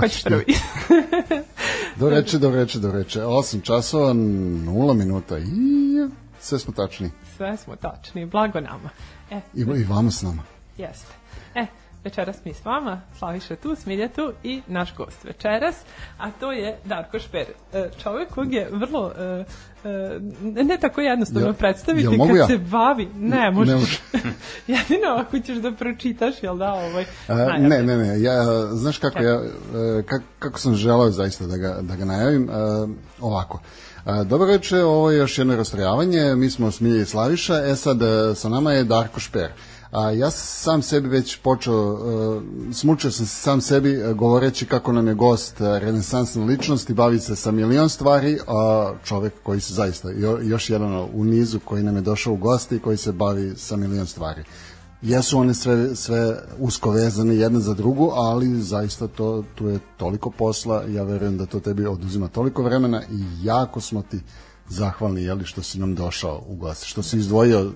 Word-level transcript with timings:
Ko 0.00 0.08
će 0.08 0.22
prvi? 0.24 0.44
do 2.00 2.10
reče, 2.10 2.38
do 2.38 2.50
reče, 2.50 2.78
do 2.78 2.92
reče. 2.92 3.20
8 3.20 3.62
časova, 3.62 4.12
0 4.12 4.94
minuta 4.94 5.38
i 5.38 5.44
sve 6.40 6.58
smo 6.58 6.72
tačni. 6.72 7.10
Sve 7.36 7.56
smo 7.56 7.76
tačni, 7.76 8.26
blago 8.26 8.60
nama. 8.60 8.90
E, 9.30 9.40
I, 9.54 9.60
i 9.60 9.84
vama 9.84 10.10
s 10.10 10.22
nama. 10.22 10.42
Jeste. 10.78 11.12
E, 11.54 11.66
večeras 12.04 12.36
mi 12.44 12.54
s 12.54 12.64
vama, 12.64 13.00
Slaviša 13.18 13.56
tu, 13.56 13.76
Smilja 13.76 14.08
tu 14.08 14.32
i 14.42 14.62
naš 14.66 14.94
gost 14.96 15.24
večeras, 15.24 15.76
a 16.18 16.30
to 16.30 16.52
je 16.52 16.78
Darko 16.84 17.18
Šper. 17.18 17.46
E, 17.72 17.90
čovek 18.02 18.28
kog 18.28 18.52
je 18.52 18.68
vrlo 18.72 19.12
e, 19.18 19.44
e, 19.84 20.64
ne 20.64 20.78
tako 20.80 21.00
jednostavno 21.00 21.48
ja, 21.48 21.52
predstaviti 21.52 22.04
ja, 22.04 22.26
kad 22.26 22.36
ja? 22.36 22.46
se 22.46 22.58
bavi. 22.58 23.08
Ne, 23.14 23.50
možeš. 23.50 23.72
Ne 23.72 23.80
može. 23.80 23.98
Jedino 24.66 25.08
ako 25.08 25.38
ćeš 25.38 25.56
da 25.56 25.72
pročitaš, 25.72 26.42
jel 26.42 26.56
da, 26.56 26.72
ovaj... 26.72 27.04
A, 27.28 27.58
ne, 27.58 27.82
ne, 27.82 27.96
ne, 27.96 28.22
ja, 28.22 28.44
znaš 28.72 28.98
kako 28.98 29.22
ja, 29.22 29.30
ja 29.30 29.40
kako, 30.06 30.24
kako 30.38 30.58
sam 30.58 30.74
želeo 30.74 31.10
zaista 31.10 31.46
da 31.46 31.56
ga, 31.56 31.78
da 31.82 31.96
ga 31.96 32.04
najavim, 32.04 32.48
ovako. 33.20 33.60
Dobro 34.24 34.46
veče, 34.46 34.82
ovo 34.82 35.10
je 35.10 35.18
još 35.18 35.38
jedno 35.38 35.56
rastrojavanje, 35.56 36.34
mi 36.34 36.50
smo 36.50 36.70
Smilja 36.70 37.02
i 37.02 37.06
Slaviša, 37.06 37.54
e 37.66 37.76
sad 37.76 37.98
sa 38.34 38.48
nama 38.48 38.72
je 38.72 38.84
Darko 38.84 39.20
Šper. 39.20 39.50
A 39.90 40.10
ja 40.10 40.30
sam 40.30 40.82
sebi 40.82 41.08
već 41.08 41.36
počeo, 41.36 41.92
uh, 41.92 42.42
smučio 42.72 43.10
sam 43.10 43.26
sam 43.26 43.60
sebi 43.60 44.02
uh, 44.02 44.16
govoreći 44.16 44.66
kako 44.66 44.92
nam 44.92 45.08
je 45.08 45.14
gost 45.14 45.60
uh, 45.60 45.66
renesansna 45.66 46.44
ličnost 46.44 46.90
i 46.90 46.94
bavi 46.94 47.18
se 47.18 47.36
sa 47.36 47.50
milion 47.50 47.88
stvari, 47.88 48.38
a 48.46 48.92
čovek 49.04 49.32
koji 49.42 49.60
se 49.60 49.74
zaista, 49.74 50.10
jo, 50.10 50.38
još 50.42 50.70
jedan 50.70 51.08
u 51.14 51.24
nizu 51.24 51.60
koji 51.64 51.82
nam 51.82 51.96
je 51.96 52.02
došao 52.02 52.32
u 52.32 52.36
gosti 52.36 52.76
i 52.76 52.78
koji 52.78 52.96
se 52.96 53.12
bavi 53.12 53.52
sa 53.56 53.76
milion 53.76 54.06
stvari. 54.06 54.44
Jesu 55.02 55.38
one 55.38 55.54
sve, 55.54 55.96
sve 55.96 56.36
usko 56.58 56.90
vezane 56.90 57.36
jedna 57.36 57.60
za 57.60 57.74
drugu, 57.74 58.10
ali 58.14 58.62
zaista 58.62 59.08
to, 59.08 59.44
tu 59.54 59.68
je 59.68 59.78
toliko 59.96 60.30
posla, 60.30 60.82
ja 60.88 61.02
verujem 61.02 61.38
da 61.38 61.46
to 61.46 61.60
tebi 61.60 61.86
oduzima 61.86 62.28
toliko 62.28 62.62
vremena 62.62 63.02
i 63.02 63.46
jako 63.46 63.80
smo 63.80 64.02
ti 64.02 64.20
zahvalni 64.68 65.22
jeli, 65.22 65.44
što 65.44 65.62
si 65.62 65.78
nam 65.78 65.94
došao 65.94 66.42
u 66.46 66.56
gosti, 66.56 66.86
što 66.86 67.02
si 67.02 67.18
izdvojio 67.18 67.72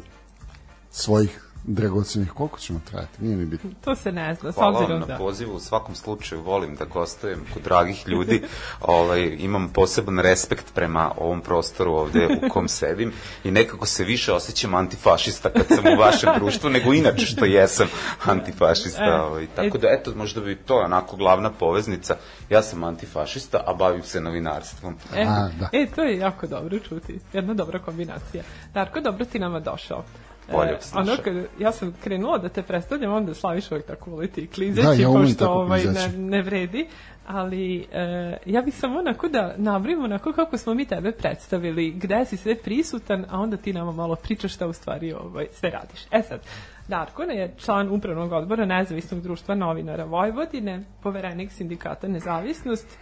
svojih 0.90 1.43
dragocenih, 1.66 2.30
koliko 2.30 2.58
ćemo 2.58 2.80
trajati, 2.90 3.24
nije 3.24 3.36
mi 3.36 3.46
bitno. 3.46 3.70
To 3.84 3.96
se 3.96 4.12
ne 4.12 4.34
zna, 4.34 4.52
s 4.52 4.56
obzirom 4.58 5.00
da. 5.00 5.06
na 5.06 5.18
pozivu, 5.18 5.54
u 5.54 5.60
svakom 5.60 5.94
slučaju 5.94 6.42
volim 6.42 6.76
da 6.76 6.84
gostujem 6.84 7.44
kod 7.54 7.62
dragih 7.62 8.08
ljudi, 8.08 8.42
ovaj, 8.80 9.36
imam 9.38 9.68
poseban 9.68 10.18
respekt 10.18 10.74
prema 10.74 11.12
ovom 11.16 11.40
prostoru 11.40 11.92
ovde 11.92 12.26
u 12.26 12.48
kom 12.48 12.68
sedim 12.68 13.12
i 13.44 13.50
nekako 13.50 13.86
se 13.86 14.04
više 14.04 14.32
osjećam 14.32 14.74
antifašista 14.74 15.50
kad 15.50 15.66
sam 15.68 15.84
u 15.94 16.00
vašem 16.00 16.30
društvu, 16.38 16.70
nego 16.70 16.94
inače 16.94 17.26
što 17.26 17.44
jesam 17.44 17.86
antifašista. 18.34 19.04
E, 19.04 19.20
ovaj. 19.20 19.46
Tako 19.56 19.78
da, 19.78 19.88
eto, 19.90 20.12
možda 20.16 20.40
bi 20.40 20.56
to 20.56 20.76
onako 20.76 21.16
glavna 21.16 21.50
poveznica, 21.50 22.16
ja 22.50 22.62
sam 22.62 22.84
antifašista, 22.84 23.62
a 23.66 23.74
bavim 23.74 24.02
se 24.02 24.20
novinarstvom. 24.20 24.96
E, 25.14 25.22
a, 25.22 25.48
da. 25.60 25.68
e 25.72 25.86
to 25.94 26.02
je 26.02 26.18
jako 26.18 26.46
dobro 26.46 26.78
čuti, 26.78 27.20
jedna 27.33 27.55
dobra 27.55 27.78
kombinacija. 27.78 28.44
Darko, 28.74 29.00
dobro 29.00 29.24
ti 29.24 29.39
nama 29.39 29.60
došao 29.60 30.05
bolje 30.52 30.70
e, 30.70 30.78
ono, 30.94 31.12
kad 31.24 31.34
ja 31.58 31.72
sam 31.72 31.94
krenula 32.05 32.38
da 32.38 32.48
te 32.48 32.62
predstavljam, 32.62 33.12
onda 33.12 33.34
Slaviš 33.34 33.70
uvek 33.70 33.86
tako 33.86 34.10
voliti 34.10 34.46
klizeći, 34.46 34.86
da, 34.86 34.94
ja 34.94 35.08
pošto 35.08 35.50
ovaj, 35.50 35.84
ne, 35.84 36.08
ne 36.18 36.42
vredi, 36.42 36.86
ali 37.27 37.86
e, 37.92 38.36
ja 38.46 38.62
bih 38.62 38.74
samo 38.74 38.98
onako 38.98 39.28
da 39.28 39.54
navrim 39.56 40.04
onako 40.04 40.33
kako 40.33 40.58
smo 40.58 40.74
mi 40.74 40.84
tebe 40.84 41.12
predstavili, 41.12 41.90
gde 41.90 42.24
si 42.24 42.36
sve 42.36 42.54
prisutan, 42.54 43.24
a 43.30 43.40
onda 43.40 43.56
ti 43.56 43.72
nama 43.72 43.92
malo 43.92 44.16
pričaš 44.16 44.54
šta 44.54 44.66
u 44.66 44.72
stvari 44.72 45.12
ovaj, 45.12 45.46
sve 45.52 45.70
radiš. 45.70 46.00
E 46.10 46.22
sad, 46.22 46.40
Darko 46.88 47.22
je 47.22 47.54
član 47.58 47.88
upravnog 47.88 48.33
odbora 48.33 48.66
Nezavisnog 48.66 49.20
društva 49.20 49.54
novinara 49.54 50.04
Vojvodine, 50.04 50.84
poverenik 51.02 51.52
sindikata 51.52 52.08
Nezavisnost 52.08 52.98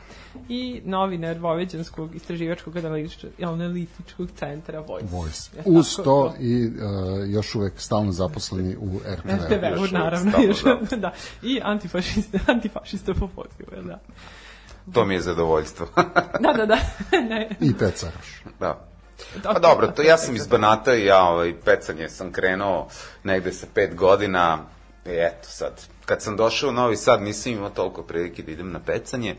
i 0.48 0.82
novinar 0.84 1.38
Vojvođanskog 1.38 2.15
istraživačkog 2.15 2.76
analitičkog 3.43 4.28
centra 4.38 4.81
Voice. 4.81 5.06
Voice. 5.10 5.50
Uz 5.65 5.97
to 6.04 6.34
i 6.41 6.66
uh, 6.66 6.72
još 7.31 7.54
uvek 7.54 7.81
stalno 7.81 8.12
zaposleni 8.12 8.76
u 8.76 8.98
RTV. 8.98 9.28
RTV, 9.28 9.94
naravno. 9.94 10.32
Još, 10.47 10.62
da. 10.97 11.12
I 11.43 11.60
antifašista, 11.62 12.38
antifašista 12.47 13.15
po 13.15 13.28
pozivu, 13.28 13.82
da. 13.87 13.98
To 14.94 15.04
mi 15.04 15.15
je 15.15 15.20
zadovoljstvo. 15.20 15.87
da, 16.41 16.53
da, 16.53 16.66
da. 16.66 16.78
ne. 17.31 17.49
I 17.60 17.75
pecaroš. 17.75 18.43
Da. 18.60 18.88
Pa 19.43 19.59
dobro, 19.59 19.87
to 19.87 20.03
ja 20.03 20.19
sam 20.19 20.37
iz 20.37 20.47
Banata 20.47 20.94
i 20.94 21.04
ja 21.04 21.22
ovaj, 21.22 21.54
pecanje 21.64 22.09
sam 22.09 22.32
krenuo 22.32 22.88
negde 23.25 23.53
sa 23.53 23.66
pet 23.75 23.94
godina 23.94 24.59
i 25.06 25.10
eto 25.10 25.49
sad, 25.49 25.81
kad 26.06 26.22
sam 26.22 26.37
došao 26.37 26.69
u 26.69 26.72
Novi 26.72 26.97
Sad 26.97 27.22
nisam 27.22 27.53
imao 27.53 27.70
toliko 27.70 28.03
prilike 28.03 28.43
da 28.43 28.53
idem 28.53 28.72
na 28.72 28.81
pecanje, 28.81 29.37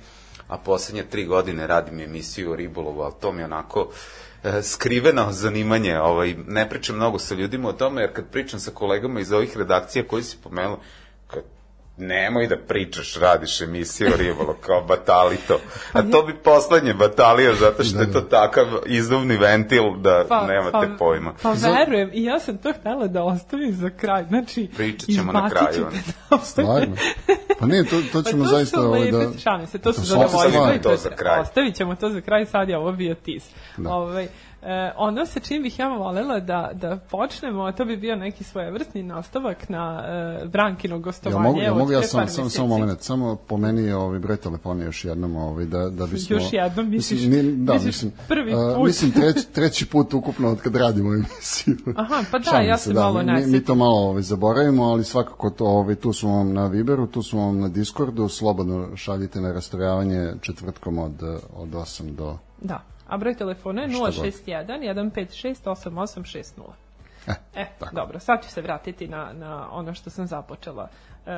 a 0.54 0.58
poslednje 0.58 1.04
tri 1.04 1.26
godine 1.26 1.68
radim 1.68 2.00
emisiju 2.00 2.52
o 2.52 2.56
ribolovu, 2.56 3.02
ali 3.02 3.14
to 3.22 3.32
mi 3.32 3.44
onako 3.44 3.90
e, 4.44 4.62
skriveno 4.62 5.32
zanimanje, 5.32 6.00
ovaj, 6.00 6.36
ne 6.48 6.70
pričam 6.70 6.96
mnogo 6.96 7.20
sa 7.20 7.36
ljudima 7.36 7.70
o 7.70 7.74
tome, 7.74 8.02
jer 8.02 8.14
kad 8.14 8.26
pričam 8.32 8.60
sa 8.60 8.72
kolegama 8.72 9.20
iz 9.20 9.32
ovih 9.32 9.58
redakcija 9.58 10.08
koji 10.08 10.24
si 10.24 10.38
pomenuo, 10.44 10.80
nemoj 11.98 12.48
da 12.48 12.58
pričaš, 12.58 13.16
radiš 13.16 13.62
emisiju 13.62 14.10
o 14.14 14.18
ribolo 14.18 14.54
kao 14.62 14.82
batalito. 14.82 15.60
A 15.94 16.02
to 16.12 16.24
bi 16.24 16.34
poslednje 16.44 16.94
batalija, 16.94 17.56
zato 17.56 17.84
što 17.84 18.00
je 18.00 18.12
to 18.12 18.22
takav 18.22 18.66
izduvni 18.86 19.38
ventil 19.38 19.84
da 19.98 20.26
pa, 20.30 20.48
nemate 20.48 20.72
pa, 20.72 20.96
pojma. 21.00 21.34
Pa 21.42 21.52
verujem, 21.52 22.10
i 22.14 22.24
ja 22.24 22.40
sam 22.40 22.58
to 22.58 22.74
htela 22.80 23.08
da 23.08 23.24
ostavim 23.24 23.74
za 23.74 23.90
kraj. 23.90 24.26
Znači, 24.28 24.70
Pričat 24.76 25.10
ćemo 25.10 25.32
na 25.32 25.50
kraju. 25.50 25.88
Da 26.30 26.38
Stvarno. 26.38 26.96
Pa 27.60 27.66
ne, 27.66 27.84
to, 27.84 27.96
to 28.12 28.30
ćemo 28.30 28.44
pa 28.44 28.50
to 28.50 28.56
zaista... 28.56 28.82
Ovaj, 28.82 29.12
da... 29.12 29.40
Šalim 29.44 29.68
se, 29.68 29.78
to 29.78 29.94
su 29.94 30.02
zadovoljstvo. 30.02 30.70
To 30.84 30.98
za 30.98 31.10
kraj. 31.10 31.40
Ostavit 31.40 31.76
ćemo 31.76 31.96
to 31.96 32.10
za 32.10 32.22
kraj, 32.22 32.46
sad 32.46 32.70
je 32.70 32.78
ovo 32.78 32.92
bio 32.92 33.16
tis. 33.16 33.44
Da. 33.78 33.94
Ovaj, 33.94 34.28
E, 34.66 34.92
ono 34.98 35.26
sa 35.26 35.40
čim 35.40 35.64
bih 35.64 35.80
ja 35.80 35.88
volela 35.88 36.40
da, 36.40 36.72
da 36.74 36.98
počnemo, 37.10 37.72
to 37.72 37.86
bi 37.86 37.98
bio 37.98 38.16
neki 38.16 38.44
svojevrsni 38.44 39.04
nastavak 39.04 39.70
na 39.70 40.04
e, 40.44 40.46
Brankino 40.48 41.00
gostovanje. 41.00 41.46
Ja 41.46 41.50
mogu, 41.50 41.60
ja, 41.60 41.74
mogu 41.74 41.92
ja 41.92 42.02
sam, 42.02 42.28
sam, 42.28 42.50
samo 42.50 42.68
moment, 42.68 43.02
samo 43.02 43.36
pomeni 43.36 43.92
ovaj 43.92 44.20
broj 44.20 44.38
telefona 44.38 44.84
još 44.84 45.06
jednom, 45.06 45.36
ovaj, 45.36 45.66
da, 45.66 45.90
da 45.90 46.06
bismo... 46.08 46.36
Još 46.36 46.44
jednom, 46.54 46.90
misliš, 46.90 47.22
mislim, 47.22 47.46
ni, 47.46 47.66
da, 47.66 47.74
misliš 47.74 47.96
mislim, 47.96 48.12
prvi 48.28 48.52
put? 48.52 48.78
Uh, 48.78 48.86
mislim, 48.86 49.12
treć, 49.12 49.46
treći 49.46 49.86
put 49.86 50.14
ukupno 50.14 50.50
od 50.50 50.62
kad 50.62 50.76
radimo 50.76 51.14
emisiju. 51.14 51.78
Aha, 51.98 52.24
pa 52.32 52.40
da, 52.40 52.44
Šalim 52.44 52.70
ja 52.70 52.78
se, 52.78 52.84
se 52.84 52.94
da, 52.94 53.02
malo 53.02 53.24
mi, 53.24 53.48
mi 53.48 53.64
to 53.64 53.76
malo 53.76 54.10
ovaj, 54.10 54.22
zaboravimo, 54.22 54.84
ali 54.84 55.04
svakako 55.04 55.50
to, 55.50 55.66
ovaj, 55.66 55.96
tu 55.96 56.14
smo 56.14 56.38
vam 56.38 56.54
na 56.54 56.68
Viberu, 56.68 57.08
tu 57.08 57.24
smo 57.24 57.46
vam 57.46 57.60
na 57.60 57.68
Discordu, 57.68 58.30
slobodno 58.30 58.96
šaljite 58.96 59.42
na 59.42 59.54
rastrojavanje 59.54 60.34
četvrtkom 60.42 60.98
od, 60.98 61.24
od 61.56 61.70
8 61.70 62.16
do... 62.16 62.38
Da, 62.62 62.84
a 63.08 63.18
broj 63.18 63.36
telefona 63.36 63.82
je 63.82 63.88
061 63.88 65.12
156 65.14 65.56
8860. 65.66 66.62
E, 67.28 67.62
e 67.62 67.66
dobro, 67.92 68.20
sad 68.20 68.44
ću 68.44 68.50
se 68.50 68.62
vratiti 68.62 69.08
na, 69.08 69.34
na 69.34 69.68
ono 69.72 69.94
što 69.94 70.10
sam 70.10 70.28
započela. 70.28 70.90
E, 71.26 71.30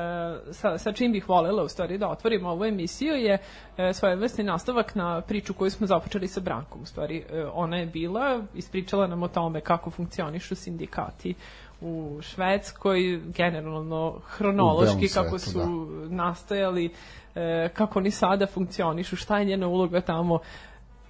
sa, 0.52 0.78
sa 0.78 0.92
čim 0.92 1.12
bih 1.12 1.28
volela 1.28 1.62
u 1.62 1.68
stvari 1.68 1.98
da 1.98 2.08
otvorim 2.08 2.46
ovu 2.46 2.64
emisiju 2.64 3.14
je 3.14 3.38
e, 3.76 3.92
svojevrsni 3.92 4.44
nastavak 4.44 4.94
na 4.94 5.20
priču 5.20 5.54
koju 5.54 5.70
smo 5.70 5.86
započeli 5.86 6.28
sa 6.28 6.40
Brankom. 6.40 6.82
U 6.82 6.86
stvari, 6.86 7.24
e, 7.30 7.44
ona 7.52 7.76
je 7.76 7.86
bila, 7.86 8.42
ispričala 8.54 9.06
nam 9.06 9.22
o 9.22 9.28
tome 9.28 9.60
kako 9.60 9.90
funkcionišu 9.90 10.54
sindikati 10.54 11.34
u 11.80 12.18
Švedskoj, 12.22 13.20
generalno 13.36 14.20
hronološki 14.26 15.08
kako 15.08 15.38
su 15.38 15.58
da. 15.58 16.14
nastajali, 16.14 16.90
e, 17.34 17.68
kako 17.74 17.98
oni 17.98 18.10
sada 18.10 18.46
funkcionišu, 18.46 19.16
šta 19.16 19.38
je 19.38 19.44
njena 19.44 19.68
uloga 19.68 20.00
tamo, 20.00 20.38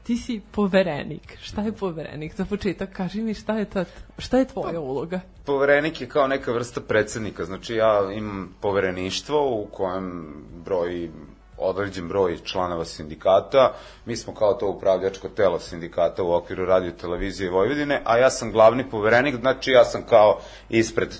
ti 0.07 0.17
si 0.17 0.41
poverenik. 0.51 1.39
Šta 1.43 1.63
je 1.63 1.73
poverenik? 1.73 2.35
Za 2.35 2.45
početak 2.45 2.93
kaži 2.93 3.23
mi 3.23 3.35
šta 3.35 3.59
je, 3.59 3.65
ta, 3.65 3.85
šta 4.19 4.39
je 4.39 4.45
tvoja 4.45 4.81
uloga? 4.81 5.21
Poverenik 5.45 6.01
je 6.01 6.09
kao 6.09 6.27
neka 6.27 6.53
vrsta 6.53 6.81
predsednika. 6.81 7.45
Znači 7.45 7.75
ja 7.75 8.13
imam 8.13 8.57
povereništvo 8.61 9.51
u 9.51 9.67
kojem 9.73 10.35
broj 10.65 11.11
određen 11.59 12.09
broj 12.09 12.39
članova 12.45 12.85
sindikata. 12.85 13.75
Mi 14.05 14.17
smo 14.17 14.35
kao 14.35 14.55
to 14.55 14.69
upravljačko 14.69 15.29
telo 15.29 15.59
sindikata 15.59 16.23
u 16.23 16.33
okviru 16.33 16.65
radio 16.65 16.91
televizije 16.91 17.51
Vojvodine, 17.51 18.03
a 18.05 18.19
ja 18.19 18.31
sam 18.31 18.53
glavni 18.53 18.91
poverenik, 18.91 19.37
znači 19.37 19.71
ja 19.71 19.85
sam 19.85 20.03
kao 20.03 20.39
ispred 20.69 21.15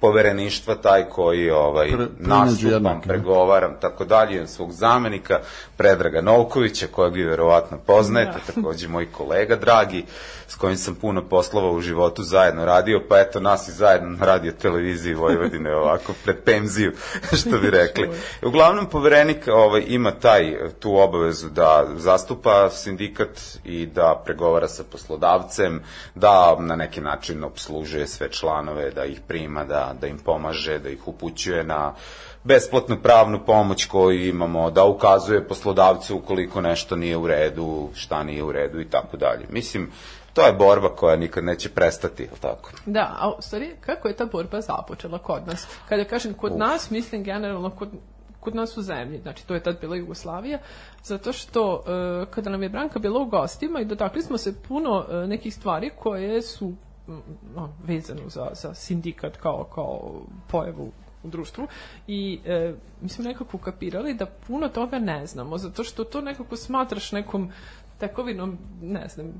povereništva 0.00 0.74
taj 0.74 1.04
koji 1.04 1.50
ovaj 1.50 1.88
Pre- 1.88 2.06
nastupam, 2.18 2.72
jednaki, 2.72 2.96
ne? 2.98 3.14
pregovaram, 3.14 3.74
tako 3.80 4.04
dalje, 4.04 4.34
imam 4.34 4.46
svog 4.46 4.72
zamenika, 4.72 5.40
Predraga 5.76 6.20
Novkovića, 6.20 6.86
kojeg 6.86 7.14
vi 7.14 7.24
verovatno 7.24 7.78
poznajete, 7.78 8.38
Da. 8.46 8.52
takođe 8.52 8.88
moj 8.88 9.12
kolega 9.12 9.56
dragi, 9.56 10.04
s 10.48 10.54
kojim 10.54 10.76
sam 10.76 10.94
puno 10.94 11.28
poslova 11.28 11.70
u 11.70 11.80
životu 11.80 12.22
zajedno 12.22 12.64
radio, 12.64 13.02
pa 13.08 13.18
eto 13.20 13.40
nas 13.40 13.68
i 13.68 13.72
zajedno 13.72 14.08
na 14.08 14.26
radio 14.26 14.52
televiziji 14.52 15.14
Vojvodine 15.14 15.74
ovako 15.84 16.12
pred 16.24 16.36
pemziju, 16.44 16.92
što 17.40 17.58
bi 17.58 17.70
rekli. 17.70 18.10
Uglavnom, 18.42 18.86
poverenik 18.86 19.48
ovaj, 19.48 19.84
ima 19.86 20.10
taj, 20.10 20.56
tu 20.80 20.96
obavezu 20.96 21.48
da 21.48 21.86
zastupa 21.96 22.70
sindikat 22.70 23.40
i 23.64 23.86
da 23.86 24.22
pregovara 24.24 24.68
sa 24.68 24.84
poslodavcem, 24.92 25.82
da 26.14 26.56
na 26.60 26.76
neki 26.76 27.00
način 27.00 27.44
obslužuje 27.44 28.06
sve 28.06 28.32
članove, 28.32 28.90
da 28.90 29.04
ih 29.04 29.20
prima, 29.28 29.64
da, 29.64 29.94
da 30.00 30.06
im 30.06 30.18
pomaže, 30.18 30.78
da 30.78 30.88
ih 30.88 31.08
upućuje 31.08 31.64
na 31.64 31.94
besplatnu 32.44 32.96
pravnu 33.02 33.40
pomoć 33.46 33.84
koju 33.84 34.28
imamo, 34.28 34.70
da 34.70 34.84
ukazuje 34.84 35.48
poslodavcu 35.48 36.16
ukoliko 36.16 36.60
nešto 36.60 36.96
nije 36.96 37.16
u 37.16 37.26
redu, 37.26 37.88
šta 37.94 38.22
nije 38.22 38.42
u 38.42 38.52
redu 38.52 38.80
i 38.80 38.90
tako 38.90 39.16
dalje. 39.16 39.46
Mislim, 39.50 39.90
to 40.38 40.46
je 40.46 40.52
borba 40.52 40.88
koja 40.88 41.16
nikad 41.16 41.44
neće 41.44 41.68
prestati, 41.68 42.22
je 42.22 42.28
tako? 42.40 42.70
Da, 42.86 43.16
a 43.18 43.30
u 43.38 43.42
stvari, 43.42 43.76
kako 43.80 44.08
je 44.08 44.16
ta 44.16 44.26
borba 44.26 44.60
započela 44.60 45.18
kod 45.18 45.46
nas? 45.46 45.66
Kada 45.88 46.04
kažem 46.04 46.34
kod 46.34 46.58
nas, 46.58 46.90
mislim 46.90 47.22
generalno 47.24 47.70
kod 47.70 47.88
kod 48.40 48.54
nas 48.54 48.76
u 48.76 48.82
zemlji, 48.82 49.20
znači 49.22 49.46
to 49.46 49.54
je 49.54 49.62
tad 49.62 49.80
bila 49.80 49.96
Jugoslavija, 49.96 50.58
zato 51.02 51.32
što 51.32 51.82
e, 51.86 52.26
kada 52.30 52.50
nam 52.50 52.62
je 52.62 52.68
Branka 52.68 52.98
bila 52.98 53.20
u 53.20 53.26
gostima 53.26 53.80
i 53.80 53.84
dotakli 53.84 54.22
smo 54.22 54.38
se 54.38 54.62
puno 54.68 55.04
e, 55.10 55.26
nekih 55.26 55.54
stvari 55.54 55.90
koje 55.98 56.42
su 56.42 56.68
mm, 57.08 57.12
on, 57.56 57.72
vezano 57.84 58.28
za, 58.28 58.48
za 58.54 58.74
sindikat 58.74 59.36
kao, 59.36 59.64
kao 59.74 60.22
pojavu 60.46 60.92
u 61.22 61.28
društvu 61.28 61.66
i 62.06 62.40
e, 62.44 62.74
mi 63.00 63.08
smo 63.08 63.24
nekako 63.24 63.58
kapirali 63.58 64.14
da 64.14 64.26
puno 64.26 64.68
toga 64.68 64.98
ne 64.98 65.26
znamo, 65.26 65.58
zato 65.58 65.84
što 65.84 66.04
to 66.04 66.20
nekako 66.20 66.56
smatraš 66.56 67.12
nekom 67.12 67.52
tekovinom, 67.98 68.58
ne 68.82 69.08
znam, 69.08 69.32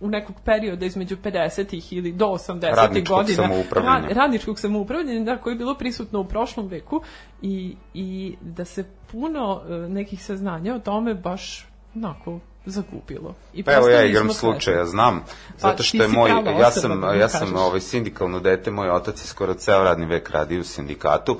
u 0.00 0.08
nekog 0.08 0.36
perioda 0.44 0.86
između 0.86 1.16
50-ih 1.16 1.92
ili 1.92 2.12
do 2.12 2.26
80-ih 2.26 2.74
Radničkog 2.74 3.16
godina. 3.16 3.42
samoupravljanja. 3.42 4.08
Ra- 4.08 4.14
radničkog 4.14 4.58
samoupravljanja, 4.58 5.24
da, 5.24 5.38
koje 5.38 5.52
je 5.52 5.58
bilo 5.58 5.74
prisutno 5.74 6.20
u 6.20 6.24
prošlom 6.24 6.68
veku 6.68 7.02
i, 7.42 7.76
i 7.94 8.36
da 8.40 8.64
se 8.64 8.84
puno 9.12 9.62
e, 9.68 9.72
nekih 9.72 10.24
saznanja 10.24 10.74
o 10.74 10.78
tome 10.78 11.14
baš 11.14 11.66
onako 11.94 12.40
zagubilo. 12.66 13.34
I 13.54 13.62
Pa 13.62 13.72
evo 13.72 13.88
ja 13.88 14.04
igram 14.04 14.30
slučaja, 14.30 14.86
znam, 14.86 15.20
Pa, 15.20 15.68
zato 15.68 15.82
što 15.82 16.02
je 16.02 16.08
moj, 16.08 16.30
prava 16.30 16.60
ja 16.60 16.70
sam, 16.70 17.00
da 17.00 17.12
ja 17.12 17.28
sam 17.28 17.56
ovaj 17.56 17.80
sindikalno 17.80 18.40
dete, 18.40 18.70
moj 18.70 18.90
otac 18.90 19.22
je 19.22 19.26
skoro 19.26 19.54
ceo 19.54 19.84
radni 19.84 20.06
vek 20.06 20.30
radio 20.30 20.60
u 20.60 20.64
sindikatu, 20.64 21.38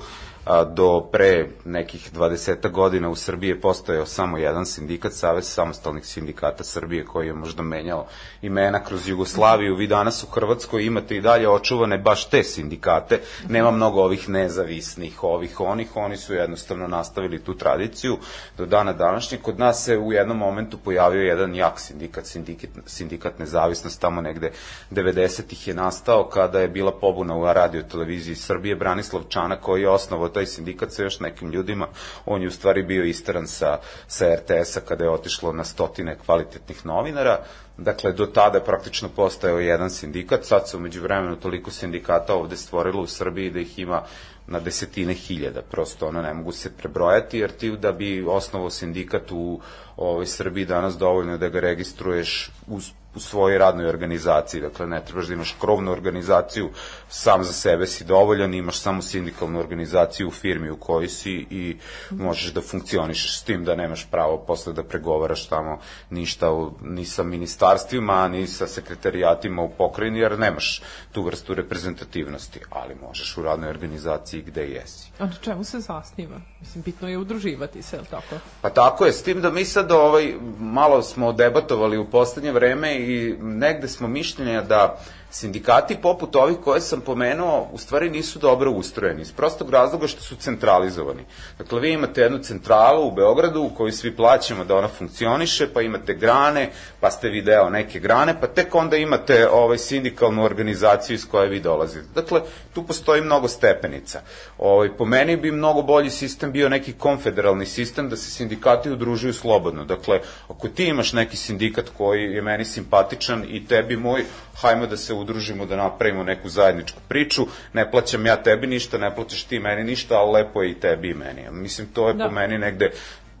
do 0.75 1.07
pre 1.11 1.47
nekih 1.65 2.13
20 2.13 2.71
godina 2.71 3.09
u 3.09 3.15
Srbiji 3.15 3.49
je 3.49 3.61
postojao 3.61 4.05
samo 4.05 4.37
jedan 4.37 4.65
sindikat, 4.65 5.13
Savez 5.13 5.45
samostalnih 5.45 6.05
sindikata 6.05 6.63
Srbije, 6.63 7.05
koji 7.05 7.27
je 7.27 7.33
možda 7.33 7.63
menjao 7.63 8.05
imena 8.41 8.83
kroz 8.83 9.07
Jugoslaviju. 9.07 9.75
Vi 9.75 9.87
danas 9.87 10.23
u 10.23 10.27
Hrvatskoj 10.27 10.85
imate 10.85 11.17
i 11.17 11.21
dalje 11.21 11.49
očuvane 11.49 11.97
baš 11.97 12.29
te 12.29 12.43
sindikate, 12.43 13.19
nema 13.49 13.71
mnogo 13.71 14.01
ovih 14.01 14.29
nezavisnih, 14.29 15.23
ovih, 15.23 15.59
onih, 15.59 15.95
oni 15.95 16.17
su 16.17 16.33
jednostavno 16.33 16.87
nastavili 16.87 17.43
tu 17.43 17.57
tradiciju 17.57 18.17
do 18.57 18.65
dana 18.65 18.93
današnjeg. 18.93 19.41
Kod 19.41 19.59
nas 19.59 19.85
se 19.85 19.97
u 19.97 20.13
jednom 20.13 20.37
momentu 20.37 20.77
pojavio 20.77 21.21
jedan 21.21 21.55
jak 21.55 21.79
sindikat, 21.79 22.25
sindikat, 22.25 22.69
sindikat 22.85 23.39
nezavisnost, 23.39 24.01
tamo 24.01 24.21
negde 24.21 24.51
90-ih 24.91 25.67
je 25.67 25.73
nastao 25.73 26.29
kada 26.29 26.59
je 26.59 26.67
bila 26.67 26.91
pobuna 26.91 27.35
u 27.37 27.53
radio 27.53 27.83
televiziji 27.83 28.35
Srbije, 28.35 28.75
Branislav 28.75 29.23
Čana 29.29 29.55
koji 29.55 29.81
je 29.81 29.89
osnovao 29.89 30.34
taj 30.35 30.45
sindikat 30.45 30.91
sa 30.91 31.03
još 31.03 31.19
nekim 31.19 31.51
ljudima, 31.51 31.87
on 32.25 32.41
je 32.41 32.47
u 32.47 32.51
stvari 32.51 32.83
bio 32.83 33.03
isteran 33.03 33.47
sa, 33.47 33.77
sa 34.07 34.35
RTS-a 34.35 34.81
kada 34.81 35.03
je 35.03 35.09
otišlo 35.09 35.53
na 35.53 35.63
stotine 35.63 36.17
kvalitetnih 36.25 36.85
novinara, 36.85 37.39
Dakle, 37.77 38.11
do 38.11 38.25
tada 38.25 38.57
je 38.57 38.63
praktično 38.63 39.09
postojao 39.15 39.59
jedan 39.59 39.89
sindikat, 39.89 40.45
sad 40.45 40.69
se 40.69 40.77
umeđu 40.77 41.01
vremenu 41.01 41.35
toliko 41.35 41.71
sindikata 41.71 42.35
ovde 42.35 42.57
stvorilo 42.57 43.01
u 43.01 43.07
Srbiji 43.07 43.49
da 43.49 43.59
ih 43.59 43.79
ima 43.79 44.03
na 44.47 44.59
desetine 44.59 45.13
hiljada, 45.13 45.61
prosto 45.61 46.07
ono 46.07 46.21
ne 46.21 46.33
mogu 46.33 46.51
se 46.51 46.71
prebrojati, 46.77 47.39
jer 47.39 47.51
ti 47.51 47.71
da 47.77 47.91
bi 47.91 48.25
osnovao 48.27 48.69
sindikat 48.69 49.31
u 49.31 49.59
ovoj 49.97 50.25
Srbiji 50.25 50.65
danas 50.65 50.97
dovoljno 50.97 51.37
da 51.37 51.49
ga 51.49 51.59
registruješ 51.59 52.51
u, 52.67 52.79
u 53.15 53.19
svojoj 53.19 53.57
radnoj 53.57 53.85
organizaciji, 53.85 54.61
dakle 54.61 54.87
ne 54.87 55.05
trebaš 55.05 55.27
da 55.27 55.33
imaš 55.33 55.55
krovnu 55.61 55.91
organizaciju, 55.91 56.69
sam 57.09 57.43
za 57.43 57.53
sebe 57.53 57.87
si 57.87 58.03
dovoljan, 58.03 58.53
imaš 58.53 58.79
samo 58.79 59.01
sindikalnu 59.01 59.59
organizaciju 59.59 60.27
u 60.27 60.31
firmi 60.31 60.69
u 60.69 60.77
kojoj 60.77 61.07
si 61.07 61.45
i 61.49 61.77
možeš 62.09 62.53
da 62.53 62.61
funkcionišeš 62.61 63.39
s 63.39 63.43
tim 63.43 63.65
da 63.65 63.75
nemaš 63.75 64.07
pravo 64.11 64.37
posle 64.37 64.73
da 64.73 64.83
pregovaraš 64.83 65.47
tamo 65.47 65.79
ništa 66.09 66.51
u, 66.51 66.71
ni 66.81 67.05
sa 67.05 67.23
ministarstvima, 67.23 68.27
ni 68.27 68.47
sa 68.47 68.67
sekretarijatima 68.67 69.61
u 69.61 69.69
pokrajini, 69.69 70.19
jer 70.19 70.39
nemaš 70.39 70.81
tu 71.11 71.23
vrstu 71.23 71.53
reprezentativnosti, 71.53 72.59
ali 72.69 72.95
možeš 73.07 73.37
u 73.37 73.41
radnoj 73.41 73.69
organizaciji 73.69 74.41
gde 74.41 74.67
jesi. 74.67 75.09
A 75.19 75.25
na 75.25 75.33
čemu 75.41 75.63
se 75.63 75.79
zasniva? 75.79 76.41
Mislim, 76.59 76.83
bitno 76.83 77.09
je 77.09 77.17
udruživati 77.17 77.81
se, 77.81 77.95
je 77.95 77.99
li 77.99 78.07
tako? 78.07 78.35
Pa 78.61 78.69
tako 78.69 79.05
je, 79.05 79.13
s 79.13 79.23
tim 79.23 79.41
da 79.41 79.49
mi 79.49 79.65
sad 79.65 79.84
ovaj, 79.91 80.33
malo 80.59 81.01
smo 81.01 81.31
debatovali 81.33 81.97
u 81.97 82.05
poslednje 82.05 82.51
vreme 82.51 82.95
i 82.95 83.35
negde 83.41 83.87
smo 83.87 84.07
mišljenja 84.07 84.61
da 84.61 84.97
sindikati 85.35 85.97
poput 86.01 86.35
ovih 86.35 86.57
koje 86.63 86.81
sam 86.81 87.01
pomenuo 87.01 87.69
u 87.71 87.77
stvari 87.77 88.09
nisu 88.09 88.39
dobro 88.39 88.71
ustrojeni 88.71 89.21
iz 89.21 89.31
prostog 89.31 89.69
razloga 89.69 90.07
što 90.07 90.21
su 90.21 90.35
centralizovani. 90.35 91.23
Dakle, 91.57 91.79
vi 91.79 91.91
imate 91.93 92.21
jednu 92.21 92.37
centralu 92.37 93.07
u 93.07 93.11
Beogradu 93.11 93.61
u 93.61 93.69
kojoj 93.69 93.91
svi 93.91 94.15
plaćamo 94.15 94.65
da 94.65 94.75
ona 94.75 94.87
funkcioniše, 94.87 95.67
pa 95.73 95.81
imate 95.81 96.13
grane, 96.13 96.69
pa 96.99 97.11
ste 97.11 97.29
vi 97.29 97.41
deo 97.41 97.69
neke 97.69 97.99
grane, 97.99 98.41
pa 98.41 98.47
tek 98.47 98.75
onda 98.75 98.97
imate 98.97 99.49
ovaj 99.49 99.77
sindikalnu 99.77 100.43
organizaciju 100.43 101.15
iz 101.15 101.27
koje 101.31 101.49
vi 101.49 101.59
dolazite. 101.59 102.07
Dakle, 102.15 102.41
tu 102.73 102.83
postoji 102.83 103.21
mnogo 103.21 103.47
stepenica. 103.47 104.21
Ovaj, 104.57 104.97
po 104.97 105.05
meni 105.05 105.37
bi 105.37 105.51
mnogo 105.51 105.81
bolji 105.81 106.09
sistem 106.09 106.51
bio 106.51 106.69
neki 106.69 106.93
konfederalni 106.93 107.65
sistem 107.65 108.09
da 108.09 108.15
se 108.15 108.31
sindikati 108.31 108.91
udružuju 108.91 109.33
slobodno. 109.33 109.85
Dakle, 109.85 110.19
ako 110.47 110.67
ti 110.67 110.85
imaš 110.85 111.13
neki 111.13 111.37
sindikat 111.37 111.89
koji 111.97 112.23
je 112.23 112.41
meni 112.41 112.65
simpatičan 112.65 113.45
i 113.49 113.67
tebi 113.67 113.97
moj, 113.97 114.25
hajmo 114.61 114.87
da 114.87 114.97
se 114.97 115.13
udružimo, 115.25 115.65
da 115.65 115.75
napravimo 115.75 116.23
neku 116.23 116.49
zajedničku 116.49 116.99
priču, 117.07 117.47
ne 117.73 117.91
plaćam 117.91 118.25
ja 118.25 118.35
tebi 118.37 118.67
ništa, 118.67 118.97
ne 118.97 119.15
plaćaš 119.15 119.43
ti 119.43 119.59
meni 119.59 119.83
ništa, 119.83 120.15
ali 120.15 120.31
lepo 120.31 120.63
je 120.63 120.71
i 120.71 120.79
tebi 120.79 121.09
i 121.09 121.13
meni. 121.13 121.49
Mislim, 121.51 121.87
to 121.93 122.07
je 122.07 122.13
Da. 122.13 122.25
po 122.25 122.31
meni 122.31 122.57
negde 122.57 122.91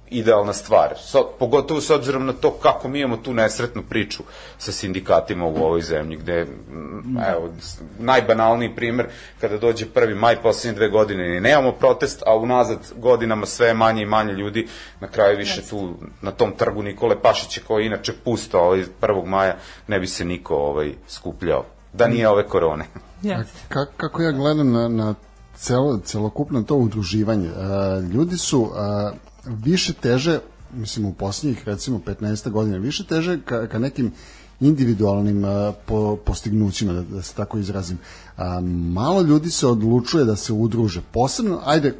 idealna 0.09 0.53
stvar. 0.53 0.93
So, 0.97 1.23
pogotovo 1.39 1.81
s 1.81 1.89
obzirom 1.89 2.25
na 2.25 2.33
to 2.33 2.51
kako 2.51 2.87
mi 2.87 2.99
imamo 2.99 3.17
tu 3.17 3.33
nesretnu 3.33 3.83
priču 3.89 4.23
sa 4.57 4.71
sindikatima 4.71 5.45
u 5.45 5.55
ovoj 5.55 5.81
zemlji, 5.81 6.17
gde, 6.17 6.43
mm, 6.45 7.17
evo, 7.31 7.53
najbanalniji 7.99 8.75
primer, 8.75 9.07
kada 9.41 9.57
dođe 9.57 9.85
prvi 9.85 10.15
maj 10.15 10.35
poslednje 10.35 10.75
dve 10.77 10.89
godine, 10.89 11.29
ni 11.29 11.41
nemamo 11.41 11.71
protest, 11.71 12.23
a 12.25 12.35
unazad 12.35 12.77
godinama 12.95 13.45
sve 13.45 13.67
je 13.67 13.73
manje 13.73 14.01
i 14.01 14.05
manje 14.05 14.33
ljudi, 14.33 14.67
na 14.99 15.07
kraju 15.07 15.37
više 15.37 15.61
tu, 15.69 15.95
na 16.21 16.31
tom 16.31 16.51
trgu 16.51 16.83
Nikole 16.83 17.21
Pašića, 17.21 17.61
koji 17.67 17.85
inače 17.85 18.13
pusto 18.23 18.59
ovaj 18.59 18.83
1. 19.01 19.25
maja, 19.25 19.55
ne 19.87 19.99
bi 19.99 20.07
se 20.07 20.25
niko 20.25 20.55
ovaj, 20.55 20.91
skupljao. 21.07 21.74
Da 21.97 22.07
nije 22.07 22.29
ove 22.29 22.47
korone. 22.47 22.85
Jeste. 23.21 23.59
Ka, 23.69 23.85
kako 23.97 24.21
ja 24.21 24.31
gledam 24.31 24.71
na, 24.71 24.87
na 24.87 25.15
celo, 25.57 25.99
celokupno 26.05 26.63
to 26.63 26.75
udruživanje, 26.75 27.47
e, 27.47 28.01
ljudi 28.01 28.37
su 28.37 28.69
e, 28.75 29.11
više 29.47 29.93
teže, 29.93 30.39
mislim 30.73 31.05
u 31.05 31.13
posljednjih 31.13 31.63
recimo 31.65 31.99
15 32.05 32.49
godina, 32.49 32.77
više 32.77 33.03
teže 33.03 33.39
ka, 33.41 33.67
ka 33.67 33.79
nekim 33.79 34.11
individualnim 34.59 35.45
e, 35.45 35.71
po, 35.85 36.15
postignućima, 36.15 36.93
da, 36.93 37.01
da 37.01 37.21
se 37.21 37.33
tako 37.33 37.57
izrazim. 37.57 37.97
A, 38.37 38.59
malo 38.93 39.21
ljudi 39.21 39.49
se 39.49 39.67
odlučuje 39.67 40.25
da 40.25 40.35
se 40.35 40.53
udruže. 40.53 41.01
Posebno, 41.11 41.61
ajde, 41.65 41.87
e, 41.87 41.93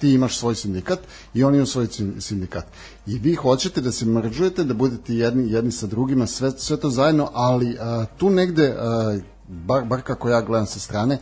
ti 0.00 0.12
imaš 0.12 0.38
svoj 0.38 0.54
sindikat 0.54 0.98
i 1.34 1.44
oni 1.44 1.56
imaju 1.56 1.66
svoj 1.66 1.86
sin- 1.86 2.20
sindikat. 2.20 2.66
I 3.06 3.18
vi 3.18 3.34
hoćete 3.34 3.80
da 3.80 3.92
se 3.92 4.06
mržujete, 4.06 4.64
da 4.64 4.74
budete 4.74 5.14
jedni, 5.14 5.52
jedni 5.52 5.72
sa 5.72 5.86
drugima, 5.86 6.26
sve, 6.26 6.50
sve 6.50 6.76
to 6.76 6.90
zajedno, 6.90 7.30
ali 7.32 7.76
a, 7.80 8.04
tu 8.16 8.30
negde, 8.30 8.74
a, 8.78 9.18
bar, 9.48 9.84
bar 9.84 10.02
kako 10.02 10.28
ja 10.28 10.40
gledam 10.40 10.66
sa 10.66 10.78
strane, 10.78 11.18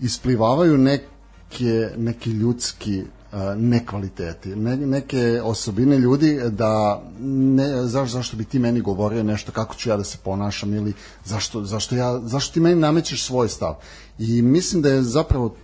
isplivavaju 0.00 0.78
neke, 0.78 1.90
neki 1.96 2.30
ljudski 2.30 3.04
a, 3.32 3.54
nekvaliteti, 3.54 4.56
ne, 4.56 4.76
neke 4.76 5.40
osobine 5.44 5.98
ljudi 5.98 6.40
da 6.50 7.02
ne, 7.20 7.86
zaš, 7.86 8.10
zašto 8.10 8.36
bi 8.36 8.44
ti 8.44 8.58
meni 8.58 8.80
govorio 8.80 9.22
nešto 9.22 9.52
kako 9.52 9.74
ću 9.74 9.88
ja 9.88 9.96
da 9.96 10.04
se 10.04 10.18
ponašam 10.24 10.74
ili 10.74 10.92
zašto, 11.24 11.64
zašto, 11.64 11.96
ja, 11.96 12.20
zašto 12.20 12.54
ti 12.54 12.60
meni 12.60 12.80
namećeš 12.80 13.24
svoj 13.24 13.48
stav 13.48 13.74
i 14.18 14.42
mislim 14.42 14.82
da 14.82 14.88
je 14.88 15.02
zapravo 15.02 15.54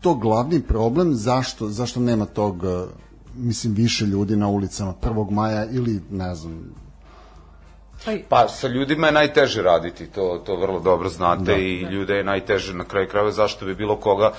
to 0.00 0.14
glavni 0.14 0.62
problem 0.62 1.14
zašto, 1.14 1.68
zašto 1.68 2.00
nema 2.00 2.24
tog 2.24 2.64
a, 2.64 2.86
mislim 3.36 3.74
više 3.74 4.06
ljudi 4.06 4.36
na 4.36 4.48
ulicama 4.48 4.94
1. 5.02 5.30
maja 5.30 5.70
ili 5.70 6.02
ne 6.10 6.34
znam 6.34 6.74
Pa 8.28 8.48
sa 8.48 8.68
ljudima 8.68 9.06
je 9.06 9.12
najteže 9.12 9.62
raditi, 9.62 10.06
to, 10.06 10.42
to 10.46 10.56
vrlo 10.56 10.80
dobro 10.80 11.08
znate 11.08 11.42
da, 11.42 11.56
i 11.56 11.80
ljude 11.80 12.14
je 12.14 12.24
najteže 12.24 12.74
na 12.74 12.84
kraju 12.84 13.08
krajeva 13.08 13.30
zašto 13.30 13.66
bi 13.66 13.74
bilo 13.74 13.96
koga 13.96 14.32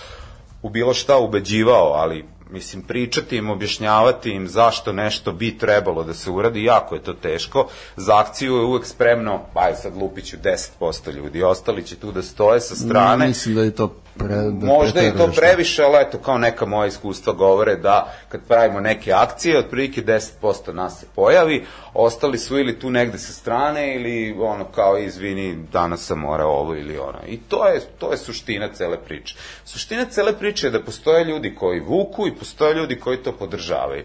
u 0.61 0.69
bilo 0.69 0.93
šta 0.93 1.17
ubeđivao, 1.17 1.93
ali 1.93 2.25
mislim, 2.49 2.81
pričati 2.83 3.37
im, 3.37 3.49
objašnjavati 3.49 4.31
im 4.31 4.47
zašto 4.47 4.93
nešto 4.93 5.31
bi 5.31 5.57
trebalo 5.57 6.03
da 6.03 6.13
se 6.13 6.31
uradi, 6.31 6.63
jako 6.63 6.95
je 6.95 7.03
to 7.03 7.13
teško. 7.13 7.67
Za 7.97 8.17
akciju 8.17 8.55
je 8.55 8.65
uvek 8.65 8.85
spremno, 8.85 9.41
aj 9.53 9.75
sad 9.75 9.97
lupiću 9.97 10.37
10% 10.81 11.13
ljudi, 11.13 11.43
ostali 11.43 11.83
će 11.83 11.95
tu 11.95 12.11
da 12.11 12.21
stoje 12.21 12.59
sa 12.59 12.75
strane. 12.75 13.27
Mislim 13.27 13.55
da 13.55 13.61
je 13.61 13.71
to 13.71 14.02
pre, 14.17 14.35
da 14.35 14.65
Možda 14.65 14.99
je 14.99 15.17
to 15.17 15.27
previše, 15.35 15.83
ali 15.83 15.97
eto, 16.01 16.17
kao 16.17 16.37
neka 16.37 16.65
moja 16.65 16.87
iskustva 16.87 17.33
govore 17.33 17.75
da 17.75 18.13
kad 18.29 18.41
pravimo 18.47 18.79
neke 18.79 19.13
akcije, 19.13 19.59
otprilike 19.59 20.01
10% 20.01 20.73
nas 20.73 20.99
se 20.99 21.05
pojavi, 21.15 21.65
ostali 21.93 22.37
su 22.37 22.59
ili 22.59 22.79
tu 22.79 22.89
negde 22.89 23.17
sa 23.17 23.33
strane 23.33 23.95
ili 23.95 24.35
ono 24.39 24.65
kao 24.65 24.97
izvini, 24.97 25.55
danas 25.71 26.05
sam 26.05 26.19
morao 26.19 26.51
ovo 26.51 26.75
ili 26.75 26.97
ono. 26.97 27.19
I 27.27 27.37
to 27.37 27.67
je, 27.67 27.81
to 27.99 28.11
je 28.11 28.17
suština 28.17 28.69
cele 28.73 28.97
priče. 28.97 29.35
Suština 29.65 30.05
cele 30.05 30.33
priče 30.33 30.67
je 30.67 30.71
da 30.71 30.83
postoje 30.83 31.25
ljudi 31.25 31.55
koji 31.55 31.79
vuku 31.79 32.27
i 32.27 32.35
postoje 32.35 32.73
ljudi 32.73 32.99
koji 32.99 33.17
to 33.17 33.31
podržavaju. 33.31 34.03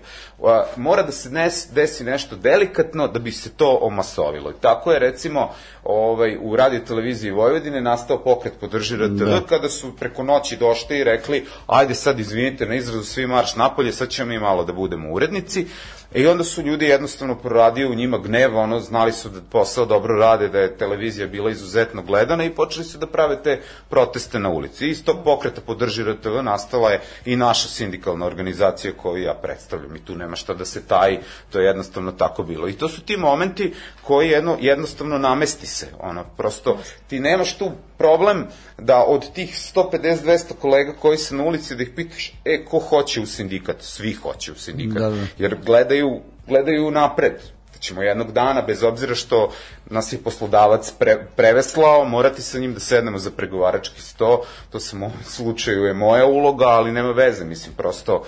Mora 0.76 1.02
da 1.02 1.12
se 1.12 1.30
nes, 1.30 1.68
desi 1.72 2.04
nešto 2.04 2.36
delikatno 2.36 3.08
da 3.08 3.18
bi 3.18 3.32
se 3.32 3.50
to 3.50 3.78
omasovilo. 3.82 4.50
I 4.50 4.60
tako 4.60 4.92
je 4.92 4.98
recimo 4.98 5.50
ovaj, 5.84 6.36
u 6.40 6.56
radio 6.56 6.80
televiziji 6.80 7.30
Vojvodine 7.30 7.80
nastao 7.80 8.18
pokret 8.18 8.52
podrži 8.60 8.96
RTV 8.96 9.24
Da. 9.24 9.40
kada 9.48 9.68
su 9.68 9.96
preko 10.00 10.22
noći 10.22 10.56
došli 10.56 10.98
i 10.98 11.04
rekli 11.04 11.46
ajde 11.66 11.94
sad 11.94 12.20
izvinite 12.20 12.66
na 12.66 12.74
izrazu 12.74 13.04
svi 13.04 13.26
marš 13.26 13.56
napolje, 13.56 13.92
sad 13.92 14.08
ćemo 14.08 14.28
mi 14.28 14.38
malo 14.38 14.64
da 14.64 14.72
budemo 14.72 15.12
urednici. 15.12 15.66
I 16.14 16.26
onda 16.26 16.44
su 16.44 16.62
ljudi 16.62 16.84
jednostavno 16.84 17.34
proradio 17.34 17.90
u 17.90 17.94
njima 17.94 18.18
gnev, 18.18 18.56
ono, 18.56 18.80
znali 18.80 19.12
su 19.12 19.28
da 19.28 19.40
posao 19.50 19.86
dobro 19.86 20.16
rade, 20.16 20.48
da 20.48 20.58
je 20.58 20.76
televizija 20.76 21.26
bila 21.26 21.50
izuzetno 21.50 22.02
gledana 22.02 22.44
i 22.44 22.50
počeli 22.50 22.84
su 22.84 22.98
da 22.98 23.06
prave 23.06 23.42
te 23.42 23.60
proteste 23.88 24.38
na 24.38 24.48
ulici. 24.48 24.88
Iz 24.88 25.04
tog 25.04 25.16
pokreta 25.24 25.60
podrži 25.60 26.02
RTV 26.02 26.42
nastala 26.42 26.90
je 26.90 27.00
i 27.24 27.36
naša 27.36 27.68
sindikalna 27.68 28.26
organizacija 28.26 28.92
koju 28.96 29.22
ja 29.22 29.34
predstavljam 29.34 29.96
i 29.96 30.04
tu 30.04 30.16
nema 30.16 30.36
šta 30.36 30.54
da 30.54 30.64
se 30.64 30.86
taji, 30.86 31.18
to 31.50 31.60
je 31.60 31.66
jednostavno 31.66 32.12
tako 32.12 32.42
bilo. 32.42 32.68
I 32.68 32.72
to 32.72 32.88
su 32.88 33.02
ti 33.02 33.16
momenti 33.16 33.74
koji 34.02 34.28
jedno, 34.28 34.56
jednostavno 34.60 35.18
namesti 35.18 35.66
se, 35.66 35.88
ono, 36.00 36.24
prosto 36.36 36.78
ti 37.08 37.20
nemaš 37.20 37.58
tu 37.58 37.72
problem 37.98 38.46
da 38.78 39.04
od 39.04 39.32
tih 39.32 39.54
150-200 39.74 40.52
kolega 40.60 40.92
koji 40.92 41.18
su 41.18 41.36
na 41.36 41.44
ulici 41.44 41.76
da 41.76 41.82
ih 41.82 41.90
pitaš, 41.96 42.32
e, 42.44 42.64
ko 42.64 42.78
hoće 42.78 43.20
u 43.20 43.26
sindikat? 43.26 43.76
Svi 43.80 44.12
hoće 44.12 44.52
u 44.52 44.54
sindikat. 44.54 45.02
Da, 45.02 45.10
da. 45.10 45.26
Jer 45.38 45.56
gledaju, 45.66 46.20
gledaju 46.46 46.90
napred. 46.90 47.32
Da 47.72 47.78
ćemo 47.80 48.02
jednog 48.02 48.32
dana, 48.32 48.62
bez 48.62 48.82
obzira 48.82 49.14
što 49.14 49.50
nas 49.90 50.12
je 50.12 50.18
poslodavac 50.18 50.92
pre, 50.98 51.26
preveslao, 51.36 52.04
morati 52.04 52.42
sa 52.42 52.58
njim 52.58 52.74
da 52.74 52.80
sednemo 52.80 53.18
za 53.18 53.30
pregovarački 53.30 54.02
sto. 54.02 54.42
To 54.70 54.80
sam 54.80 55.02
u 55.02 55.06
ovom 55.06 55.18
slučaju 55.24 55.84
je 55.84 55.94
moja 55.94 56.26
uloga, 56.26 56.66
ali 56.66 56.92
nema 56.92 57.10
veze, 57.10 57.44
mislim, 57.44 57.74
prosto 57.74 58.24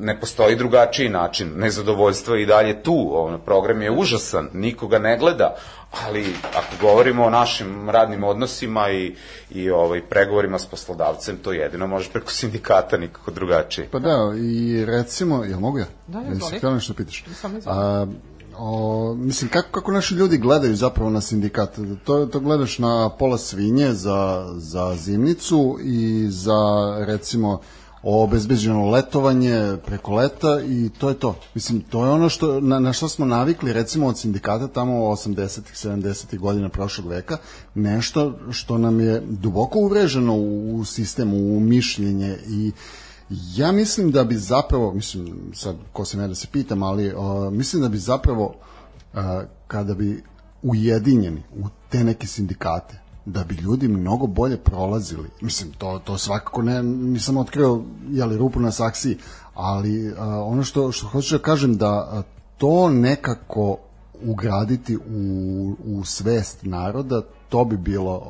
ne 0.00 0.20
postoji 0.20 0.56
drugačiji 0.56 1.08
način. 1.08 1.52
Nezadovoljstvo 1.56 2.34
je 2.34 2.42
i 2.42 2.46
dalje 2.46 2.82
tu. 2.82 3.10
Ono, 3.14 3.38
program 3.38 3.82
je 3.82 3.90
užasan, 3.90 4.48
nikoga 4.52 4.98
ne 4.98 5.18
gleda, 5.18 5.56
ali 6.06 6.34
ako 6.56 6.76
govorimo 6.80 7.24
o 7.24 7.30
našim 7.30 7.90
radnim 7.90 8.24
odnosima 8.24 8.90
i, 8.90 9.14
i 9.50 9.70
ovaj, 9.70 10.02
pregovorima 10.02 10.58
s 10.58 10.66
poslodavcem, 10.66 11.36
to 11.36 11.52
jedino 11.52 11.86
može 11.86 12.10
preko 12.10 12.30
sindikata, 12.30 12.96
nikako 12.96 13.30
drugačije. 13.30 13.88
Pa 13.90 13.98
da, 13.98 14.32
i 14.38 14.84
recimo, 14.84 15.44
jel 15.44 15.60
mogu 15.60 15.78
ja? 15.78 15.86
Da, 16.06 16.18
Jesi 16.18 16.32
izvoli. 16.32 16.56
htjela 16.56 16.74
nešto 16.74 16.94
pitaš? 16.94 17.24
A, 17.66 18.06
o, 18.58 19.14
mislim, 19.18 19.50
kako, 19.50 19.68
kako 19.70 19.92
naši 19.92 20.14
ljudi 20.14 20.38
gledaju 20.38 20.76
zapravo 20.76 21.10
na 21.10 21.20
sindikat? 21.20 21.78
To, 22.04 22.26
to 22.26 22.40
gledaš 22.40 22.78
na 22.78 23.10
pola 23.18 23.38
svinje 23.38 23.92
za, 23.92 24.52
za 24.56 24.94
zimnicu 24.96 25.78
i 25.82 26.26
za, 26.30 26.52
recimo, 27.06 27.60
obezbeđeno 28.04 28.90
letovanje 28.90 29.76
preko 29.86 30.14
leta 30.14 30.60
i 30.66 30.90
to 30.98 31.08
je 31.08 31.14
to. 31.14 31.36
Mislim, 31.54 31.80
to 31.80 32.04
je 32.04 32.10
ono 32.10 32.28
što, 32.28 32.60
na, 32.60 32.78
na 32.78 32.92
što 32.92 33.08
smo 33.08 33.26
navikli, 33.26 33.72
recimo, 33.72 34.06
od 34.06 34.18
sindikata 34.18 34.68
tamo 34.68 34.94
80-ih, 34.94 35.74
70-ih 35.74 36.40
godina 36.40 36.68
prošlog 36.68 37.08
veka, 37.08 37.36
nešto 37.74 38.38
što 38.50 38.78
nam 38.78 39.00
je 39.00 39.22
duboko 39.28 39.78
uvreženo 39.78 40.34
u, 40.34 40.76
u 40.76 40.84
sistemu, 40.84 41.36
u 41.36 41.60
mišljenje 41.60 42.38
i 42.48 42.72
Ja 43.56 43.72
mislim 43.72 44.10
da 44.10 44.24
bi 44.24 44.36
zapravo, 44.36 44.92
mislim, 44.94 45.50
sad 45.54 45.76
ko 45.92 46.04
sam 46.04 46.20
ja 46.20 46.28
da 46.28 46.34
se 46.34 46.46
pitam, 46.52 46.82
ali 46.82 47.14
uh, 47.14 47.52
mislim 47.52 47.82
da 47.82 47.88
bi 47.88 47.98
zapravo 47.98 48.54
uh, 49.14 49.20
kada 49.66 49.94
bi 49.94 50.22
ujedinjeni 50.62 51.42
u 51.56 51.68
te 51.90 52.04
neke 52.04 52.26
sindikate, 52.26 53.00
da 53.26 53.44
bi 53.44 53.54
ljudi 53.54 53.88
mnogo 53.88 54.26
bolje 54.26 54.56
prolazili. 54.56 55.28
Mislim, 55.40 55.72
to, 55.72 56.00
to 56.04 56.18
svakako 56.18 56.62
ne, 56.62 56.82
nisam 56.82 57.36
otkrio 57.36 57.82
jeli, 58.10 58.36
rupu 58.36 58.60
na 58.60 58.70
saksiji, 58.70 59.18
ali 59.54 60.08
uh, 60.08 60.18
ono 60.44 60.64
što, 60.64 60.92
što 60.92 61.06
hoću 61.06 61.38
da 61.38 61.42
kažem 61.42 61.76
da 61.76 62.10
uh, 62.12 62.24
to 62.58 62.90
nekako 62.90 63.76
ugraditi 64.22 64.96
u, 64.96 65.76
u 65.84 66.04
svest 66.04 66.58
naroda, 66.62 67.22
to 67.48 67.64
bi 67.64 67.76
bilo 67.76 68.22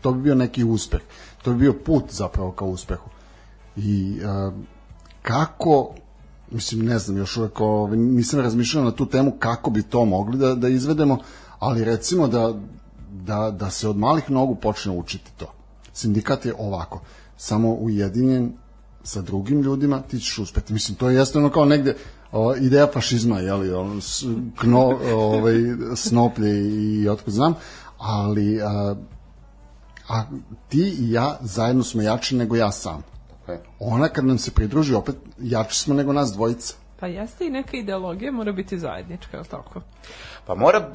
to 0.00 0.12
bi 0.12 0.22
bio 0.22 0.34
neki 0.34 0.64
uspeh. 0.64 1.00
To 1.42 1.50
bi 1.50 1.58
bio 1.58 1.72
put 1.72 2.04
zapravo 2.10 2.52
ka 2.52 2.64
uspehu 2.64 3.08
i 3.76 4.20
a, 4.24 4.52
kako 5.22 5.90
mislim 6.50 6.84
ne 6.84 6.98
znam 6.98 7.16
još 7.16 7.36
uvek 7.36 7.60
ovaj, 7.60 7.96
nisam 7.96 8.40
razmišljao 8.40 8.84
na 8.84 8.90
tu 8.90 9.06
temu 9.06 9.32
kako 9.38 9.70
bi 9.70 9.82
to 9.82 10.04
mogli 10.04 10.38
da, 10.38 10.54
da 10.54 10.68
izvedemo 10.68 11.18
ali 11.58 11.84
recimo 11.84 12.28
da, 12.28 12.54
da, 13.24 13.50
da 13.50 13.70
se 13.70 13.88
od 13.88 13.96
malih 13.96 14.30
nogu 14.30 14.54
počne 14.54 14.92
učiti 14.92 15.30
to. 15.36 15.52
Sindikat 15.92 16.46
je 16.46 16.54
ovako 16.58 17.00
samo 17.36 17.74
ujedinjen 17.74 18.52
sa 19.04 19.22
drugim 19.22 19.60
ljudima 19.60 20.02
ti 20.02 20.18
ćeš 20.18 20.38
uspeti. 20.38 20.72
Mislim 20.72 20.96
to 20.96 21.10
je 21.10 21.16
jeste 21.16 21.38
ono 21.38 21.50
kao 21.50 21.64
negde 21.64 21.96
o, 22.32 22.56
ideja 22.56 22.88
fašizma 22.92 23.38
je 23.38 23.54
li 23.54 23.72
ono, 23.72 24.00
s, 24.00 24.24
kno, 24.58 24.98
ovaj, 25.14 25.54
snoplje 25.96 26.50
i 27.02 27.08
otkud 27.08 27.34
znam 27.34 27.54
ali 27.98 28.62
a, 28.62 28.94
a 30.08 30.22
ti 30.68 30.96
i 30.98 31.12
ja 31.12 31.38
zajedno 31.40 31.82
smo 31.82 32.02
jači 32.02 32.36
nego 32.36 32.56
ja 32.56 32.72
sam. 32.72 33.02
Ona 33.78 34.08
kad 34.08 34.24
nam 34.24 34.38
se 34.38 34.50
pridruži 34.50 34.94
opet 34.94 35.16
jači 35.38 35.80
smo 35.80 35.94
nego 35.94 36.12
nas 36.12 36.32
dvojica. 36.32 36.74
Pa 37.00 37.06
jeste 37.06 37.46
i 37.46 37.50
neka 37.50 37.76
ideologija 37.76 38.32
mora 38.32 38.52
biti 38.52 38.78
zajednička, 38.78 39.36
je 39.36 39.40
li 39.40 39.48
tako? 39.48 39.80
Pa 40.46 40.54
mora, 40.54 40.90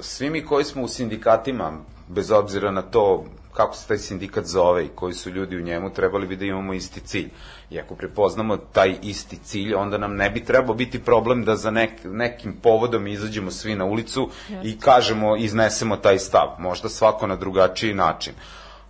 svi 0.00 0.30
mi 0.30 0.44
koji 0.44 0.64
smo 0.64 0.82
u 0.82 0.88
sindikatima, 0.88 1.72
bez 2.08 2.30
obzira 2.30 2.70
na 2.70 2.82
to 2.82 3.24
kako 3.52 3.76
se 3.76 3.88
taj 3.88 3.98
sindikat 3.98 4.44
zove 4.44 4.84
i 4.84 4.88
koji 4.88 5.14
su 5.14 5.30
ljudi 5.30 5.56
u 5.56 5.60
njemu, 5.60 5.90
trebali 5.90 6.26
bi 6.26 6.36
da 6.36 6.44
imamo 6.44 6.74
isti 6.74 7.00
cilj. 7.00 7.30
I 7.70 7.80
ako 7.80 7.94
prepoznamo 7.94 8.56
taj 8.56 8.96
isti 9.02 9.36
cilj, 9.36 9.74
onda 9.74 9.98
nam 9.98 10.16
ne 10.16 10.30
bi 10.30 10.44
trebao 10.44 10.74
biti 10.74 11.04
problem 11.04 11.44
da 11.44 11.56
za 11.56 11.70
nek, 11.70 11.90
nekim 12.04 12.52
povodom 12.62 13.06
izađemo 13.06 13.50
svi 13.50 13.74
na 13.74 13.84
ulicu 13.84 14.30
i 14.62 14.78
kažemo, 14.78 15.36
iznesemo 15.36 15.96
taj 15.96 16.18
stav. 16.18 16.48
Možda 16.58 16.88
svako 16.88 17.26
na 17.26 17.36
drugačiji 17.36 17.94
način. 17.94 18.34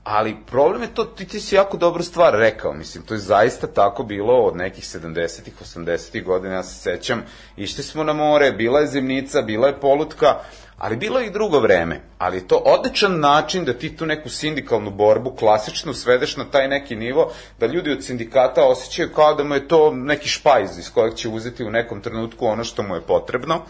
Ali 0.04 0.36
problem 0.46 0.82
je 0.82 0.94
to, 0.94 1.04
ti, 1.04 1.26
ti 1.26 1.40
si 1.40 1.54
jako 1.54 1.76
dobru 1.76 2.02
stvar 2.02 2.34
rekao, 2.34 2.72
mislim, 2.72 3.04
to 3.04 3.14
je 3.14 3.20
zaista 3.20 3.66
tako 3.66 4.02
bilo 4.02 4.34
od 4.34 4.56
nekih 4.56 4.84
70-ih, 4.84 5.54
80-ih 5.60 6.24
godina, 6.24 6.54
ja 6.54 6.62
se 6.62 6.74
sećam, 6.74 7.22
išli 7.56 7.82
smo 7.82 8.04
na 8.04 8.12
more, 8.12 8.52
bila 8.52 8.80
je 8.80 8.86
zimnica, 8.86 9.42
bila 9.42 9.66
je 9.66 9.80
polutka, 9.80 10.36
ali 10.80 10.96
bilo 10.96 11.18
je 11.18 11.26
i 11.26 11.30
drugo 11.30 11.60
vreme. 11.60 12.00
Ali 12.18 12.36
je 12.36 12.48
to 12.48 12.56
odličan 12.56 13.20
način 13.20 13.64
da 13.64 13.72
ti 13.72 13.96
tu 13.96 14.06
neku 14.06 14.28
sindikalnu 14.28 14.90
borbu 14.90 15.30
klasičnu 15.30 15.94
svedeš 15.94 16.36
na 16.36 16.44
taj 16.44 16.68
neki 16.68 16.96
nivo, 16.96 17.32
da 17.58 17.66
ljudi 17.66 17.92
od 17.92 18.04
sindikata 18.04 18.64
osjećaju 18.64 19.12
kao 19.14 19.34
da 19.34 19.44
mu 19.44 19.54
je 19.54 19.68
to 19.68 19.92
neki 19.94 20.28
špajz 20.28 20.78
iz 20.78 20.90
kojeg 20.92 21.14
će 21.14 21.28
uzeti 21.28 21.64
u 21.64 21.70
nekom 21.70 22.00
trenutku 22.00 22.46
ono 22.46 22.64
što 22.64 22.82
mu 22.82 22.94
je 22.94 23.00
potrebno 23.00 23.62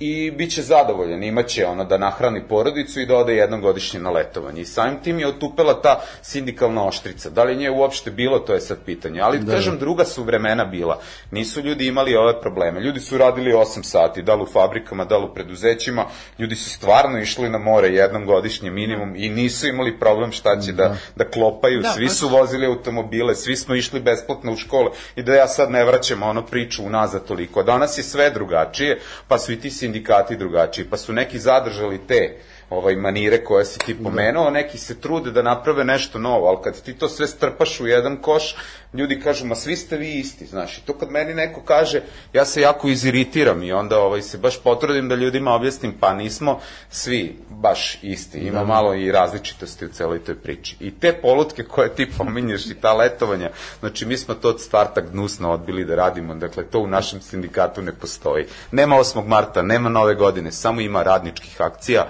i 0.00 0.30
bit 0.30 0.54
će 0.54 0.62
zadovoljan, 0.62 1.22
imaće 1.22 1.66
ono 1.66 1.84
da 1.84 1.98
nahrani 1.98 2.42
porodicu 2.48 3.00
i 3.00 3.06
da 3.06 3.16
ode 3.16 3.34
jednom 3.34 3.60
godišnje 3.60 4.00
na 4.00 4.10
letovanje. 4.10 4.60
I 4.60 4.64
samim 4.64 4.98
tim 5.02 5.18
je 5.18 5.28
otupela 5.28 5.82
ta 5.82 6.00
sindikalna 6.22 6.86
oštrica. 6.86 7.30
Da 7.30 7.44
li 7.44 7.56
nje 7.56 7.70
uopšte 7.70 8.10
bilo, 8.10 8.38
to 8.38 8.54
je 8.54 8.60
sad 8.60 8.78
pitanje. 8.86 9.20
Ali 9.20 9.38
da, 9.38 9.52
kažem, 9.52 9.78
druga 9.78 10.04
su 10.04 10.22
vremena 10.22 10.64
bila. 10.64 11.00
Nisu 11.30 11.60
ljudi 11.60 11.86
imali 11.86 12.16
ove 12.16 12.40
probleme. 12.40 12.80
Ljudi 12.80 13.00
su 13.00 13.18
radili 13.18 13.52
8 13.52 13.82
sati, 13.82 14.22
da 14.22 14.34
li 14.34 14.42
u 14.42 14.46
fabrikama, 14.46 15.04
da 15.04 15.18
li 15.18 15.24
u 15.24 15.34
preduzećima. 15.34 16.04
Ljudi 16.38 16.56
su 16.56 16.70
stvarno 16.70 17.18
išli 17.18 17.48
na 17.48 17.58
more 17.58 17.88
jednom 17.88 18.26
godišnje 18.26 18.70
minimum 18.70 19.16
i 19.16 19.28
nisu 19.28 19.66
imali 19.66 19.98
problem 19.98 20.32
šta 20.32 20.60
će 20.60 20.72
da, 20.72 20.96
da 21.16 21.24
klopaju. 21.24 21.82
Da, 21.82 21.88
Svi 21.88 22.08
su 22.08 22.28
vozili 22.28 22.66
automobile, 22.66 23.34
svi 23.34 23.56
smo 23.56 23.74
išli 23.74 24.00
besplatno 24.00 24.52
u 24.52 24.56
škole 24.56 24.90
i 25.16 25.22
da 25.22 25.34
ja 25.34 25.48
sad 25.48 25.70
ne 25.70 25.84
vraćam 25.84 26.22
ono 26.22 26.46
priču 26.46 26.84
unazad 26.84 27.24
toliko. 27.24 27.62
Danas 27.62 27.98
je 27.98 28.02
sve 28.02 28.30
drugačije, 28.30 29.00
pa 29.28 29.38
su 29.38 29.52
i 29.52 29.60
ti 29.60 29.70
sindikati 29.88 30.36
drugačiji, 30.36 30.86
pa 30.90 30.96
su 30.96 31.12
neki 31.12 31.38
zadržali 31.38 31.98
te 32.06 32.36
ovaj 32.70 32.96
manire 32.96 33.44
koje 33.44 33.64
si 33.64 33.78
ti 33.78 34.02
pomenuo, 34.02 34.50
neki 34.50 34.78
se 34.78 35.00
trude 35.00 35.30
da 35.30 35.42
naprave 35.42 35.84
nešto 35.84 36.18
novo, 36.18 36.48
ali 36.48 36.58
kad 36.64 36.82
ti 36.82 36.92
to 36.92 37.08
sve 37.08 37.26
strpaš 37.26 37.80
u 37.80 37.86
jedan 37.86 38.16
koš, 38.16 38.56
ljudi 38.92 39.20
kažu, 39.20 39.46
ma 39.46 39.54
svi 39.54 39.76
ste 39.76 39.96
vi 39.96 40.12
isti, 40.12 40.46
znaš, 40.46 40.78
i 40.78 40.80
to 40.80 40.92
kad 40.92 41.10
meni 41.10 41.34
neko 41.34 41.62
kaže, 41.62 42.02
ja 42.32 42.44
se 42.44 42.60
jako 42.60 42.88
iziritiram 42.88 43.62
i 43.62 43.72
onda 43.72 43.98
ovaj, 43.98 44.22
se 44.22 44.38
baš 44.38 44.62
potrudim 44.62 45.08
da 45.08 45.14
ljudima 45.14 45.54
objasnim, 45.54 45.94
pa 46.00 46.14
nismo 46.14 46.60
svi 46.90 47.36
baš 47.50 47.98
isti, 48.02 48.38
ima 48.38 48.58
da. 48.58 48.64
malo 48.64 48.94
i 48.94 49.12
različitosti 49.12 49.84
u 49.84 49.88
celoj 49.88 50.24
toj 50.24 50.34
priči. 50.34 50.76
I 50.80 50.90
te 50.90 51.12
polutke 51.12 51.64
koje 51.64 51.94
ti 51.94 52.10
pominješ 52.18 52.66
i 52.66 52.74
ta 52.74 52.92
letovanja, 52.94 53.50
znači 53.80 54.06
mi 54.06 54.16
smo 54.16 54.34
to 54.34 54.48
od 54.48 54.60
starta 54.60 55.00
gnusno 55.00 55.52
odbili 55.52 55.84
da 55.84 55.94
radimo, 55.94 56.34
dakle 56.34 56.64
to 56.64 56.80
u 56.80 56.86
našem 56.86 57.20
sindikatu 57.20 57.82
ne 57.82 57.92
postoji. 57.92 58.46
Nema 58.72 58.96
8. 58.96 59.26
marta, 59.26 59.62
nema 59.62 59.88
nove 59.88 60.14
godine, 60.14 60.52
samo 60.52 60.80
ima 60.80 61.02
radničkih 61.02 61.60
akcija, 61.60 62.06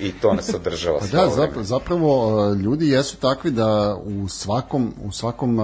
i 0.00 0.12
to 0.12 0.34
nas 0.34 0.54
održava 0.54 0.98
pa 0.98 1.06
da, 1.06 1.28
zapravo, 1.28 1.62
zapravo 1.62 2.52
ljudi 2.52 2.88
jesu 2.88 3.16
takvi 3.16 3.50
da 3.50 3.96
u 4.04 4.28
svakom, 4.28 4.94
u 5.04 5.12
svakom 5.12 5.60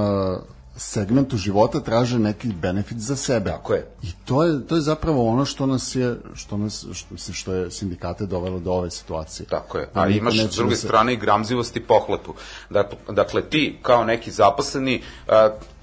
segmentu 0.77 1.37
života 1.37 1.81
traže 1.81 2.19
neki 2.19 2.49
benefit 2.49 2.99
za 2.99 3.17
sebe. 3.17 3.51
Tako 3.51 3.75
je. 3.75 3.87
I 4.03 4.07
to 4.25 4.45
je 4.45 4.67
to 4.67 4.75
je 4.75 4.81
zapravo 4.81 5.29
ono 5.29 5.45
što 5.45 5.67
nas 5.67 5.95
je 5.95 6.17
što 6.35 6.57
nas 6.57 6.87
što 6.93 7.33
što 7.33 7.55
je 7.55 7.71
sindikate 7.71 8.27
dovelo 8.27 8.59
do 8.59 8.73
ove 8.73 8.91
situacije. 8.91 9.47
Tako 9.47 9.79
je. 9.79 9.89
A 9.95 10.09
imaš 10.09 10.35
s 10.39 10.57
druge 10.57 10.71
da 10.71 10.77
se... 10.77 10.87
strane 10.87 11.13
i 11.13 11.17
gramzivost 11.17 11.77
i 11.77 11.81
pohlepu. 11.81 12.35
Dakle, 12.71 12.99
dakle 13.09 13.43
ti 13.43 13.79
kao 13.83 14.05
neki 14.05 14.31
zaposleni 14.31 15.03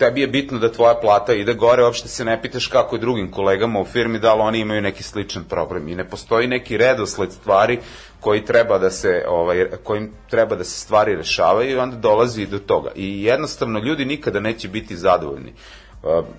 tebi 0.04 0.22
je 0.22 0.28
bitno 0.28 0.60
da 0.60 0.72
tvoja 0.72 0.96
plata 0.96 1.34
ide 1.34 1.54
gore, 1.54 1.84
uopšte 1.84 2.08
se 2.08 2.26
ne 2.26 2.42
pitaš 2.42 2.68
kako 2.68 2.96
je 2.96 3.00
drugim 3.00 3.32
kolegama 3.32 3.80
u 3.80 3.86
firmi 3.86 4.20
da 4.20 4.34
li 4.34 4.42
oni 4.42 4.60
imaju 4.60 4.82
neki 4.82 5.04
sličan 5.04 5.44
problem 5.44 5.88
i 5.88 5.96
ne 5.96 6.04
postoji 6.10 6.48
neki 6.48 6.78
redosled 6.78 7.32
stvari 7.32 7.80
koji 8.20 8.46
treba 8.46 8.78
da 8.78 8.90
se 8.90 9.26
ovaj 9.28 9.66
kojim 9.84 10.12
treba 10.30 10.56
da 10.56 10.64
se 10.64 10.80
stvari 10.80 11.16
rešavaju 11.16 11.70
i 11.70 11.78
onda 11.80 11.96
dolazi 11.96 12.46
do 12.46 12.60
toga. 12.60 12.92
I 12.96 13.24
jednostavno 13.24 13.80
ljudi 13.80 14.06
nikada 14.06 14.40
neće 14.40 14.68
biti 14.68 14.98
zadovoljni. 14.98 15.54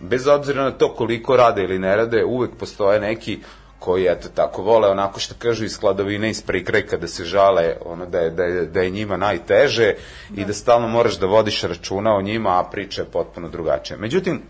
Bez 0.01 0.27
obzira 0.27 0.63
na 0.65 0.71
to 0.71 0.95
koliko 0.95 1.37
rade 1.37 1.63
ili 1.63 1.79
ne 1.79 1.97
rade, 1.97 2.25
uvek 2.25 2.51
postoje 2.59 3.01
neki 3.01 3.39
koji 3.85 4.07
eto 4.07 4.29
tako 4.35 4.63
vole 4.63 4.89
onako 4.89 5.21
što 5.21 5.35
kažu 5.39 5.65
iz 5.65 5.73
skladovine 5.73 6.31
iz 6.31 6.43
prikrajka 6.43 6.97
da 6.97 7.09
se 7.09 7.25
žale 7.25 7.77
ono 7.85 8.07
da 8.07 8.19
je, 8.19 8.31
da 8.31 8.45
je, 8.45 8.67
da 8.67 8.81
je 8.81 8.91
njima 8.91 9.17
najteže 9.17 9.95
da. 10.29 10.41
i 10.41 10.45
da 10.45 10.53
stalno 10.53 10.89
moraš 10.89 11.19
da 11.21 11.27
vodiš 11.27 11.63
računa 11.63 12.17
o 12.17 12.23
njima, 12.23 12.61
a 12.61 12.65
priča 12.71 13.03
je 13.03 13.09
potpuno 13.13 13.49
drugačija. 13.49 13.99
Međutim, 13.99 14.43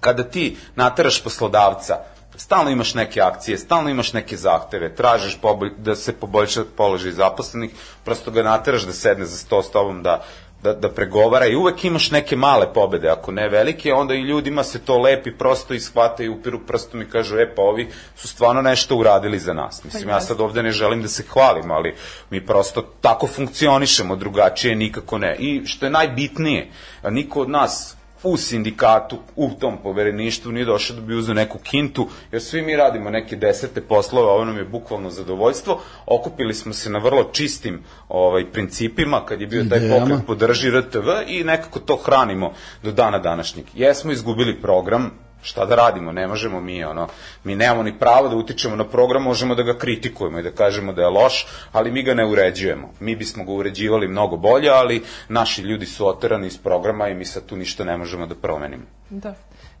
kada 0.00 0.24
ti 0.24 0.56
nateraš 0.76 1.22
poslodavca 1.24 1.98
stalno 2.36 2.70
imaš 2.70 2.94
neke 2.94 3.20
akcije, 3.20 3.58
stalno 3.58 3.90
imaš 3.90 4.12
neke 4.12 4.36
zahteve, 4.36 4.94
tražiš 4.94 5.38
pobolj, 5.42 5.70
da 5.78 5.94
se 5.96 6.12
poboljša 6.12 6.64
položaj 6.76 7.12
zaposlenih, 7.12 7.70
prosto 8.04 8.30
ga 8.30 8.42
nateraš 8.42 8.82
da 8.82 8.92
sedne 8.92 9.26
za 9.26 9.36
sto 9.36 9.62
s 9.62 9.70
tobom, 9.70 10.02
da, 10.02 10.22
da, 10.62 10.72
da 10.72 10.88
pregovara 10.88 11.46
i 11.46 11.56
uvek 11.56 11.84
imaš 11.84 12.10
neke 12.10 12.36
male 12.36 12.72
pobede, 12.74 13.08
ako 13.08 13.32
ne 13.32 13.48
velike, 13.48 13.92
onda 13.92 14.14
i 14.14 14.22
ljudima 14.22 14.62
se 14.62 14.78
to 14.78 14.98
lepi 14.98 15.32
prosto 15.32 15.74
i 15.74 15.80
shvataju, 15.80 16.34
upiru 16.34 16.60
prstom 16.66 17.02
i 17.02 17.08
kažu, 17.08 17.38
e 17.38 17.54
pa 17.54 17.62
ovi 17.62 17.88
su 18.16 18.28
stvarno 18.28 18.62
nešto 18.62 18.96
uradili 18.96 19.38
za 19.38 19.54
nas. 19.54 19.84
Mislim, 19.84 20.08
ja 20.08 20.20
sad 20.20 20.40
ovde 20.40 20.62
ne 20.62 20.70
želim 20.70 21.02
da 21.02 21.08
se 21.08 21.22
hvalim, 21.28 21.70
ali 21.70 21.94
mi 22.30 22.46
prosto 22.46 22.82
tako 23.00 23.26
funkcionišemo, 23.26 24.16
drugačije 24.16 24.76
nikako 24.76 25.18
ne. 25.18 25.36
I 25.38 25.66
što 25.66 25.86
je 25.86 25.90
najbitnije, 25.90 26.70
niko 27.10 27.40
od 27.40 27.50
nas 27.50 27.96
u 28.22 28.36
sindikatu, 28.36 29.18
u 29.36 29.50
tom 29.60 29.78
povereništvu 29.82 30.52
nije 30.52 30.64
došao 30.64 30.96
da 30.96 31.02
bi 31.02 31.14
uzeo 31.14 31.34
neku 31.34 31.58
kintu, 31.58 32.08
jer 32.32 32.42
svi 32.42 32.62
mi 32.62 32.76
radimo 32.76 33.10
neke 33.10 33.36
desete 33.36 33.80
poslove, 33.80 34.28
ovo 34.28 34.44
nam 34.44 34.56
je 34.56 34.64
bukvalno 34.64 35.10
zadovoljstvo, 35.10 35.80
okupili 36.06 36.54
smo 36.54 36.72
se 36.72 36.90
na 36.90 36.98
vrlo 36.98 37.24
čistim 37.32 37.82
ovaj 38.08 38.52
principima, 38.52 39.24
kad 39.26 39.40
je 39.40 39.46
bio 39.46 39.64
taj 39.64 39.80
pokret 39.90 40.26
podrži 40.26 40.70
RTV 40.70 41.08
i 41.26 41.44
nekako 41.44 41.78
to 41.78 41.96
hranimo 41.96 42.52
do 42.82 42.92
dana 42.92 43.18
današnjeg. 43.18 43.66
Jesmo 43.74 44.12
izgubili 44.12 44.60
program, 44.60 45.10
šta 45.42 45.66
da 45.66 45.74
radimo, 45.74 46.12
ne 46.12 46.26
možemo 46.26 46.60
mi, 46.60 46.84
ono, 46.84 47.08
mi 47.44 47.56
nemamo 47.56 47.82
ni 47.82 47.98
pravo 47.98 48.28
da 48.28 48.36
utičemo 48.36 48.76
na 48.76 48.84
program, 48.84 49.22
možemo 49.22 49.54
da 49.54 49.62
ga 49.62 49.78
kritikujemo 49.78 50.38
i 50.38 50.42
da 50.42 50.50
kažemo 50.50 50.92
da 50.92 51.02
je 51.02 51.08
loš, 51.08 51.46
ali 51.72 51.90
mi 51.90 52.02
ga 52.02 52.14
ne 52.14 52.26
uređujemo. 52.26 52.90
Mi 53.00 53.16
bismo 53.16 53.44
ga 53.44 53.52
uređivali 53.52 54.08
mnogo 54.08 54.36
bolje, 54.36 54.70
ali 54.70 55.02
naši 55.28 55.62
ljudi 55.62 55.86
su 55.86 56.06
oterani 56.06 56.46
iz 56.46 56.58
programa 56.58 57.08
i 57.08 57.14
mi 57.14 57.24
sad 57.24 57.46
tu 57.46 57.56
ništa 57.56 57.84
ne 57.84 57.96
možemo 57.96 58.26
da 58.26 58.34
promenimo. 58.34 58.84
Da. 59.10 59.34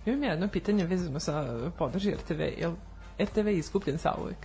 Imam 0.06 0.22
jedno 0.22 0.48
pitanje 0.48 0.84
vezano 0.84 1.20
sa 1.20 1.44
podrži 1.78 2.10
RTV. 2.10 2.40
Je 2.40 2.70
RTV 3.20 3.48
izgubljen 3.48 3.98
sa 3.98 4.14
uvek? 4.22 4.36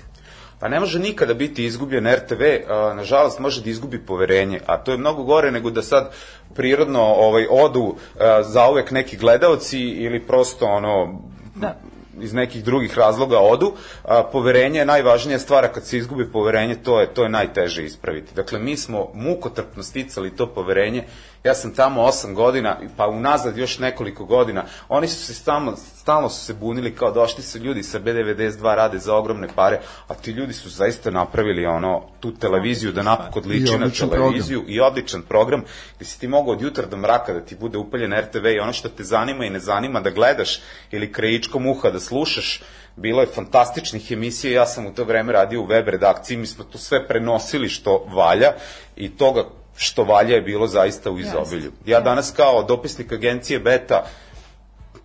Pa 0.59 0.67
ne 0.67 0.79
može 0.79 0.99
nikada 0.99 1.33
biti 1.33 1.65
izgubljen 1.65 2.07
RTV, 2.13 2.41
a, 2.69 2.93
nažalost 2.93 3.39
može 3.39 3.61
da 3.61 3.69
izgubi 3.69 3.99
poverenje, 4.05 4.59
a 4.65 4.77
to 4.77 4.91
je 4.91 4.97
mnogo 4.97 5.23
gore 5.23 5.51
nego 5.51 5.69
da 5.69 5.81
sad 5.81 6.11
prirodno 6.55 7.01
ovaj 7.01 7.47
odu 7.49 7.95
a, 8.19 8.43
zauvek 8.43 8.91
neki 8.91 9.17
gledaoci 9.17 9.79
ili 9.79 10.27
prosto 10.27 10.65
ono 10.65 11.21
da 11.55 11.75
iz 12.21 12.33
nekih 12.33 12.63
drugih 12.63 12.97
razloga 12.97 13.39
odu, 13.39 13.73
a, 14.03 14.23
poverenje 14.23 14.79
je 14.79 14.85
najvažnija 14.85 15.39
stvar, 15.39 15.65
a 15.65 15.71
kad 15.71 15.85
se 15.85 15.97
izgubi 15.97 16.31
poverenje, 16.31 16.75
to 16.75 16.99
je, 16.99 17.13
to 17.13 17.23
je 17.23 17.29
najteže 17.29 17.85
ispraviti. 17.85 18.35
Dakle, 18.35 18.59
mi 18.59 18.77
smo 18.77 19.07
mukotrpno 19.13 19.83
sticali 19.83 20.35
to 20.35 20.47
poverenje 20.47 21.03
Ja 21.45 21.53
sam 21.53 21.73
tamo 21.73 22.01
8 22.01 22.33
godina, 22.33 22.77
pa 22.97 23.07
unazad 23.07 23.57
još 23.57 23.79
nekoliko 23.79 24.25
godina. 24.25 24.63
Oni 24.89 25.07
su 25.07 25.25
se 25.25 25.33
stalno, 25.33 25.75
stalno 25.75 26.29
su 26.29 26.45
se 26.45 26.53
bunili 26.53 26.95
kao 26.95 27.11
došli 27.11 27.43
su 27.43 27.59
ljudi 27.59 27.83
sa 27.83 27.99
B92 27.99 28.75
rade 28.75 28.99
za 28.99 29.15
ogromne 29.15 29.47
pare, 29.55 29.79
a 30.07 30.13
ti 30.13 30.31
ljudi 30.31 30.53
su 30.53 30.69
zaista 30.69 31.11
napravili 31.11 31.65
ono 31.65 32.01
tu 32.19 32.31
televiziju 32.31 32.91
da 32.91 33.03
napokon 33.03 33.43
liči 33.45 33.77
na 33.77 33.89
televiziju 33.89 34.59
program. 34.59 34.75
i 34.75 34.79
odličan 34.79 35.21
program 35.21 35.63
gde 35.95 36.05
si 36.05 36.19
ti 36.19 36.27
mogao 36.27 36.53
od 36.53 36.61
jutra 36.61 36.85
do 36.85 36.97
mraka 36.97 37.33
da 37.33 37.41
ti 37.41 37.55
bude 37.55 37.77
upaljen 37.77 38.13
RTV 38.19 38.45
i 38.45 38.59
ono 38.59 38.73
što 38.73 38.89
te 38.89 39.03
zanima 39.03 39.45
i 39.45 39.49
ne 39.49 39.59
zanima 39.59 39.99
da 39.99 40.09
gledaš 40.09 40.61
ili 40.91 41.11
krajičkom 41.11 41.67
uha 41.67 41.89
da 41.89 41.99
slušaš, 41.99 42.63
bilo 42.95 43.21
je 43.21 43.27
fantastičnih 43.27 44.11
emisija, 44.11 44.53
ja 44.53 44.65
sam 44.65 44.85
u 44.85 44.93
to 44.93 45.03
vreme 45.03 45.33
radio 45.33 45.61
u 45.61 45.65
web 45.65 45.87
redakciji, 45.87 46.37
mi 46.37 46.47
smo 46.47 46.63
to 46.63 46.77
sve 46.77 47.07
prenosili 47.07 47.69
što 47.69 48.05
valja 48.15 48.53
i 48.95 49.17
toga 49.17 49.43
što 49.77 50.03
valja 50.03 50.35
je 50.35 50.41
bilo 50.41 50.67
zaista 50.67 51.11
u 51.11 51.19
izobilju. 51.19 51.71
Ja 51.85 52.01
danas 52.01 52.31
kao 52.31 52.63
dopisnik 52.63 53.11
agencije 53.11 53.59
Beta 53.59 54.05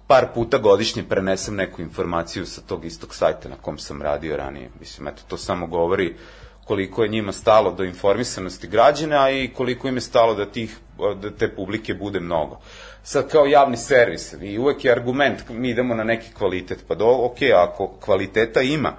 par 0.06 0.26
puta 0.34 0.58
godišnje 0.58 1.02
prenesem 1.02 1.56
neku 1.56 1.82
informaciju 1.82 2.46
sa 2.46 2.60
tog 2.60 2.84
istog 2.84 3.14
sajta 3.14 3.48
na 3.48 3.56
kom 3.56 3.78
sam 3.78 4.02
radio 4.02 4.36
ranije. 4.36 4.70
Mislim, 4.80 5.08
eto, 5.08 5.22
to 5.28 5.36
samo 5.36 5.66
govori 5.66 6.14
koliko 6.64 7.02
je 7.02 7.08
njima 7.08 7.32
stalo 7.32 7.72
do 7.72 7.84
informisanosti 7.84 8.68
građana 8.68 9.30
i 9.30 9.48
koliko 9.56 9.88
im 9.88 9.94
je 9.94 10.00
stalo 10.00 10.34
da, 10.34 10.46
tih, 10.46 10.78
da 11.22 11.30
te 11.30 11.48
publike 11.54 11.94
bude 11.94 12.20
mnogo. 12.20 12.60
Sad 13.02 13.28
kao 13.28 13.46
javni 13.46 13.76
servis 13.76 14.34
i 14.42 14.58
uvek 14.58 14.84
je 14.84 14.92
argument, 14.92 15.48
mi 15.48 15.70
idemo 15.70 15.94
na 15.94 16.04
neki 16.04 16.32
kvalitet, 16.34 16.84
pa 16.88 16.94
do, 16.94 17.06
ok, 17.06 17.36
ako 17.56 17.88
kvaliteta 18.00 18.62
ima, 18.62 18.92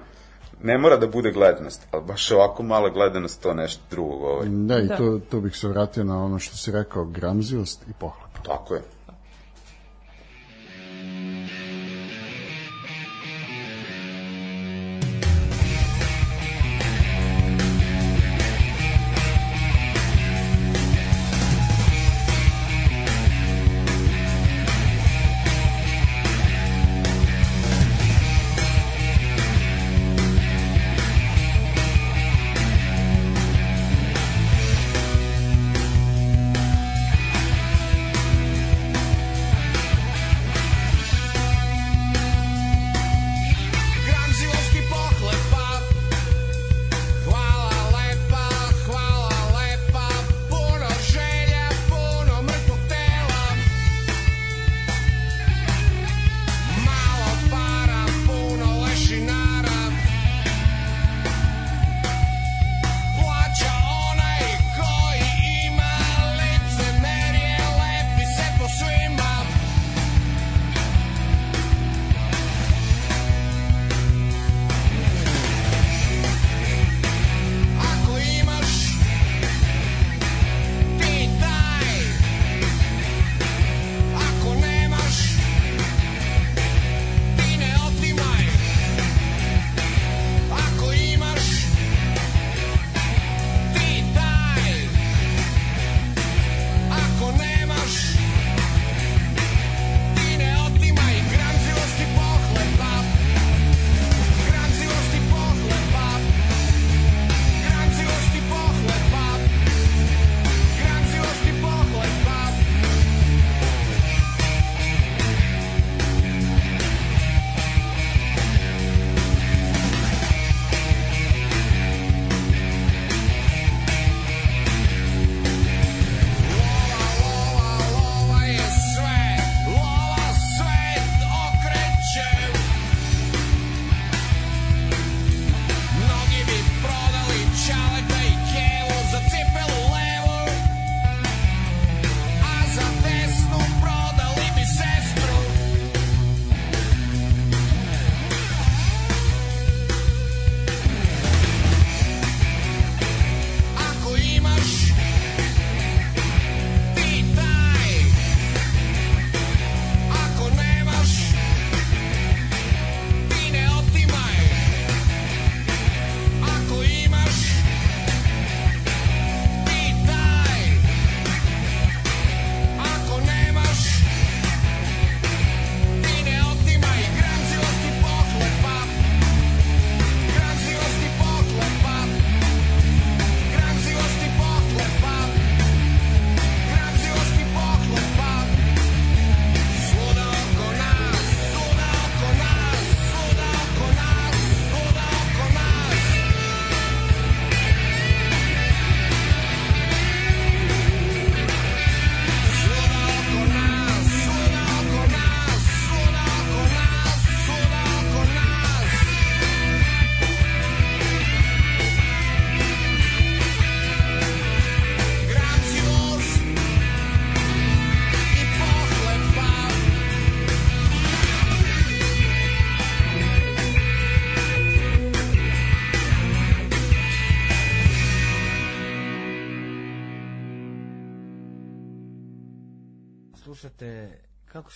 ne 0.62 0.78
mora 0.78 0.96
da 0.96 1.06
bude 1.06 1.30
gledanost, 1.30 1.86
ali 1.90 2.04
baš 2.04 2.30
ovako 2.30 2.62
mala 2.62 2.88
gledanost 2.88 3.42
to 3.42 3.54
nešto 3.54 3.82
drugo 3.90 4.16
govori. 4.16 4.48
Da, 4.48 4.78
i 4.78 4.86
da. 4.86 4.96
to, 4.96 5.20
to 5.30 5.40
bih 5.40 5.56
se 5.56 5.68
vratio 5.68 6.04
na 6.04 6.24
ono 6.24 6.38
što 6.38 6.56
si 6.56 6.72
rekao, 6.72 7.04
gramzivost 7.04 7.82
i 7.88 7.92
pohlepa. 7.98 8.38
Tako 8.44 8.74
je. 8.74 8.82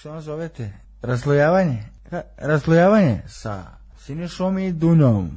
Se 0.07 0.11
ono 0.11 0.21
zovete? 0.21 0.73
Raslojavanje? 1.03 1.83
Ra 2.11 2.23
raslojavanje 2.37 3.23
sa 3.29 3.65
Sinišom 3.99 4.59
i 4.59 4.73
Dunjom. 4.73 5.31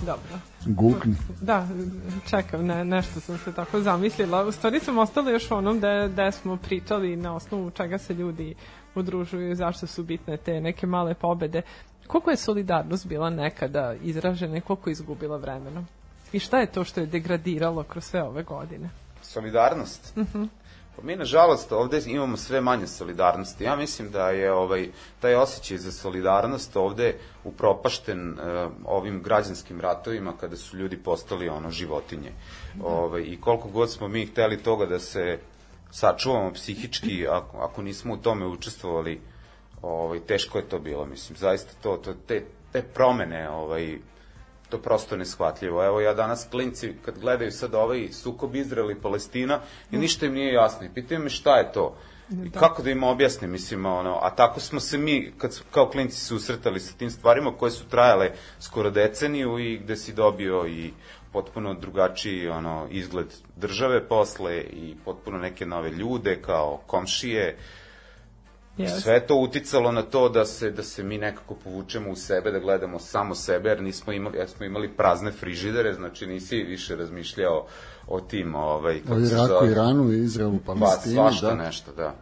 Dobro. 0.00 0.38
Gukni. 0.66 1.14
Da, 1.40 1.68
čekam, 2.30 2.66
ne, 2.66 2.84
nešto 2.84 3.20
sam 3.20 3.38
se 3.38 3.52
tako 3.52 3.80
zamislila. 3.80 4.44
U 4.44 4.52
stvari 4.52 4.80
sam 4.80 4.98
ostala 4.98 5.30
još 5.30 5.50
u 5.50 5.54
onom 5.54 5.80
da, 5.80 6.08
da 6.08 6.30
smo 6.30 6.56
pričali 6.56 7.16
na 7.16 7.34
osnovu 7.34 7.70
čega 7.70 7.98
se 7.98 8.14
ljudi 8.14 8.54
udružuju 8.94 9.50
i 9.50 9.56
zašto 9.56 9.86
su 9.86 10.02
bitne 10.02 10.36
te 10.36 10.60
neke 10.60 10.86
male 10.86 11.14
pobede. 11.14 11.62
Koliko 12.06 12.30
je 12.30 12.36
solidarnost 12.36 13.06
bila 13.06 13.30
nekada 13.30 13.94
izražena 14.02 14.56
i 14.56 14.60
koliko 14.60 14.90
je 14.90 14.92
izgubila 14.92 15.36
vremenom? 15.36 15.86
I 16.34 16.38
šta 16.38 16.60
je 16.60 16.66
to 16.66 16.84
što 16.84 17.00
je 17.00 17.06
degradiralo 17.06 17.82
kroz 17.82 18.04
sve 18.04 18.22
ove 18.22 18.42
godine? 18.42 18.90
Solidarnost? 19.22 20.16
Mhm. 20.16 20.38
-huh. 20.38 20.48
Pa 20.96 21.02
mi, 21.02 21.16
nažalost, 21.16 21.72
ovde 21.72 22.00
imamo 22.06 22.36
sve 22.36 22.60
manje 22.60 22.86
solidarnosti. 22.86 23.64
Ja 23.64 23.76
mislim 23.76 24.10
da 24.10 24.30
je 24.30 24.52
ovaj, 24.52 24.88
taj 25.20 25.34
osjećaj 25.34 25.78
za 25.78 25.92
solidarnost 25.92 26.76
ovde 26.76 27.18
upropašten 27.44 28.30
uh, 28.30 28.72
ovim 28.84 29.22
građanskim 29.22 29.80
ratovima 29.80 30.32
kada 30.40 30.56
su 30.56 30.76
ljudi 30.76 30.96
postali 30.96 31.48
ono 31.48 31.70
životinje. 31.70 32.32
Da. 32.74 32.86
Ovaj, 32.86 33.22
I 33.22 33.40
koliko 33.40 33.68
god 33.68 33.92
smo 33.92 34.08
mi 34.08 34.26
hteli 34.26 34.62
toga 34.62 34.86
da 34.86 34.98
se 34.98 35.38
sačuvamo 35.90 36.52
psihički, 36.52 37.26
ako, 37.28 37.58
ako 37.58 37.82
nismo 37.82 38.14
u 38.14 38.16
tome 38.16 38.46
učestvovali, 38.46 39.20
ovaj, 39.82 40.20
teško 40.20 40.58
je 40.58 40.68
to 40.68 40.78
bilo, 40.78 41.06
mislim, 41.06 41.36
zaista 41.36 41.72
to, 41.82 41.96
to 41.96 42.14
te, 42.26 42.44
te 42.72 42.82
promene, 42.82 43.50
ovaj, 43.50 43.98
to 44.74 44.82
prosto 44.82 45.16
neshvatljivo. 45.16 45.84
Evo 45.84 46.00
ja 46.00 46.14
danas 46.14 46.46
klinci 46.50 46.92
kad 47.04 47.18
gledaju 47.18 47.52
sad 47.52 47.74
ovaj 47.74 48.08
sukob 48.12 48.54
Izraela 48.54 48.92
i 48.92 49.00
Palestina 49.02 49.60
i 49.90 49.98
ništa 49.98 50.26
im 50.26 50.34
nije 50.34 50.52
jasno. 50.52 50.88
Pitaju 50.94 51.20
me 51.20 51.30
šta 51.30 51.56
je 51.56 51.72
to? 51.72 51.96
I 52.30 52.48
da. 52.48 52.60
kako 52.60 52.82
da 52.82 52.90
im 52.90 53.02
objasnim, 53.02 53.50
mislim, 53.50 53.86
ono, 53.86 54.18
a 54.22 54.30
tako 54.30 54.60
smo 54.60 54.80
se 54.80 54.98
mi, 54.98 55.32
kad 55.38 55.54
su, 55.54 55.64
kao 55.70 55.88
klinci 55.90 56.20
susretali 56.20 56.80
sa 56.80 56.96
tim 56.98 57.10
stvarima 57.10 57.52
koje 57.58 57.70
su 57.70 57.84
trajale 57.88 58.30
skoro 58.60 58.90
deceniju 58.90 59.58
i 59.58 59.78
gde 59.78 59.96
si 59.96 60.12
dobio 60.12 60.66
i 60.66 60.92
potpuno 61.32 61.74
drugačiji 61.74 62.48
ono, 62.48 62.86
izgled 62.90 63.26
države 63.56 64.08
posle 64.08 64.56
i 64.60 64.96
potpuno 65.04 65.38
neke 65.38 65.66
nove 65.66 65.90
ljude 65.90 66.42
kao 66.42 66.80
komšije, 66.86 67.56
Yes. 68.78 69.00
Sve 69.00 69.26
to 69.26 69.36
uticalo 69.36 69.92
na 69.92 70.02
to 70.02 70.28
da 70.28 70.44
se 70.44 70.70
da 70.70 70.82
se 70.82 71.02
mi 71.02 71.18
nekako 71.18 71.54
povučemo 71.54 72.10
u 72.10 72.16
sebe, 72.16 72.50
da 72.50 72.58
gledamo 72.58 72.98
samo 72.98 73.34
sebe, 73.34 73.68
jer 73.68 73.82
nismo 73.82 74.12
imali, 74.12 74.38
jer 74.38 74.48
smo 74.48 74.66
imali 74.66 74.88
prazne 74.88 75.32
frižidere, 75.32 75.94
znači 75.94 76.26
nisi 76.26 76.56
više 76.56 76.96
razmišljao 76.96 77.66
o 78.08 78.20
tim, 78.20 78.54
ovaj, 78.54 79.00
kako 79.00 79.14
o 79.14 79.20
Iraku, 79.20 79.66
Iranu, 79.66 80.12
Izraelu, 80.12 80.58
Palestini, 80.66 81.16
pa, 81.16 81.22
svašta 81.22 81.46
da. 81.46 81.54
nešto, 81.54 81.92
da. 81.92 82.14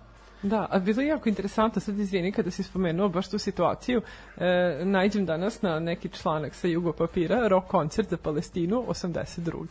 Da, 0.43 0.67
a 0.71 0.79
bilo 0.79 1.03
je 1.03 1.09
jako 1.09 1.29
interesantno, 1.29 1.81
sad 1.81 1.99
izvini 1.99 2.33
kada 2.33 2.51
si 2.51 2.62
spomenuo 2.62 3.09
baš 3.09 3.31
tu 3.31 3.38
situaciju, 3.38 4.03
e, 4.37 4.81
najdem 4.85 5.27
danas 5.27 5.62
na 5.62 5.81
neki 5.81 6.09
članak 6.09 6.55
sa 6.55 6.69
Jugo 6.69 6.93
papira, 6.93 7.49
rock 7.49 7.67
koncert 7.67 8.09
za 8.11 8.17
Palestinu 8.17 8.85
82. 8.88 9.65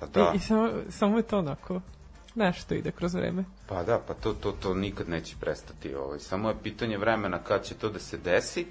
Pa 0.00 0.06
da. 0.06 0.32
I, 0.34 0.36
i 0.36 0.40
samo, 0.40 0.70
samo 0.88 1.16
je 1.16 1.22
to 1.22 1.38
onako 1.38 1.80
nešto 2.38 2.74
ide 2.74 2.90
kroz 2.90 3.14
vreme. 3.14 3.44
Pa 3.68 3.82
da, 3.82 3.98
pa 4.06 4.14
to, 4.14 4.32
to, 4.32 4.52
to 4.52 4.74
nikad 4.74 5.08
neće 5.08 5.36
prestati. 5.40 5.94
Ovaj. 5.94 6.18
Samo 6.18 6.48
je 6.48 6.62
pitanje 6.62 6.98
vremena 6.98 7.38
kad 7.38 7.64
će 7.64 7.74
to 7.74 7.88
da 7.88 7.98
se 7.98 8.18
desi. 8.18 8.66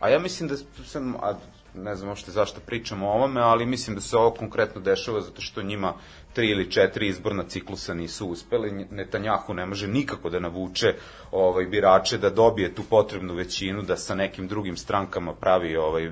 A 0.00 0.08
ja 0.08 0.18
mislim 0.18 0.48
da 0.48 0.56
sam, 0.84 1.14
a 1.14 1.34
ne 1.74 1.94
znam 1.94 2.10
ošte 2.10 2.30
zašto 2.30 2.60
pričamo 2.60 3.08
o 3.08 3.12
ovome, 3.12 3.40
ali 3.40 3.66
mislim 3.66 3.96
da 3.96 4.00
se 4.00 4.16
ovo 4.16 4.30
konkretno 4.30 4.80
dešava 4.80 5.20
zato 5.20 5.40
što 5.40 5.62
njima 5.62 5.94
tri 6.32 6.50
ili 6.50 6.70
četiri 6.70 7.08
izborna 7.08 7.44
ciklusa 7.48 7.94
nisu 7.94 8.28
uspeli. 8.28 8.86
Netanjahu 8.90 9.54
ne 9.54 9.66
može 9.66 9.88
nikako 9.88 10.30
da 10.30 10.40
navuče 10.40 10.94
ovaj, 11.32 11.66
birače 11.66 12.18
da 12.18 12.30
dobije 12.30 12.74
tu 12.74 12.82
potrebnu 12.90 13.34
većinu, 13.34 13.82
da 13.82 13.96
sa 13.96 14.14
nekim 14.14 14.48
drugim 14.48 14.76
strankama 14.76 15.34
pravi 15.34 15.76
ovaj, 15.76 16.10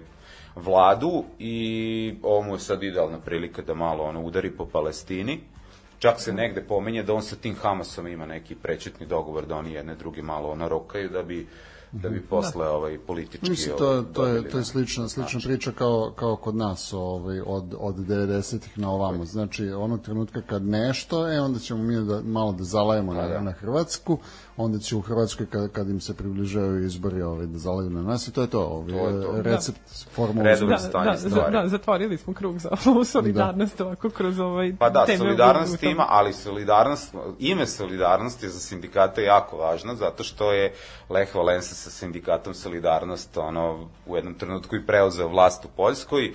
vladu 0.56 1.24
i 1.38 2.14
ovo 2.22 2.42
mu 2.42 2.54
je 2.54 2.60
sad 2.60 2.82
idealna 2.82 3.20
prilika 3.20 3.62
da 3.62 3.74
malo 3.74 4.04
ono 4.04 4.22
udari 4.22 4.50
po 4.50 4.66
Palestini 4.66 5.40
Čak 5.98 6.20
se 6.20 6.32
negde 6.32 6.62
pomenje 6.62 7.02
da 7.02 7.14
on 7.14 7.22
sa 7.22 7.36
tim 7.36 7.54
Hamasom 7.54 8.06
ima 8.06 8.26
neki 8.26 8.54
prećutni 8.54 9.06
dogovor 9.06 9.46
da 9.46 9.56
oni 9.56 9.72
jedne 9.72 9.94
drugi 9.94 10.22
malo 10.22 10.54
narokaju 10.54 11.08
da 11.08 11.22
bi 11.22 11.46
da 12.02 12.08
bi 12.08 12.20
posle 12.20 12.64
da. 12.64 12.70
ovaj 12.70 12.98
politički 12.98 13.50
Mislim 13.50 13.76
to 13.78 13.88
ovaj, 13.88 14.02
to 14.12 14.26
je 14.26 14.48
to 14.48 14.58
je 14.58 14.64
slična 14.64 15.08
slična 15.08 15.40
priča 15.44 15.72
kao 15.72 16.12
kao 16.16 16.36
kod 16.36 16.56
nas 16.56 16.92
ovaj 16.92 17.40
od 17.46 17.74
od 17.78 17.96
90-ih 17.96 18.78
na 18.78 18.90
ovamo. 18.90 19.24
Znači 19.24 19.68
onog 19.68 20.02
trenutka 20.02 20.42
kad 20.42 20.62
nešto 20.62 21.32
e 21.32 21.40
onda 21.40 21.58
ćemo 21.58 21.82
mi 21.82 22.04
da 22.04 22.20
malo 22.24 22.52
da 22.52 22.64
zalajemo 22.64 23.14
na, 23.14 23.28
da. 23.28 23.40
na 23.40 23.52
Hrvatsku, 23.52 24.18
onda 24.56 24.78
će 24.78 24.96
u 24.96 25.00
Hrvatskoj 25.00 25.46
kad, 25.46 25.72
kad 25.72 25.88
im 25.88 26.00
se 26.00 26.14
približavaju 26.14 26.84
izbori 26.84 27.22
ovaj, 27.22 27.46
da 27.46 27.58
zalaju 27.58 27.90
na 27.90 28.02
nas 28.02 28.28
i 28.28 28.32
to 28.32 28.42
je 28.42 28.50
to. 28.50 28.60
Ovaj, 28.60 28.88
to 28.88 29.08
je 29.08 29.22
to. 29.22 29.42
Recept 29.42 29.78
da. 29.78 30.10
formula. 30.14 30.44
Redovno 30.44 30.78
stanje 30.78 31.10
da, 31.10 31.16
stvari. 31.16 31.52
Da, 31.52 31.62
da, 31.62 31.68
zatvorili 31.68 32.18
smo 32.18 32.34
krug 32.34 32.58
za 32.58 32.70
ovu 32.86 33.04
solidarnost 33.04 33.78
da. 33.78 33.84
ovako 33.84 34.10
kroz 34.10 34.38
ovaj 34.38 34.74
Pa 34.78 34.90
da, 34.90 35.06
solidarnost 35.18 35.82
ima, 35.82 36.06
ali 36.08 36.32
solidarnost, 36.32 37.14
ime 37.38 37.66
solidarnosti 37.66 38.48
za 38.48 38.60
sindikate 38.60 39.20
je 39.20 39.26
jako 39.26 39.56
važno, 39.56 39.94
zato 39.94 40.24
što 40.24 40.52
je 40.52 40.74
Lech 41.08 41.34
Valensa 41.34 41.83
sa 41.84 41.90
sindikatom 41.90 42.54
Solidarnost 42.54 43.36
ono, 43.36 43.88
u 44.06 44.16
jednom 44.16 44.34
trenutku 44.34 44.76
i 44.76 44.86
preuzeo 44.86 45.28
vlast 45.28 45.64
u 45.64 45.68
Poljskoj, 45.76 46.32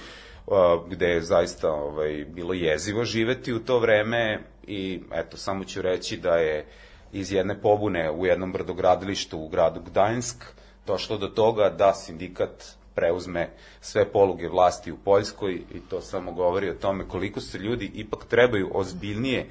gde 0.90 1.08
je 1.08 1.22
zaista 1.22 1.72
ovaj, 1.72 2.26
bilo 2.30 2.54
jezivo 2.54 3.06
živeti 3.06 3.54
u 3.54 3.60
to 3.60 3.80
vreme 3.80 4.40
i 4.68 5.02
eto, 5.14 5.38
samo 5.38 5.64
ću 5.64 5.82
reći 5.82 6.18
da 6.18 6.36
je 6.36 6.66
iz 7.14 7.32
jedne 7.32 7.62
pobune 7.62 8.12
u 8.12 8.26
jednom 8.26 8.54
brdogradilištu 8.54 9.40
u 9.40 9.48
gradu 9.50 9.82
Gdańsk 9.82 10.46
došlo 10.88 11.18
do 11.18 11.28
toga 11.28 11.70
da 11.70 11.94
sindikat 11.94 12.66
preuzme 12.96 13.50
sve 13.82 14.06
poluge 14.06 14.48
vlasti 14.48 14.92
u 14.92 14.98
Poljskoj 14.98 15.54
i 15.54 15.80
to 15.90 16.02
samo 16.02 16.32
govori 16.32 16.70
o 16.70 16.74
tome 16.74 17.08
koliko 17.08 17.42
se 17.42 17.58
ljudi 17.58 17.92
ipak 17.94 18.26
trebaju 18.26 18.70
ozbiljnije 18.74 19.46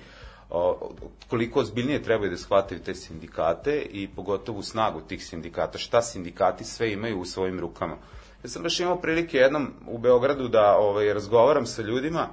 koliko 1.29 1.61
ozbiljnije 1.61 2.03
trebaju 2.03 2.31
da 2.31 2.37
shvataju 2.37 2.81
te 2.81 2.95
sindikate 2.95 3.83
i 3.91 4.09
pogotovo 4.17 4.63
snagu 4.63 5.01
tih 5.01 5.25
sindikata, 5.25 5.79
šta 5.79 6.03
sindikati 6.03 6.65
sve 6.65 6.93
imaju 6.93 7.21
u 7.21 7.25
svojim 7.25 7.61
rukama. 7.61 7.97
Ja 8.43 8.49
sam 8.49 8.63
baš 8.63 8.81
imao 8.81 9.01
prilike 9.01 9.39
jednom 9.39 9.73
u 9.87 9.99
Beogradu 9.99 10.49
da 10.49 10.77
ovaj, 10.79 11.13
razgovaram 11.13 11.67
sa 11.67 11.83
ljudima, 11.83 12.29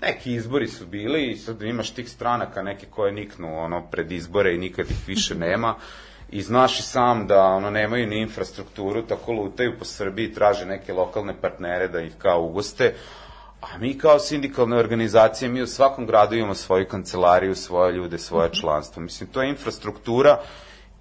neki 0.00 0.32
izbori 0.32 0.68
su 0.68 0.86
bili 0.86 1.30
i 1.30 1.36
sad 1.36 1.62
imaš 1.62 1.90
tih 1.90 2.10
stranaka 2.10 2.62
neke 2.62 2.86
koje 2.86 3.12
niknu 3.12 3.58
ono 3.58 3.86
pred 3.90 4.12
izbore 4.12 4.54
i 4.54 4.58
nikad 4.58 4.90
ih 4.90 5.08
više 5.08 5.34
nema. 5.34 5.74
I 6.30 6.42
znaš 6.42 6.80
i 6.80 6.82
sam 6.82 7.26
da 7.26 7.44
ono 7.44 7.70
nemaju 7.70 8.06
ni 8.06 8.20
infrastrukturu, 8.20 9.02
tako 9.02 9.32
lutaju 9.32 9.78
po 9.78 9.84
Srbiji, 9.84 10.34
traže 10.34 10.66
neke 10.66 10.92
lokalne 10.92 11.34
partnere 11.40 11.88
da 11.88 12.00
ih 12.00 12.12
kao 12.18 12.42
ugoste, 12.42 12.94
a 13.60 13.78
mi 13.78 13.98
kao 13.98 14.18
sindikalne 14.18 14.76
organizacije, 14.76 15.48
mi 15.48 15.62
u 15.62 15.66
svakom 15.66 16.06
gradu 16.06 16.34
imamo 16.34 16.54
svoju 16.54 16.86
kancelariju, 16.88 17.54
svoje 17.54 17.92
ljude, 17.92 18.18
svoje 18.18 18.48
mhm. 18.48 18.56
članstvo. 18.56 19.02
Mislim, 19.02 19.28
to 19.32 19.42
je 19.42 19.50
infrastruktura 19.50 20.40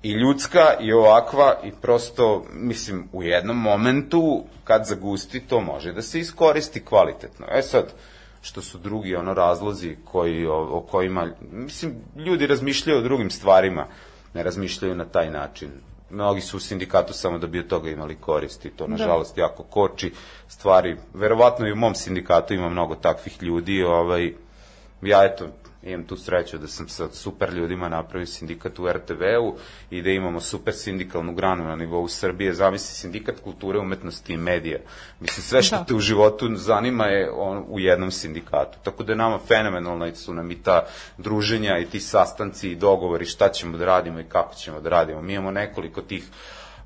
i 0.03 0.11
ljudska 0.11 0.73
i 0.79 0.93
ovakva 0.93 1.55
i 1.63 1.71
prosto, 1.81 2.45
mislim, 2.53 3.09
u 3.13 3.23
jednom 3.23 3.57
momentu, 3.57 4.43
kad 4.63 4.85
zagusti, 4.85 5.39
to 5.39 5.61
može 5.61 5.93
da 5.93 6.01
se 6.01 6.19
iskoristi 6.19 6.85
kvalitetno. 6.85 7.45
E 7.51 7.61
sad, 7.61 7.93
što 8.41 8.61
su 8.61 8.77
drugi 8.77 9.15
ono 9.15 9.33
razlozi 9.33 9.95
koji, 10.05 10.45
o, 10.45 10.77
o 10.77 10.81
kojima, 10.81 11.27
mislim, 11.51 11.95
ljudi 12.15 12.47
razmišljaju 12.47 12.99
o 12.99 13.03
drugim 13.03 13.29
stvarima, 13.29 13.87
ne 14.33 14.43
razmišljaju 14.43 14.95
na 14.95 15.05
taj 15.05 15.31
način. 15.31 15.69
Mnogi 16.11 16.41
su 16.41 16.57
u 16.57 16.59
sindikatu 16.59 17.13
samo 17.13 17.37
da 17.37 17.47
bi 17.47 17.59
od 17.59 17.67
toga 17.67 17.89
imali 17.89 18.15
koristi, 18.15 18.69
to 18.69 18.87
da. 18.87 18.91
nažalost 18.91 19.35
da. 19.35 19.41
jako 19.41 19.63
koči 19.63 20.13
stvari. 20.47 20.97
Verovatno 21.13 21.67
i 21.67 21.71
u 21.71 21.75
mom 21.75 21.95
sindikatu 21.95 22.53
ima 22.53 22.69
mnogo 22.69 22.95
takvih 22.95 23.43
ljudi, 23.43 23.83
ovaj, 23.83 24.33
ja 25.01 25.25
eto, 25.25 25.47
imam 25.83 26.03
tu 26.03 26.17
sreću 26.17 26.57
da 26.57 26.67
sam 26.67 26.89
sa 26.89 27.07
super 27.11 27.53
ljudima 27.53 27.89
napravio 27.89 28.25
sindikat 28.25 28.79
u 28.79 28.91
RTV-u 28.91 29.55
i 29.89 30.01
da 30.01 30.09
imamo 30.09 30.41
super 30.41 30.73
sindikalnu 30.73 31.33
granu 31.33 31.63
na 31.63 31.75
nivou 31.75 32.07
Srbije. 32.07 32.53
Zamisli 32.53 32.95
sindikat 32.95 33.35
kulture, 33.43 33.79
umetnosti 33.79 34.33
i 34.33 34.37
medija. 34.37 34.79
Mislim, 35.19 35.43
sve 35.43 35.63
što 35.63 35.75
da. 35.75 35.83
te 35.83 35.93
u 35.93 35.99
životu 35.99 36.55
zanima 36.55 37.05
je 37.05 37.31
on, 37.31 37.65
u 37.67 37.79
jednom 37.79 38.11
sindikatu. 38.11 38.77
Tako 38.83 39.03
da 39.03 39.11
je 39.11 39.15
nama 39.15 39.39
fenomenalno 39.47 40.07
i 40.07 40.15
su 40.15 40.33
nam 40.33 40.51
i 40.51 40.63
ta 40.63 40.85
druženja 41.17 41.77
i 41.77 41.85
ti 41.85 41.99
sastanci 41.99 42.71
i 42.71 42.75
dogovori 42.75 43.25
šta 43.25 43.49
ćemo 43.49 43.77
da 43.77 43.85
radimo 43.85 44.19
i 44.19 44.29
kako 44.29 44.55
ćemo 44.55 44.81
da 44.81 44.89
radimo. 44.89 45.21
Mi 45.21 45.33
imamo 45.33 45.51
nekoliko 45.51 46.01
tih 46.01 46.23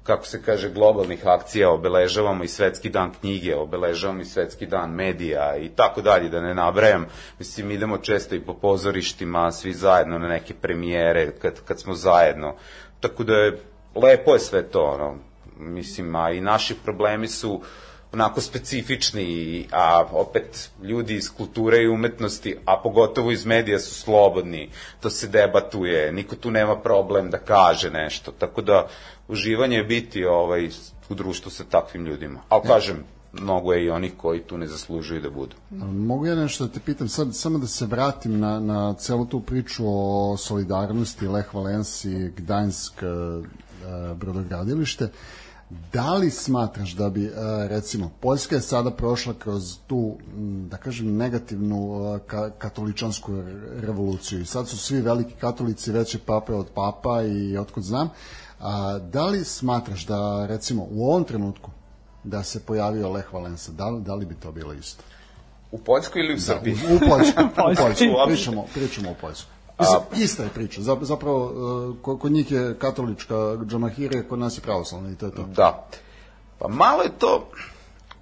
kako 0.04 0.26
se 0.26 0.42
kaže, 0.42 0.70
globalnih 0.70 1.28
akcija, 1.28 1.72
obeležavamo 1.72 2.44
i 2.44 2.48
svetski 2.48 2.90
dan 2.90 3.12
knjige, 3.20 3.56
obeležavamo 3.56 4.22
i 4.22 4.26
svetski 4.26 4.66
dan 4.66 4.92
medija 4.92 5.58
i 5.58 5.70
tako 5.70 6.02
dalje, 6.02 6.30
da 6.30 6.42
ne 6.42 6.54
nabrajam. 6.54 7.06
Mislim, 7.40 7.72
idemo 7.72 7.98
često 7.98 8.36
i 8.36 8.40
po 8.40 8.54
pozorištima, 8.54 9.52
svi 9.52 9.74
zajedno 9.74 10.20
na 10.20 10.28
neke 10.28 10.54
premijere, 10.54 11.32
kad, 11.42 11.62
kad 11.66 11.80
smo 11.80 11.94
zajedno. 11.94 12.56
Tako 13.00 13.24
da 13.24 13.34
je, 13.34 13.60
lepo 13.96 14.34
je 14.34 14.40
sve 14.40 14.64
to, 14.64 14.84
ono, 14.84 15.16
mislim, 15.58 16.16
a 16.16 16.32
i 16.32 16.42
naši 16.42 16.76
problemi 16.84 17.28
su 17.28 17.62
onako 18.14 18.42
specifični, 18.42 19.68
a 19.72 20.06
opet 20.12 20.70
ljudi 20.84 21.16
iz 21.16 21.30
kulture 21.38 21.78
i 21.78 21.88
umetnosti, 21.88 22.58
a 22.66 22.80
pogotovo 22.84 23.32
iz 23.32 23.46
medija 23.46 23.80
su 23.80 23.94
slobodni, 23.96 24.70
to 25.02 25.10
se 25.10 25.28
debatuje, 25.28 26.12
niko 26.12 26.36
tu 26.36 26.52
nema 26.52 26.76
problem 26.80 27.30
da 27.30 27.38
kaže 27.38 27.90
nešto, 27.90 28.32
tako 28.32 28.62
da 28.62 28.88
uživanje 29.28 29.78
je 29.78 29.84
biti 29.84 30.26
ovaj, 30.26 30.70
u 31.10 31.16
društvu 31.16 31.52
sa 31.52 31.64
takvim 31.64 32.06
ljudima. 32.06 32.40
Ali 32.50 32.68
kažem, 32.68 33.04
mnogo 33.34 33.74
je 33.74 33.86
i 33.86 33.90
onih 33.90 34.14
koji 34.18 34.42
tu 34.42 34.58
ne 34.58 34.68
zaslužuju 34.68 35.22
da 35.22 35.30
budu. 35.30 35.56
Mogu 35.92 36.26
ja 36.26 36.36
nešto 36.36 36.68
da 36.68 36.74
te 36.74 36.80
pitam, 36.80 37.10
sad 37.10 37.36
samo 37.36 37.58
da 37.58 37.68
se 37.68 37.86
vratim 37.86 38.40
na, 38.40 38.60
na 38.60 38.94
celu 38.94 39.26
tu 39.26 39.40
priču 39.40 39.84
o 39.88 40.38
solidarnosti 40.38 41.28
Lech 41.28 41.54
Valensi, 41.54 42.32
Gdańsk, 42.38 42.94
uh, 43.02 43.46
brodogradilište. 44.18 45.10
Da 45.94 46.14
li 46.14 46.30
smatraš 46.30 46.92
da 46.92 47.10
bi, 47.10 47.32
recimo, 47.68 48.12
Poljska 48.20 48.56
je 48.56 48.62
sada 48.62 48.92
prošla 48.92 49.34
kroz 49.34 49.78
tu, 49.88 50.18
da 50.70 50.78
kažem, 50.78 51.18
negativnu 51.18 52.20
ka 52.28 52.50
katoličansku 52.50 53.32
revoluciju 53.80 54.42
i 54.42 54.46
sad 54.46 54.68
su 54.68 54.78
svi 54.78 55.02
veliki 55.02 55.34
katolici 55.42 55.92
veće 55.92 56.20
pape 56.26 56.54
od 56.54 56.68
papa 56.76 57.24
i 57.24 57.58
otkud 57.58 57.84
znam. 57.84 58.10
A, 58.64 59.00
da 59.00 59.26
li 59.26 59.44
smatraš 59.44 60.06
da, 60.06 60.46
recimo, 60.50 60.88
u 60.92 61.10
ovom 61.10 61.24
trenutku 61.24 61.72
da 62.24 62.44
se 62.44 62.66
pojavio 62.66 63.12
Lech 63.12 63.34
Valensa, 63.34 63.72
da 63.72 63.90
li, 63.90 64.02
da 64.02 64.16
li 64.16 64.26
bi 64.26 64.36
to 64.36 64.52
bilo 64.52 64.74
isto? 64.74 65.04
U 65.72 65.78
Poljskoj 65.78 66.22
ili 66.22 66.34
u 66.34 66.40
Srbiji? 66.40 66.76
Da, 66.76 66.94
u, 66.94 66.96
u 66.96 67.00
Poljskoj, 67.00 67.44
u 67.52 67.56
Poljskoj. 67.56 67.94
Pričamo, 68.28 68.66
pričamo 68.74 69.10
o 69.10 69.16
Poljskoj. 69.22 69.54
Mislim, 69.80 70.24
ista 70.24 70.44
je 70.44 70.50
priča. 70.50 70.82
Zapravo, 70.82 71.46
uh, 72.00 72.20
kod 72.20 72.32
njih 72.32 72.52
je 72.52 72.80
katolička 72.80 73.36
džamahirija, 73.66 74.28
kod 74.28 74.40
nas 74.40 74.58
je 74.58 74.62
pravoslavna 74.62 75.12
i 75.12 75.16
to 75.16 75.26
je 75.26 75.32
to. 75.32 75.44
Da. 75.56 75.88
Pa 76.60 76.68
malo 76.68 77.04
je 77.04 77.12
to 77.20 77.50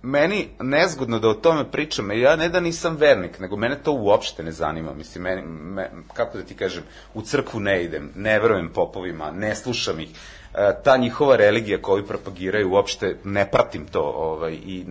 meni 0.01 0.47
nezgodno 0.59 1.19
da 1.19 1.29
o 1.29 1.33
tome 1.33 1.71
pričam, 1.71 2.11
ja 2.11 2.35
ne 2.35 2.49
da 2.49 2.59
nisam 2.59 2.95
vernik, 2.95 3.39
nego 3.39 3.57
mene 3.57 3.83
to 3.83 3.91
uopšte 3.91 4.43
ne 4.43 4.51
zanima. 4.51 4.93
Mislim, 4.93 5.23
meni, 5.23 5.41
me, 5.41 5.89
kako 6.13 6.37
da 6.37 6.43
ti 6.43 6.55
kažem, 6.55 6.83
u 7.13 7.21
crkvu 7.21 7.59
ne 7.59 7.83
idem, 7.83 8.11
ne 8.15 8.39
verujem 8.39 8.69
popovima, 8.69 9.31
ne 9.31 9.55
slušam 9.55 9.99
ih. 9.99 10.09
E, 10.53 10.73
ta 10.83 10.97
njihova 10.97 11.35
religija 11.35 11.81
koju 11.81 12.07
propagiraju 12.07 12.71
uopšte 12.71 13.17
ne 13.23 13.51
pratim 13.51 13.85
to 13.87 14.01
ovaj, 14.01 14.53
i 14.53 14.85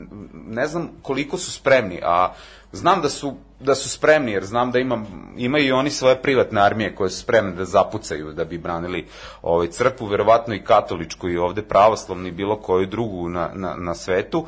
ne 0.46 0.66
znam 0.66 0.90
koliko 1.02 1.38
su 1.38 1.52
spremni, 1.52 2.00
a 2.02 2.34
znam 2.72 3.02
da 3.02 3.08
su 3.08 3.34
da 3.60 3.74
su 3.74 3.88
spremni, 3.88 4.32
jer 4.32 4.44
znam 4.44 4.70
da 4.70 4.78
imam, 4.78 5.32
imaju 5.36 5.66
i 5.66 5.72
oni 5.72 5.90
svoje 5.90 6.22
privatne 6.22 6.60
armije 6.60 6.94
koje 6.94 7.10
su 7.10 7.20
spremne 7.22 7.52
da 7.52 7.64
zapucaju 7.64 8.32
da 8.32 8.44
bi 8.44 8.58
branili 8.58 9.06
ovaj, 9.42 9.66
crkvu, 9.66 10.06
verovatno 10.06 10.54
i 10.54 10.64
katoličku 10.64 11.28
i 11.28 11.36
ovde 11.36 11.62
pravoslavnu 11.62 12.28
i 12.28 12.32
bilo 12.32 12.56
koju 12.56 12.86
drugu 12.86 13.28
na, 13.28 13.50
na, 13.54 13.74
na 13.76 13.94
svetu, 13.94 14.46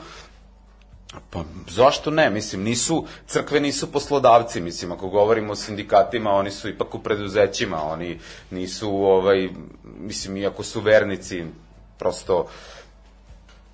Pa 1.31 1.45
zašto 1.69 2.11
ne? 2.11 2.31
Mislim, 2.31 2.63
nisu, 2.63 3.07
crkve 3.27 3.61
nisu 3.61 3.93
poslodavci, 3.93 4.61
mislim, 4.61 4.93
ako 4.93 5.09
govorimo 5.09 5.53
o 5.53 5.57
sindikatima, 5.57 6.31
oni 6.31 6.51
su 6.51 6.69
ipak 6.69 6.95
u 6.95 6.99
preduzećima, 6.99 7.83
oni 7.83 8.19
nisu, 8.51 8.89
ovaj, 8.89 9.49
mislim, 9.99 10.37
iako 10.37 10.63
su 10.63 10.81
vernici, 10.81 11.45
prosto 11.99 12.49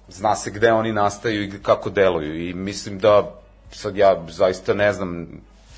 zna 0.09 0.37
se 0.37 0.51
gde 0.51 0.73
oni 0.73 0.93
nastaju 0.93 1.43
i 1.45 1.63
kako 1.63 1.91
deluju 1.91 2.49
i 2.49 2.55
mislim 2.55 2.99
da 2.99 3.41
sad 3.71 3.97
ja 3.97 4.25
zaista 4.29 4.75
ne 4.75 4.93
znam, 4.93 5.27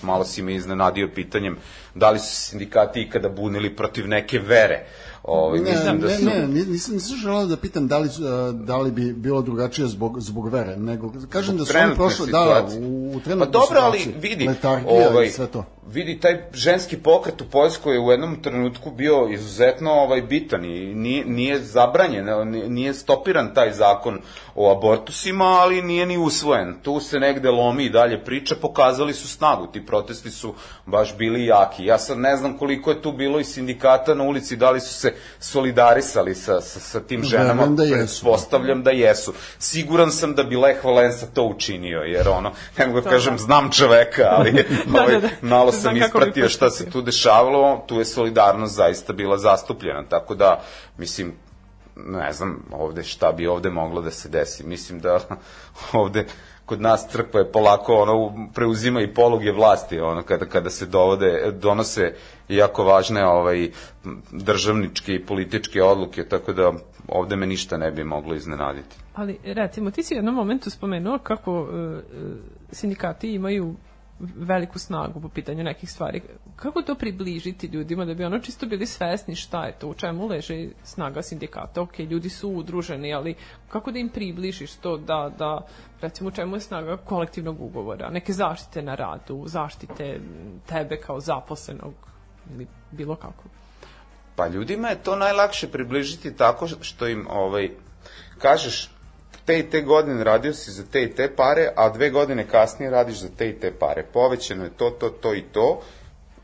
malo 0.03 0.25
si 0.25 0.43
me 0.43 0.55
iznenadio 0.55 1.09
pitanjem 1.15 1.59
da 1.95 2.11
li 2.11 2.19
su 2.19 2.37
sindikati 2.37 3.03
ikada 3.03 3.29
bunili 3.29 3.77
protiv 3.77 4.09
neke 4.09 4.39
vere. 4.39 4.87
Ovaj, 5.23 5.61
ne, 5.61 5.71
mislim 5.71 6.01
da 6.01 6.11
su... 6.11 6.25
ne, 6.25 6.49
ne, 6.49 6.65
nisam, 6.65 6.95
nisam 6.95 7.17
želao 7.17 7.47
da 7.47 7.57
pitam 7.57 7.89
da 7.89 7.99
li, 7.99 8.09
da 8.53 8.77
li 8.77 8.91
bi 8.91 9.13
bilo 9.13 9.43
drugačije 9.43 9.89
zbog, 9.89 10.21
zbog 10.21 10.49
vere, 10.49 10.77
nego 10.77 11.13
kažem 11.29 11.57
da 11.57 11.65
su 11.65 11.73
oni 11.85 11.95
prošli, 11.95 12.31
da, 12.31 12.69
u, 12.81 13.13
u 13.17 13.21
trenutnoj 13.21 13.53
Pa 13.53 13.59
dobro, 13.59 13.81
ali 13.81 14.15
vidi, 14.21 14.49
ovaj, 14.87 15.29
sve 15.29 15.47
to. 15.47 15.65
Vidi, 15.93 16.21
taj 16.21 16.39
ženski 16.53 16.97
pokret 16.97 17.41
u 17.41 17.45
Poljskoj 17.51 17.95
je 17.95 18.01
u 18.01 18.11
jednom 18.11 18.43
trenutku 18.43 18.91
bio 18.91 19.29
izuzetno 19.31 19.93
ovaj, 19.93 20.23
bitan 20.23 20.65
i 20.65 20.95
nije, 20.95 21.25
nije 21.25 21.59
zabranjen, 21.59 22.27
nije 22.69 22.95
stopiran 22.95 23.55
taj 23.55 23.73
zakon 23.73 24.21
o 24.55 24.73
abortusima, 24.73 25.45
ali 25.45 25.83
nije 25.83 26.07
ni 26.07 26.19
usvojen. 26.19 26.75
Tu 26.83 27.01
se 27.01 27.19
negde 27.19 27.51
lomi 27.51 27.85
i 27.85 27.91
dalje 27.91 28.25
priča, 28.25 28.55
pokazali 28.55 29.15
su 29.15 29.29
snagu, 29.29 29.67
ti 29.67 29.87
protesti 29.87 30.31
su 30.31 30.55
baš 30.87 31.17
bili 31.17 31.47
jaki. 31.47 31.85
Ja 31.85 31.99
sad 31.99 32.19
ne 32.19 32.37
znam 32.37 32.59
koliko 32.59 32.91
je 32.91 33.03
tu 33.03 33.13
bilo 33.13 33.41
i 33.41 33.45
sindikata 33.45 34.15
na 34.15 34.25
ulici, 34.25 34.57
da 34.57 34.71
li 34.71 34.81
su 34.81 34.95
se 34.95 35.15
solidarisali 35.41 36.35
sa, 36.35 36.61
sa, 36.61 36.81
sa 36.81 37.01
tim 37.01 37.25
ženama, 37.25 37.67
da 37.67 37.85
postavljam 38.23 38.83
da 38.83 38.91
jesu. 38.91 39.33
Siguran 39.59 40.11
sam 40.11 40.35
da 40.35 40.43
bi 40.43 40.57
Lech 40.57 40.85
Valensa 40.85 41.27
to 41.35 41.43
učinio, 41.43 42.01
jer 42.01 42.29
ono, 42.29 42.53
ne 42.79 42.87
mogu 42.87 43.01
da, 43.01 43.05
da 43.05 43.11
kažem, 43.11 43.37
da. 43.37 43.43
znam 43.43 43.71
čoveka, 43.71 44.29
ali 44.31 44.53
da, 44.93 45.03
ovaj, 45.03 45.15
da, 45.15 45.21
da. 45.21 45.29
malo 45.43 45.73
sam 45.83 45.97
ispratio 45.97 46.49
šta 46.49 46.71
se 46.71 46.91
tu 46.91 47.03
dešavalo, 47.03 47.85
tu 47.87 47.99
je 47.99 48.05
solidarnost 48.05 48.75
zaista 48.75 49.13
bila 49.13 49.39
zastupljena, 49.39 50.05
tako 50.09 50.35
da, 50.35 50.61
mislim, 50.99 51.33
ne 51.97 52.33
znam 52.33 52.65
ovde 52.73 53.03
šta 53.03 53.33
bi 53.33 53.47
ovde 53.47 53.71
moglo 53.71 54.03
da 54.03 54.11
se 54.11 54.29
desi. 54.29 54.67
Mislim 54.67 55.01
da 55.01 55.19
ovde 55.93 56.27
kod 56.71 56.81
nas 56.81 57.09
crkva 57.09 57.41
je 57.41 57.53
polako 57.53 57.95
ono 57.95 58.49
preuzima 58.55 59.01
i 59.01 59.15
poluge 59.15 59.53
vlasti 59.53 60.01
ono 60.01 60.23
kada 60.23 60.47
kada 60.47 60.71
se 60.71 60.87
dovode 60.87 61.53
donose 61.53 62.15
jako 62.49 62.85
važne 62.85 63.25
ovaj 63.27 63.71
državničke 64.31 65.15
i 65.15 65.27
političke 65.27 65.83
odluke 65.83 66.25
tako 66.25 66.53
da 66.53 66.73
ovde 67.09 67.37
me 67.37 67.47
ništa 67.47 67.77
ne 67.77 67.91
bi 67.91 68.05
moglo 68.05 68.35
iznenaditi. 68.35 68.97
Ali 69.15 69.39
recimo 69.45 69.91
ti 69.91 70.03
si 70.03 70.15
u 70.15 70.19
jednom 70.19 70.35
momentu 70.35 70.71
spomenuo 70.71 71.19
kako 71.19 71.61
uh, 71.63 71.69
sindikati 72.73 73.35
imaju 73.35 73.75
veliku 74.21 74.79
snagu 74.79 75.21
po 75.21 75.29
pitanju 75.29 75.65
nekih 75.65 75.91
stvari. 75.91 76.23
Kako 76.57 76.83
to 76.83 76.95
približiti 76.95 77.67
ljudima 77.67 78.05
da 78.05 78.15
bi 78.15 78.25
ono 78.25 78.39
čisto 78.39 78.67
bili 78.67 78.87
svesni 78.87 79.35
šta 79.35 79.67
je 79.67 79.73
to, 79.73 79.89
u 79.89 79.95
čemu 79.95 80.27
leže 80.27 80.69
snaga 80.85 81.23
sindikata? 81.23 81.83
Ok, 81.83 81.99
ljudi 81.99 82.29
su 82.29 82.51
udruženi, 82.51 83.15
ali 83.15 83.35
kako 83.69 83.91
da 83.93 83.99
im 83.99 84.09
približiš 84.09 84.73
to 84.73 84.97
da, 84.97 85.31
da 85.39 85.67
recimo 86.01 86.29
u 86.29 86.33
čemu 86.33 86.57
je 86.57 86.61
snaga 86.61 86.97
kolektivnog 86.97 87.61
ugovora, 87.61 88.11
neke 88.11 88.33
zaštite 88.33 88.83
na 88.83 88.95
radu, 88.95 89.45
zaštite 89.47 90.21
tebe 90.67 90.97
kao 90.97 91.21
zaposlenog 91.21 91.95
ili 92.55 92.67
bilo 92.91 93.17
kako? 93.17 93.45
Pa 94.37 94.49
ljudima 94.49 94.89
je 94.89 95.03
to 95.03 95.17
najlakše 95.17 95.69
približiti 95.69 96.37
tako 96.37 96.69
što 96.81 97.09
im 97.09 97.27
ovaj 97.31 97.71
kažeš 98.39 98.91
te 99.45 99.59
i 99.59 99.71
te 99.71 99.81
godine 99.81 100.25
radio 100.25 100.55
si 100.55 100.71
za 100.71 100.83
te 100.93 101.03
i 101.03 101.15
te 101.15 101.31
pare, 101.37 101.73
a 101.77 101.89
dve 101.89 102.11
godine 102.11 102.49
kasnije 102.49 102.91
radiš 102.91 103.17
za 103.17 103.29
te 103.37 103.49
i 103.49 103.61
te 103.61 103.73
pare. 103.73 104.05
Povećano 104.13 104.65
je 104.65 104.71
to, 104.71 104.91
to, 104.91 105.11
to 105.11 105.35
i 105.35 105.43
to. 105.43 105.83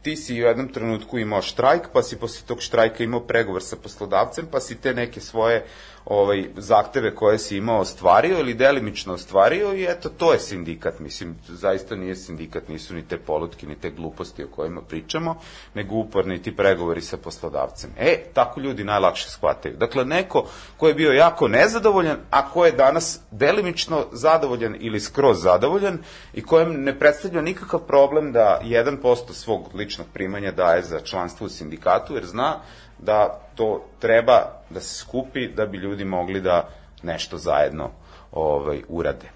Ti 0.02 0.16
si 0.16 0.42
u 0.42 0.46
jednom 0.46 0.68
trenutku 0.68 1.18
imao 1.18 1.42
štrajk, 1.42 1.88
pa 1.92 2.02
si 2.02 2.16
posle 2.16 2.46
tog 2.46 2.60
štrajka 2.62 3.04
imao 3.04 3.20
pregovor 3.20 3.62
sa 3.62 3.76
poslodavcem, 3.76 4.46
pa 4.50 4.60
si 4.60 4.80
te 4.80 4.94
neke 4.94 5.20
svoje 5.20 5.64
ovaj, 6.06 6.48
zahteve 6.56 7.14
koje 7.14 7.38
si 7.38 7.56
imao 7.56 7.80
ostvario 7.80 8.38
ili 8.38 8.54
delimično 8.54 9.14
ostvario 9.14 9.74
i 9.74 9.84
eto, 9.84 10.08
to 10.08 10.32
je 10.32 10.38
sindikat. 10.38 10.98
Mislim, 10.98 11.36
zaista 11.48 11.96
nije 11.96 12.16
sindikat, 12.16 12.68
nisu 12.68 12.94
ni 12.94 13.02
te 13.08 13.18
polutke, 13.18 13.66
ni 13.66 13.74
te 13.74 13.90
gluposti 13.90 14.44
o 14.44 14.48
kojima 14.48 14.80
pričamo, 14.82 15.36
nego 15.74 15.94
uporni 15.94 16.42
ti 16.42 16.56
pregovori 16.56 17.00
sa 17.00 17.16
poslodavcem. 17.16 17.90
E, 17.98 18.24
tako 18.34 18.60
ljudi 18.60 18.84
najlakše 18.84 19.28
shvataju. 19.28 19.76
Dakle, 19.76 20.04
neko 20.04 20.46
ko 20.76 20.88
je 20.88 20.94
bio 20.94 21.12
jako 21.12 21.48
nezadovoljan, 21.48 22.16
a 22.30 22.50
ko 22.50 22.66
je 22.66 22.72
danas 22.72 23.20
delimično 23.30 24.06
zadovoljan 24.12 24.76
ili 24.80 25.00
skroz 25.00 25.42
zadovoljan 25.42 25.98
i 26.34 26.42
kojem 26.42 26.82
ne 26.82 26.98
predstavlja 26.98 27.40
nikakav 27.40 27.80
problem 27.80 28.32
da 28.32 28.60
1% 28.64 29.32
svog 29.32 29.74
ličnog 29.74 30.06
primanja 30.12 30.52
daje 30.52 30.82
za 30.82 31.00
članstvo 31.00 31.46
u 31.46 31.50
sindikatu, 31.50 32.14
jer 32.14 32.26
zna 32.26 32.60
da 32.98 33.40
to 33.54 33.84
treba 34.00 34.55
da 34.70 34.80
se 34.80 34.94
skupi 34.98 35.48
da 35.48 35.66
bi 35.66 35.78
ljudi 35.78 36.04
mogli 36.04 36.40
da 36.40 36.68
nešto 37.02 37.38
zajedno 37.38 37.90
ovaj, 38.32 38.82
urade. 38.88 39.30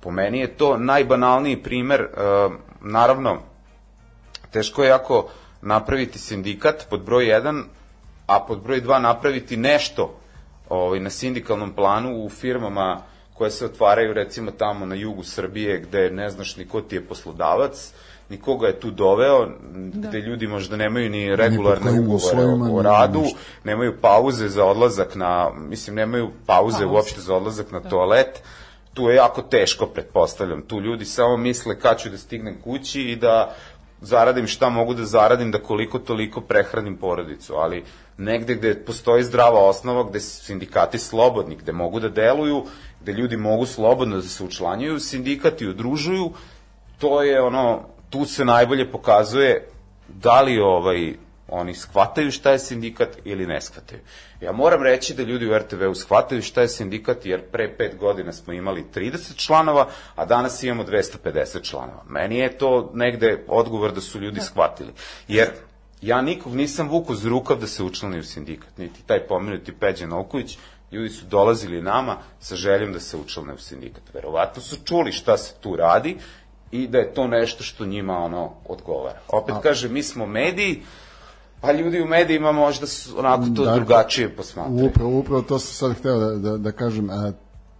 Po 0.00 0.10
meni 0.10 0.38
je 0.38 0.56
to 0.56 0.76
najbanalniji 0.76 1.62
primer, 1.62 2.08
naravno, 2.80 3.38
teško 4.50 4.82
je 4.82 4.88
jako 4.88 5.28
napraviti 5.62 6.18
sindikat 6.18 6.86
pod 6.90 7.02
broj 7.02 7.24
1, 7.24 7.62
a 8.26 8.40
pod 8.40 8.62
broj 8.62 8.82
2 8.82 8.98
napraviti 8.98 9.56
nešto 9.56 10.20
ovaj, 10.68 11.00
na 11.00 11.10
sindikalnom 11.10 11.72
planu 11.72 12.24
u 12.24 12.30
firmama 12.30 13.02
koje 13.34 13.50
se 13.50 13.64
otvaraju 13.64 14.12
recimo 14.12 14.50
tamo 14.50 14.86
na 14.86 14.94
jugu 14.94 15.22
Srbije 15.22 15.78
gde 15.78 16.10
ne 16.10 16.30
znaš 16.30 16.56
ni 16.56 16.68
ko 16.68 16.80
ti 16.80 16.96
je 16.96 17.04
poslodavac, 17.04 17.92
nikoga 18.28 18.66
je 18.66 18.80
tu 18.80 18.90
doveo, 18.90 19.46
da. 19.72 20.08
gde 20.08 20.20
ljudi 20.20 20.46
možda 20.46 20.76
nemaju 20.76 21.10
ni 21.10 21.36
regularne 21.36 22.00
ugovore 22.00 22.44
o, 22.44 22.78
o 22.78 22.82
radu, 22.82 23.22
nemaju 23.64 23.96
pauze 24.00 24.48
za 24.48 24.64
odlazak 24.64 25.14
na, 25.14 25.50
mislim, 25.68 25.96
nemaju 25.96 26.30
pauze 26.46 26.78
Pauze. 26.78 26.86
uopšte 26.86 27.20
za 27.20 27.34
odlazak 27.34 27.72
na 27.72 27.80
da. 27.80 27.88
toalet, 27.88 28.42
tu 28.94 29.08
je 29.08 29.16
jako 29.16 29.42
teško, 29.42 29.86
pretpostavljam. 29.86 30.62
Tu 30.62 30.80
ljudi 30.80 31.04
samo 31.04 31.36
misle 31.36 31.80
kad 31.80 31.98
ću 31.98 32.10
da 32.10 32.18
stignem 32.18 32.56
kući 32.64 33.02
i 33.02 33.16
da 33.16 33.54
zaradim 34.00 34.46
šta 34.46 34.68
mogu 34.68 34.94
da 34.94 35.04
zaradim, 35.04 35.50
da 35.50 35.62
koliko 35.62 35.98
toliko 35.98 36.40
prehranim 36.40 36.96
porodicu, 36.96 37.54
ali 37.54 37.84
negde 38.18 38.54
gde 38.54 38.74
postoji 38.84 39.24
zdrava 39.24 39.60
osnova, 39.60 40.08
gde 40.10 40.20
su 40.20 40.44
sindikati 40.44 40.98
slobodni, 40.98 41.56
gde 41.56 41.72
mogu 41.72 42.00
da 42.00 42.08
deluju, 42.08 42.64
gde 43.02 43.12
ljudi 43.12 43.36
mogu 43.36 43.66
slobodno 43.66 44.16
da 44.16 44.22
se 44.22 44.44
učlanjuju, 44.44 45.00
sindikati 45.00 45.68
udružuju, 45.68 46.32
to 46.98 47.22
je 47.22 47.42
ono, 47.42 47.80
tu 48.10 48.24
se 48.24 48.44
najbolje 48.44 48.92
pokazuje 48.92 49.68
da 50.08 50.42
li 50.42 50.58
ovaj 50.60 51.14
oni 51.48 51.74
shvataju 51.74 52.30
šta 52.30 52.50
je 52.50 52.58
sindikat 52.58 53.08
ili 53.24 53.46
ne 53.46 53.60
shvataju. 53.60 54.00
Ja 54.40 54.52
moram 54.52 54.82
reći 54.82 55.14
da 55.14 55.22
ljudi 55.22 55.46
u 55.46 55.58
RTV-u 55.58 55.94
shvataju 55.94 56.42
šta 56.42 56.60
je 56.60 56.68
sindikat, 56.68 57.26
jer 57.26 57.42
pre 57.50 57.76
pet 57.76 57.96
godina 57.96 58.32
smo 58.32 58.52
imali 58.52 58.84
30 58.94 59.36
članova, 59.36 59.88
a 60.14 60.24
danas 60.24 60.62
imamo 60.62 60.84
250 60.84 61.62
članova. 61.62 62.04
Meni 62.08 62.38
je 62.38 62.58
to 62.58 62.90
negde 62.94 63.44
odgovor 63.48 63.92
da 63.92 64.00
su 64.00 64.20
ljudi 64.20 64.40
shvatili. 64.40 64.92
Jer 65.28 65.48
ja 66.02 66.22
nikog 66.22 66.54
nisam 66.54 66.88
vuku 66.88 67.14
za 67.14 67.28
rukav 67.28 67.56
da 67.60 67.66
se 67.66 67.82
učlani 67.82 68.18
u 68.18 68.24
sindikat, 68.24 68.78
niti 68.78 69.02
taj 69.06 69.26
pomenuti 69.26 69.72
Peđa 69.72 70.06
Novković, 70.06 70.58
ljudi 70.92 71.08
su 71.08 71.26
dolazili 71.26 71.82
nama 71.82 72.16
sa 72.40 72.56
željom 72.56 72.92
da 72.92 73.00
se 73.00 73.16
učlane 73.16 73.52
u 73.52 73.58
sindikat. 73.58 74.02
Verovatno 74.14 74.62
su 74.62 74.76
čuli 74.84 75.12
šta 75.12 75.36
se 75.36 75.54
tu 75.60 75.76
radi 75.76 76.16
i 76.70 76.88
da 76.88 76.98
je 76.98 77.14
to 77.14 77.26
nešto 77.26 77.62
što 77.62 77.86
njima 77.86 78.18
ono 78.18 78.52
odgovara. 78.68 79.20
Opet 79.28 79.54
kaže, 79.62 79.88
mi 79.88 80.02
smo 80.02 80.26
mediji, 80.26 80.82
Pa 81.60 81.72
ljudi 81.72 82.00
u 82.00 82.06
medijima 82.06 82.52
možda 82.52 82.86
su 82.86 83.18
onako 83.18 83.44
to 83.56 83.64
dakle, 83.64 83.80
drugačije 83.80 84.36
posmatraju. 84.36 84.86
Upravo, 84.86 85.18
upravo 85.18 85.42
to 85.42 85.58
sam 85.58 85.74
sad 85.74 85.98
hteo 85.98 86.18
da, 86.18 86.50
da, 86.50 86.58
da 86.58 86.72
kažem. 86.72 87.10
A, 87.10 87.32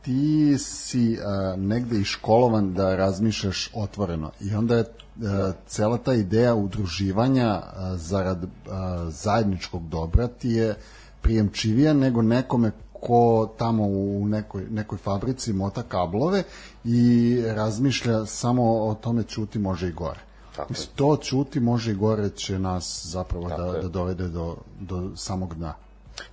ti 0.03 0.59
si 0.59 1.19
a, 1.25 1.55
negde 1.57 1.99
i 2.01 2.05
školovan 2.05 2.75
da 2.75 2.97
razmišljaš 2.97 3.71
otvoreno 3.75 4.31
i 4.41 4.55
onda 4.55 4.77
je 4.77 4.85
a, 5.25 5.53
cela 5.67 5.99
ta 5.99 6.15
ideja 6.15 6.55
udruživanja 6.55 7.49
a, 7.49 7.95
zarad 7.97 8.45
a, 8.71 9.07
zajedničkog 9.11 9.89
dobra 9.89 10.29
ti 10.29 10.49
je 10.49 10.75
prijemčivija 11.23 11.93
nego 11.93 12.23
nekome 12.23 12.71
ko 13.01 13.55
tamo 13.59 13.85
u 13.85 14.27
nekoj, 14.27 14.67
nekoj 14.71 14.99
fabrici 14.99 15.53
mota 15.53 15.83
kablove 15.83 16.43
i 16.85 17.43
razmišlja 17.47 18.27
samo 18.27 18.63
o 18.63 18.95
tome 18.95 19.23
čuti 19.23 19.59
može 19.59 19.89
i 19.89 19.93
gore. 19.93 20.21
Tako 20.57 20.73
Mislim, 20.73 20.89
to 20.97 21.17
čuti 21.17 21.61
može 21.61 21.91
i 21.91 21.95
gore 21.95 22.31
će 22.31 22.59
nas 22.59 23.01
zapravo 23.05 23.49
da, 23.49 23.81
da 23.83 23.89
dovede 23.89 24.29
do, 24.29 24.57
do 24.81 25.11
samog 25.17 25.55
dna. 25.55 25.75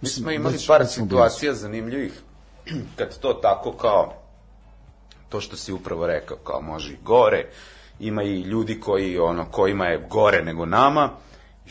Mi 0.02 0.10
smo 0.10 0.32
imali 0.32 0.58
par 0.68 0.88
situacija 0.88 1.52
blizu. 1.52 1.62
zanimljivih 1.62 2.22
kad 2.98 3.20
to 3.20 3.34
tako 3.34 3.72
kao 3.72 4.14
to 5.30 5.42
što 5.42 5.56
si 5.56 5.74
upravo 5.74 6.08
rekao, 6.08 6.38
kao 6.38 6.62
može 6.62 6.94
i 6.94 6.98
gore, 7.04 7.46
ima 8.00 8.24
i 8.24 8.42
ljudi 8.42 8.80
koji, 8.80 9.20
ono, 9.20 9.46
kojima 9.52 9.86
je 9.86 10.08
gore 10.10 10.44
nego 10.44 10.66
nama, 10.66 11.10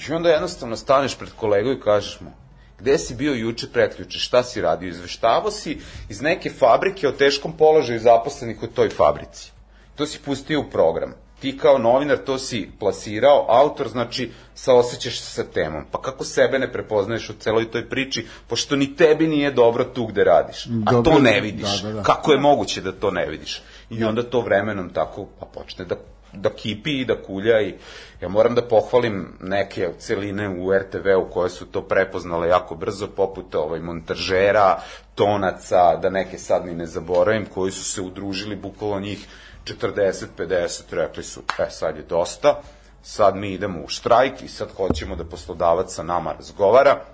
i 0.08 0.12
onda 0.12 0.28
jednostavno 0.28 0.76
staneš 0.76 1.18
pred 1.18 1.30
kolegu 1.40 1.70
i 1.70 1.80
kažeš 1.80 2.20
mu, 2.20 2.30
gde 2.78 2.98
si 2.98 3.14
bio 3.14 3.34
juče 3.34 3.66
preključe, 3.72 4.18
šta 4.18 4.42
si 4.42 4.60
radio, 4.60 4.88
izveštavo 4.88 5.50
si 5.50 5.78
iz 6.08 6.22
neke 6.22 6.50
fabrike 6.50 7.08
o 7.08 7.12
teškom 7.12 7.56
položaju 7.56 8.00
zaposlenih 8.00 8.62
u 8.62 8.66
toj 8.66 8.88
fabrici. 8.88 9.52
To 9.96 10.06
si 10.06 10.18
pustio 10.24 10.60
u 10.60 10.70
program 10.70 11.14
ti 11.44 11.58
kao 11.58 11.78
novinar 11.78 12.18
to 12.18 12.38
si 12.38 12.70
plasirao, 12.78 13.46
autor 13.48 13.88
znači 13.88 14.30
saosećaš 14.54 15.20
se 15.20 15.30
sa 15.32 15.44
temom. 15.44 15.84
Pa 15.90 16.00
kako 16.00 16.24
sebe 16.24 16.58
ne 16.58 16.72
prepoznaješ 16.72 17.30
u 17.30 17.32
celoj 17.32 17.70
toj 17.70 17.88
priči, 17.88 18.26
pošto 18.48 18.76
ni 18.76 18.96
tebi 18.96 19.26
nije 19.26 19.50
dobro 19.50 19.84
tu 19.84 20.06
gde 20.06 20.24
radiš, 20.24 20.66
a 20.66 20.92
dobro, 20.92 21.12
to 21.12 21.18
ne 21.20 21.40
vidiš. 21.40 21.82
Da, 21.82 21.88
da, 21.88 21.94
da. 21.94 22.02
Kako 22.02 22.32
je 22.32 22.40
moguće 22.40 22.80
da 22.80 22.92
to 22.92 23.10
ne 23.10 23.26
vidiš? 23.26 23.62
I 23.90 24.04
onda 24.04 24.22
to 24.22 24.40
vremenom 24.40 24.90
tako 24.90 25.26
pa 25.40 25.46
počne 25.46 25.84
da 25.84 25.96
da 26.36 26.50
kipi 26.50 27.00
i 27.00 27.04
da 27.04 27.22
kulja 27.22 27.60
i 27.60 27.74
ja 28.20 28.28
moram 28.28 28.54
da 28.54 28.62
pohvalim 28.62 29.38
neke 29.40 29.88
celine 29.98 30.48
u 30.48 30.72
RTV-u 30.72 31.30
koje 31.30 31.50
su 31.50 31.66
to 31.66 31.82
prepoznale 31.82 32.48
jako 32.48 32.74
brzo, 32.74 33.06
poput 33.06 33.54
ovaj, 33.54 33.80
montažera, 33.80 34.80
tonaca, 35.14 35.96
da 35.96 36.10
neke 36.10 36.38
sad 36.38 36.66
ni 36.66 36.74
ne 36.74 36.86
zaboravim, 36.86 37.46
koji 37.54 37.72
su 37.72 37.84
se 37.84 38.02
udružili, 38.02 38.56
bukvalo 38.56 39.00
njih 39.00 39.26
40-50 39.64 40.82
rekli 40.90 41.22
su, 41.22 41.42
e 41.58 41.70
sad 41.70 41.96
je 41.96 42.02
dosta, 42.02 42.60
sad 43.02 43.36
mi 43.36 43.52
idemo 43.52 43.80
u 43.80 43.88
štrajk 43.88 44.42
i 44.42 44.48
sad 44.48 44.68
hoćemo 44.76 45.16
da 45.16 45.24
poslodavac 45.24 45.94
sa 45.94 46.02
nama 46.02 46.32
razgovara, 46.32 47.13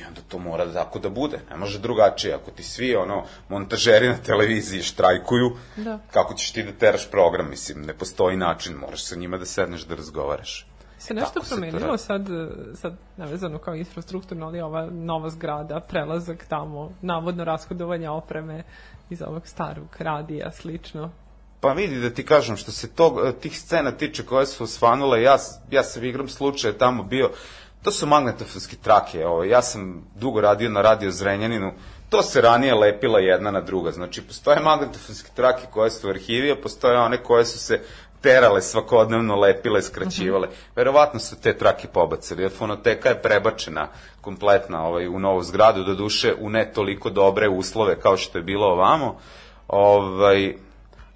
I 0.00 0.04
onda 0.04 0.20
to 0.28 0.38
mora 0.38 0.64
da 0.64 0.72
tako 0.72 0.98
da 0.98 1.08
bude. 1.08 1.40
Ne 1.50 1.56
može 1.56 1.78
drugačije. 1.78 2.34
Ako 2.34 2.50
ti 2.50 2.62
svi 2.62 2.96
ono 2.96 3.24
montažeri 3.48 4.08
na 4.08 4.16
televiziji 4.16 4.82
štrajkuju, 4.82 5.56
da. 5.76 5.98
kako 6.10 6.34
ćeš 6.34 6.52
ti 6.52 6.62
da 6.62 6.72
teraš 6.72 7.10
program? 7.10 7.50
Mislim, 7.50 7.82
ne 7.82 7.94
postoji 7.94 8.36
način. 8.36 8.74
Moraš 8.74 9.04
sa 9.04 9.16
njima 9.16 9.38
da 9.38 9.46
sedneš 9.46 9.82
da 9.82 9.94
razgovaraš. 9.94 10.66
Se 10.98 11.14
nešto 11.14 11.40
promenilo 11.48 11.98
se 11.98 12.04
sad, 12.04 12.26
sad 12.74 12.96
nevezano 13.16 13.58
kao 13.58 13.74
infrastrukturno, 13.74 14.46
ali 14.46 14.60
ova 14.60 14.90
nova 14.90 15.30
zgrada, 15.30 15.80
prelazak 15.80 16.44
tamo, 16.48 16.92
navodno 17.02 17.44
rashodovanje 17.44 18.08
opreme, 18.08 18.62
iz 19.10 19.22
ovog 19.22 19.46
starog 19.46 19.96
radija, 19.98 20.52
slično. 20.52 21.10
Pa 21.60 21.72
vidi 21.72 22.00
da 22.00 22.10
ti 22.10 22.24
kažem, 22.24 22.56
što 22.56 22.72
se 22.72 22.88
tog, 22.88 23.18
tih 23.40 23.60
scena 23.60 23.92
tiče 23.92 24.26
koje 24.26 24.46
su 24.46 24.64
osvanule, 24.64 25.22
ja, 25.22 25.36
ja 25.70 25.82
sam 25.82 26.04
igram 26.04 26.28
slučaje 26.28 26.78
tamo 26.78 27.02
bio, 27.02 27.30
to 27.82 27.90
su 27.90 28.06
magnetofonske 28.06 28.76
trake, 28.76 29.26
ovo, 29.26 29.44
ja 29.44 29.62
sam 29.62 30.04
dugo 30.14 30.40
radio 30.40 30.70
na 30.70 30.82
radio 30.82 31.10
Zrenjaninu, 31.10 31.72
to 32.10 32.22
se 32.22 32.40
ranije 32.40 32.74
lepila 32.74 33.18
jedna 33.18 33.50
na 33.50 33.60
druga, 33.60 33.92
znači 33.92 34.22
postoje 34.22 34.60
magnetofonske 34.60 35.30
trake 35.34 35.66
koje 35.70 35.90
su 35.90 36.06
u 36.06 36.10
arhivi, 36.10 36.50
a 36.50 36.56
postoje 36.56 36.98
one 36.98 37.22
koje 37.22 37.44
su 37.44 37.58
se 37.58 37.80
terale 38.20 38.62
svakodnevno, 38.62 39.36
lepile, 39.36 39.82
skraćivale. 39.82 40.46
Mhm. 40.46 40.56
Verovatno 40.76 41.20
su 41.20 41.40
te 41.40 41.58
trake 41.58 41.88
pobacili, 41.88 42.42
jer 42.42 42.52
fonoteka 42.52 43.08
je 43.08 43.22
prebačena 43.22 43.88
kompletna 44.20 44.86
ovaj, 44.86 45.08
u 45.08 45.18
novu 45.18 45.42
zgradu, 45.42 45.84
do 45.84 45.94
duše 45.94 46.34
u 46.40 46.50
ne 46.50 46.72
toliko 46.72 47.10
dobre 47.10 47.48
uslove 47.48 48.00
kao 48.00 48.16
što 48.16 48.38
je 48.38 48.42
bilo 48.42 48.66
ovamo. 48.66 49.18
Ovaj, 49.68 50.54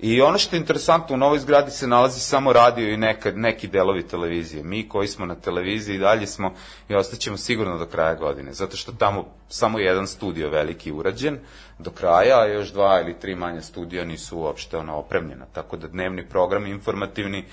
I 0.03 0.21
ono 0.21 0.39
što 0.39 0.57
je 0.57 0.61
interesantno, 0.61 1.15
u 1.15 1.19
novoj 1.19 1.39
zgradi 1.39 1.71
se 1.71 1.87
nalazi 1.87 2.21
samo 2.21 2.53
radio 2.53 2.89
i 2.89 2.97
neka, 2.97 3.31
neki 3.31 3.69
delovi 3.69 4.03
televizije. 4.03 4.63
Mi 4.63 4.89
koji 4.89 5.09
smo 5.09 5.27
na 5.27 5.35
televiziji 5.35 5.99
dalje 5.99 6.27
smo 6.27 6.55
i 6.89 6.95
ostaćemo 6.95 7.37
sigurno 7.37 7.79
do 7.79 7.87
kraja 7.87 8.15
godine, 8.15 8.53
zato 8.53 8.77
što 8.77 8.93
tamo 8.93 9.25
samo 9.49 9.79
jedan 9.79 10.07
studio 10.07 10.51
veliki 10.51 10.93
urađen 10.93 11.39
do 11.79 11.91
kraja, 11.91 12.41
a 12.41 12.47
još 12.47 12.73
dva 12.73 13.01
ili 13.01 13.21
tri 13.21 13.35
manja 13.35 13.61
studija 13.61 14.05
nisu 14.05 14.39
uopšte 14.39 14.77
ono, 14.77 14.97
opremljena. 14.97 15.47
Tako 15.53 15.77
da 15.77 15.89
dnevni 15.89 16.29
program 16.29 16.67
informativni 16.67 17.45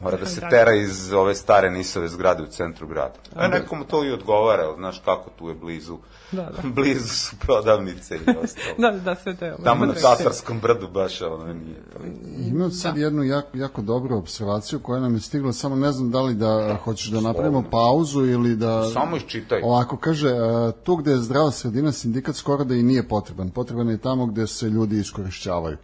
mora 0.00 0.16
da 0.16 0.26
se 0.26 0.40
tera 0.50 0.74
iz 0.74 1.12
ove 1.12 1.34
stare 1.34 1.70
nisove 1.70 2.08
zgrade 2.08 2.42
u 2.42 2.46
centru 2.46 2.86
grada. 2.86 3.14
A 3.34 3.48
nekom 3.48 3.84
to 3.84 4.04
i 4.04 4.12
odgovara, 4.12 4.74
znaš 4.76 5.02
kako 5.04 5.30
tu 5.38 5.48
je 5.48 5.54
blizu 5.54 5.98
Da, 6.32 6.42
da. 6.42 6.68
Blizu 6.76 7.08
su 7.08 7.36
prodavnice 7.36 8.16
i 8.16 8.20
ostalo. 8.20 8.74
da, 8.78 8.90
da, 8.90 9.14
sve 9.14 9.36
te. 9.36 9.54
Tamo 9.64 9.86
na 9.86 9.94
Tatarskom 9.94 10.60
brdu 10.60 10.88
baš 10.88 11.22
ono 11.22 11.52
nije. 11.52 11.82
Imam 12.48 12.70
sad 12.70 12.94
da. 12.94 13.00
jednu 13.00 13.22
jako, 13.22 13.56
jako 13.58 13.82
dobru 13.82 14.16
observaciju 14.16 14.80
koja 14.80 15.00
nam 15.00 15.14
je 15.14 15.20
stigla, 15.20 15.52
samo 15.52 15.76
ne 15.76 15.92
znam 15.92 16.10
da 16.10 16.20
li 16.20 16.34
da 16.34 16.78
hoćeš 16.84 17.06
da 17.06 17.20
napravimo 17.20 17.64
pauzu 17.70 18.26
ili 18.26 18.56
da... 18.56 18.90
Samo 18.90 19.16
iščitaj. 19.16 19.60
Ovako, 19.62 19.96
kaže, 19.96 20.30
tu 20.84 20.96
gde 20.96 21.10
je 21.10 21.18
zdrava 21.18 21.50
sredina, 21.50 21.92
sindikat 21.92 22.36
skoro 22.36 22.64
da 22.64 22.74
i 22.74 22.82
nije 22.82 23.08
potreban. 23.08 23.50
Potreban 23.50 23.88
je 23.88 23.98
tamo 23.98 24.26
gde 24.26 24.46
se 24.46 24.66
ljudi 24.66 24.98
iskorišćavaju. 24.98 25.76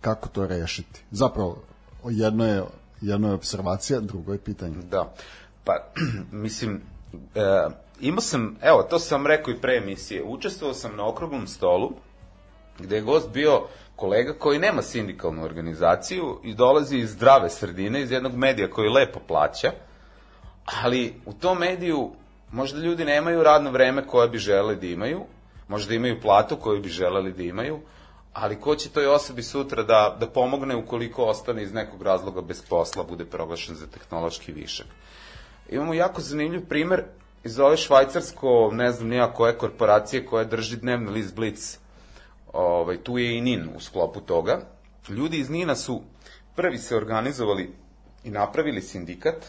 Kako 0.00 0.28
to 0.28 0.46
rešiti? 0.46 1.00
Zapravo, 1.10 1.56
jedno 2.04 2.46
je, 2.46 2.62
jedno 3.00 3.28
je 3.28 3.34
observacija, 3.34 4.00
drugo 4.00 4.32
je 4.32 4.38
pitanje. 4.38 4.76
Da. 4.90 5.14
Pa, 5.64 5.72
mislim, 6.44 6.80
e, 7.34 7.68
imao 8.00 8.20
sam, 8.20 8.56
evo, 8.62 8.82
to 8.82 8.98
sam 8.98 9.26
rekao 9.26 9.52
i 9.52 9.60
pre 9.60 9.76
emisije, 9.76 10.22
učestvovao 10.24 10.74
sam 10.74 10.96
na 10.96 11.08
okruglom 11.08 11.46
stolu, 11.46 11.92
gde 12.78 12.96
je 12.96 13.02
gost 13.02 13.30
bio 13.32 13.62
kolega 13.96 14.32
koji 14.32 14.58
nema 14.58 14.82
sindikalnu 14.82 15.44
organizaciju 15.44 16.40
i 16.44 16.54
dolazi 16.54 16.96
iz 16.96 17.10
zdrave 17.10 17.50
sredine, 17.50 18.02
iz 18.02 18.10
jednog 18.10 18.34
medija 18.34 18.70
koji 18.70 18.88
lepo 18.88 19.20
plaća, 19.28 19.72
ali 20.82 21.14
u 21.26 21.32
tom 21.32 21.58
mediju 21.58 22.10
možda 22.52 22.80
ljudi 22.80 23.04
nemaju 23.04 23.42
radno 23.42 23.70
vreme 23.70 24.06
koje 24.06 24.28
bi 24.28 24.38
želeli 24.38 24.76
da 24.76 24.86
imaju, 24.86 25.20
možda 25.68 25.94
imaju 25.94 26.20
platu 26.20 26.56
koju 26.56 26.82
bi 26.82 26.88
želeli 26.88 27.32
da 27.32 27.42
imaju, 27.42 27.78
ali 28.32 28.60
ko 28.60 28.76
će 28.76 28.88
toj 28.88 29.06
osobi 29.06 29.42
sutra 29.42 29.82
da, 29.82 30.16
da 30.20 30.26
pomogne 30.26 30.76
ukoliko 30.76 31.24
ostane 31.24 31.62
iz 31.62 31.72
nekog 31.72 32.02
razloga 32.02 32.40
bez 32.40 32.62
posla, 32.68 33.04
bude 33.04 33.24
proglašen 33.24 33.74
za 33.74 33.86
tehnološki 33.86 34.52
višak. 34.52 34.86
Imamo 35.70 35.94
jako 35.94 36.20
zanimljiv 36.20 36.66
primer 36.68 37.04
iz 37.44 37.58
ove 37.58 37.76
švajcarsko, 37.76 38.70
ne 38.72 38.92
znam 38.92 39.08
nija 39.08 39.32
koje 39.32 39.58
korporacije 39.58 40.26
koja 40.26 40.44
drži 40.44 40.76
dnevni 40.76 41.10
list 41.10 41.34
Blitz, 41.34 41.76
ovaj, 42.52 42.96
tu 42.96 43.18
je 43.18 43.36
i 43.36 43.40
NIN 43.40 43.68
u 43.76 43.80
sklopu 43.80 44.20
toga. 44.20 44.60
Ljudi 45.08 45.38
iz 45.38 45.50
NINA 45.50 45.76
su 45.76 46.02
prvi 46.56 46.78
se 46.78 46.96
organizovali 46.96 47.72
i 48.24 48.30
napravili 48.30 48.82
sindikat 48.82 49.46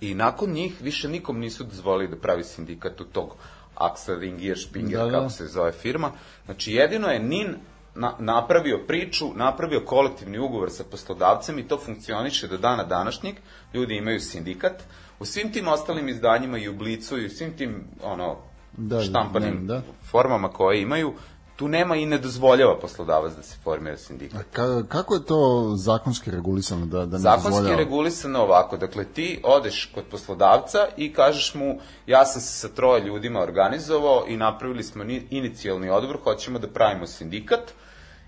i 0.00 0.14
nakon 0.14 0.50
njih 0.50 0.80
više 0.80 1.08
nikom 1.08 1.38
nisu 1.38 1.64
dozvolili 1.64 2.08
da 2.08 2.16
pravi 2.16 2.44
sindikat 2.44 3.00
u 3.00 3.04
tog 3.04 3.36
Axel 3.80 4.18
Ringier 4.18 4.58
Spinger, 4.58 4.98
da, 4.98 5.04
da. 5.04 5.10
kako 5.10 5.30
se 5.30 5.46
zove 5.46 5.72
firma. 5.72 6.10
Znači 6.44 6.72
jedino 6.72 7.08
je 7.08 7.18
NIN 7.18 7.54
na, 7.94 8.16
napravio 8.18 8.80
priču, 8.86 9.26
napravio 9.34 9.80
kolektivni 9.86 10.38
ugovor 10.38 10.70
sa 10.70 10.84
poslodavcem 10.84 11.58
i 11.58 11.68
to 11.68 11.78
funkcioniše 11.78 12.48
do 12.48 12.56
dana 12.56 12.84
današnjeg. 12.84 13.34
Ljudi 13.74 13.96
imaju 13.96 14.20
sindikat. 14.20 14.82
U 15.18 15.24
svim 15.24 15.52
tim 15.52 15.68
ostalim 15.68 16.08
izdanjima 16.08 16.58
i 16.58 16.68
u 16.68 16.76
Blicu 16.76 17.18
i 17.18 17.26
u 17.26 17.30
svim 17.30 17.56
tim 17.56 17.84
ono, 18.02 18.36
Da, 18.76 19.00
štampanim 19.00 19.66
da, 19.66 19.74
da. 19.74 19.82
formama 20.10 20.48
koje 20.48 20.82
imaju, 20.82 21.12
tu 21.60 21.68
nema 21.68 21.96
i 21.96 22.06
ne 22.06 22.18
dozvoljava 22.18 22.78
poslodavac 22.80 23.32
da 23.36 23.42
se 23.42 23.56
formira 23.64 23.96
sindikat. 23.96 24.46
Ka, 24.52 24.82
kako 24.88 25.14
je 25.14 25.24
to 25.24 25.72
zakonski 25.76 26.30
regulisano 26.30 26.86
da, 26.86 27.06
da 27.06 27.16
ne 27.16 27.18
Zakonski 27.18 27.50
dozvoljava? 27.50 27.76
regulisano 27.76 28.42
ovako, 28.42 28.76
dakle 28.76 29.04
ti 29.04 29.40
odeš 29.44 29.90
kod 29.94 30.04
poslodavca 30.10 30.78
i 30.96 31.12
kažeš 31.12 31.54
mu 31.54 31.78
ja 32.06 32.24
sam 32.26 32.40
se 32.40 32.52
sa 32.58 32.68
troje 32.68 33.04
ljudima 33.04 33.40
organizovao 33.40 34.24
i 34.28 34.36
napravili 34.36 34.82
smo 34.82 35.04
ni- 35.04 35.26
inicijalni 35.30 35.90
odbor, 35.90 36.18
hoćemo 36.24 36.58
da 36.58 36.68
pravimo 36.68 37.06
sindikat 37.06 37.72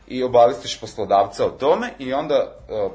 i 0.09 0.23
obavestiš 0.23 0.81
poslodavca 0.81 1.47
o 1.47 1.51
tome 1.51 1.91
i 1.99 2.13
onda 2.13 2.35
e, 2.35 2.49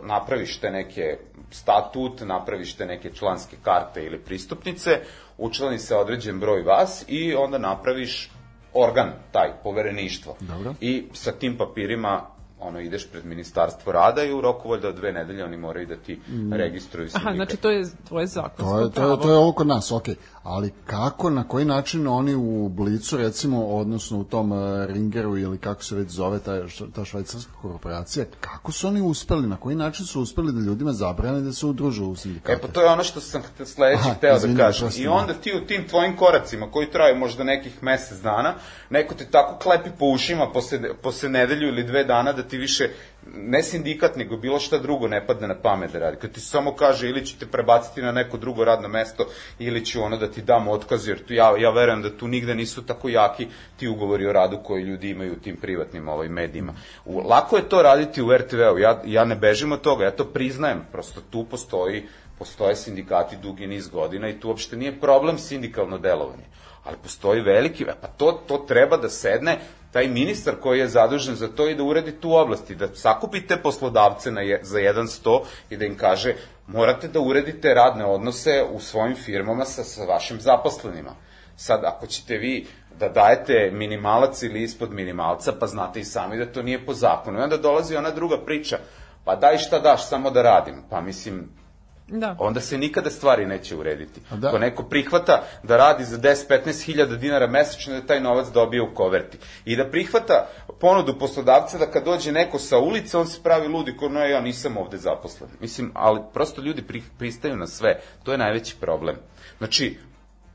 napraviš 0.03 0.59
te 0.59 0.71
neke 0.71 1.17
statut, 1.51 2.21
napraviš 2.21 2.75
te 2.75 2.85
neke 2.85 3.11
članske 3.13 3.57
karte 3.63 4.03
ili 4.03 4.19
pristupnice, 4.19 4.99
učlani 5.38 5.79
se 5.79 5.95
određen 5.95 6.39
broj 6.39 6.61
vas 6.61 7.05
i 7.07 7.35
onda 7.35 7.57
napraviš 7.57 8.31
organ, 8.74 9.11
taj, 9.32 9.49
povereništvo. 9.63 10.36
Dobro. 10.39 10.74
I 10.82 11.03
sa 11.13 11.32
tim 11.32 11.57
papirima 11.57 12.36
ono 12.60 12.80
ideš 12.80 13.08
pred 13.08 13.26
ministarstvo 13.26 13.91
rada 13.91 14.24
i 14.24 14.34
u 14.34 14.41
roku 14.41 14.70
valjda 14.70 14.91
dve 14.91 15.12
nedelje 15.12 15.43
oni 15.43 15.58
moraju 15.58 15.88
da 15.88 15.95
ti 15.95 16.20
registruju 16.51 17.10
sindikat. 17.10 17.28
Aha, 17.28 17.36
znači 17.36 17.58
to 17.58 17.70
je 17.70 17.86
tvoje 18.08 18.28
zakonsko 18.28 18.64
To 18.64 18.80
je, 18.80 18.91
to, 18.91 19.12
je, 19.12 19.22
to 19.22 19.32
je 19.32 19.38
ovo 19.38 19.51
kod 19.51 19.68
nas, 19.68 19.91
ok. 19.91 20.05
Ali 20.43 20.74
kako, 20.86 21.30
na 21.30 21.47
koji 21.47 21.66
način 21.66 22.08
oni 22.08 22.36
u 22.36 22.70
Blicu, 22.70 23.18
recimo, 23.18 23.66
odnosno 23.66 24.20
u 24.20 24.24
tom 24.24 24.53
e, 24.53 24.88
Ringeru 24.88 25.38
ili 25.38 25.58
kako 25.58 25.84
se 25.84 25.95
već 25.95 26.10
zove 26.10 26.39
ta, 26.39 26.62
ta 26.95 27.05
švajcarska 27.05 27.51
korporacija, 27.62 28.26
kako 28.39 28.72
su 28.72 28.88
oni 28.88 29.01
uspeli, 29.01 29.47
na 29.47 29.58
koji 29.58 29.76
način 29.76 30.05
su 30.05 30.22
uspeli 30.22 30.51
da 30.51 30.60
ljudima 30.60 30.93
zabrane 30.93 31.41
da 31.41 31.53
se 31.53 31.66
udružu 31.66 32.05
u 32.05 32.16
sindikate? 32.16 32.53
E 32.53 32.62
pa 32.62 32.68
to 32.68 32.82
je 32.82 32.88
ono 32.88 33.03
što 33.03 33.20
sam 33.22 33.41
sledeći 33.66 34.01
Aha, 34.05 34.14
hteo 34.14 34.32
da 34.32 34.38
izvini, 34.38 34.58
kažem. 34.58 34.86
prosti, 34.88 35.01
I 35.01 35.05
da. 35.05 35.12
onda 35.12 35.34
ti 35.34 35.53
u 35.64 35.68
tim 35.68 35.88
tvojim 35.88 36.18
koracima 36.18 36.72
koji 36.72 36.91
traju 36.91 37.16
možda 37.16 37.43
nekih 37.43 37.84
mesec 37.84 38.18
dana, 38.18 38.53
neko 38.89 39.16
te 39.16 39.26
tako 39.26 39.60
klepi 39.60 39.89
po 39.99 40.05
ušima 40.05 40.51
posle, 40.53 40.80
posle 41.01 41.30
nedelju 41.30 41.68
ili 41.68 41.84
dve 41.84 42.03
dana 42.03 42.34
da 42.34 42.43
ti 42.48 42.58
više 42.58 42.89
ne 43.36 43.64
sindikat, 43.64 44.16
nego 44.16 44.38
bilo 44.38 44.60
šta 44.60 44.78
drugo 44.78 45.08
ne 45.08 45.28
padne 45.28 45.48
na 45.48 45.56
pamet 45.56 45.91
da 45.91 46.00
radi. 46.00 46.18
Kad 46.18 46.32
ti 46.32 46.39
samo 46.39 46.76
kaže 46.76 47.10
ili 47.10 47.26
ću 47.26 47.39
te 47.39 47.45
prebaciti 47.45 48.02
na 48.02 48.12
neko 48.12 48.38
drugo 48.38 48.66
radno 48.66 48.88
mesto 48.88 49.28
ili 49.60 49.86
ću 49.86 50.04
ono 50.04 50.18
da 50.18 50.32
ti 50.32 50.41
dam 50.41 50.68
otkaz, 50.68 51.08
jer 51.08 51.26
tu 51.26 51.34
ja, 51.34 51.58
ja 51.58 51.70
verujem 51.70 52.02
da 52.02 52.18
tu 52.18 52.28
nigde 52.28 52.56
nisu 52.56 52.86
tako 52.86 53.10
jaki 53.10 53.48
ti 53.78 53.88
ugovori 53.88 54.28
o 54.28 54.34
radu 54.34 54.60
koji 54.64 54.84
ljudi 54.84 55.10
imaju 55.10 55.34
u 55.34 55.39
tim 55.39 55.56
privatnim 55.56 56.08
ovaj, 56.08 56.30
medijima. 56.30 56.74
U, 57.06 57.18
lako 57.18 57.58
je 57.58 57.70
to 57.70 57.82
raditi 57.82 58.22
u 58.22 58.38
RTV-u, 58.38 58.80
ja, 58.80 59.02
ja 59.06 59.26
ne 59.26 59.36
bežim 59.36 59.72
od 59.72 59.82
toga, 59.82 60.04
ja 60.04 60.12
to 60.12 60.26
priznajem, 60.26 60.82
prosto 60.91 61.22
tu 61.32 61.45
postoji 61.45 62.04
postoje 62.39 62.76
sindikati 62.76 63.38
dugi 63.38 63.68
niz 63.68 63.88
godina 63.88 64.30
i 64.30 64.39
tu 64.39 64.48
uopšte 64.48 64.78
nije 64.78 65.00
problem 65.00 65.38
sindikalno 65.38 65.98
delovanje. 65.98 66.43
Ali 66.84 66.98
postoji 67.04 67.41
veliki, 67.41 67.84
e, 67.84 67.93
pa 68.02 68.08
to, 68.08 68.32
to 68.48 68.58
treba 68.58 68.98
da 68.98 69.10
sedne 69.10 69.58
taj 69.98 70.08
ministar 70.08 70.56
koji 70.62 70.80
je 70.80 70.88
zadužen 70.88 71.36
za 71.36 71.48
to 71.48 71.70
i 71.70 71.76
da 71.76 71.84
uredi 71.84 72.12
tu 72.22 72.34
oblast 72.36 72.70
i 72.70 72.76
da 72.76 72.88
sakupite 72.95 73.58
poslodavce 73.58 74.32
na 74.32 74.41
je, 74.41 74.60
za 74.64 74.80
jedan 74.80 75.08
sto 75.08 75.43
i 75.70 75.78
da 75.78 75.86
im 75.86 75.98
kaže 75.98 76.36
morate 76.68 77.08
da 77.08 77.20
uredite 77.20 77.74
radne 77.74 78.06
odnose 78.06 78.64
u 78.74 78.80
svojim 78.80 79.16
firmama 79.16 79.66
sa, 79.66 79.84
sa 79.84 80.04
vašim 80.04 80.39
zaposlenima. 80.41 81.16
Sad, 81.56 81.82
ako 81.84 82.08
ćete 82.08 82.38
vi 82.38 82.68
da 83.00 83.10
dajete 83.10 83.72
minimalac 83.74 84.43
ili 84.43 84.64
ispod 84.64 84.93
minimalca, 84.93 85.54
pa 85.60 85.68
znate 85.68 86.00
i 86.00 86.04
sami 86.04 86.38
da 86.38 86.45
to 86.45 86.64
nije 86.64 86.86
po 86.86 86.93
zakonu. 86.93 87.39
I 87.39 87.43
onda 87.43 87.58
dolazi 87.58 87.95
ona 87.95 88.12
druga 88.12 88.38
priča, 88.45 88.78
pa 89.26 89.36
daj 89.36 89.58
šta 89.58 89.80
daš, 89.80 90.08
samo 90.08 90.30
da 90.32 90.41
radim. 90.41 90.84
Pa 90.89 91.02
mislim, 91.02 91.50
Da. 92.08 92.36
onda 92.39 92.62
se 92.62 92.78
nikada 92.78 93.10
stvari 93.10 93.45
neće 93.45 93.76
urediti. 93.76 94.22
Da. 94.30 94.36
Da. 94.36 94.47
Ako 94.47 94.60
neko 94.60 94.84
prihvata 94.84 95.43
da 95.64 95.78
radi 95.78 96.03
za 96.03 96.18
10-15 96.18 96.86
hiljada 96.86 97.16
dinara 97.16 97.47
mesečno, 97.47 97.93
da 97.93 98.08
taj 98.08 98.22
novac 98.22 98.47
dobije 98.47 98.82
u 98.82 98.93
koverti. 98.93 99.38
I 99.66 99.76
da 99.76 99.89
prihvata 99.89 100.47
ponudu 100.80 101.20
poslodavca 101.20 101.78
da 101.78 101.86
kad 101.86 102.05
dođe 102.05 102.32
neko 102.32 102.60
sa 102.60 102.78
ulice, 102.78 103.18
on 103.18 103.28
se 103.28 103.43
pravi 103.43 103.68
ludi, 103.68 103.97
ko 103.97 104.10
no 104.10 104.20
ja 104.20 104.41
nisam 104.41 104.78
ovde 104.78 104.97
zaposlen. 104.97 105.49
Mislim, 105.60 105.91
ali 105.93 106.20
prosto 106.34 106.62
ljudi 106.62 106.82
pri, 106.82 107.03
pristaju 107.18 107.55
na 107.55 107.68
sve. 107.68 107.99
To 108.24 108.32
je 108.32 108.38
najveći 108.38 108.76
problem. 108.80 109.16
Znači, 109.58 109.97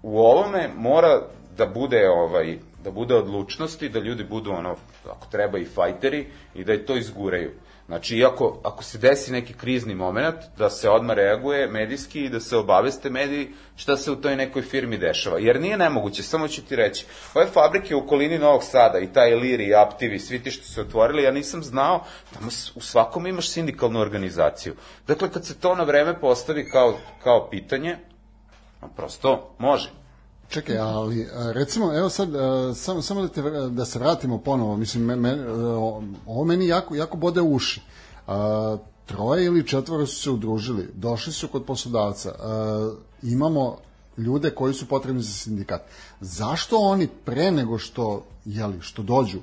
u 0.02 0.18
ovome 0.18 0.70
mora 0.76 1.22
da 1.56 1.66
bude 1.66 2.08
ovaj 2.08 2.58
da 2.84 2.90
bude 2.90 3.14
odlučnosti, 3.14 3.88
da 3.88 3.98
ljudi 3.98 4.24
budu 4.24 4.50
ono, 4.52 4.76
ako 5.10 5.26
treba 5.30 5.58
i 5.58 5.64
fajteri 5.64 6.26
i 6.54 6.64
da 6.64 6.72
je 6.72 6.86
to 6.86 6.96
izguraju. 6.96 7.50
Znači, 7.86 8.16
iako, 8.16 8.60
ako 8.64 8.84
se 8.84 8.98
desi 8.98 9.32
neki 9.32 9.52
krizni 9.52 9.94
moment, 9.94 10.36
da 10.58 10.70
se 10.70 10.90
odmah 10.90 11.16
reaguje 11.16 11.66
medijski 11.66 12.24
i 12.24 12.28
da 12.28 12.40
se 12.40 12.56
obaveste 12.56 13.10
mediji 13.10 13.52
šta 13.76 13.96
se 13.96 14.10
u 14.10 14.16
toj 14.16 14.36
nekoj 14.36 14.62
firmi 14.62 14.98
dešava. 14.98 15.38
Jer 15.38 15.60
nije 15.60 15.76
nemoguće, 15.76 16.22
samo 16.22 16.48
ću 16.48 16.62
ti 16.64 16.76
reći, 16.76 17.06
ove 17.34 17.46
fabrike 17.46 17.94
u 17.94 17.98
okolini 17.98 18.38
Novog 18.38 18.64
Sada 18.64 18.98
i 18.98 19.12
taj 19.12 19.30
Iliri 19.30 19.64
i 19.64 19.74
Aptivi, 19.74 20.18
svi 20.18 20.42
ti 20.42 20.50
što 20.50 20.64
su 20.64 20.80
otvorili, 20.80 21.22
ja 21.22 21.30
nisam 21.30 21.62
znao, 21.62 22.04
tamo 22.34 22.50
u 22.74 22.80
svakom 22.80 23.26
imaš 23.26 23.50
sindikalnu 23.50 24.00
organizaciju. 24.00 24.74
Dakle, 25.06 25.30
kad 25.30 25.46
se 25.46 25.58
to 25.60 25.74
na 25.74 25.84
vreme 25.84 26.20
postavi 26.20 26.68
kao, 26.68 26.98
kao 27.22 27.50
pitanje, 27.50 27.96
prosto 28.96 29.54
može. 29.58 30.01
Čekaj, 30.52 30.78
ali 30.78 31.28
a, 31.34 31.52
recimo, 31.52 31.94
evo 31.94 32.08
sad, 32.08 32.34
a, 32.34 32.74
samo, 32.74 33.02
samo 33.02 33.22
da, 33.22 33.28
te, 33.28 33.42
da 33.70 33.84
se 33.84 33.98
vratimo 33.98 34.38
ponovo, 34.38 34.76
mislim, 34.76 35.04
me, 35.04 35.16
me, 35.16 35.30
a, 35.30 35.76
ovo 36.26 36.44
meni 36.44 36.66
jako, 36.66 36.94
jako 36.94 37.16
bode 37.16 37.40
uši. 37.40 37.80
A, 38.26 38.76
troje 39.06 39.44
ili 39.44 39.66
četvoro 39.66 40.06
su 40.06 40.22
se 40.22 40.30
udružili, 40.30 40.88
došli 40.94 41.32
su 41.32 41.48
kod 41.48 41.64
poslodavca, 41.64 42.34
a, 42.38 42.92
imamo 43.22 43.78
ljude 44.16 44.50
koji 44.50 44.74
su 44.74 44.88
potrebni 44.88 45.22
za 45.22 45.32
sindikat. 45.32 45.82
Zašto 46.20 46.76
oni 46.76 47.08
pre 47.24 47.50
nego 47.50 47.78
što, 47.78 48.24
jeli, 48.44 48.80
što 48.80 49.02
dođu 49.02 49.38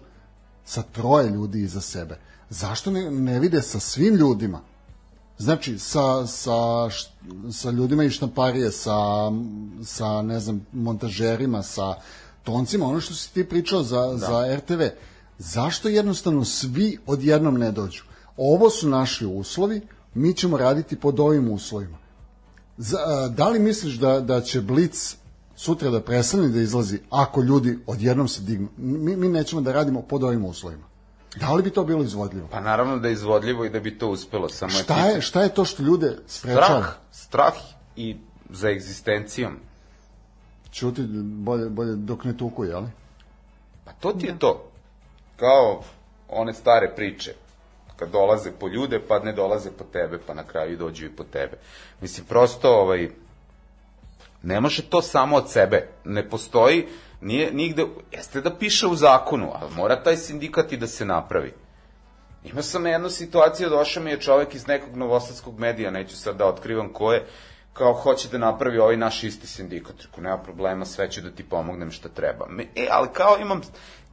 sa 0.65 0.81
troje 0.81 1.29
ljudi 1.29 1.61
iza 1.61 1.81
sebe, 1.81 2.19
zašto 2.49 2.91
ne, 2.91 3.11
ne 3.11 3.39
vide 3.39 3.61
sa 3.61 3.79
svim 3.79 4.15
ljudima 4.15 4.61
Znači, 5.39 5.79
sa, 5.79 6.27
sa, 6.27 6.89
sa 7.51 7.71
ljudima 7.71 8.03
iz 8.03 8.11
štamparije, 8.11 8.71
sa, 8.71 8.97
sa, 9.83 10.21
ne 10.21 10.39
znam, 10.39 10.65
montažerima, 10.73 11.63
sa 11.63 11.95
toncima, 12.43 12.85
ono 12.85 12.99
što 12.99 13.13
si 13.13 13.33
ti 13.33 13.49
pričao 13.49 13.83
za, 13.83 14.01
da. 14.07 14.17
za 14.17 14.55
RTV, 14.55 14.81
zašto 15.37 15.89
jednostavno 15.89 16.45
svi 16.45 16.97
odjednom 17.05 17.57
ne 17.57 17.71
dođu? 17.71 18.03
Ovo 18.37 18.69
su 18.69 18.89
naši 18.89 19.25
uslovi, 19.25 19.81
mi 20.13 20.33
ćemo 20.33 20.57
raditi 20.57 20.95
pod 20.95 21.19
ovim 21.19 21.51
uslovima. 21.51 21.97
Za, 22.77 22.97
da 23.35 23.49
li 23.49 23.59
misliš 23.59 23.95
da, 23.95 24.19
da 24.19 24.41
će 24.41 24.61
Blic 24.61 25.15
sutra 25.55 25.89
da 25.89 26.01
prestane 26.01 26.47
da 26.47 26.61
izlazi 26.61 26.99
ako 27.09 27.41
ljudi 27.41 27.79
odjednom 27.87 28.27
se 28.27 28.41
dignu? 28.41 28.67
Mi, 28.77 29.15
mi 29.15 29.29
nećemo 29.29 29.61
da 29.61 29.71
radimo 29.71 30.01
pod 30.01 30.23
ovim 30.23 30.45
uslovima. 30.45 30.88
Da 31.35 31.53
li 31.53 31.63
bi 31.63 31.69
to 31.69 31.83
bilo 31.83 32.03
izvodljivo? 32.03 32.47
Pa 32.51 32.59
naravno 32.59 32.97
da 32.97 33.07
je 33.07 33.13
izvodljivo 33.13 33.65
i 33.65 33.69
da 33.69 33.79
bi 33.79 33.97
to 33.97 34.07
uspelo, 34.09 34.49
samo 34.49 34.71
Šta 34.71 35.05
je, 35.05 35.21
šta 35.21 35.41
je 35.41 35.53
to 35.53 35.65
što 35.65 35.83
ljude 35.83 36.17
sprečava? 36.27 36.65
strah, 36.65 36.93
strah 37.11 37.53
i 37.95 38.17
za 38.49 38.69
egzistencijom. 38.69 39.57
Čuti 40.71 41.01
bolje, 41.21 41.69
bolje 41.69 41.95
dok 41.95 42.23
ne 42.23 42.37
tuku, 42.37 42.65
jel? 42.65 42.83
Pa 43.85 43.91
to 43.91 44.13
ti 44.13 44.25
je 44.25 44.39
to. 44.39 44.71
Kao 45.35 45.83
one 46.29 46.53
stare 46.53 46.93
priče. 46.95 47.33
Kad 47.95 48.09
dolaze 48.11 48.51
po 48.51 48.67
ljude, 48.67 48.99
pa 49.07 49.19
ne 49.19 49.33
dolaze 49.33 49.71
po 49.71 49.83
tebe, 49.83 50.19
pa 50.27 50.33
na 50.33 50.43
kraju 50.43 50.77
dođu 50.77 51.05
i 51.05 51.09
po 51.09 51.23
tebe. 51.23 51.57
Mislim, 52.01 52.25
prosto, 52.25 52.69
ovaj, 52.69 53.09
ne 54.43 54.61
može 54.61 54.81
to 54.81 55.01
samo 55.01 55.35
od 55.35 55.51
sebe. 55.51 55.87
Ne 56.05 56.29
postoji, 56.29 56.87
nije 57.21 57.51
nigde, 57.53 57.85
jeste 58.11 58.41
da 58.41 58.55
piše 58.55 58.87
u 58.87 58.95
zakonu, 58.95 59.51
ali 59.53 59.73
mora 59.75 60.03
taj 60.03 60.17
sindikat 60.17 60.71
i 60.71 60.77
da 60.77 60.87
se 60.87 61.05
napravi. 61.05 61.53
Imao 62.43 62.63
sam 62.63 62.87
jednu 62.87 63.09
situaciju, 63.09 63.69
došao 63.69 64.03
mi 64.03 64.09
je 64.09 64.19
čovek 64.19 64.55
iz 64.55 64.67
nekog 64.67 64.95
novosadskog 64.95 65.59
medija, 65.59 65.91
neću 65.91 66.17
sad 66.17 66.35
da 66.35 66.45
otkrivam 66.45 66.93
ko 66.93 67.13
je, 67.13 67.25
kao 67.73 67.93
hoće 67.93 68.27
da 68.29 68.37
napravi 68.37 68.79
ovaj 68.79 68.97
naš 68.97 69.23
isti 69.23 69.47
sindikat. 69.47 69.95
Rekao, 70.03 70.23
nema 70.23 70.37
problema, 70.37 70.85
sve 70.85 71.11
ću 71.11 71.21
da 71.21 71.31
ti 71.31 71.43
pomognem 71.43 71.91
šta 71.91 72.09
treba. 72.09 72.47
E, 72.75 72.87
ali 72.91 73.07
kao 73.13 73.37
imam, 73.41 73.61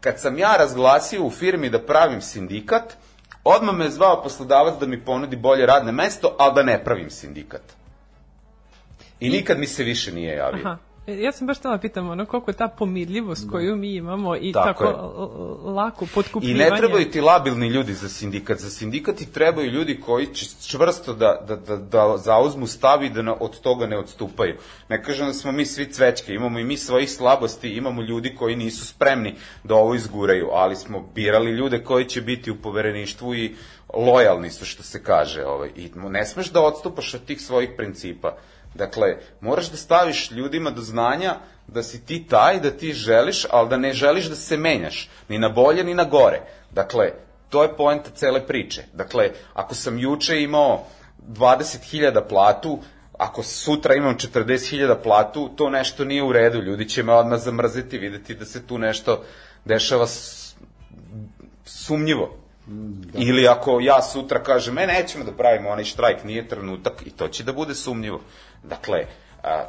kad 0.01 0.21
sam 0.21 0.39
ja 0.39 0.57
razglasio 0.57 1.25
u 1.25 1.31
firmi 1.31 1.71
da 1.71 1.87
pravim 1.87 2.21
sindikat, 2.21 2.97
odmah 3.45 3.75
me 3.75 3.85
je 3.85 3.91
zvao 3.91 4.23
poslodavac 4.23 4.81
da 4.81 4.87
mi 4.87 5.05
ponudi 5.05 5.37
bolje 5.37 5.67
radne 5.67 5.93
mesto, 5.93 6.37
ali 6.39 6.55
da 6.55 6.63
ne 6.63 6.85
pravim 6.85 7.11
sindikat. 7.11 7.63
I 9.21 9.31
nikad 9.31 9.59
mi 9.59 9.67
se 9.67 9.85
više 9.85 10.13
nije 10.13 10.37
javio. 10.37 10.67
Aha. 10.67 10.77
Ja 11.07 11.33
sam 11.33 11.47
baš 11.47 11.59
htjela 11.59 11.79
pitam 11.79 12.09
ono 12.09 12.27
koliko 12.27 12.51
je 12.51 12.57
ta 12.57 12.69
pomirljivost 12.69 13.51
koju 13.51 13.77
mi 13.77 13.95
imamo 13.95 14.37
i 14.37 14.53
Tako 14.53 14.85
tako, 14.85 14.91
lako 15.65 16.05
I 16.05 16.09
potkupljivanje. 16.15 16.71
ne 16.71 16.77
trebaju 16.77 17.11
ti 17.11 17.21
labilni 17.21 17.69
ljudi 17.69 17.95
za 17.95 18.09
sindikat. 18.09 18.59
Za 18.59 18.71
sindikat 18.71 19.17
ti 19.17 19.33
trebaju 19.33 19.71
ljudi 19.71 20.01
koji 20.01 20.27
će 20.27 20.47
čvrsto 20.67 21.15
da, 21.15 21.45
da, 21.49 21.57
da, 21.57 21.77
da 21.77 22.17
zauzmu 22.17 22.67
stav 22.67 23.05
i 23.05 23.11
da 23.11 23.23
na, 23.23 23.35
od 23.41 23.61
toga 23.61 23.87
ne 23.87 23.99
odstupaju. 23.99 24.55
Ne 24.89 25.03
kažem 25.03 25.27
da 25.27 25.33
smo 25.33 25.53
mi 25.53 25.67
svi 25.67 25.93
cvečke, 25.93 26.35
imamo 26.35 26.59
i 26.59 26.65
mi 26.65 26.77
svojih 26.77 27.11
slabosti, 27.11 27.71
imamo 27.71 28.03
ljudi 28.03 28.35
koji 28.35 28.57
nisu 28.57 28.87
spremni 28.87 29.35
da 29.65 29.75
ovo 29.75 29.95
izguraju, 29.95 30.49
ali 30.53 30.77
smo 30.77 31.11
birali 31.15 31.51
ljude 31.51 31.85
koji 31.85 32.05
će 32.05 32.21
biti 32.21 32.51
u 32.51 32.57
povereništvu 32.63 33.35
i 33.35 33.55
lojalni 33.95 34.51
su, 34.51 34.65
što 34.65 34.83
se 34.83 35.03
kaže. 35.03 35.45
Ovaj. 35.45 35.71
I 35.77 35.91
ne 35.95 36.27
smeš 36.27 36.51
da 36.51 36.63
odstupaš 36.63 37.15
od 37.15 37.25
tih 37.25 37.41
svojih 37.41 37.71
principa. 37.77 38.37
Dakle, 38.77 39.17
moraš 39.41 39.71
da 39.71 39.77
staviš 39.77 40.31
ljudima 40.31 40.71
do 40.71 40.83
znanja 40.83 41.35
da 41.67 41.83
si 41.83 42.05
ti 42.07 42.27
taj, 42.29 42.61
da 42.61 42.71
ti 42.71 42.93
želiš, 42.93 43.47
ali 43.51 43.69
da 43.69 43.77
ne 43.77 43.93
želiš 43.93 44.27
da 44.27 44.37
se 44.37 44.57
menjaš, 44.57 45.09
ni 45.29 45.39
na 45.39 45.49
bolje, 45.49 45.85
ni 45.85 45.95
na 45.95 46.05
gore. 46.05 46.41
Dakle, 46.71 47.13
to 47.49 47.63
je 47.63 47.77
poenta 47.77 48.11
cele 48.11 48.47
priče. 48.47 48.85
Dakle, 48.93 49.31
ako 49.55 49.75
sam 49.75 49.99
juče 49.99 50.43
imao 50.43 50.85
20.000 51.29 52.29
platu, 52.29 52.79
ako 53.19 53.43
sutra 53.43 53.95
imam 53.95 54.17
40.000 54.17 55.03
platu, 55.03 55.51
to 55.57 55.71
nešto 55.71 56.05
nije 56.05 56.23
u 56.23 56.33
redu. 56.33 56.63
Ljudi 56.63 56.89
će 56.89 57.03
me 57.03 57.13
odmah 57.13 57.41
zamrziti, 57.41 57.99
videti 57.99 58.35
da 58.35 58.45
se 58.45 58.67
tu 58.67 58.79
nešto 58.79 59.25
dešava 59.65 60.07
sumnjivo. 61.65 62.37
Da. 62.67 63.19
Ili 63.19 63.49
ako 63.49 63.81
ja 63.81 64.03
sutra 64.03 64.43
kažem, 64.43 64.79
e, 64.79 64.87
nećemo 64.87 65.25
da 65.25 65.33
pravimo 65.33 65.71
onaj 65.71 65.85
štrajk, 65.85 66.25
nije 66.25 66.49
trenutak, 66.49 67.03
i 67.07 67.11
to 67.11 67.29
će 67.29 67.45
da 67.45 67.53
bude 67.53 67.75
sumnjivo. 67.75 68.21
Dakle, 68.69 69.07
a, 69.43 69.65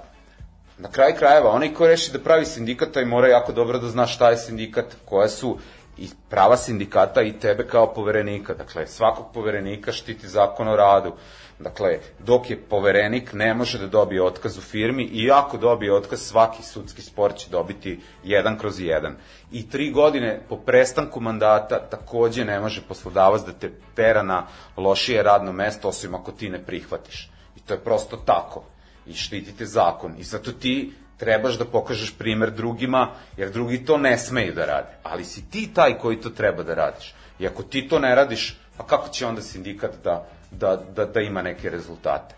na 0.77 0.91
kraj 0.91 1.15
krajeva, 1.15 1.49
onaj 1.49 1.73
ko 1.73 1.87
reši 1.87 2.11
da 2.11 2.19
pravi 2.19 2.45
sindikat, 2.45 2.91
taj 2.91 3.05
mora 3.05 3.27
jako 3.27 3.51
dobro 3.51 3.79
da 3.79 3.87
zna 3.87 4.07
šta 4.07 4.29
je 4.29 4.37
sindikat, 4.37 4.95
koja 5.05 5.29
su 5.29 5.57
i 5.97 6.09
prava 6.29 6.57
sindikata 6.57 7.21
i 7.21 7.39
tebe 7.39 7.67
kao 7.67 7.93
poverenika. 7.93 8.53
Dakle, 8.53 8.87
svakog 8.87 9.25
poverenika 9.33 9.91
štiti 9.91 10.27
zakon 10.27 10.67
o 10.67 10.75
radu. 10.75 11.13
Dakle, 11.59 11.99
dok 12.19 12.49
je 12.49 12.61
poverenik, 12.61 13.33
ne 13.33 13.53
može 13.53 13.79
da 13.79 13.87
dobije 13.87 14.23
otkaz 14.23 14.57
u 14.57 14.61
firmi 14.61 15.03
i 15.03 15.31
ako 15.31 15.57
dobije 15.57 15.93
otkaz, 15.93 16.19
svaki 16.21 16.63
sudski 16.63 17.01
spor 17.01 17.33
će 17.35 17.49
dobiti 17.49 17.99
jedan 18.23 18.57
kroz 18.57 18.79
jedan. 18.79 19.15
I 19.51 19.69
tri 19.69 19.91
godine 19.91 20.41
po 20.49 20.57
prestanku 20.57 21.19
mandata 21.19 21.79
takođe 21.89 22.45
ne 22.45 22.59
može 22.59 22.81
poslodavac 22.87 23.41
da 23.41 23.51
te 23.51 23.71
tera 23.95 24.23
na 24.23 24.47
lošije 24.77 25.23
radno 25.23 25.51
mesto, 25.51 25.89
osim 25.89 26.15
ako 26.15 26.31
ti 26.31 26.49
ne 26.49 26.65
prihvatiš. 26.65 27.29
I 27.55 27.59
to 27.59 27.73
je 27.73 27.79
prosto 27.79 28.17
tako. 28.17 28.63
I 29.07 29.13
štitite 29.13 29.65
zakon. 29.65 30.13
I 30.17 30.23
zato 30.23 30.51
ti 30.51 30.93
trebaš 31.17 31.57
da 31.57 31.65
pokažeš 31.65 32.13
primer 32.17 32.51
drugima, 32.51 33.09
jer 33.37 33.51
drugi 33.51 33.85
to 33.85 33.97
ne 33.97 34.17
smeju 34.17 34.53
da 34.53 34.65
rade. 34.65 34.97
Ali 35.03 35.25
si 35.25 35.49
ti 35.49 35.69
taj 35.73 35.97
koji 35.97 36.21
to 36.21 36.29
treba 36.29 36.63
da 36.63 36.73
radiš. 36.73 37.13
I 37.39 37.47
ako 37.47 37.63
ti 37.63 37.87
to 37.87 37.99
ne 37.99 38.15
radiš, 38.15 38.57
pa 38.77 38.85
kako 38.85 39.09
će 39.09 39.25
onda 39.25 39.41
sindikat 39.41 39.91
da, 40.03 40.27
da, 40.51 40.83
da, 40.95 41.05
da 41.05 41.21
ima 41.21 41.41
neke 41.41 41.69
rezultate? 41.69 42.35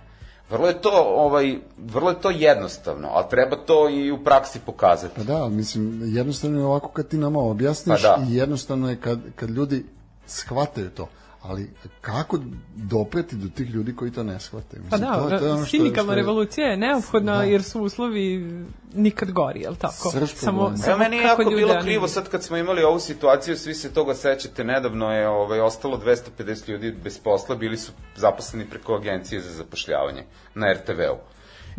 Vrlo 0.49 0.67
je 0.67 0.81
to, 0.81 0.91
ovaj, 1.15 1.57
vrlo 1.77 2.09
je 2.09 2.21
to 2.21 2.29
jednostavno, 2.29 3.07
ali 3.11 3.25
treba 3.29 3.55
to 3.55 3.89
i 3.89 4.11
u 4.11 4.23
praksi 4.23 4.59
pokazati. 4.65 5.15
Pa 5.15 5.23
da, 5.23 5.49
mislim, 5.49 6.01
jednostavno 6.15 6.59
je 6.59 6.65
ovako 6.65 6.89
kad 6.89 7.07
ti 7.07 7.17
nama 7.17 7.39
objasniš 7.39 8.01
Pa 8.01 8.07
da. 8.07 8.25
i 8.29 8.35
jednostavno 8.35 8.89
je 8.89 8.95
kad, 8.95 9.19
kad 9.35 9.49
ljudi 9.49 9.85
shvataju 10.27 10.89
to. 10.89 11.07
Ali 11.41 11.69
kako 12.01 12.39
dopreti 12.75 13.35
do 13.35 13.49
tih 13.55 13.69
ljudi 13.69 13.95
koji 13.95 14.11
to 14.11 14.23
ne 14.23 14.39
shvataju? 14.39 14.83
Pa 14.89 14.97
Mislim, 14.97 15.11
da, 15.11 15.29
to, 15.29 15.39
to 15.39 15.45
je 15.45 15.51
ono 15.51 15.65
što, 15.65 15.77
sindikalna 15.77 16.11
što 16.11 16.13
je 16.13 16.15
revolucija 16.15 16.67
je 16.67 16.77
neophodna 16.77 17.37
Da. 17.37 17.43
jer 17.43 17.63
su 17.63 17.81
uslovi 17.81 18.55
nikad 18.93 19.31
gori, 19.31 19.61
je 19.61 19.69
li 19.69 19.75
tako? 19.75 20.11
Srž 20.11 20.33
problema. 20.41 20.75
Evo, 20.87 20.97
meni 20.97 21.17
je 21.17 21.23
kako 21.23 21.41
jako 21.41 21.55
bilo 21.55 21.81
krivo 21.81 22.07
sad 22.07 22.29
kad 22.29 22.43
smo 22.43 22.57
imali 22.57 22.83
ovu 22.83 22.99
situaciju, 22.99 23.57
svi 23.57 23.73
se 23.73 23.93
toga 23.93 24.15
sećate, 24.15 24.63
nedavno 24.63 25.11
je 25.11 25.27
ovaj, 25.27 25.59
ostalo 25.59 26.01
250 26.39 26.69
ljudi 26.69 26.91
bez 27.03 27.19
posla, 27.19 27.55
bili 27.55 27.77
su 27.77 27.91
zaposleni 28.15 28.65
preko 28.65 28.95
agencije 28.95 29.41
za 29.41 29.51
zapošljavanje 29.51 30.23
na 30.55 30.73
RTV-u. 30.73 31.17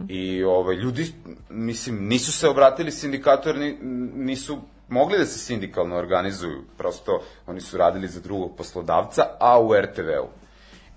I 0.08 0.44
ovaj, 0.44 0.76
ljudi, 0.76 1.12
mislim, 1.50 2.06
nisu 2.08 2.32
se 2.32 2.48
obratili 2.48 2.90
sindikatu 2.90 3.48
jer 3.48 3.58
ni, 3.58 3.78
nisu 4.14 4.58
mogli 4.90 5.18
da 5.18 5.26
se 5.26 5.38
sindikalno 5.38 5.96
organizuju, 5.96 6.64
prosto 6.78 7.22
oni 7.46 7.60
su 7.60 7.76
radili 7.76 8.08
za 8.08 8.20
drugog 8.20 8.56
poslodavca, 8.56 9.26
a 9.40 9.60
u 9.60 9.74
RTV-u. 9.74 10.28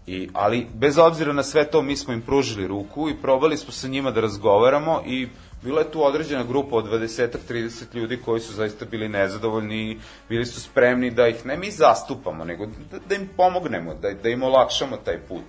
I, 0.08 0.30
ali 0.34 0.68
bez 0.74 0.98
obzira 0.98 1.34
na 1.34 1.44
sve 1.44 1.72
to 1.72 1.82
mi 1.82 1.96
smo 1.96 2.14
im 2.14 2.22
pružili 2.22 2.68
ruku 2.68 3.10
i 3.10 3.16
probali 3.22 3.58
smo 3.58 3.72
sa 3.72 3.88
njima 3.88 4.12
da 4.12 4.22
razgovaramo 4.22 5.02
i 5.06 5.28
bila 5.62 5.82
je 5.82 5.92
tu 5.92 6.06
određena 6.06 6.44
grupa 6.44 6.76
od 6.76 6.86
20-30 6.86 7.96
ljudi 7.96 8.18
koji 8.26 8.42
su 8.42 8.54
zaista 8.54 8.86
bili 8.86 9.10
nezadovoljni 9.10 9.92
i 9.92 9.98
bili 10.30 10.46
su 10.46 10.62
spremni 10.62 11.12
da 11.12 11.28
ih 11.28 11.46
ne 11.46 11.58
mi 11.58 11.72
zastupamo, 11.72 12.44
nego 12.44 12.66
da, 12.66 13.00
da 13.10 13.16
im 13.16 13.30
pomognemo, 13.38 13.94
da, 13.94 14.14
da 14.14 14.30
im 14.30 14.44
olakšamo 14.44 14.98
taj 14.98 15.18
put. 15.18 15.44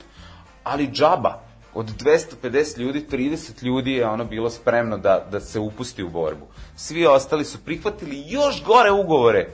Ali 0.64 0.88
džaba, 0.88 1.42
od 1.74 1.86
250 2.02 2.78
ljudi, 2.78 3.06
30 3.10 3.64
ljudi 3.64 3.92
je 3.92 4.06
ono 4.06 4.24
bilo 4.24 4.50
spremno 4.50 4.98
da, 4.98 5.26
da 5.30 5.40
se 5.40 5.58
upusti 5.58 6.02
u 6.02 6.08
borbu. 6.08 6.46
Svi 6.76 7.06
ostali 7.06 7.44
su 7.44 7.58
prihvatili 7.58 8.24
još 8.26 8.64
gore 8.64 8.90
ugovore 8.90 9.48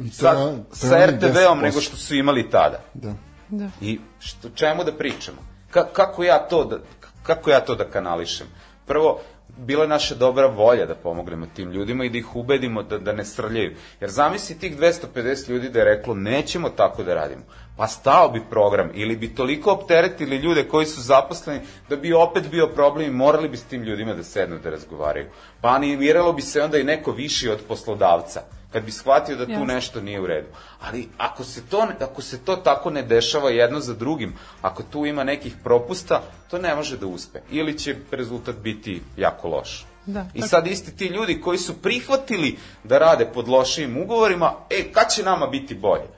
I 0.00 0.10
to 0.10 0.16
sa, 0.16 0.34
to 0.34 0.76
sa 0.76 1.06
RTV-om 1.06 1.58
10%. 1.58 1.62
nego 1.62 1.80
što 1.80 1.96
su 1.96 2.14
imali 2.14 2.50
tada. 2.50 2.80
Da. 2.94 3.14
Da. 3.48 3.68
I 3.80 4.00
što, 4.18 4.48
čemu 4.50 4.84
da 4.84 4.92
pričamo? 4.92 5.38
Ka, 5.70 5.84
kako, 5.92 6.24
ja 6.24 6.38
to 6.38 6.64
da, 6.64 6.78
kako 7.22 7.50
ja 7.50 7.60
to 7.60 7.74
da 7.74 7.90
kanališem? 7.90 8.46
Prvo, 8.86 9.20
bila 9.56 9.82
je 9.82 9.88
naša 9.88 10.14
dobra 10.14 10.46
volja 10.46 10.86
da 10.86 10.94
pomognemo 10.94 11.46
tim 11.54 11.72
ljudima 11.72 12.04
i 12.04 12.10
da 12.10 12.18
ih 12.18 12.36
ubedimo 12.36 12.82
da, 12.82 12.98
da 12.98 13.12
ne 13.12 13.24
srljaju. 13.24 13.76
Jer 14.00 14.10
zamisli 14.10 14.58
tih 14.58 14.78
250 14.78 15.50
ljudi 15.50 15.68
da 15.68 15.78
je 15.78 15.84
reklo 15.84 16.14
nećemo 16.14 16.68
tako 16.68 17.02
da 17.02 17.14
radimo. 17.14 17.42
Pa 17.76 17.86
stao 17.86 18.28
bi 18.28 18.42
program 18.50 18.90
ili 18.94 19.16
bi 19.16 19.34
toliko 19.34 19.72
opteretili 19.72 20.36
ljude 20.36 20.68
koji 20.68 20.86
su 20.86 21.00
zaposleni 21.00 21.60
da 21.88 21.96
bi 21.96 22.12
opet 22.12 22.50
bio 22.50 22.66
problem 22.66 23.06
i 23.06 23.14
morali 23.14 23.48
bi 23.48 23.56
s 23.56 23.64
tim 23.64 23.82
ljudima 23.82 24.14
da 24.14 24.22
sednu 24.22 24.58
da 24.58 24.70
razgovaraju. 24.70 25.26
Pa 25.60 25.68
animiralo 25.68 26.32
bi 26.32 26.42
se 26.42 26.62
onda 26.62 26.78
i 26.78 26.84
neko 26.84 27.12
viši 27.12 27.48
od 27.48 27.58
poslodavca 27.68 28.40
kad 28.76 28.84
bi 28.84 28.92
shvatio 28.92 29.36
da 29.36 29.44
tu 29.44 29.50
Jasno. 29.50 29.66
nešto 29.66 30.00
nije 30.00 30.20
u 30.20 30.26
redu. 30.26 30.48
Ali 30.80 31.08
ako 31.18 31.44
se, 31.44 31.62
to, 31.66 31.86
ako 32.00 32.22
se 32.22 32.44
to 32.44 32.56
tako 32.56 32.90
ne 32.90 33.02
dešava 33.02 33.50
jedno 33.50 33.80
za 33.80 33.94
drugim, 33.94 34.34
ako 34.62 34.82
tu 34.82 35.06
ima 35.06 35.24
nekih 35.24 35.54
propusta, 35.64 36.22
to 36.50 36.58
ne 36.58 36.74
može 36.74 36.96
da 36.96 37.06
uspe. 37.06 37.40
Ili 37.50 37.78
će 37.78 37.96
rezultat 38.10 38.56
biti 38.56 39.02
jako 39.16 39.48
loš. 39.48 39.86
Da, 40.06 40.26
I 40.34 40.40
tako. 40.40 40.48
sad 40.48 40.66
isti 40.66 40.96
ti 40.96 41.06
ljudi 41.06 41.40
koji 41.40 41.58
su 41.58 41.82
prihvatili 41.82 42.58
da 42.84 42.98
rade 42.98 43.26
pod 43.34 43.48
lošim 43.48 43.96
ugovorima, 44.02 44.52
e, 44.70 44.92
kad 44.92 45.12
će 45.12 45.22
nama 45.22 45.46
biti 45.46 45.74
bolje? 45.74 46.08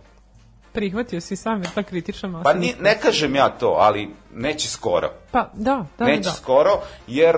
Prihvatio 0.72 1.20
si 1.20 1.36
sam 1.36 1.62
ta 1.74 1.82
kritična 1.82 2.28
masa. 2.28 2.44
Pa 2.44 2.54
ni, 2.54 2.74
ne 2.80 2.98
kažem 3.00 3.34
ja 3.34 3.48
to, 3.48 3.76
ali 3.78 4.08
neće 4.34 4.68
skoro. 4.68 5.10
Pa 5.30 5.50
da, 5.54 5.86
da, 5.98 6.04
neće 6.04 6.28
da. 6.28 6.34
skoro, 6.34 6.80
jer 7.06 7.36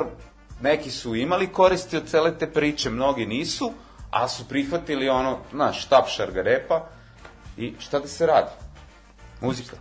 neki 0.62 0.91
su 0.91 1.14
imali 1.14 1.47
koristi 1.47 1.97
od 1.97 2.07
cele 2.07 2.39
te 2.39 2.47
priče, 2.47 2.91
mnogi 2.91 3.27
nisu, 3.27 3.73
a 4.11 4.29
su 4.29 4.49
prihvatili 4.49 5.09
ono, 5.09 5.39
znaš, 5.53 5.85
štap 5.85 6.09
šargarepa 6.09 6.87
i 7.57 7.75
šta 7.79 7.99
da 7.99 8.09
se 8.09 8.27
radi? 8.27 8.51
Muzika. 9.41 9.77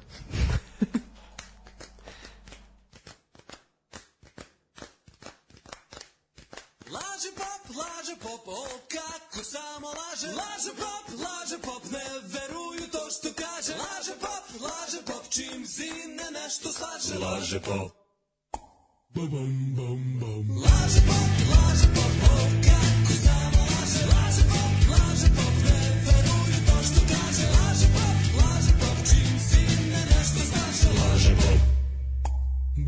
Laže 6.92 7.32
pop, 7.36 7.76
laže 7.78 8.16
pop, 8.22 8.48
o 8.48 8.66
kako 8.88 9.44
samo 9.44 9.88
laže 9.88 10.28
Laže 10.28 10.72
pop, 10.80 11.20
laže 11.20 11.58
pop, 11.62 11.84
ne 11.92 12.06
veruju 12.34 12.92
to 12.92 13.10
što 13.10 13.30
kaže 13.34 13.74
Laže 13.74 14.14
pop, 14.20 14.62
laže 14.62 15.02
pop, 15.06 15.30
čim 15.30 15.66
zine 15.66 16.24
nešto 16.44 16.70
slaže 16.72 17.20
Laže 17.20 17.60
pop 17.60 17.92
Bum, 19.14 19.30
bum, 19.30 19.76
bum, 19.76 20.20
bum. 20.20 20.62
Laže 20.64 21.02
pop, 21.08 21.29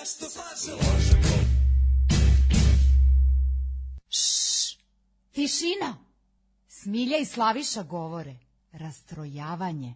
nešto 0.00 0.30
slaže 0.30 0.72
Laže 0.72 1.16
pop 1.22 1.44
Tišina! 5.32 5.96
Smilja 6.68 7.18
i 7.18 7.24
Slaviša 7.24 7.82
govore. 7.82 8.36
Rastrojavanje. 8.72 9.94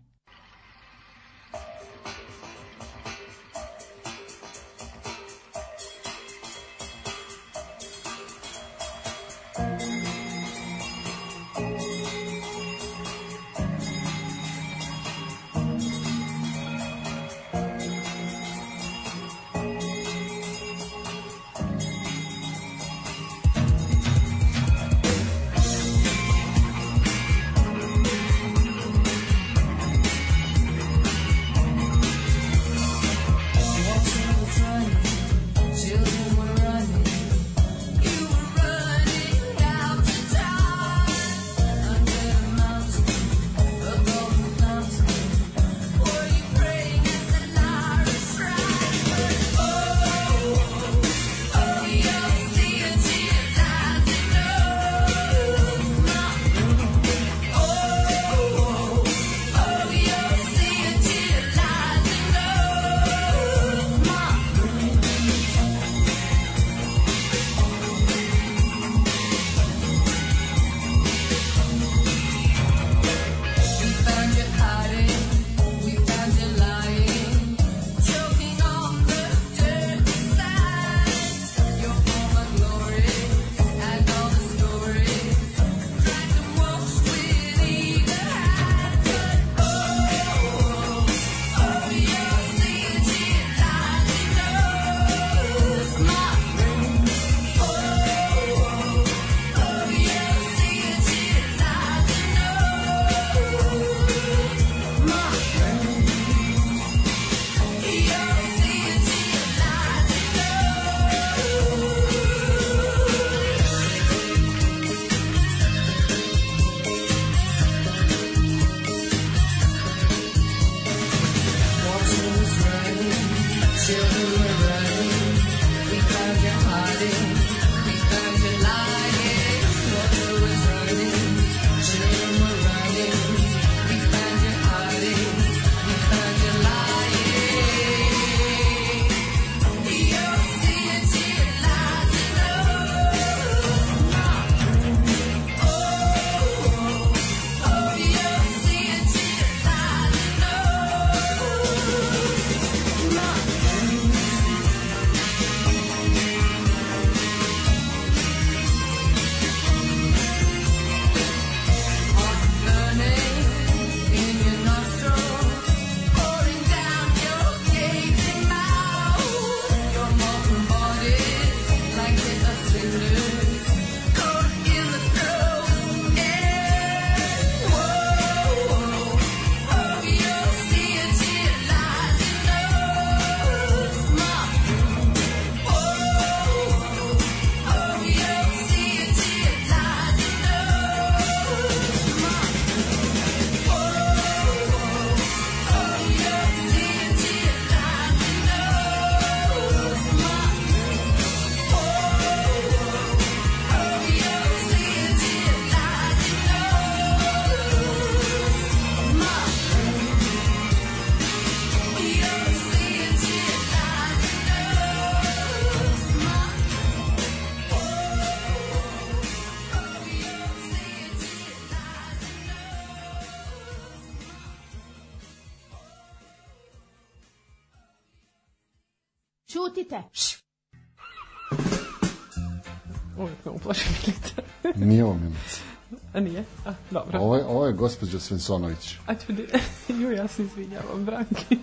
Gospođa 238.00 238.20
Svensonović. 238.20 238.96
A 239.06 239.14
ću 239.14 239.32
di... 239.32 239.46
Ju, 240.00 240.10
ja 240.12 240.28
se 240.28 240.42
izvinjavam, 240.42 241.04
Branki. 241.04 241.58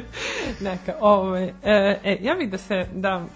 Neka, 0.64 0.94
ovaj, 1.00 1.44
e, 1.44 1.52
e, 2.04 2.18
ja 2.20 2.34
bih 2.34 2.50
da 2.50 2.58
se, 2.58 2.86
da, 2.94 3.26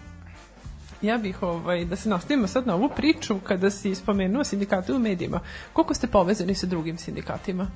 ja 1.03 1.19
bih 1.19 1.43
ovaj, 1.43 1.85
da 1.85 1.97
se 1.97 2.09
nastavimo 2.09 2.47
sad 2.47 2.67
na 2.67 2.75
ovu 2.75 2.91
priču 2.97 3.39
kada 3.39 3.71
si 3.71 3.95
spomenuo 3.95 4.45
sindikate 4.45 4.93
u 4.93 4.99
medijima. 4.99 5.41
Koliko 5.73 5.95
ste 5.95 6.07
povezani 6.07 6.55
sa 6.55 6.67
drugim 6.67 6.99
sindikatima? 6.99 7.71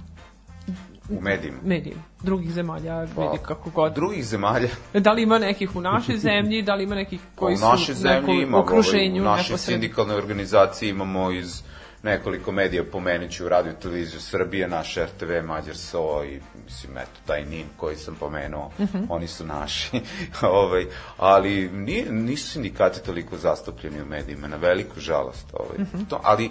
u 1.11 1.21
medijima. 1.21 1.59
Medijima, 1.65 2.03
drugih 2.23 2.53
zemalja, 2.53 3.07
Pa, 3.17 3.23
vidi 3.23 3.39
kako 3.43 3.71
god. 3.71 3.95
Drugih 3.95 4.25
zemalja. 4.25 4.69
Da 5.05 5.13
li 5.13 5.23
ima 5.23 5.39
nekih 5.39 5.77
u 5.77 5.81
našoj 5.81 6.19
zemlji, 6.19 6.63
da 6.63 6.75
li 6.75 6.85
ima 6.85 6.95
nekih 6.95 7.21
koji 7.35 7.55
u 7.55 7.59
su 7.79 7.95
zemlji 7.95 8.43
imamo, 8.43 8.59
okruženju, 8.59 9.23
ovaj, 9.23 9.33
u 9.33 9.37
našoj 9.37 9.53
neposredno? 9.53 9.59
sindikalnoj 9.59 10.17
organizaciji 10.17 10.89
imamo 10.91 11.31
iz 11.31 11.63
nekoliko 12.03 12.53
medija 12.53 12.85
pomenuću 12.85 13.49
radio 13.49 13.73
televiziju 13.73 14.21
Srbije, 14.21 14.69
naš 14.69 14.97
RTV, 14.97 15.47
Mađar 15.47 15.77
SO 15.77 16.25
i 16.25 16.41
mislim 16.65 16.99
eto 16.99 17.21
taj 17.27 17.45
NIN 17.45 17.67
koji 17.77 17.97
sam 17.97 18.15
pomenuo, 18.15 18.71
Mhm. 18.79 18.99
oni 19.09 19.29
su 19.29 19.47
naši. 19.47 20.01
ovaj, 20.43 20.87
ali 21.17 21.69
nije, 21.69 22.13
nisu 22.13 22.51
sindikati 22.51 23.03
toliko 23.05 23.37
zastupljeni 23.37 24.03
u 24.03 24.07
medijima, 24.07 24.49
na 24.49 24.57
veliku 24.57 25.01
žalost. 25.01 25.47
Ovaj. 25.53 25.79
Mhm. 25.79 26.05
to, 26.09 26.21
ali, 26.25 26.51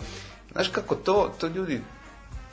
znaš 0.52 0.68
kako 0.68 0.96
to, 0.96 1.34
to 1.40 1.48
ljudi 1.48 1.82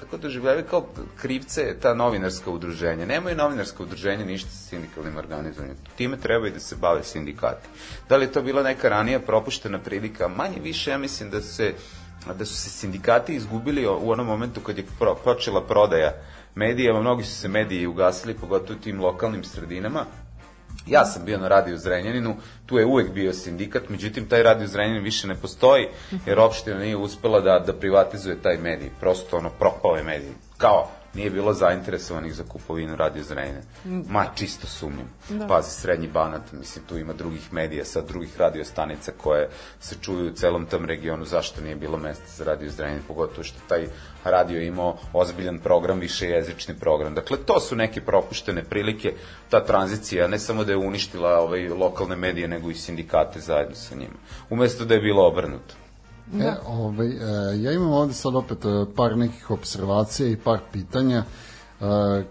tako 0.01 0.17
doživljavaju 0.17 0.65
kao 0.71 0.87
krivce 1.17 1.77
ta 1.81 1.95
novinarska 1.95 2.51
udruženja. 2.51 3.07
Nemaju 3.07 3.37
novinarska 3.37 3.83
udruženja 3.83 4.25
ništa 4.25 4.51
sa 4.51 4.57
sindikalnim 4.69 5.17
organizovanjem. 5.17 5.77
Time 5.97 6.17
trebaju 6.17 6.53
da 6.53 6.61
se 6.61 6.77
bave 6.77 7.03
sindikati. 7.05 7.69
Da 8.09 8.17
li 8.17 8.25
je 8.25 8.33
to 8.33 8.43
bila 8.43 8.63
neka 8.63 8.89
ranija 8.89 9.21
propuštena 9.21 9.79
prilika? 9.79 10.29
Manje 10.29 10.61
više, 10.63 10.91
ja 10.91 10.99
mislim 10.99 11.31
da 11.31 11.41
se 11.41 11.75
da 12.35 12.45
su 12.45 12.55
se 12.55 12.71
sindikati 12.71 13.35
izgubili 13.35 13.87
u 13.87 14.11
onom 14.11 14.27
momentu 14.27 14.61
kad 14.61 14.79
je 14.79 14.85
pro, 14.99 15.15
počela 15.15 15.67
prodaja 15.67 16.13
medija, 16.55 17.01
mnogi 17.01 17.25
su 17.25 17.35
se 17.35 17.49
mediji 17.49 17.87
ugasili, 17.87 18.35
pogotovo 18.35 18.79
u 18.79 18.83
tim 18.83 19.01
lokalnim 19.01 19.45
sredinama, 19.45 20.05
Ja 20.87 21.05
sam 21.05 21.25
bio 21.25 21.39
na 21.39 21.49
radiju 21.49 21.79
Zrenjaninu, 21.79 22.37
tu 22.67 22.79
je 22.79 22.87
uvek 22.87 23.13
bio 23.13 23.33
sindikat, 23.33 23.89
međutim 23.89 24.29
taj 24.29 24.43
radio 24.43 24.65
u 24.65 24.69
Zrenjaninu 24.69 25.05
više 25.05 25.29
ne 25.29 25.35
postoji, 25.35 25.89
jer 26.27 26.39
opština 26.39 26.79
nije 26.79 26.97
uspela 26.97 27.41
da, 27.41 27.59
da 27.59 27.73
privatizuje 27.73 28.43
taj 28.43 28.57
medij, 28.59 28.91
prosto 29.01 29.37
ono 29.37 29.51
propao 29.59 29.97
je 29.97 30.03
medij. 30.03 30.33
Kao, 30.57 30.91
nije 31.17 31.31
bilo 31.31 31.53
zainteresovanih 31.53 32.35
za 32.35 32.45
kupovinu 32.49 32.97
radio 32.97 33.23
Zrenjanina. 33.23 33.63
Ma, 33.85 34.27
čisto 34.35 34.67
sumnjam. 34.67 35.11
Da. 35.29 35.47
Pazi, 35.47 35.71
srednji 35.71 36.09
banat, 36.09 36.53
mislim, 36.53 36.85
tu 36.89 36.99
ima 36.99 37.13
drugih 37.13 37.53
medija, 37.53 37.85
sa 37.85 38.01
drugih 38.01 38.41
radiostanica 38.41 39.13
koje 39.17 39.49
se 39.81 39.97
čuju 40.01 40.29
u 40.29 40.35
celom 40.35 40.67
tom 40.67 40.85
regionu, 40.85 41.25
zašto 41.25 41.61
nije 41.61 41.77
bilo 41.77 41.99
mesta 41.99 42.27
za 42.37 42.45
radio 42.45 42.71
Zrenjanin, 42.71 43.03
pogotovo 43.09 43.45
što 43.45 43.59
taj 43.69 43.87
radio 44.25 44.61
imao 44.61 44.99
ozbiljan 45.13 45.59
program, 45.59 46.01
višejezični 46.01 46.75
program. 46.75 47.15
Dakle, 47.15 47.37
to 47.37 47.61
su 47.61 47.77
neke 47.77 48.01
propuštene 48.01 48.65
prilike, 48.65 49.13
ta 49.51 49.65
tranzicija 49.65 50.29
ne 50.29 50.39
samo 50.39 50.65
da 50.65 50.73
je 50.73 50.79
uništila 50.79 51.39
ovaj, 51.39 51.69
lokalne 51.69 52.17
medije, 52.17 52.49
nego 52.49 52.71
i 52.71 52.75
sindikate 52.75 53.41
zajedno 53.41 53.75
sa 53.75 53.95
njima. 53.95 54.19
Umesto 54.51 54.85
da 54.85 54.95
je 54.95 55.01
bilo 55.01 55.27
obrnuto. 55.27 55.86
E, 56.35 56.55
ovaj, 56.67 57.09
e, 57.09 57.63
ja 57.63 57.73
imam 57.73 57.93
ovde 57.93 58.15
sad 58.15 58.35
opet 58.35 58.65
e, 58.65 58.85
par 58.97 59.17
nekih 59.17 59.51
observacija 59.51 60.29
i 60.29 60.37
par 60.37 60.59
pitanja 60.73 61.25
e, 61.81 62.25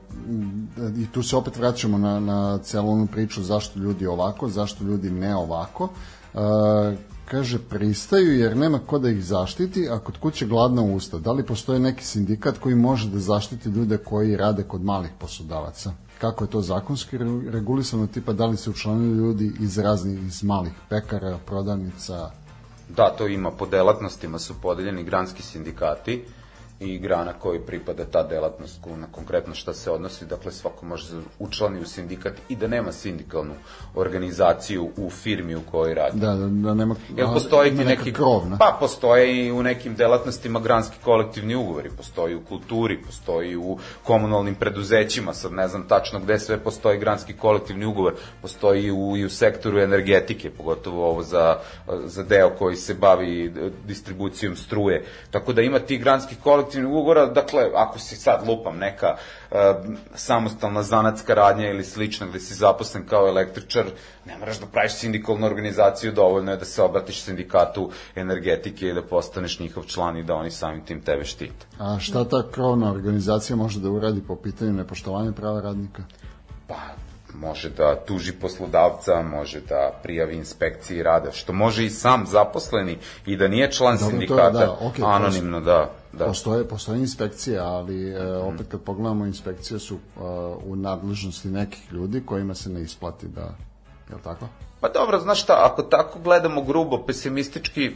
i 0.97 1.07
tu 1.11 1.23
se 1.23 1.35
opet 1.35 1.57
vraćamo 1.57 1.97
na, 1.97 2.19
na 2.19 2.57
celu 2.57 2.91
onu 2.91 3.07
priču 3.07 3.43
zašto 3.43 3.79
ljudi 3.79 4.07
ovako, 4.07 4.49
zašto 4.49 4.83
ljudi 4.83 5.11
ne 5.11 5.35
ovako. 5.35 5.89
E, 6.33 6.37
kaže, 7.25 7.59
pristaju 7.59 8.39
jer 8.39 8.57
nema 8.57 8.79
ko 8.79 8.99
da 8.99 9.09
ih 9.09 9.23
zaštiti, 9.25 9.89
a 9.89 9.99
kod 9.99 10.17
kuće 10.17 10.45
gladna 10.45 10.81
usta. 10.81 11.19
Da 11.19 11.31
li 11.31 11.45
postoji 11.45 11.79
neki 11.79 12.05
sindikat 12.05 12.57
koji 12.57 12.75
može 12.75 13.09
da 13.09 13.19
zaštiti 13.19 13.69
ljude 13.69 13.97
koji 13.97 14.37
rade 14.37 14.63
kod 14.63 14.83
malih 14.83 15.11
poslodavaca? 15.19 15.91
Kako 16.21 16.43
je 16.43 16.49
to 16.49 16.61
zakonski 16.61 17.17
re- 17.17 17.51
regulisano, 17.51 18.07
tipa 18.07 18.33
da 18.33 18.45
li 18.45 18.57
se 18.57 18.69
učlanili 18.69 19.17
ljudi 19.17 19.51
iz 19.59 19.77
raznih, 19.77 20.27
iz 20.27 20.43
malih 20.43 20.73
pekara, 20.89 21.37
prodavnica, 21.45 22.31
Da, 22.89 23.09
to 23.17 23.27
ima, 23.27 23.51
po 23.51 23.65
delatnostima 23.65 24.39
su 24.39 24.61
podeljeni 24.61 25.03
granski 25.03 25.41
sindikati 25.43 26.23
i 26.79 26.97
grana 26.97 27.33
koji 27.33 27.59
pripada 27.59 28.05
ta 28.05 28.23
delatnost 28.23 28.79
na 28.97 29.07
konkretno 29.11 29.55
šta 29.55 29.73
se 29.73 29.91
odnosi, 29.91 30.25
dakle 30.25 30.51
svako 30.51 30.85
može 30.85 31.07
se 31.07 31.15
učlani 31.39 31.79
u 31.79 31.85
sindikat 31.85 32.33
i 32.49 32.55
da 32.55 32.67
nema 32.67 32.91
sindikalnu 32.91 33.53
organizaciju 33.95 34.89
u 34.97 35.09
firmi 35.09 35.55
u 35.55 35.61
kojoj 35.71 35.93
radi. 35.93 36.19
Da, 36.19 36.35
da, 36.35 36.47
da 36.47 36.73
nema... 36.73 36.95
Jel 37.17 37.33
postoji 37.33 37.77
ti 37.77 37.85
neki... 37.85 38.13
krovna? 38.13 38.57
Pa, 38.57 38.77
postoje 38.79 39.45
i 39.45 39.51
u 39.51 39.63
nekim 39.63 39.95
delatnostima 39.95 40.59
granski 40.59 40.97
kolektivni 41.03 41.55
ugovori, 41.55 41.89
postoji 41.97 42.35
u 42.35 42.41
kulturi, 42.45 43.01
postoji 43.01 43.57
u 43.57 43.77
komunalnim 44.03 44.55
preduzećima, 44.55 45.33
sad 45.33 45.51
ne 45.51 45.67
znam 45.67 45.87
tačno 45.87 46.19
gde 46.19 46.39
sve 46.39 46.57
postoji 46.57 46.99
granski 46.99 47.33
kolektivni 47.33 47.85
ugovor, 47.85 48.13
postoji 48.41 48.91
u, 48.91 49.17
i 49.17 49.25
u 49.25 49.29
sektoru 49.29 49.79
energetike, 49.79 50.49
pogotovo 50.49 51.09
ovo 51.09 51.23
za, 51.23 51.57
za 52.05 52.23
deo 52.23 52.49
koji 52.49 52.75
se 52.75 52.93
bavi 52.93 53.53
distribucijom 53.87 54.55
struje. 54.55 55.05
Tako 55.31 55.53
da 55.53 55.61
ima 55.61 55.79
ti 55.79 55.97
granskih 55.97 56.37
kolektivnih 56.65 56.91
ugovora, 56.91 57.25
dakle, 57.25 57.69
ako 57.75 57.99
si 57.99 58.15
sad 58.15 58.47
lupam 58.47 58.77
neka 58.77 59.15
uh, 59.51 59.57
samostalna 60.15 60.83
zanatska 60.83 61.33
radnja 61.33 61.69
ili 61.69 61.83
slično 61.83 62.27
gde 62.27 62.39
si 62.39 62.53
zaposlen 62.53 63.05
kao 63.07 63.27
električar, 63.27 63.85
ne 64.25 64.37
moraš 64.37 64.59
da 64.59 64.65
praviš 64.65 64.93
sindikalnu 64.93 65.45
organizaciju, 65.45 66.11
dovoljno 66.11 66.51
je 66.51 66.57
da 66.57 66.65
se 66.65 66.81
obratiš 66.81 67.21
sindikatu 67.21 67.89
energetike 68.15 68.87
i 68.87 68.93
da 68.93 69.01
postaneš 69.01 69.59
njihov 69.59 69.83
član 69.83 70.17
i 70.17 70.23
da 70.23 70.35
oni 70.35 70.51
samim 70.51 70.85
tim 70.85 71.01
tebe 71.01 71.25
štite. 71.25 71.65
A 71.79 71.99
šta 71.99 72.25
ta 72.25 72.43
krovna 72.51 72.91
organizacija 72.91 73.55
može 73.55 73.79
da 73.79 73.89
uradi 73.89 74.21
po 74.27 74.35
pitanju 74.35 74.73
nepoštovanja 74.73 75.31
prava 75.31 75.61
radnika? 75.61 76.03
Pa, 76.67 76.75
može 77.39 77.69
da 77.69 77.95
tuži 78.05 78.31
poslodavca, 78.33 79.21
može 79.21 79.61
da 79.61 79.99
prijavi 80.03 80.35
inspekciji 80.35 81.03
rada, 81.03 81.31
što 81.31 81.53
može 81.53 81.85
i 81.85 81.89
sam 81.89 82.25
zaposleni 82.27 82.97
i 83.25 83.37
da 83.37 83.47
nije 83.47 83.71
član 83.71 83.97
Dobro, 83.97 84.05
je, 84.05 84.11
sindikata, 84.11 84.49
da, 84.49 84.77
okej, 84.81 85.01
to 85.01 85.07
anonimno, 85.07 85.59
da. 85.59 85.89
da. 86.13 86.25
Postoje, 86.25 86.67
postoje 86.67 86.99
inspekcije, 86.99 87.59
ali 87.59 88.09
e, 88.09 88.37
opet 88.37 88.67
kad 88.71 88.81
pogledamo 88.81 89.25
inspekcije 89.25 89.79
su 89.79 89.95
e, 89.95 90.19
u 90.65 90.75
nadležnosti 90.75 91.47
nekih 91.47 91.91
ljudi 91.91 92.23
kojima 92.25 92.55
se 92.55 92.69
ne 92.69 92.81
isplati 92.81 93.27
da, 93.27 93.55
je 94.09 94.15
li 94.15 94.21
tako? 94.23 94.47
Pa 94.79 94.89
dobro, 94.89 95.19
znaš 95.19 95.43
šta, 95.43 95.69
ako 95.71 95.81
tako 95.81 96.19
gledamo 96.19 96.61
grubo, 96.61 97.03
pesimistički, 97.07 97.91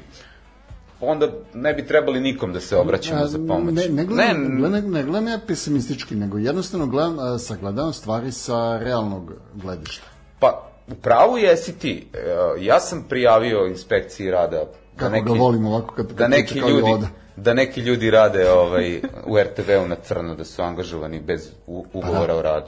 onda 1.02 1.28
ne 1.54 1.74
bi 1.74 1.86
trebali 1.88 2.20
nikom 2.20 2.54
da 2.54 2.60
se 2.60 2.78
obraćamo 2.78 3.26
za 3.26 3.39
pomoć. 3.47 3.76
Ne, 3.76 3.89
ne, 3.89 4.06
gledam, 4.06 4.43
ne, 4.43 4.70
ne, 4.70 4.82
ne, 4.82 4.89
ne 4.89 5.04
gledam 5.04 5.28
ja 5.28 5.39
pesimistički, 5.47 6.16
nego 6.16 6.38
jednostavno 6.38 6.88
gledam, 6.88 7.18
sagledavam 7.39 7.93
stvari 7.93 8.32
sa 8.32 8.78
realnog 8.78 9.34
gledišta. 9.54 10.06
Pa, 10.39 10.70
u 10.88 10.95
pravu 10.95 11.38
jesi 11.38 11.80
ti. 11.80 12.08
E, 12.14 12.20
Ja 12.62 12.80
sam 12.80 13.06
prijavio 13.10 13.68
inspekciji 13.68 14.32
rada 14.32 14.66
Kako 14.95 15.22
ga 15.22 15.34
volim 15.34 15.66
ovako 15.68 15.95
kad, 15.95 16.08
kad 16.08 16.18
da 16.18 16.28
neki 16.28 16.60
ljudi 16.60 16.89
Joda. 16.89 17.08
da 17.36 17.54
neki 17.54 17.82
ljudi 17.82 18.12
rade 18.12 18.50
ovaj 18.52 19.02
u 19.28 19.38
RTV-u 19.39 19.88
na 19.88 19.95
crno 19.95 20.36
da 20.36 20.45
su 20.45 20.62
angažovani 20.62 21.20
bez 21.20 21.50
u, 21.68 21.86
ugovora 21.93 22.36
o 22.36 22.41
radu. 22.41 22.68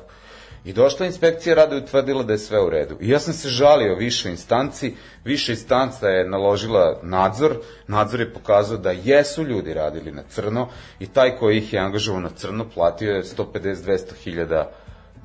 I 0.66 0.74
došla 0.74 1.06
inspekcija 1.06 1.56
rada 1.56 1.76
i 1.76 1.80
utvrdila 1.80 2.24
da 2.24 2.34
je 2.34 2.40
sve 2.40 2.62
u 2.62 2.70
redu. 2.70 2.98
I 3.00 3.10
ja 3.10 3.20
sam 3.20 3.34
se 3.34 3.50
žalio 3.50 3.96
više 3.96 4.30
instanci, 4.30 4.96
više 5.24 5.52
instanca 5.52 6.08
je 6.08 6.30
naložila 6.30 7.00
nadzor, 7.04 7.58
nadzor 7.88 8.20
je 8.20 8.34
pokazao 8.34 8.78
da 8.78 8.92
jesu 8.92 9.44
ljudi 9.44 9.74
radili 9.74 10.12
na 10.12 10.24
crno 10.30 10.68
i 11.00 11.08
taj 11.08 11.38
koji 11.38 11.58
ih 11.58 11.74
je 11.74 11.80
angažovao 11.80 12.22
na 12.22 12.30
crno 12.30 12.66
platio 12.74 13.12
je 13.12 13.24
150-200 13.24 14.14
hiljada 14.24 14.72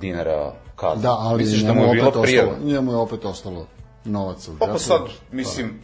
dinara 0.01 0.53
kaznu. 0.77 1.03
Da, 1.03 1.17
ali 1.19 1.43
Misliš 1.43 1.63
da 1.63 1.73
mu 1.73 1.85
je 1.85 1.95
bilo 1.95 2.23
prijavno? 2.23 2.53
njemu 2.65 2.93
je 2.93 2.97
opet 2.97 3.25
ostalo 3.25 3.67
novaca. 4.05 4.53
u 4.53 4.57
Pa, 4.59 4.67
pa 4.67 4.79
sad, 4.79 5.01
mislim, 5.33 5.81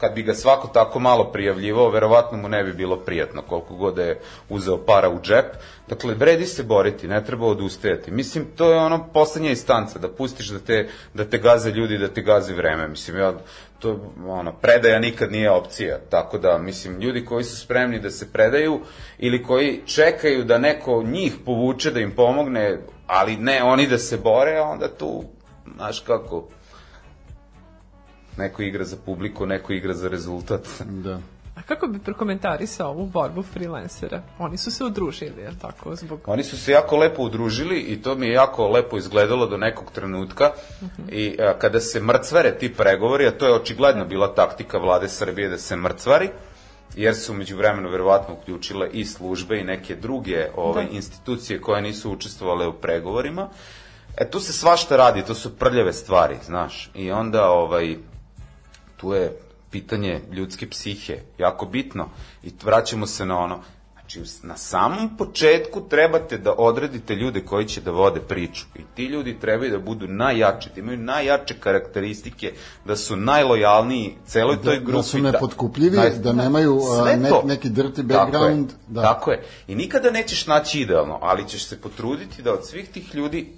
kad 0.00 0.14
bi 0.14 0.22
ga 0.22 0.34
svako 0.34 0.68
tako 0.68 0.98
malo 0.98 1.24
prijavljivao, 1.32 1.90
verovatno 1.90 2.38
mu 2.38 2.48
ne 2.48 2.64
bi 2.64 2.72
bilo 2.72 2.96
prijatno 2.96 3.42
koliko 3.42 3.74
god 3.74 3.94
da 3.94 4.02
je 4.02 4.20
uzeo 4.48 4.78
para 4.78 5.08
u 5.08 5.20
džep. 5.20 5.46
Dakle, 5.88 6.14
vredi 6.14 6.46
se 6.46 6.62
boriti, 6.62 7.08
ne 7.08 7.24
treba 7.24 7.46
odustajati. 7.46 8.10
Mislim, 8.10 8.46
to 8.56 8.72
je 8.72 8.78
ono 8.78 9.08
poslednja 9.12 9.50
instanca, 9.50 9.98
da 9.98 10.08
pustiš 10.08 10.48
da 10.48 10.58
te, 10.58 10.88
da 11.14 11.24
te 11.24 11.38
gaze 11.38 11.70
ljudi, 11.70 11.98
da 11.98 12.08
te 12.08 12.22
gazi 12.22 12.54
vreme. 12.54 12.88
Mislim, 12.88 13.18
ja, 13.18 13.34
to, 13.78 14.12
ono, 14.26 14.52
predaja 14.52 14.98
nikad 14.98 15.32
nije 15.32 15.50
opcija. 15.50 15.98
Tako 16.10 16.38
da, 16.38 16.58
mislim, 16.58 17.00
ljudi 17.00 17.24
koji 17.24 17.44
su 17.44 17.56
spremni 17.56 18.00
da 18.00 18.10
se 18.10 18.32
predaju 18.32 18.80
ili 19.18 19.42
koji 19.42 19.82
čekaju 19.86 20.44
da 20.44 20.58
neko 20.58 21.02
njih 21.02 21.34
povuče 21.44 21.90
da 21.90 22.00
im 22.00 22.10
pomogne, 22.10 22.78
ali 23.06 23.36
ne 23.36 23.62
oni 23.62 23.86
da 23.86 23.98
se 23.98 24.16
bore, 24.16 24.60
onda 24.60 24.88
tu, 24.88 25.24
znaš 25.76 26.00
kako, 26.00 26.48
neko 28.40 28.62
igra 28.62 28.84
za 28.84 28.96
publiku, 29.06 29.46
neko 29.46 29.72
igra 29.72 29.94
za 29.94 30.08
rezultat. 30.08 30.68
Da. 31.06 31.20
A 31.60 31.62
kako 31.62 31.86
bi 31.86 31.98
prokomentarisao 31.98 32.90
ovu 32.90 33.06
borbu 33.06 33.42
freelancera? 33.42 34.22
Oni 34.38 34.58
su 34.58 34.70
se 34.70 34.84
udružili, 34.84 35.42
je 35.42 35.48
li 35.48 35.58
tako, 35.60 35.94
zbog... 35.96 36.20
Oni 36.26 36.44
su 36.44 36.58
se 36.58 36.72
jako 36.72 36.96
lepo 36.96 37.22
udružili 37.22 37.80
i 37.80 38.02
to 38.02 38.14
mi 38.14 38.26
je 38.26 38.32
jako 38.32 38.68
lepo 38.68 38.98
izgledalo 38.98 39.46
do 39.46 39.56
nekog 39.56 39.90
trenutka 39.92 40.50
i 41.08 41.36
a, 41.40 41.58
kada 41.58 41.80
se 41.80 42.00
mrcvare 42.00 42.58
ti 42.58 42.74
pregovori, 42.74 43.26
a 43.26 43.38
to 43.38 43.46
je 43.46 43.54
očigledno 43.54 44.04
bila 44.04 44.34
taktika 44.34 44.78
vlade 44.78 45.08
Srbije 45.08 45.48
da 45.48 45.58
se 45.58 45.76
mrcvari, 45.76 46.30
jer 46.96 47.16
su 47.16 47.34
među 47.34 47.56
vremenu 47.56 47.90
verovatno 47.90 48.34
uključile 48.34 48.88
i 48.92 49.04
službe 49.04 49.58
i 49.58 49.64
neke 49.64 49.96
druge 49.96 50.46
ove, 50.56 50.86
institucije 50.90 51.60
koje 51.60 51.82
nisu 51.82 52.12
učestvovale 52.12 52.66
u 52.66 52.72
pregovorima. 52.72 53.48
E, 54.16 54.30
tu 54.30 54.40
se 54.40 54.52
svašta 54.52 54.96
radi, 54.96 55.24
to 55.24 55.34
su 55.34 55.56
prljave 55.56 55.92
stvari, 55.92 56.36
znaš. 56.44 56.90
I 56.94 57.10
onda, 57.10 57.50
ovaj, 57.50 57.96
tu 59.00 59.12
je 59.12 59.36
pitanje 59.70 60.20
ljudske 60.32 60.70
psihe, 60.70 61.18
jako 61.38 61.66
bitno. 61.66 62.08
I 62.42 62.52
vraćamo 62.64 63.06
se 63.06 63.26
na 63.26 63.38
ono, 63.38 63.60
znači 64.10 64.46
na 64.46 64.56
samom 64.56 65.16
početku 65.16 65.80
trebate 65.88 66.38
da 66.38 66.54
odredite 66.58 67.14
ljude 67.14 67.40
koji 67.40 67.66
će 67.66 67.80
da 67.80 67.90
vode 67.90 68.20
priču. 68.20 68.64
I 68.74 68.80
ti 68.94 69.04
ljudi 69.04 69.36
trebaju 69.40 69.70
da 69.70 69.78
budu 69.78 70.08
najjači, 70.08 70.68
da 70.74 70.80
imaju 70.80 70.98
najjače 70.98 71.54
karakteristike, 71.60 72.52
da 72.84 72.96
su 72.96 73.16
najlojalniji 73.16 74.16
celoj 74.26 74.62
toj 74.62 74.78
grupi. 74.78 74.92
da 74.92 75.02
su 75.02 75.18
nepotkupljivi, 75.18 75.98
da 76.22 76.32
nemaju, 76.32 76.78
a, 76.78 77.02
Sve 77.02 77.16
ne- 77.16 77.30
neki 77.44 77.68
dirty 77.68 78.08
Tako 78.08 78.12
je, 78.12 78.18
background, 78.18 78.70
da. 78.88 79.02
Tako 79.02 79.30
je. 79.30 79.44
I 79.68 79.74
nikada 79.74 80.10
nećeš 80.10 80.46
naći 80.46 80.80
idealno, 80.80 81.18
ali 81.22 81.48
ćeš 81.48 81.64
se 81.64 81.80
potruditi 81.80 82.42
da 82.42 82.52
od 82.52 82.66
svih 82.66 82.88
tih 82.88 83.14
ljudi 83.14 83.52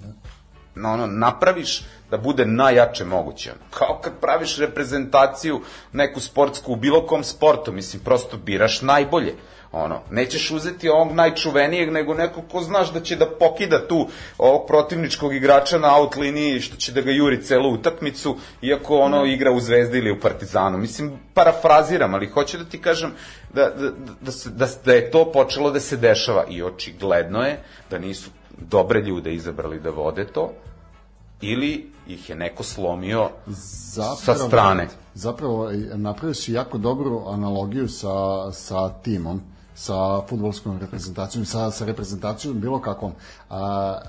na 0.75 0.93
ono, 0.93 1.07
napraviš 1.07 1.81
da 2.11 2.17
bude 2.17 2.45
najjače 2.45 3.05
moguće. 3.05 3.51
Kao 3.69 3.99
kad 4.03 4.13
praviš 4.21 4.57
reprezentaciju 4.57 5.61
neku 5.93 6.19
sportsku 6.19 6.73
u 6.73 6.75
bilo 6.75 7.07
kom 7.07 7.23
sportu, 7.23 7.71
mislim, 7.71 8.03
prosto 8.03 8.37
biraš 8.37 8.81
najbolje. 8.81 9.35
Ono, 9.73 10.01
nećeš 10.11 10.51
uzeti 10.51 10.89
ovog 10.89 11.11
najčuvenijeg, 11.11 11.91
nego 11.91 12.13
neko 12.13 12.41
ko 12.51 12.61
znaš 12.61 12.93
da 12.93 12.99
će 12.99 13.15
da 13.15 13.29
pokida 13.29 13.87
tu 13.87 14.07
ovog 14.37 14.67
protivničkog 14.67 15.35
igrača 15.35 15.77
na 15.77 15.97
out 15.97 16.15
liniji, 16.15 16.59
što 16.59 16.75
će 16.75 16.91
da 16.91 17.01
ga 17.01 17.11
juri 17.11 17.43
celu 17.43 17.73
utakmicu, 17.73 18.37
iako 18.61 18.97
ono 18.97 19.25
igra 19.25 19.51
u 19.51 19.59
Zvezdi 19.59 19.97
ili 19.97 20.11
u 20.11 20.19
Partizanu. 20.19 20.77
Mislim, 20.77 21.19
parafraziram, 21.33 22.13
ali 22.13 22.29
hoću 22.29 22.57
da 22.57 22.65
ti 22.65 22.81
kažem 22.81 23.11
da, 23.53 23.69
da, 23.69 23.89
da, 24.21 24.31
da, 24.45 24.67
da 24.85 24.93
je 24.93 25.11
to 25.11 25.31
počelo 25.31 25.71
da 25.71 25.79
se 25.79 25.97
dešava 25.97 26.45
i 26.49 26.63
očigledno 26.63 27.41
je 27.41 27.63
da 27.89 27.99
nisu 27.99 28.29
dobre 28.57 29.01
ljude 29.01 29.33
izabrali 29.33 29.79
da 29.79 29.89
vode 29.89 30.25
to, 30.25 30.51
ili 31.41 31.91
ih 32.07 32.29
je 32.29 32.35
neko 32.35 32.63
slomio 32.63 33.29
sa 34.23 34.35
strane. 34.35 34.87
Zapravo, 35.13 35.71
napravio 35.95 36.33
si 36.33 36.53
jako 36.53 36.77
dobru 36.77 37.23
analogiju 37.27 37.87
sa, 37.87 38.51
sa 38.51 38.89
timom, 38.89 39.41
sa 39.75 40.21
futbolskom 40.29 40.79
reprezentacijom, 40.79 41.45
sa, 41.45 41.71
sa 41.71 41.85
reprezentacijom 41.85 42.59
bilo 42.59 42.81
kakvom. 42.81 43.11
A, 43.49 43.99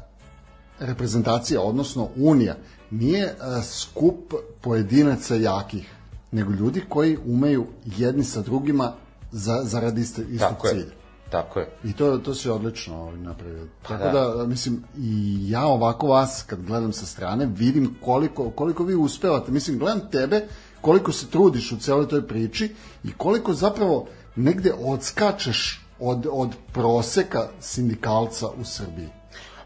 reprezentacija, 0.78 1.60
odnosno 1.60 2.08
Unija, 2.16 2.56
nije 2.90 3.34
a, 3.40 3.62
skup 3.62 4.34
pojedinaca 4.60 5.34
jakih, 5.34 5.90
nego 6.32 6.52
ljudi 6.52 6.84
koji 6.88 7.18
umeju 7.26 7.66
jedni 7.84 8.24
sa 8.24 8.42
drugima 8.42 8.92
za, 9.32 9.60
zaradi 9.62 10.00
istog 10.00 10.26
Tako 10.38 10.66
je. 10.66 10.86
Tako 11.34 11.60
je. 11.60 11.68
I 11.84 11.92
to, 11.92 12.18
to 12.18 12.34
se 12.34 12.52
odlično 12.52 13.00
ovaj, 13.00 13.16
napravio. 13.16 13.66
Tako 13.88 14.04
da. 14.04 14.34
da. 14.36 14.46
mislim, 14.46 14.84
i 14.98 15.38
ja 15.50 15.66
ovako 15.66 16.06
vas, 16.06 16.44
kad 16.46 16.64
gledam 16.64 16.92
sa 16.92 17.06
strane, 17.06 17.46
vidim 17.46 17.96
koliko, 18.04 18.50
koliko 18.50 18.84
vi 18.84 18.94
uspevate. 18.94 19.52
Mislim, 19.52 19.78
gledam 19.78 20.10
tebe, 20.10 20.46
koliko 20.80 21.12
se 21.12 21.26
trudiš 21.26 21.72
u 21.72 21.76
celoj 21.76 22.08
toj 22.08 22.28
priči 22.28 22.74
i 23.04 23.12
koliko 23.12 23.52
zapravo 23.52 24.06
negde 24.36 24.72
odskačeš 24.78 25.86
od, 26.00 26.26
od 26.30 26.50
proseka 26.72 27.48
sindikalca 27.60 28.46
u 28.60 28.64
Srbiji. 28.64 29.08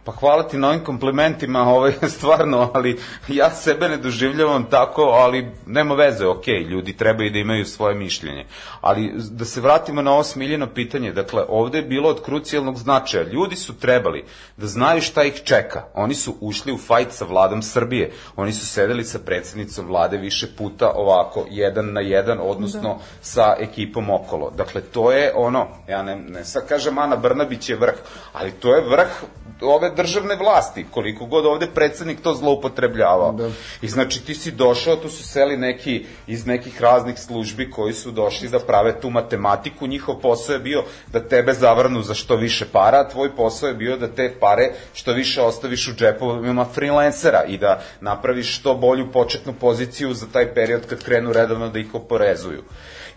Pa 0.09 0.13
hvala 0.13 0.43
ti 0.43 0.59
na 0.59 0.69
ovim 0.69 0.85
komplimentima, 0.85 1.63
ovaj, 1.63 1.93
stvarno, 2.17 2.71
ali 2.75 2.99
ja 3.29 3.51
sebe 3.51 3.89
ne 3.89 3.97
doživljavam 3.97 4.65
tako, 4.71 5.03
ali 5.03 5.51
nema 5.67 5.95
veze, 5.95 6.27
ok, 6.27 6.47
ljudi 6.49 6.97
trebaju 6.97 7.31
da 7.31 7.39
imaju 7.39 7.65
svoje 7.65 7.95
mišljenje. 7.95 8.47
Ali 8.81 9.13
da 9.31 9.45
se 9.45 9.61
vratimo 9.61 10.03
na 10.03 10.13
ovo 10.13 10.25
smiljeno 10.25 10.67
pitanje, 10.67 11.13
dakle, 11.13 11.43
ovde 11.49 11.79
je 11.79 11.83
bilo 11.83 12.09
od 12.09 12.23
krucijalnog 12.23 12.79
značaja. 12.79 13.25
Ljudi 13.33 13.57
su 13.57 13.79
trebali 13.79 14.25
da 14.57 14.67
znaju 14.67 15.03
šta 15.03 15.25
ih 15.25 15.43
čeka. 15.45 15.85
Oni 15.95 16.15
su 16.15 16.35
ušli 16.41 16.73
u 16.73 16.79
fajt 16.79 17.13
sa 17.13 17.25
vladom 17.25 17.63
Srbije. 17.63 18.11
Oni 18.37 18.53
su 18.53 18.67
sedeli 18.67 19.05
sa 19.05 19.19
predsednicom 19.19 19.87
vlade 19.87 20.17
više 20.17 20.47
puta 20.57 20.93
ovako, 20.95 21.47
jedan 21.51 21.93
na 21.93 22.01
jedan, 22.01 22.39
odnosno 22.43 22.95
da. 22.95 22.99
sa 23.21 23.57
ekipom 23.59 24.11
okolo. 24.11 24.51
Dakle, 24.51 24.81
to 24.81 25.13
je 25.13 25.33
ono, 25.37 25.69
ja 25.89 26.03
ne, 26.03 26.17
ne 26.17 26.45
sad 26.45 26.69
kažem 26.69 26.99
Ana 26.99 27.17
Brnabić 27.17 27.69
je 27.69 27.77
vrh, 27.77 27.97
ali 28.33 28.51
to 28.51 28.75
je 28.75 28.89
vrh 28.89 29.09
ove 29.63 29.91
državne 29.99 30.37
vlasti, 30.37 30.87
koliko 30.91 31.27
god 31.27 31.47
ovde 31.47 31.67
predsednik 31.75 32.21
to 32.23 32.35
zloupotrebljavao. 32.35 33.33
Da. 33.33 33.51
I 33.83 33.89
znači 33.89 34.25
ti 34.25 34.35
si 34.35 34.51
došao, 34.51 34.97
tu 34.97 35.11
su 35.11 35.23
seli 35.23 35.57
neki 35.57 36.05
iz 36.27 36.47
nekih 36.47 36.81
raznih 36.83 37.19
službi 37.19 37.71
koji 37.71 37.93
su 37.93 38.11
došli 38.11 38.49
da 38.49 38.59
prave 38.59 39.01
tu 39.01 39.11
matematiku, 39.11 39.87
njihov 39.87 40.21
posao 40.23 40.53
je 40.53 40.59
bio 40.59 40.85
da 41.13 41.21
tebe 41.21 41.53
zavrnu 41.53 42.03
za 42.03 42.15
što 42.15 42.37
više 42.37 42.67
para, 42.73 43.01
a 43.01 43.09
tvoj 43.09 43.35
posao 43.37 43.69
je 43.69 43.75
bio 43.75 43.97
da 43.97 44.09
te 44.09 44.31
pare 44.41 44.71
što 44.95 45.13
više 45.13 45.43
ostaviš 45.43 45.89
u 45.89 45.95
džepovima 45.95 46.65
freelancera 46.75 47.43
i 47.49 47.59
da 47.59 47.81
napraviš 48.01 48.59
što 48.59 48.75
bolju 48.75 49.13
početnu 49.13 49.53
poziciju 49.53 50.15
za 50.15 50.27
taj 50.33 50.55
period 50.55 50.87
kad 50.87 51.05
krenu 51.05 51.33
redovno 51.33 51.69
da 51.69 51.79
ih 51.79 51.95
oporezuju 51.95 52.63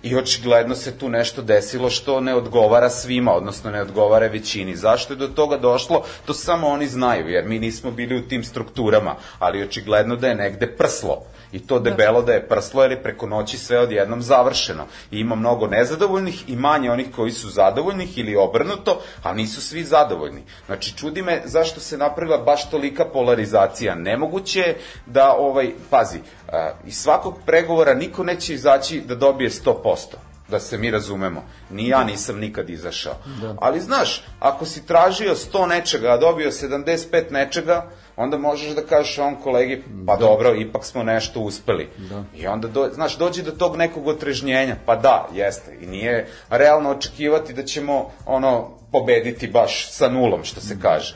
i 0.03 0.15
očigledno 0.15 0.75
se 0.75 0.97
tu 0.97 1.09
nešto 1.09 1.41
desilo 1.41 1.89
što 1.89 2.19
ne 2.21 2.35
odgovara 2.35 2.89
svima, 2.89 3.33
odnosno 3.33 3.71
ne 3.71 3.81
odgovara 3.81 4.27
većini. 4.27 4.75
Zašto 4.75 5.13
je 5.13 5.17
do 5.17 5.27
toga 5.27 5.57
došlo, 5.57 6.03
to 6.25 6.33
samo 6.33 6.67
oni 6.67 6.87
znaju, 6.87 7.29
jer 7.29 7.45
mi 7.45 7.59
nismo 7.59 7.91
bili 7.91 8.15
u 8.15 8.27
tim 8.27 8.43
strukturama, 8.43 9.15
ali 9.39 9.63
očigledno 9.63 10.15
da 10.15 10.27
je 10.27 10.35
negde 10.35 10.67
prslo. 10.67 11.23
I 11.51 11.59
to 11.59 11.79
debelo 11.79 12.21
da 12.21 12.33
je 12.33 12.47
prslo, 12.47 12.81
jer 12.81 12.91
je 12.91 13.03
preko 13.03 13.27
noći 13.27 13.57
sve 13.57 13.79
odjednom 13.79 14.21
završeno. 14.21 14.85
I 15.11 15.19
ima 15.19 15.35
mnogo 15.35 15.67
nezadovoljnih 15.67 16.49
i 16.49 16.55
manje 16.55 16.91
onih 16.91 17.07
koji 17.15 17.31
su 17.31 17.49
zadovoljnih 17.49 18.17
ili 18.17 18.35
obrnuto, 18.35 19.01
a 19.23 19.33
nisu 19.33 19.61
svi 19.61 19.83
zadovoljni. 19.83 20.43
Znači, 20.65 20.97
čudi 20.97 21.21
me 21.21 21.41
zašto 21.45 21.79
se 21.79 21.97
napravila 21.97 22.37
baš 22.37 22.69
tolika 22.69 23.05
polarizacija. 23.05 23.95
Nemoguće 23.95 24.59
je 24.59 24.77
da, 25.05 25.35
ovaj, 25.37 25.71
pazi, 25.89 26.19
a, 26.51 26.71
iz 26.85 26.97
svakog 26.97 27.39
pregovora 27.45 27.93
niko 27.93 28.23
neće 28.23 28.53
izaći 28.53 29.01
da 29.01 29.15
dobije 29.15 29.49
100% 29.49 30.15
da 30.51 30.59
se 30.59 30.77
mi 30.77 30.91
razumemo. 30.91 31.43
Ni 31.69 31.87
ja 31.87 32.03
nisam 32.03 32.39
nikad 32.39 32.69
izašao. 32.69 33.15
Da. 33.41 33.55
Ali 33.59 33.79
znaš, 33.79 34.23
ako 34.39 34.65
si 34.65 34.85
tražio 34.85 35.35
100 35.35 35.67
nečega, 35.67 36.07
a 36.07 36.17
dobio 36.17 36.51
75 36.51 37.31
nečega, 37.31 37.89
onda 38.21 38.37
možeš 38.37 38.75
da 38.75 38.81
kažeš 38.81 39.17
on 39.17 39.35
kolegi, 39.35 39.83
pa 40.07 40.15
da. 40.15 40.19
dobro, 40.19 40.55
ipak 40.55 40.85
smo 40.85 41.03
nešto 41.03 41.39
uspeli. 41.39 41.89
Da. 41.97 42.23
I 42.35 42.47
onda, 42.47 42.67
do, 42.67 42.89
znaš, 42.93 43.17
dođe 43.17 43.43
do 43.43 43.51
tog 43.51 43.77
nekog 43.77 44.07
otrežnjenja, 44.07 44.75
pa 44.85 44.95
da, 44.95 45.27
jeste. 45.33 45.77
I 45.81 45.85
nije 45.85 46.27
realno 46.49 46.91
očekivati 46.91 47.53
da 47.53 47.63
ćemo, 47.63 48.11
ono, 48.25 48.69
pobediti 48.91 49.47
baš 49.47 49.91
sa 49.91 50.09
nulom, 50.09 50.43
što 50.43 50.61
se 50.61 50.77
kaže. 50.81 51.15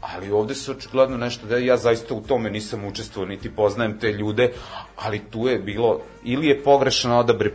Ali 0.00 0.30
ovde 0.30 0.54
se 0.54 0.70
očigledno 0.70 1.16
nešto 1.16 1.46
da 1.46 1.56
ja 1.56 1.76
zaista 1.76 2.14
u 2.14 2.20
tome 2.20 2.50
nisam 2.50 2.84
učestvovao, 2.84 3.28
niti 3.28 3.54
poznajem 3.54 3.98
te 3.98 4.12
ljude, 4.12 4.52
ali 4.96 5.18
tu 5.18 5.48
je 5.48 5.58
bilo, 5.58 6.00
ili 6.24 6.46
je 6.46 6.62
pogrešan 6.62 7.12
odabri 7.12 7.50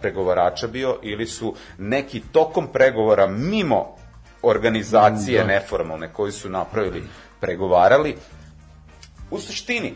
pregovarača 0.00 0.66
bio, 0.66 0.98
ili 1.02 1.26
su 1.26 1.54
neki 1.78 2.22
tokom 2.32 2.66
pregovora 2.72 3.26
mimo 3.26 3.96
organizacije 4.42 5.40
da. 5.40 5.46
neformalne 5.46 6.12
koji 6.12 6.32
su 6.32 6.50
napravili 6.50 7.02
pregovarali. 7.40 8.16
U 9.30 9.38
suštini, 9.40 9.94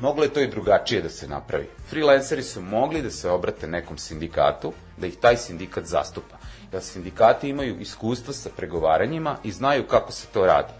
moglo 0.00 0.24
je 0.24 0.32
to 0.32 0.40
i 0.40 0.46
drugačije 0.46 1.02
da 1.02 1.08
se 1.08 1.28
napravi. 1.28 1.68
Freelanceri 1.90 2.42
su 2.42 2.62
mogli 2.62 3.02
da 3.02 3.10
se 3.10 3.30
obrate 3.30 3.66
nekom 3.66 3.98
sindikatu, 3.98 4.72
da 4.96 5.06
ih 5.06 5.16
taj 5.16 5.36
sindikat 5.36 5.84
zastupa. 5.84 6.36
Da 6.72 6.80
sindikati 6.80 7.48
imaju 7.48 7.80
iskustva 7.80 8.32
sa 8.32 8.50
pregovaranjima 8.56 9.36
i 9.44 9.52
znaju 9.52 9.86
kako 9.86 10.12
se 10.12 10.26
to 10.26 10.46
radi. 10.46 10.72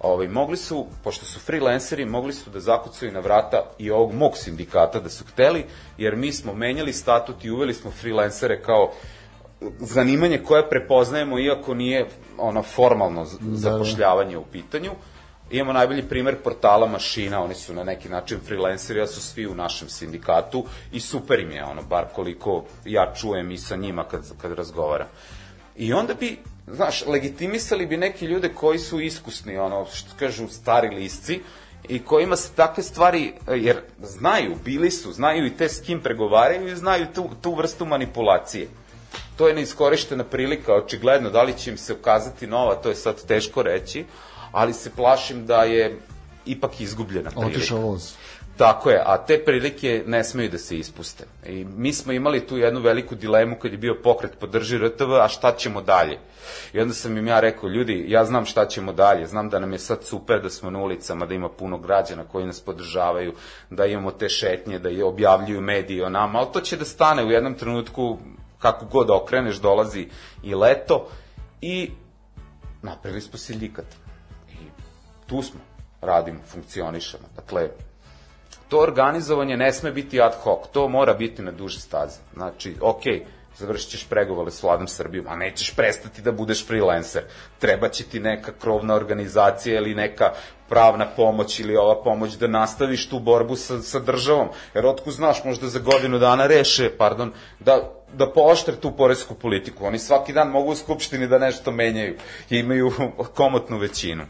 Ovaj, 0.00 0.28
mogli 0.28 0.56
su, 0.56 0.86
pošto 1.04 1.26
su 1.26 1.40
freelanceri, 1.40 2.04
mogli 2.04 2.32
su 2.32 2.50
da 2.50 2.60
zakucaju 2.60 3.12
na 3.12 3.20
vrata 3.20 3.62
i 3.78 3.90
ovog 3.90 4.12
mog 4.12 4.36
sindikata 4.36 5.00
da 5.00 5.08
su 5.08 5.24
hteli, 5.24 5.64
jer 5.98 6.16
mi 6.16 6.32
smo 6.32 6.54
menjali 6.54 6.92
statut 6.92 7.44
i 7.44 7.50
uveli 7.50 7.74
smo 7.74 7.90
freelancere 7.90 8.62
kao 8.62 8.92
zanimanje 9.80 10.38
koje 10.38 10.68
prepoznajemo 10.68 11.38
iako 11.38 11.74
nije 11.74 12.06
ono 12.38 12.62
formalno 12.62 13.26
zapošljavanje 13.40 14.38
u 14.38 14.44
pitanju. 14.44 14.90
Imamo 15.50 15.72
najbolji 15.72 16.02
primer 16.02 16.36
portala 16.36 16.86
mašina, 16.86 17.44
oni 17.44 17.54
su 17.54 17.74
na 17.74 17.84
neki 17.84 18.08
način 18.08 18.38
freelanceri, 18.46 18.98
ja 18.98 19.06
su 19.06 19.22
svi 19.22 19.46
u 19.46 19.54
našem 19.54 19.88
sindikatu 19.88 20.64
i 20.92 21.00
super 21.00 21.40
im 21.40 21.50
je, 21.50 21.64
ono, 21.64 21.82
bar 21.82 22.04
koliko 22.14 22.64
ja 22.84 23.12
čujem 23.14 23.50
i 23.50 23.58
sa 23.58 23.76
njima 23.76 24.04
kad, 24.04 24.32
kad 24.42 24.52
razgovaram. 24.52 25.06
I 25.76 25.92
onda 25.92 26.14
bi, 26.14 26.38
znaš, 26.66 27.06
legitimisali 27.06 27.86
bi 27.86 27.96
neki 27.96 28.26
ljude 28.26 28.48
koji 28.48 28.78
su 28.78 29.00
iskusni, 29.00 29.58
ono, 29.58 29.86
što 29.86 30.10
kažu, 30.18 30.48
stari 30.48 30.88
lisci, 30.88 31.40
i 31.88 31.98
kojima 31.98 32.36
se 32.36 32.52
takve 32.56 32.82
stvari, 32.82 33.32
jer 33.48 33.76
znaju, 34.02 34.56
bili 34.64 34.90
su, 34.90 35.12
znaju 35.12 35.46
i 35.46 35.56
te 35.56 35.68
s 35.68 35.80
kim 35.80 36.00
pregovaraju 36.00 36.68
i 36.68 36.76
znaju 36.76 37.06
tu, 37.14 37.30
tu 37.42 37.54
vrstu 37.54 37.86
manipulacije 37.86 38.68
to 39.36 39.48
je 39.48 39.54
neiskorištena 39.54 40.24
prilika, 40.24 40.74
očigledno, 40.74 41.30
da 41.30 41.42
li 41.42 41.52
će 41.58 41.70
im 41.70 41.76
se 41.76 41.92
ukazati 41.92 42.46
nova, 42.46 42.74
to 42.74 42.88
je 42.88 42.94
sad 42.94 43.26
teško 43.26 43.62
reći, 43.62 44.04
ali 44.52 44.72
se 44.72 44.90
plašim 44.90 45.46
da 45.46 45.62
je 45.62 45.98
ipak 46.46 46.80
izgubljena 46.80 47.30
prilika. 47.30 47.58
Otišao 47.58 47.80
voz. 47.80 48.14
Tako 48.56 48.90
je, 48.90 49.02
a 49.06 49.18
te 49.26 49.44
prilike 49.44 50.02
ne 50.06 50.24
smeju 50.24 50.50
da 50.50 50.58
se 50.58 50.78
ispuste. 50.78 51.24
I 51.46 51.64
mi 51.64 51.92
smo 51.92 52.12
imali 52.12 52.46
tu 52.46 52.56
jednu 52.56 52.80
veliku 52.80 53.14
dilemu 53.14 53.56
kad 53.62 53.72
je 53.72 53.78
bio 53.78 53.94
pokret 54.02 54.38
podrži 54.40 54.78
RTV, 54.78 55.12
a 55.12 55.28
šta 55.28 55.52
ćemo 55.56 55.82
dalje? 55.82 56.18
I 56.72 56.80
onda 56.80 56.94
sam 56.94 57.18
im 57.18 57.26
ja 57.26 57.40
rekao, 57.40 57.68
ljudi, 57.68 58.04
ja 58.08 58.24
znam 58.24 58.46
šta 58.46 58.66
ćemo 58.66 58.92
dalje, 58.92 59.26
znam 59.26 59.50
da 59.50 59.58
nam 59.58 59.72
je 59.72 59.78
sad 59.78 60.04
super 60.04 60.42
da 60.42 60.50
smo 60.50 60.70
na 60.70 60.78
ulicama, 60.78 61.26
da 61.26 61.34
ima 61.34 61.48
puno 61.48 61.78
građana 61.78 62.24
koji 62.24 62.46
nas 62.46 62.60
podržavaju, 62.60 63.32
da 63.70 63.86
imamo 63.86 64.10
te 64.10 64.28
šetnje, 64.28 64.78
da 64.78 64.88
je 64.88 65.04
objavljuju 65.04 65.60
mediji 65.60 66.02
o 66.02 66.08
nama, 66.08 66.38
ali 66.38 66.48
to 66.52 66.60
će 66.60 66.76
da 66.76 66.84
stane 66.84 67.24
u 67.24 67.30
jednom 67.30 67.54
trenutku, 67.54 68.18
kako 68.64 68.86
god 68.86 69.10
okreneš, 69.10 69.56
dolazi 69.56 70.08
i 70.42 70.54
leto 70.54 71.08
i 71.60 71.90
napravili 72.82 73.20
smo 73.20 73.38
sindikat. 73.38 73.84
I 74.52 74.56
tu 75.26 75.42
smo, 75.42 75.60
radimo, 76.00 76.38
funkcionišemo. 76.46 77.24
Dakle, 77.36 77.68
to 78.68 78.80
organizovanje 78.80 79.56
ne 79.56 79.72
sme 79.72 79.92
biti 79.92 80.20
ad 80.20 80.34
hoc, 80.42 80.68
to 80.72 80.88
mora 80.88 81.14
biti 81.14 81.42
na 81.42 81.52
duže 81.52 81.80
staze. 81.80 82.20
Znači, 82.34 82.76
ok, 82.80 83.02
završit 83.56 83.90
ćeš 83.90 84.06
pregovore 84.08 84.50
s 84.50 84.62
vladom 84.62 84.88
Srbijom, 84.88 85.26
a 85.28 85.36
nećeš 85.36 85.74
prestati 85.76 86.22
da 86.22 86.32
budeš 86.32 86.66
freelancer. 86.66 87.22
Treba 87.58 87.88
će 87.88 88.04
ti 88.04 88.20
neka 88.20 88.52
krovna 88.60 88.94
organizacija 88.94 89.76
ili 89.76 89.94
neka 89.94 90.32
pravna 90.68 91.06
pomoć 91.16 91.60
ili 91.60 91.76
ova 91.76 92.02
pomoć 92.02 92.34
da 92.34 92.46
nastaviš 92.46 93.08
tu 93.08 93.18
borbu 93.18 93.56
sa, 93.56 93.82
sa 93.82 94.00
državom. 94.00 94.48
Jer 94.74 94.86
otku 94.86 95.10
znaš, 95.10 95.44
možda 95.44 95.68
za 95.68 95.78
godinu 95.78 96.18
dana 96.18 96.46
reše, 96.46 96.90
pardon, 96.98 97.32
da, 97.60 98.03
da 98.16 98.30
pooštre 98.32 98.76
tu 98.76 98.92
poresku 98.96 99.34
politiku. 99.34 99.86
Oni 99.86 99.98
svaki 99.98 100.32
dan 100.32 100.48
mogu 100.48 100.70
u 100.70 100.74
Skupštini 100.74 101.28
da 101.28 101.38
nešto 101.38 101.72
menjaju 101.72 102.16
i 102.50 102.58
imaju 102.58 102.92
komotnu 103.36 103.78
većinu. 103.78 104.24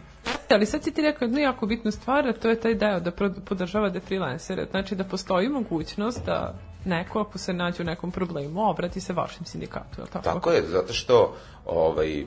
Ali 0.50 0.66
sad 0.66 0.84
si 0.84 0.90
ti 0.90 1.02
rekao 1.02 1.26
jednu 1.26 1.38
jako 1.38 1.66
bitnu 1.66 1.90
stvar, 1.90 2.28
a 2.28 2.32
to 2.32 2.48
je 2.48 2.60
taj 2.60 2.74
deo 2.74 3.00
da 3.00 3.10
pro- 3.10 3.34
podržavate 3.44 4.00
freelancere. 4.00 4.66
Znači 4.70 4.94
da 4.94 5.04
postoji 5.04 5.48
mogućnost 5.48 6.24
da 6.26 6.54
neko, 6.84 7.20
ako 7.20 7.38
se 7.38 7.52
nađe 7.52 7.82
u 7.82 7.86
nekom 7.86 8.10
problemu, 8.10 8.70
obrati 8.70 9.00
se 9.00 9.12
vašem 9.12 9.44
sindikatu, 9.44 10.00
je 10.00 10.02
li 10.02 10.10
tako? 10.10 10.24
Tako 10.24 10.50
je, 10.50 10.62
zato 10.62 10.92
što 10.92 11.36
ovaj, 11.66 12.24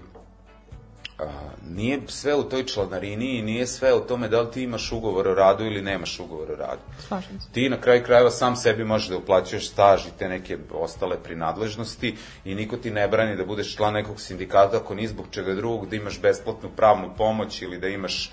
a, 1.20 1.24
nije 1.70 2.00
sve 2.08 2.36
u 2.36 2.44
toj 2.44 2.66
članarini 2.66 3.38
i 3.38 3.42
nije 3.42 3.68
sve 3.68 3.94
u 3.94 4.00
tome 4.00 4.28
da 4.28 4.42
li 4.42 4.52
ti 4.52 4.64
imaš 4.64 4.92
ugovor 4.92 5.28
o 5.28 5.34
radu 5.34 5.66
ili 5.66 5.82
nemaš 5.82 6.20
ugovor 6.20 6.52
o 6.52 6.56
radu. 6.56 6.82
Slažem 7.08 7.40
se. 7.40 7.52
Ti 7.52 7.70
na 7.70 7.82
kraju 7.82 8.04
krajeva 8.04 8.32
sam 8.32 8.56
sebi 8.56 8.84
možeš 8.84 9.10
da 9.10 9.18
uplaćuješ 9.18 9.70
staž 9.70 10.06
i 10.06 10.18
te 10.20 10.30
neke 10.30 10.58
ostale 10.72 11.24
prinadležnosti 11.24 12.16
i 12.46 12.56
niko 12.56 12.78
ti 12.78 12.92
ne 12.92 13.08
brani 13.08 13.36
da 13.36 13.46
budeš 13.46 13.76
član 13.76 13.94
nekog 13.94 14.22
sindikata 14.22 14.78
ako 14.78 14.96
ni 14.96 15.08
zbog 15.08 15.26
čega 15.32 15.56
drugog, 15.56 15.90
da 15.90 15.96
imaš 15.96 16.22
besplatnu 16.22 16.70
pravnu 16.76 17.10
pomoć 17.18 17.62
ili 17.62 17.78
da 17.78 17.88
imaš 17.88 18.32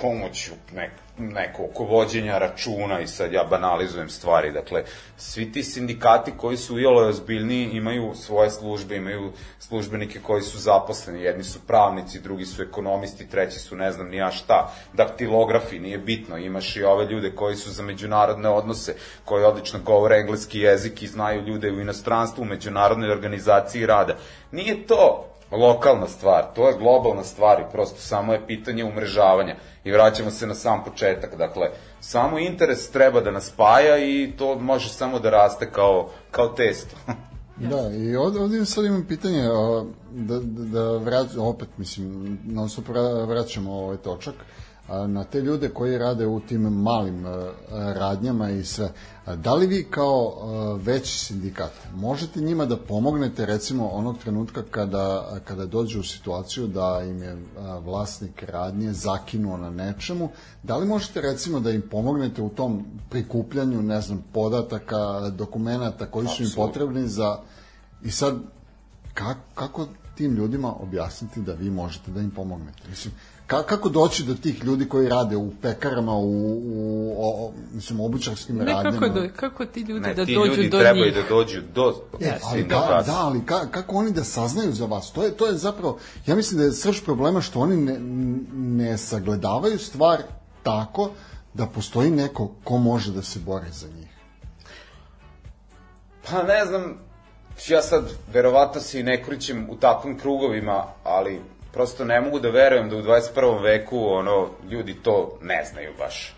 pomoć 0.00 0.48
u 0.48 0.74
nek, 0.74 0.90
neko 1.20 1.64
oko 1.64 1.84
vođenja 1.84 2.38
računa 2.38 3.00
i 3.00 3.06
sad 3.06 3.32
ja 3.32 3.44
banalizujem 3.44 4.08
stvari. 4.08 4.52
Dakle, 4.52 4.84
svi 5.16 5.52
ti 5.52 5.62
sindikati 5.62 6.32
koji 6.36 6.56
su 6.56 6.78
iole 6.78 7.08
ozbiljniji 7.08 7.70
imaju 7.72 8.12
svoje 8.14 8.50
službe, 8.50 8.96
imaju 8.96 9.32
službenike 9.58 10.20
koji 10.20 10.42
su 10.42 10.58
zaposleni. 10.58 11.22
Jedni 11.22 11.44
su 11.44 11.58
pravnici, 11.66 12.20
drugi 12.20 12.46
su 12.46 12.62
ekonomisti, 12.62 13.28
treći 13.28 13.58
su 13.58 13.76
ne 13.76 13.92
znam 13.92 14.08
ni 14.08 14.16
ja 14.16 14.30
šta, 14.30 14.72
daktilografi, 14.92 15.78
nije 15.78 15.98
bitno. 15.98 16.38
Imaš 16.38 16.76
i 16.76 16.84
ove 16.84 17.06
ljude 17.06 17.34
koji 17.34 17.56
su 17.56 17.70
za 17.70 17.82
međunarodne 17.82 18.48
odnose, 18.48 18.94
koji 19.24 19.44
odlično 19.44 19.78
govore 19.84 20.16
engleski 20.16 20.60
jezik 20.60 21.02
i 21.02 21.06
znaju 21.06 21.42
ljude 21.42 21.70
u 21.70 21.80
inostranstvu, 21.80 22.42
u 22.42 22.44
međunarodnoj 22.44 23.10
organizaciji 23.10 23.86
rada. 23.86 24.16
Nije 24.52 24.86
to 24.86 25.29
lokalna 25.52 26.06
stvar, 26.06 26.44
to 26.54 26.68
je 26.68 26.78
globalna 26.78 27.24
stvar 27.24 27.60
i 27.60 27.72
prosto 27.72 28.00
samo 28.00 28.32
je 28.32 28.46
pitanje 28.46 28.84
umrežavanja. 28.84 29.56
I 29.84 29.92
vraćamo 29.92 30.30
se 30.30 30.46
na 30.46 30.54
sam 30.54 30.84
početak, 30.84 31.36
dakle, 31.36 31.70
samo 32.00 32.38
interes 32.38 32.90
treba 32.90 33.20
da 33.20 33.30
nas 33.30 33.46
spaja 33.46 33.98
i 33.98 34.32
to 34.38 34.58
može 34.58 34.88
samo 34.88 35.18
da 35.18 35.30
raste 35.30 35.70
kao, 35.70 36.08
kao 36.30 36.48
testo. 36.48 36.96
Da, 37.60 37.90
i 37.96 38.16
ovde, 38.16 38.40
ovde 38.40 38.64
sad 38.64 38.84
imam 38.84 39.04
pitanje, 39.08 39.42
da, 40.10 40.38
da, 40.40 40.40
da 40.64 40.96
vrać, 40.96 41.26
opet, 41.38 41.68
mislim, 41.76 42.38
non 42.44 42.68
vra- 42.68 43.28
vraćamo 43.28 43.72
ovaj 43.72 43.96
točak, 43.96 44.34
a, 44.34 44.69
na 45.06 45.24
te 45.24 45.40
ljude 45.40 45.68
koji 45.68 45.98
rade 45.98 46.26
u 46.26 46.40
tim 46.40 46.60
malim 46.60 47.26
a, 47.26 47.52
radnjama 47.70 48.50
i 48.50 48.64
sve. 48.64 48.92
Da 49.36 49.54
li 49.54 49.66
vi 49.66 49.86
kao 49.90 50.34
a, 50.42 50.78
veći 50.82 51.18
sindikat 51.18 51.72
možete 51.94 52.40
njima 52.40 52.66
da 52.66 52.76
pomognete 52.76 53.46
recimo 53.46 53.88
onog 53.88 54.18
trenutka 54.18 54.62
kada, 54.70 55.36
kada 55.44 55.66
dođu 55.66 56.00
u 56.00 56.02
situaciju 56.02 56.66
da 56.66 57.02
im 57.08 57.22
je 57.22 57.36
a, 57.58 57.78
vlasnik 57.78 58.42
radnje 58.42 58.92
zakinuo 58.92 59.56
na 59.56 59.70
nečemu, 59.70 60.28
da 60.62 60.76
li 60.76 60.86
možete 60.86 61.20
recimo 61.20 61.60
da 61.60 61.70
im 61.70 61.82
pomognete 61.90 62.42
u 62.42 62.48
tom 62.48 62.84
prikupljanju, 63.10 63.82
ne 63.82 64.00
znam, 64.00 64.24
podataka, 64.32 65.30
dokumenata 65.30 66.06
koji 66.06 66.28
su 66.28 66.42
im 66.42 66.50
potrebni 66.56 67.08
za 67.08 67.38
i 68.02 68.10
sad 68.10 68.34
kako, 69.14 69.40
kako 69.54 69.86
tim 70.14 70.34
ljudima 70.34 70.74
objasniti 70.74 71.40
da 71.40 71.52
vi 71.52 71.70
možete 71.70 72.10
da 72.10 72.20
im 72.20 72.30
pomognete? 72.30 72.82
Mislim 72.90 73.14
ka, 73.50 73.62
kako 73.62 73.88
doći 73.88 74.24
do 74.24 74.34
tih 74.34 74.64
ljudi 74.64 74.88
koji 74.88 75.08
rade 75.08 75.36
u 75.36 75.50
pekarama 75.62 76.12
u, 76.12 76.58
u 76.64 77.14
o, 77.18 77.46
o, 77.46 77.52
mislim 77.72 78.00
obućarskim 78.00 78.56
Ne 78.56 78.64
radnjama 78.64 79.00
kako, 79.00 79.20
do, 79.20 79.28
kako 79.36 79.64
ti 79.66 79.80
ljudi 79.80 80.00
Ne, 80.00 80.14
da 80.14 80.24
ti 80.24 80.34
dođu 80.34 80.52
ljudi 80.52 80.68
do 80.68 80.78
trebaju 80.78 81.04
njih. 81.04 81.14
da 81.14 81.22
dođu 81.28 81.60
do 81.74 81.94
E, 82.20 82.38
ali 82.44 82.64
da, 82.64 83.02
da, 83.06 83.16
ali 83.16 83.46
ka, 83.46 83.66
kako 83.70 83.96
oni 83.96 84.10
da 84.12 84.24
saznaju 84.24 84.72
za 84.72 84.86
vas? 84.86 85.12
To 85.12 85.22
je, 85.22 85.36
to 85.36 85.46
je 85.46 85.54
zapravo, 85.54 85.98
ja 86.26 86.36
mislim 86.36 86.58
da 86.58 86.64
je 86.64 86.72
srž 86.72 87.00
problema 87.04 87.40
što 87.40 87.60
oni 87.60 87.76
ne, 87.76 87.98
ne 88.78 88.98
sagledavaju 88.98 89.78
stvar 89.78 90.22
tako 90.62 91.10
da 91.54 91.66
postoji 91.66 92.10
neko 92.10 92.50
ko 92.64 92.78
može 92.78 93.12
da 93.12 93.22
se 93.22 93.38
bori 93.38 93.70
za 93.72 93.88
njih. 93.88 94.08
Pa 96.30 96.42
ne 96.42 96.64
znam, 96.66 96.98
ja 97.68 97.82
sad 97.82 98.10
verovatno 98.32 98.80
se 98.80 99.00
i 99.00 99.02
ne 99.02 99.22
kurićem 99.24 99.66
u 99.70 99.76
takvim 99.76 100.18
krugovima, 100.18 100.84
ali 101.04 101.40
prosto 101.72 102.04
ne 102.04 102.20
mogu 102.20 102.40
da 102.40 102.50
verujem 102.50 102.90
da 102.90 102.96
u 102.96 103.02
21. 103.02 103.62
veku 103.62 104.06
ono, 104.08 104.48
ljudi 104.70 104.94
to 104.94 105.38
ne 105.42 105.64
znaju 105.64 105.90
baš. 105.98 106.34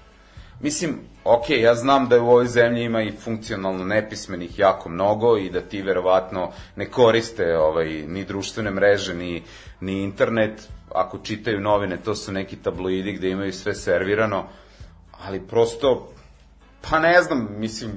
Mislim, 0.61 0.99
ok, 1.24 1.51
ja 1.51 1.74
znam 1.74 2.09
da 2.09 2.20
u 2.20 2.28
ovoj 2.28 2.47
zemlji 2.47 2.85
ima 2.85 3.03
i 3.03 3.12
funkcionalno 3.12 3.85
nepismenih 3.85 4.59
jako 4.59 4.89
mnogo 4.89 5.37
i 5.37 5.51
da 5.51 5.61
ti 5.61 5.83
verovatno 5.83 6.53
ne 6.76 6.91
koriste 6.91 7.59
ovaj, 7.59 7.89
ni 7.89 8.24
društvene 8.24 8.70
mreže, 8.70 9.14
ni, 9.14 9.43
ni 9.80 10.03
internet. 10.03 10.68
Ako 10.95 11.18
čitaju 11.18 11.61
novine, 11.61 11.97
to 11.97 12.14
su 12.14 12.33
neki 12.33 12.57
tabloidi 12.57 13.12
gde 13.12 13.30
imaju 13.30 13.53
sve 13.53 13.74
servirano, 13.74 14.45
ali 15.28 15.41
prosto, 15.41 16.12
pa 16.91 16.99
ne 16.99 17.22
znam, 17.22 17.49
mislim, 17.51 17.93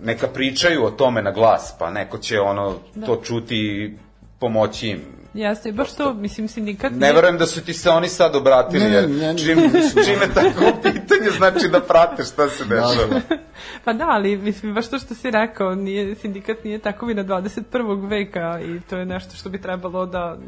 neka 0.00 0.28
pričaju 0.28 0.84
o 0.84 0.90
tome 0.90 1.22
na 1.22 1.30
glas, 1.30 1.74
pa 1.78 1.90
neko 1.90 2.18
će 2.18 2.40
ono 2.40 2.74
da. 2.94 3.06
to 3.06 3.20
čuti 3.24 3.56
i 3.56 3.96
pomoći 4.38 4.88
im. 4.88 5.17
Jeste, 5.34 5.72
baš 5.72 5.94
to, 5.94 6.14
mislim, 6.14 6.48
sindikat... 6.48 6.92
Ne 6.92 6.98
nije- 6.98 7.12
verujem 7.12 7.38
da 7.38 7.46
su 7.46 7.64
ti 7.64 7.74
se 7.74 7.90
oni 7.90 8.08
sad 8.08 8.36
obratili, 8.36 8.84
Ne, 8.84 8.90
ne, 8.90 8.96
jer 8.96 9.10
ne, 9.10 9.16
ne. 9.26 9.38
čim, 9.38 9.58
čim 10.04 10.20
je 10.20 10.34
tako 10.34 10.60
pitanje, 10.82 11.30
znači 11.36 11.68
da 11.68 11.80
prate 11.80 12.24
šta 12.24 12.48
se 12.48 12.64
Da, 12.64 12.74
dešava. 12.74 13.06
da. 13.28 13.36
Pa 13.84 13.92
da, 13.92 14.06
ali 14.08 14.36
mislim, 14.36 14.74
baš 14.74 14.88
to 14.88 14.98
što 14.98 15.14
si 15.14 15.30
rekao, 15.30 15.74
nije, 15.74 16.14
sindikat 16.14 16.64
nije 16.64 16.78
takovi 16.78 17.14
na 17.14 17.24
21. 17.24 18.08
veka 18.08 18.60
i 18.60 18.80
to 18.80 18.96
je 18.96 19.06
nešto 19.06 19.36
što 19.36 19.48
bi 19.48 19.60
trebalo 19.60 20.06
da 20.06 20.38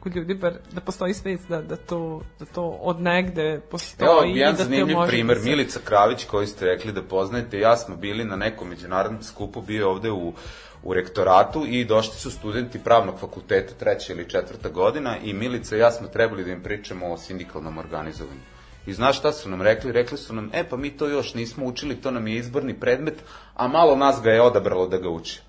kod 0.00 0.16
ljudi 0.16 0.34
bar, 0.34 0.52
da 0.72 0.80
postoji 0.80 1.14
svest 1.14 1.48
da, 1.48 1.62
da, 1.62 1.76
to, 1.76 2.20
da 2.38 2.44
to 2.44 2.78
od 2.80 3.00
negde 3.00 3.60
postoji 3.70 4.08
Evo, 4.08 4.24
i 4.26 4.38
jedan 4.38 4.52
da 4.52 4.58
te 4.58 4.64
zanimljiv 4.64 4.96
može 4.96 5.10
primer, 5.10 5.36
da 5.36 5.42
se... 5.42 5.48
Milica 5.50 5.80
Kravić, 5.84 6.24
koju 6.24 6.46
ste 6.46 6.64
rekli 6.66 6.92
da 6.92 7.02
poznajete, 7.02 7.58
ja 7.58 7.76
smo 7.76 7.96
bili 7.96 8.24
na 8.24 8.36
nekom 8.36 8.68
međunarodnom 8.68 9.22
skupu, 9.22 9.60
bio 9.62 9.90
ovde 9.90 10.10
u, 10.10 10.32
u 10.86 10.94
rektoratu 10.94 11.66
i 11.66 11.84
došli 11.84 12.14
su 12.14 12.30
studenti 12.30 12.78
pravnog 12.78 13.18
fakulteta, 13.20 13.74
treća 13.74 14.12
ili 14.12 14.28
četvrta 14.28 14.68
godina 14.68 15.18
i 15.18 15.32
Milica 15.32 15.76
i 15.76 15.78
ja 15.78 15.90
smo 15.90 16.08
trebali 16.08 16.44
da 16.44 16.50
im 16.50 16.62
pričamo 16.62 17.12
o 17.12 17.18
sindikalnom 17.18 17.78
organizovanju. 17.78 18.40
I 18.86 18.92
znaš 18.92 19.18
šta 19.18 19.32
su 19.32 19.48
nam 19.48 19.62
rekli? 19.62 19.92
Rekli 19.92 20.18
su 20.18 20.34
nam, 20.34 20.50
e 20.52 20.64
pa 20.68 20.76
mi 20.76 20.90
to 20.90 21.08
još 21.08 21.34
nismo 21.34 21.66
učili, 21.66 22.00
to 22.00 22.10
nam 22.10 22.28
je 22.28 22.36
izborni 22.36 22.74
predmet, 22.74 23.14
a 23.54 23.68
malo 23.68 23.96
nas 23.96 24.20
ga 24.22 24.30
je 24.30 24.42
odabralo 24.42 24.86
da 24.86 24.96
ga 24.96 25.08
uče. 25.08 25.40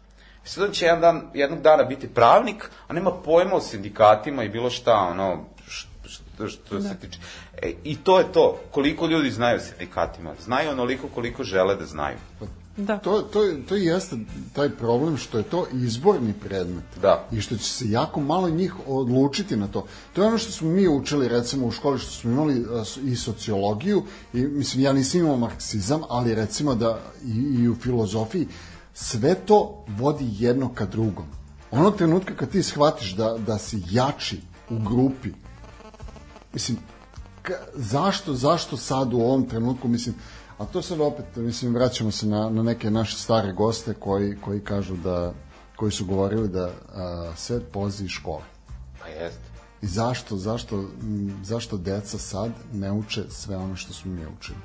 I 0.45 0.49
sad 0.49 0.63
on 0.63 0.71
će 0.71 0.85
jedan 0.85 1.01
dan, 1.01 1.21
jednog 1.33 1.61
dana 1.61 1.83
biti 1.83 2.07
pravnik, 2.07 2.69
a 2.87 2.93
nema 2.93 3.11
pojma 3.11 3.55
o 3.55 3.61
sindikatima 3.61 4.43
i 4.43 4.49
bilo 4.49 4.69
šta, 4.69 4.95
ono, 5.11 5.45
što, 5.67 6.47
što, 6.47 6.81
se 6.81 6.97
tiče. 7.01 7.19
E, 7.61 7.73
I 7.83 7.97
to 8.03 8.19
je 8.19 8.31
to. 8.31 8.59
Koliko 8.71 9.07
ljudi 9.07 9.31
znaju 9.31 9.57
o 9.57 9.59
sindikatima? 9.59 10.33
Znaju 10.39 10.71
onoliko 10.71 11.07
koliko 11.07 11.43
žele 11.43 11.75
da 11.75 11.85
znaju. 11.85 12.17
Da. 12.77 12.97
To, 12.97 13.21
to, 13.21 13.39
to 13.67 13.75
i 13.75 13.85
jeste 13.85 14.17
taj 14.53 14.69
problem 14.69 15.17
što 15.17 15.37
je 15.37 15.43
to 15.43 15.65
izborni 15.73 16.33
predmet. 16.33 16.83
Da. 17.01 17.27
I 17.31 17.41
što 17.41 17.57
će 17.57 17.63
se 17.63 17.89
jako 17.89 18.21
malo 18.21 18.49
njih 18.49 18.75
odlučiti 18.87 19.55
na 19.55 19.67
to. 19.67 19.85
To 20.13 20.21
je 20.21 20.27
ono 20.27 20.37
što 20.37 20.51
smo 20.51 20.69
mi 20.69 20.87
učili 20.87 21.27
recimo 21.27 21.67
u 21.67 21.71
školi, 21.71 21.99
što 21.99 22.11
smo 22.11 22.31
imali 22.31 22.65
i 23.03 23.15
sociologiju, 23.15 24.03
i 24.33 24.41
mislim 24.41 24.83
ja 24.83 24.93
nisam 24.93 25.19
imao 25.19 25.37
marksizam, 25.37 26.01
ali 26.09 26.35
recimo 26.35 26.75
da 26.75 26.99
i, 27.25 27.61
i 27.61 27.69
u 27.69 27.75
filozofiji 27.75 28.47
sve 28.93 29.35
to 29.35 29.85
vodi 29.87 30.25
jedno 30.31 30.73
ka 30.73 30.85
drugom. 30.85 31.25
Onog 31.71 31.97
trenutka 31.97 32.35
kad 32.35 32.49
ti 32.49 32.63
shvatiš 32.63 33.15
da, 33.15 33.37
da 33.37 33.57
si 33.57 33.83
jači 33.89 34.41
u 34.69 34.79
grupi, 34.79 35.29
mislim, 36.53 36.77
ka, 37.41 37.53
zašto, 37.75 38.33
zašto 38.33 38.77
sad 38.77 39.13
u 39.13 39.17
ovom 39.17 39.49
trenutku, 39.49 39.87
mislim, 39.87 40.15
a 40.57 40.65
to 40.65 40.81
sad 40.81 40.99
opet, 40.99 41.25
mislim, 41.35 41.73
vraćamo 41.73 42.11
se 42.11 42.27
na, 42.27 42.49
na 42.49 42.63
neke 42.63 42.91
naše 42.91 43.17
stare 43.17 43.51
goste 43.53 43.93
koji, 43.93 44.37
koji 44.41 44.59
kažu 44.59 44.95
da, 44.95 45.33
koji 45.75 45.91
su 45.91 46.05
govorili 46.05 46.47
da 46.47 46.71
a, 46.95 47.31
svet 47.35 47.63
polazi 47.73 48.05
iz 48.05 48.09
škole. 48.09 48.43
Pa 49.01 49.07
jeste. 49.07 49.47
I 49.81 49.87
zašto, 49.87 50.37
zašto, 50.37 50.75
m, 51.01 51.39
zašto 51.43 51.77
deca 51.77 52.17
sad 52.17 52.51
ne 52.73 52.91
uče 52.91 53.23
sve 53.29 53.57
ono 53.57 53.75
što 53.75 53.93
smo 53.93 54.11
mi 54.11 54.25
učili? 54.39 54.59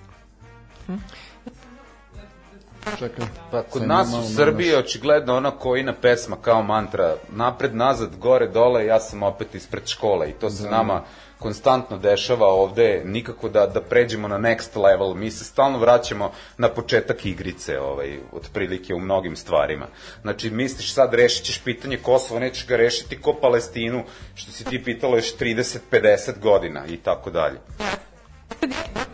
Čekaj. 2.99 3.27
Pa 3.51 3.63
kod 3.63 3.87
nas 3.87 4.09
u 4.09 4.35
Srbiji 4.35 4.69
je 4.69 4.79
očigledno 4.79 5.37
ona 5.37 5.51
kojina 5.51 5.93
pesma 5.93 6.37
kao 6.43 6.63
mantra 6.63 7.17
napred, 7.31 7.75
nazad, 7.75 8.17
gore, 8.17 8.49
dole, 8.49 8.87
ja 8.87 9.01
sam 9.01 9.23
opet 9.23 9.55
ispred 9.55 9.87
škole 9.87 10.31
i 10.31 10.33
to 10.33 10.51
se 10.51 10.71
nama 10.71 11.03
konstantno 11.43 11.99
dešava 11.99 12.47
ovde, 12.47 13.03
nikako 13.05 13.49
da, 13.49 13.67
da 13.67 13.81
pređemo 13.81 14.29
na 14.29 14.39
next 14.39 14.77
level, 14.77 15.15
mi 15.15 15.31
se 15.31 15.45
stalno 15.45 15.79
vraćamo 15.79 16.33
na 16.59 16.69
početak 16.69 17.27
igrice, 17.27 17.81
ovaj, 17.81 18.19
otprilike 18.33 18.95
u 18.95 19.01
mnogim 19.01 19.37
stvarima. 19.37 19.87
Znači, 20.23 20.51
misliš 20.51 20.95
sad 20.95 21.15
rešit 21.15 21.45
ćeš 21.45 21.63
pitanje 21.65 21.97
Kosova, 21.97 22.41
nećeš 22.41 22.67
ga 22.67 22.77
rešiti 22.77 23.21
ko 23.21 23.35
Palestinu, 23.41 24.05
što 24.35 24.53
si 24.53 24.65
ti 24.65 24.85
pitalo 24.85 25.17
još 25.17 25.37
30-50 25.37 26.39
godina 26.43 26.87
i 26.87 26.97
tako 26.97 27.31
dalje. 27.31 27.59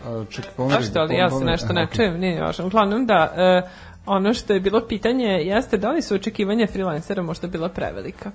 A, 0.05 0.23
Čekaj, 0.29 0.51
pomeri. 0.57 0.83
Zašto, 0.83 0.99
ali 0.99 1.15
ja 1.15 1.29
se 1.29 1.45
nešto 1.45 1.73
ne 1.73 1.87
čujem, 1.95 2.19
nije 2.19 2.41
važno. 2.41 2.65
Uglavnom 2.65 3.05
da, 3.05 3.33
e, 3.37 3.69
ono 4.05 4.33
što 4.33 4.53
je 4.53 4.59
bilo 4.59 4.81
pitanje 4.87 5.25
jeste 5.27 5.77
da 5.77 5.91
li 5.91 6.01
su 6.01 6.15
očekivanja 6.15 6.67
freelancera 6.67 7.23
možda 7.23 7.47
bila 7.47 7.69
prevelika? 7.69 8.31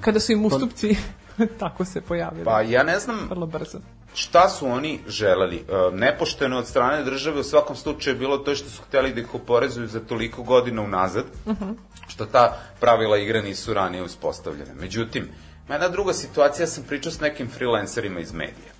Kada 0.00 0.20
su 0.20 0.32
im 0.32 0.44
ustupci 0.44 0.96
tako 1.60 1.84
se 1.84 2.00
pojavili. 2.00 2.44
Pa 2.44 2.60
ja 2.60 2.82
ne 2.82 2.98
znam 2.98 3.26
Vrlo 3.30 3.46
brzo. 3.46 3.78
šta 4.14 4.48
su 4.48 4.66
oni 4.66 4.98
želeli. 5.08 5.56
E, 5.56 5.96
nepošteno 5.96 6.58
od 6.58 6.66
strane 6.66 7.04
države 7.04 7.40
u 7.40 7.44
svakom 7.44 7.76
slučaju 7.76 8.14
je 8.14 8.18
bilo 8.18 8.38
to 8.38 8.54
što 8.54 8.70
su 8.70 8.82
hteli 8.82 9.14
da 9.14 9.20
ih 9.20 9.34
oporezuju 9.34 9.86
za 9.88 10.00
toliko 10.00 10.42
godina 10.42 10.82
unazad, 10.82 11.24
što 12.08 12.26
ta 12.26 12.56
pravila 12.80 13.18
igre 13.18 13.42
nisu 13.42 13.74
ranije 13.74 14.02
uspostavljene. 14.02 14.74
Međutim, 14.74 15.28
jedna 15.68 15.88
druga 15.88 16.12
situacija, 16.12 16.62
ja 16.62 16.66
sam 16.66 16.84
pričao 16.84 17.12
s 17.12 17.20
nekim 17.20 17.48
freelancerima 17.50 18.20
iz 18.20 18.32
medija. 18.32 18.79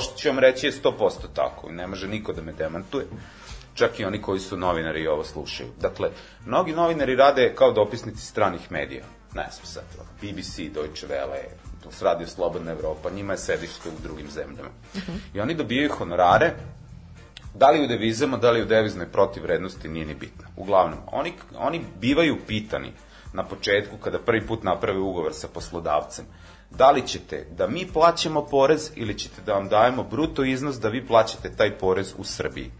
Što 0.00 0.16
ću 0.16 0.28
vam 0.28 0.38
reći 0.38 0.66
je 0.66 0.72
100% 0.72 1.12
tako 1.34 1.70
ne 1.70 1.86
može 1.86 2.08
niko 2.08 2.32
da 2.32 2.42
me 2.42 2.52
demantuje 2.52 3.06
čak 3.74 4.00
i 4.00 4.04
oni 4.04 4.22
koji 4.22 4.40
su 4.40 4.56
novinari 4.56 5.02
i 5.02 5.08
ovo 5.08 5.24
slušaju. 5.24 5.68
Dakle, 5.80 6.10
mnogi 6.46 6.72
novinari 6.72 7.16
rade 7.16 7.54
kao 7.54 7.72
dopisnici 7.72 8.26
stranih 8.26 8.72
medija. 8.72 9.04
Ne 9.34 9.48
znam 9.52 9.66
sad, 9.66 9.84
BBC, 10.22 10.56
Deutsche 10.74 11.06
Welle, 11.06 11.42
radio 12.00 12.26
Slobodna 12.26 12.72
Evropa, 12.72 13.10
njima 13.10 13.32
je 13.32 13.38
sedište 13.38 13.88
u 13.88 14.02
drugim 14.02 14.30
zemljama. 14.30 14.68
I 15.34 15.40
oni 15.40 15.54
dobijaju 15.54 15.90
honorare, 15.98 16.52
da 17.54 17.70
li 17.70 17.84
u 17.84 17.86
devizama, 17.86 18.36
da 18.36 18.50
li 18.50 18.62
u 18.62 18.66
deviznoj 18.66 19.06
protivrednosti, 19.06 19.88
nije 19.88 20.06
ni 20.06 20.14
bitno. 20.14 20.44
Uglavnom, 20.56 20.98
oni, 21.12 21.32
oni 21.58 21.80
bivaju 22.00 22.36
pitani 22.46 22.92
na 23.32 23.44
početku, 23.44 23.96
kada 23.96 24.18
prvi 24.18 24.46
put 24.46 24.62
naprave 24.62 24.98
ugovor 24.98 25.34
sa 25.34 25.48
poslodavcem, 25.48 26.24
da 26.70 26.90
li 26.90 27.06
ćete 27.06 27.46
da 27.56 27.66
mi 27.66 27.86
plaćamo 27.92 28.46
porez 28.46 28.90
ili 28.96 29.18
ćete 29.18 29.42
da 29.46 29.52
vam 29.52 29.68
dajemo 29.68 30.02
bruto 30.02 30.44
iznos 30.44 30.76
da 30.80 30.88
vi 30.88 31.06
plaćate 31.06 31.56
taj 31.56 31.78
porez 31.78 32.14
u 32.18 32.24
Srbiji. 32.24 32.70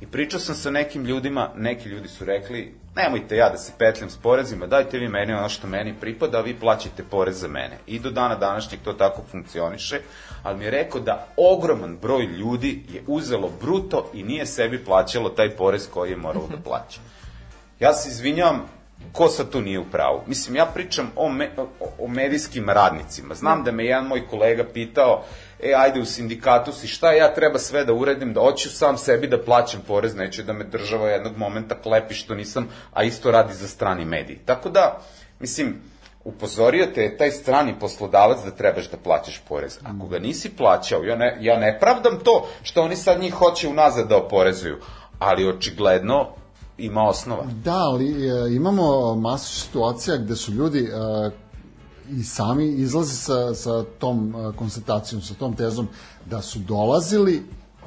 I 0.00 0.06
pričao 0.06 0.40
sam 0.40 0.54
sa 0.54 0.70
nekim 0.70 1.04
ljudima, 1.04 1.50
neki 1.56 1.88
ljudi 1.88 2.08
su 2.08 2.24
rekli, 2.24 2.74
nemojte 2.96 3.36
ja 3.36 3.50
da 3.50 3.56
se 3.56 3.72
petljam 3.78 4.10
s 4.10 4.16
porezima, 4.16 4.66
dajte 4.66 4.98
vi 4.98 5.08
meni 5.08 5.32
ono 5.32 5.48
što 5.48 5.66
meni 5.66 5.94
pripada, 6.00 6.38
a 6.38 6.40
vi 6.40 6.54
plaćate 6.54 7.04
porez 7.10 7.40
za 7.40 7.48
mene. 7.48 7.78
I 7.86 7.98
do 7.98 8.10
dana 8.10 8.34
današnjeg 8.34 8.80
to 8.80 8.92
tako 8.92 9.22
funkcioniše, 9.30 10.00
ali 10.42 10.58
mi 10.58 10.64
je 10.64 10.70
rekao 10.70 11.00
da 11.00 11.26
ogroman 11.36 11.96
broj 11.96 12.24
ljudi 12.24 12.84
je 12.88 13.02
uzelo 13.06 13.50
bruto 13.60 14.10
i 14.14 14.22
nije 14.22 14.46
sebi 14.46 14.84
plaćalo 14.84 15.28
taj 15.28 15.50
porez 15.50 15.88
koji 15.90 16.10
je 16.10 16.16
moralo 16.16 16.46
da 16.46 16.56
plaća. 16.56 17.00
Ja 17.80 17.92
se 17.92 18.08
izvinjavam, 18.08 18.66
ko 19.12 19.28
sad 19.28 19.50
tu 19.50 19.60
nije 19.60 19.78
u 19.78 19.84
pravu? 19.84 20.22
Mislim, 20.26 20.56
ja 20.56 20.66
pričam 20.66 21.10
o, 21.16 21.28
me, 21.28 21.50
o, 21.56 21.88
o 21.98 22.08
medijskim 22.08 22.70
radnicima. 22.70 23.34
Znam 23.34 23.64
da 23.64 23.72
me 23.72 23.84
jedan 23.84 24.06
moj 24.06 24.26
kolega 24.28 24.64
pitao, 24.74 25.24
e, 25.62 25.72
ajde 25.76 26.00
u 26.00 26.04
sindikatu 26.04 26.72
si, 26.72 26.86
šta 26.86 27.12
ja 27.12 27.34
treba 27.34 27.58
sve 27.58 27.84
da 27.84 27.92
uredim, 27.92 28.32
da 28.32 28.40
hoću 28.40 28.70
sam 28.70 28.98
sebi 28.98 29.26
da 29.26 29.42
plaćam 29.42 29.80
porez, 29.86 30.16
neće 30.16 30.42
da 30.42 30.52
me 30.52 30.64
država 30.64 31.08
jednog 31.08 31.36
momenta 31.36 31.74
klepi 31.82 32.14
što 32.14 32.34
nisam, 32.34 32.68
a 32.92 33.02
isto 33.02 33.30
radi 33.30 33.54
za 33.54 33.68
strani 33.68 34.04
mediji. 34.04 34.38
Tako 34.44 34.68
da, 34.68 35.00
mislim, 35.40 35.74
upozorio 36.24 36.86
te 36.94 37.02
je 37.02 37.16
taj 37.16 37.30
strani 37.30 37.74
poslodavac 37.80 38.38
da 38.44 38.50
trebaš 38.50 38.90
da 38.90 38.96
plaćaš 38.96 39.42
porez. 39.48 39.78
Ako 39.84 40.06
ga 40.06 40.18
nisi 40.18 40.56
plaćao, 40.56 41.04
ja 41.04 41.16
ne, 41.16 41.36
ja 41.40 41.58
ne 41.58 41.78
pravdam 41.80 42.18
to 42.24 42.48
što 42.62 42.82
oni 42.82 42.96
sad 42.96 43.20
njih 43.20 43.34
hoće 43.34 43.68
unazad 43.68 44.08
da 44.08 44.16
oporezuju, 44.16 44.78
ali 45.18 45.48
očigledno 45.48 46.43
ima 46.78 47.02
osnova. 47.08 47.44
Da, 47.64 47.76
ali 47.76 48.26
e, 48.28 48.54
imamo 48.56 49.14
masu 49.14 49.60
situacija 49.60 50.16
gde 50.16 50.36
su 50.36 50.52
ljudi 50.52 50.78
e, 50.80 51.30
i 52.10 52.22
sami 52.24 52.66
izlazi 52.66 53.16
sa, 53.16 53.54
sa 53.54 53.84
tom 53.98 54.34
e, 54.36 54.56
konstatacijom, 54.56 55.22
sa 55.22 55.34
tom 55.34 55.56
tezom 55.56 55.88
da 56.26 56.42
su 56.42 56.58
dolazili 56.58 57.42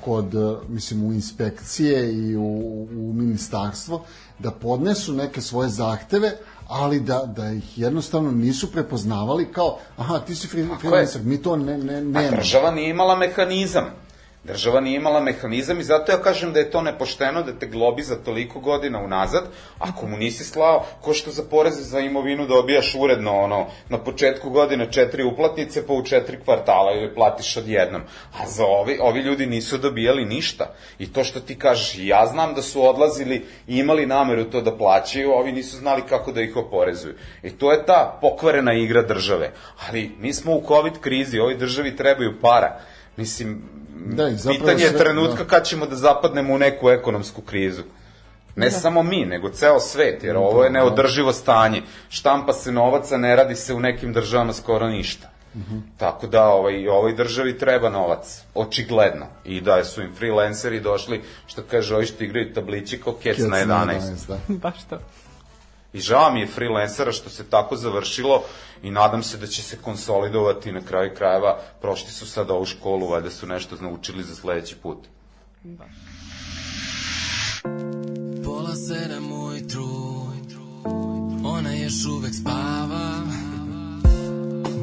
kod, 0.06 0.36
e, 0.36 0.56
mislim, 0.70 1.04
u 1.04 1.14
inspekcije 1.14 2.14
i 2.14 2.36
u, 2.36 2.88
u 2.92 3.14
ministarstvo 3.14 4.04
da 4.40 4.52
podnesu 4.52 5.14
neke 5.14 5.42
svoje 5.42 5.70
zahteve, 5.70 6.32
ali 6.68 7.00
da, 7.00 7.34
da 7.36 7.52
ih 7.52 7.78
jednostavno 7.80 8.32
nisu 8.32 8.72
prepoznavali 8.72 9.52
kao, 9.52 9.80
aha, 9.98 10.20
ti 10.20 10.36
si 10.36 10.48
free- 10.48 10.80
freelancer, 10.80 11.22
mi 11.24 11.42
to 11.42 11.56
ne, 11.56 11.78
ne, 11.78 11.98
A 11.98 12.02
nemamo. 12.02 12.38
država 12.38 12.72
nije 12.72 12.90
imala 12.90 13.16
mehanizam. 13.16 13.86
Država 14.48 14.80
nije 14.82 14.96
imala 14.96 15.20
mehanizam 15.20 15.80
i 15.80 15.84
zato 15.84 16.12
ja 16.12 16.18
kažem 16.22 16.54
da 16.54 16.60
je 16.60 16.72
to 16.72 16.82
nepošteno 16.82 17.42
da 17.44 17.54
te 17.60 17.68
globi 17.68 18.04
za 18.04 18.16
toliko 18.16 18.60
godina 18.60 19.00
unazad, 19.00 19.44
ako 19.80 20.08
mu 20.08 20.18
nisi 20.18 20.44
slao, 20.44 20.86
ko 21.02 21.14
što 21.14 21.32
za 21.32 21.44
poreze 21.50 21.82
za 21.82 22.00
imovinu 22.00 22.46
dobijaš 22.48 22.96
uredno, 23.00 23.32
ono, 23.40 23.66
na 23.90 23.98
početku 23.98 24.50
godine 24.50 24.92
četiri 24.92 25.24
uplatnice, 25.24 25.88
pa 25.88 25.94
u 25.94 26.04
četiri 26.04 26.40
kvartala 26.46 26.94
ili 26.94 27.14
platiš 27.16 27.58
odjednom. 27.58 28.02
A 28.40 28.48
za 28.48 28.66
ovi, 28.66 28.98
ovi 29.02 29.20
ljudi 29.20 29.46
nisu 29.46 29.78
dobijali 29.78 30.26
ništa. 30.26 30.74
I 31.00 31.14
to 31.14 31.24
što 31.24 31.40
ti 31.40 31.60
kažeš, 31.60 31.96
ja 31.98 32.26
znam 32.26 32.54
da 32.54 32.62
su 32.62 32.88
odlazili 32.88 33.46
i 33.68 33.78
imali 33.78 34.06
nameru 34.06 34.44
to 34.44 34.62
da 34.62 34.78
plaćaju, 34.78 35.32
ovi 35.32 35.52
nisu 35.52 35.78
znali 35.78 36.02
kako 36.10 36.32
da 36.32 36.42
ih 36.42 36.56
oporezuju. 36.56 37.16
I 37.44 37.50
to 37.50 37.72
je 37.72 37.86
ta 37.86 38.18
pokvarena 38.22 38.74
igra 38.74 39.02
države. 39.02 39.52
Ali 39.88 40.12
mi 40.20 40.34
smo 40.34 40.56
u 40.56 40.64
COVID 40.68 41.00
krizi, 41.02 41.40
ovoj 41.40 41.56
državi 41.58 41.96
trebaju 41.96 42.40
para. 42.42 42.80
Mislim, 43.18 43.78
Da, 44.06 44.30
pitanje 44.50 44.84
je 44.84 44.98
trenutka 44.98 45.44
da. 45.44 45.50
kad 45.50 45.66
ćemo 45.66 45.86
da 45.86 45.96
zapadnemo 45.96 46.54
u 46.54 46.58
neku 46.58 46.90
ekonomsku 46.90 47.42
krizu. 47.42 47.84
Ne 48.56 48.72
samo 48.72 49.04
mi, 49.04 49.26
nego 49.26 49.50
ceo 49.50 49.80
svet, 49.80 50.24
jer 50.24 50.38
ovo 50.38 50.64
je 50.64 50.70
neodrživo 50.70 51.34
stanje. 51.34 51.82
Štampa 52.10 52.54
se 52.54 52.72
novaca, 52.72 53.18
ne 53.18 53.36
radi 53.36 53.56
se 53.56 53.74
u 53.74 53.80
nekim 53.80 54.14
državama 54.14 54.54
skoro 54.54 54.88
ništa. 54.88 55.28
Tako 55.98 56.28
da 56.28 56.48
ovaj, 56.48 56.88
ovoj 56.88 57.14
državi 57.14 57.58
treba 57.58 57.90
novac, 57.90 58.42
očigledno. 58.54 59.26
I 59.46 59.62
da 59.62 59.84
su 59.84 60.02
im 60.02 60.16
freelanceri 60.16 60.80
došli, 60.80 61.22
što 61.48 61.62
kaže, 61.72 61.96
ovi 61.96 62.06
što 62.06 62.24
igraju 62.24 62.54
tablići 62.54 63.02
kao 63.02 63.14
kec, 63.14 63.36
Kec 63.36 63.46
na 63.46 63.58
11. 63.58 64.28
da. 64.28 64.38
Baš 64.64 64.84
to. 64.90 64.98
I 65.94 66.00
žao 66.00 66.32
mi 66.32 66.40
je 66.40 66.48
freelancera 66.48 67.12
što 67.12 67.30
se 67.30 67.44
tako 67.50 67.76
završilo 67.76 68.44
i 68.84 68.92
nadam 68.92 69.24
se 69.24 69.38
da 69.38 69.48
će 69.48 69.64
se 69.64 69.78
konsolidovati 69.78 70.72
na 70.72 70.82
kraju 70.82 71.12
krajeva. 71.18 71.60
Prošli 71.82 72.12
su 72.12 72.28
sad 72.28 72.52
ovu 72.52 72.66
školu, 72.66 73.08
valjda 73.08 73.30
su 73.30 73.48
nešto 73.48 73.76
naučili 73.82 74.24
za 74.24 74.36
sledeći 74.36 74.76
put. 74.76 75.08
Pola 78.46 78.76
sedam 78.76 79.32
ujutru 79.32 79.88
Ona 81.44 81.74
još 81.74 82.06
uvek 82.06 82.34
spava 82.36 83.12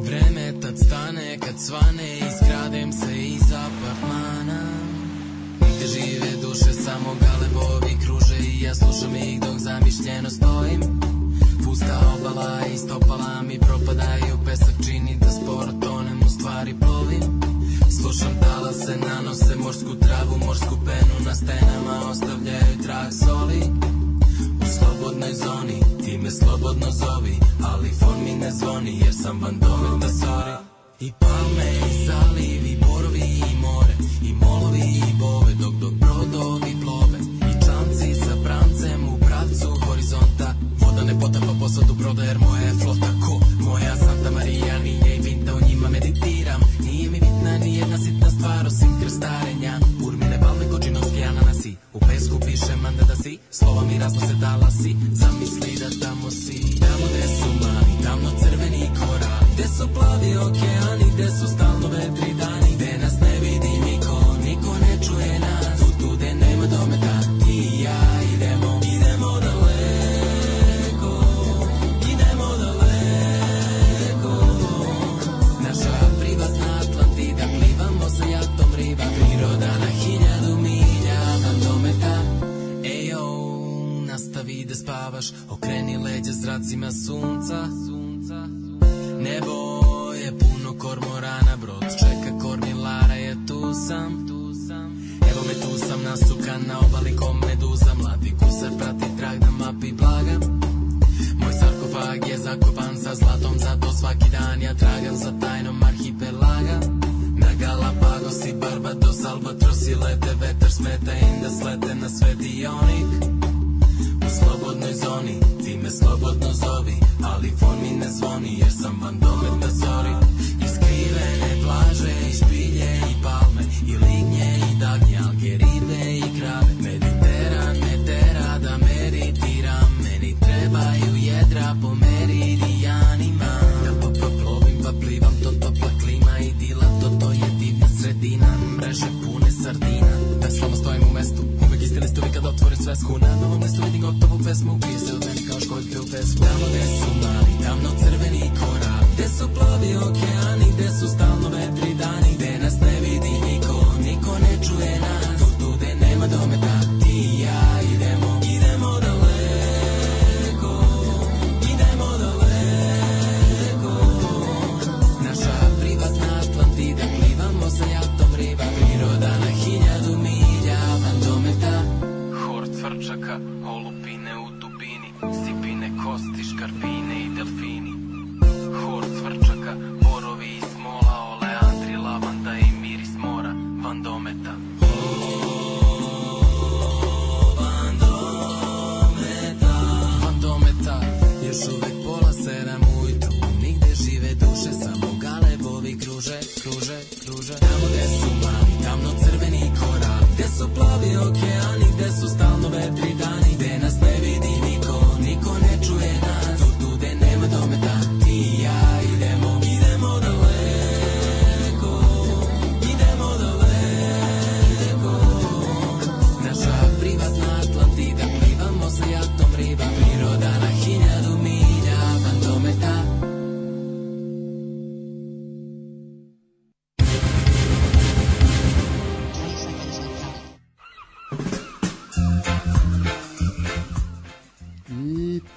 Vreme 0.04 0.60
tad 0.62 0.78
stane 0.78 1.38
kad 1.38 1.60
svane 1.60 2.18
Iskradem 2.18 2.92
se 2.92 3.14
iz 3.16 3.52
apartmana 3.52 4.62
Gde 5.58 5.86
žive 5.86 6.42
duše 6.42 6.72
samo 6.72 7.16
galebovi 7.20 7.96
kruže 8.04 8.36
I 8.38 8.62
ja 8.62 8.74
slušam 8.74 9.16
ih 9.16 9.40
dok 9.40 9.58
zamišljeno 9.58 10.30
stojim 10.30 11.13
i 12.74 12.78
stopala 12.78 13.42
mi 13.48 13.58
propadaju 13.58 14.38
Pesak 14.44 14.74
čini 14.86 15.16
da 15.20 15.30
sporo 15.30 15.72
tonem 15.80 16.18
u 16.26 16.28
stvari 16.28 16.74
plovim. 16.80 17.40
Slušam 18.00 18.34
talase, 18.42 18.96
nanose 18.96 19.56
morsku 19.56 19.94
travu, 19.94 20.38
morsku 20.46 20.76
penu 20.86 21.16
na 21.26 21.34
stenama 21.34 22.10
ostavljaju 22.10 22.82
trag 22.82 23.12
soli. 23.12 23.62
U 24.62 24.66
slobodnoj 24.76 25.32
zoni, 25.32 25.80
ti 26.04 26.18
me 26.18 26.30
slobodno 26.30 26.86
zovi, 26.90 27.36
ali 27.62 27.90
formi 27.92 28.34
ne 28.40 28.50
zvoni 28.50 29.00
jer 29.04 29.14
sam 29.22 29.40
van 29.42 29.58
dometa 29.60 30.08
sorry 30.08 30.63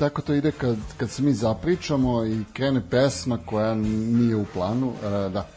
tako 0.09 0.21
to 0.21 0.33
ide 0.33 0.51
kad, 0.51 0.75
kad 0.97 1.09
se 1.09 1.23
mi 1.23 1.33
zapričamo 1.33 2.25
i 2.25 2.43
krene 2.53 2.81
pesma 2.89 3.37
koja 3.45 3.75
nije 3.75 4.35
u 4.35 4.45
planu. 4.53 4.93
E, 5.03 5.29
da, 5.29 5.47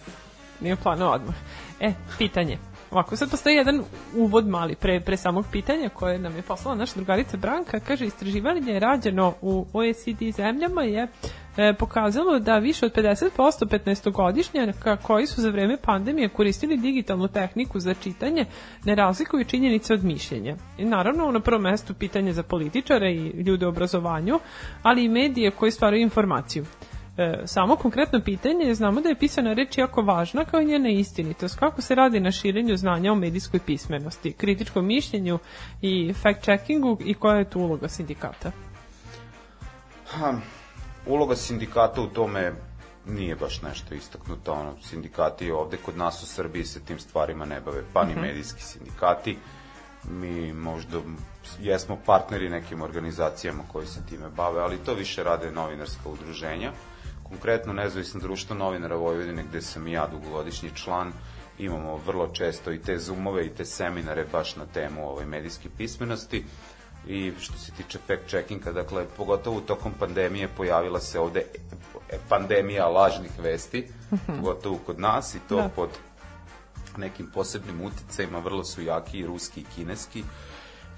Nije 0.61 0.75
u 0.75 0.77
planu 0.77 1.11
odmah. 1.11 1.35
E, 1.81 1.93
pitanje. 2.19 2.59
Ovako, 2.91 3.17
sad 3.17 3.31
postoji 3.31 3.57
jedan 3.57 3.83
uvod 4.17 4.49
mali 4.49 4.75
pre, 4.75 5.01
pre 5.01 5.17
samog 5.17 5.45
pitanja 5.53 5.89
koje 5.89 6.19
nam 6.19 6.37
je 6.37 6.43
poslala 6.43 6.77
naša 6.77 6.95
drugarica 6.95 7.37
Branka. 7.37 7.81
Kaže, 7.81 8.07
istraživanje 8.07 8.73
je 8.73 8.81
rađeno 8.81 9.35
u 9.41 9.67
OECD 9.73 10.35
zemljama 10.37 10.83
je 10.83 11.09
e, 11.57 11.75
pokazalo 11.75 12.39
da 12.39 12.59
više 12.59 12.87
od 12.87 12.95
50% 12.95 13.31
15-godišnjaka 13.39 14.97
koji 14.97 15.27
su 15.27 15.41
za 15.41 15.51
vreme 15.51 15.77
pandemije 15.77 16.29
koristili 16.29 16.77
digitalnu 16.77 17.29
tehniku 17.29 17.81
za 17.81 17.95
čitanje 17.95 18.45
ne 18.85 18.95
razlikuju 18.95 19.45
činjenice 19.45 19.95
od 19.95 20.05
mišljenja. 20.05 20.57
I 20.79 20.85
naravno, 20.85 21.31
na 21.31 21.41
prvom 21.41 21.63
mestu 21.63 21.95
pitanje 21.95 22.33
za 22.33 22.43
političare 22.43 23.13
i 23.13 23.43
ljude 23.43 23.67
u 23.67 23.69
obrazovanju, 23.69 24.41
ali 24.83 25.05
i 25.05 25.09
medije 25.09 25.51
koji 25.51 25.71
stvaraju 25.71 26.03
informaciju. 26.03 26.65
E, 27.17 27.43
samo 27.45 27.77
konkretno 27.77 28.21
pitanje, 28.21 28.75
znamo 28.75 29.01
da 29.01 29.09
je 29.09 29.19
pisana 29.19 29.53
reč 29.53 29.79
jako 29.79 30.03
važna 30.03 30.45
kao 30.45 30.61
i 30.61 30.67
njena 30.67 30.89
istinitost. 30.89 31.59
Kako 31.59 31.83
se 31.83 31.95
radi 31.95 32.21
na 32.21 32.33
širenju 32.33 32.77
znanja 32.77 33.13
o 33.13 33.15
medijskoj 33.15 33.61
pismenosti, 33.67 34.33
kritičkom 34.33 34.87
mišljenju 34.87 35.39
i 35.83 36.13
fact-checkingu 36.23 36.97
i 37.05 37.15
koja 37.15 37.37
je 37.37 37.51
tu 37.51 37.61
uloga 37.61 37.89
sindikata? 37.89 38.53
Ha, 40.07 40.35
uloga 41.07 41.37
sindikata 41.37 42.01
u 42.01 42.07
tome 42.07 42.53
nije 43.07 43.37
baš 43.37 43.63
nešto 43.63 43.95
istaknuto. 43.95 44.53
Ono, 44.53 44.75
sindikati 44.83 45.51
ovde 45.51 45.77
kod 45.77 45.97
nas 45.97 46.23
u 46.23 46.27
Srbiji 46.27 46.65
se 46.65 46.81
tim 46.81 46.99
stvarima 46.99 47.45
ne 47.45 47.61
bave, 47.61 47.83
pa 47.93 48.05
ni 48.05 48.15
medijski 48.15 48.63
sindikati. 48.63 49.39
Mi 50.05 50.53
možda 50.53 51.01
jesmo 51.61 51.99
partneri 52.07 52.49
nekim 52.49 52.83
organizacijama 52.83 53.63
koji 53.73 53.87
se 53.87 54.07
time 54.09 54.29
bave, 54.29 54.61
ali 54.61 54.79
to 54.79 54.95
više 54.95 55.25
rade 55.25 55.51
novinarska 55.51 56.09
udruženja. 56.09 56.73
Konkretno 57.23 57.73
Nezavisno 57.73 58.21
društvo 58.21 58.57
novinara 58.57 58.97
Vojvodine, 58.97 59.43
gde 59.43 59.63
sam 59.63 59.87
i 59.87 59.93
ja 59.93 60.07
dugogodišnji 60.07 60.71
član, 60.75 61.13
imamo 61.59 61.97
vrlo 61.97 62.29
često 62.29 62.73
i 62.73 62.79
te 62.79 62.99
zoomove 62.99 63.47
i 63.47 63.51
te 63.51 63.65
seminare 63.65 64.27
baš 64.33 64.57
na 64.57 64.67
temu 64.67 65.09
ovaj, 65.11 65.27
medijske 65.27 65.69
pismenosti 65.79 66.45
i 67.09 67.33
što 67.41 67.59
se 67.59 67.73
tiče 67.73 67.99
fact 68.07 68.29
checkinga, 68.29 68.73
dakle, 68.73 69.07
pogotovo 69.17 69.61
tokom 69.61 69.93
pandemije 69.99 70.49
pojavila 70.57 71.01
se 71.01 71.21
ovde 71.21 71.45
pandemija 72.29 72.89
lažnih 72.89 73.31
vesti, 73.39 73.89
pogotovo 74.27 74.79
kod 74.87 75.01
nas 75.01 75.35
i 75.35 75.39
to 75.49 75.57
Da. 75.57 75.69
pod 75.69 75.89
nekim 76.97 77.31
posebnim 77.35 77.81
uticajima, 77.81 78.39
vrlo 78.39 78.65
su 78.65 78.83
jaki 78.83 79.19
i 79.19 79.27
ruski 79.27 79.61
i 79.61 79.65
kineski. 79.75 80.25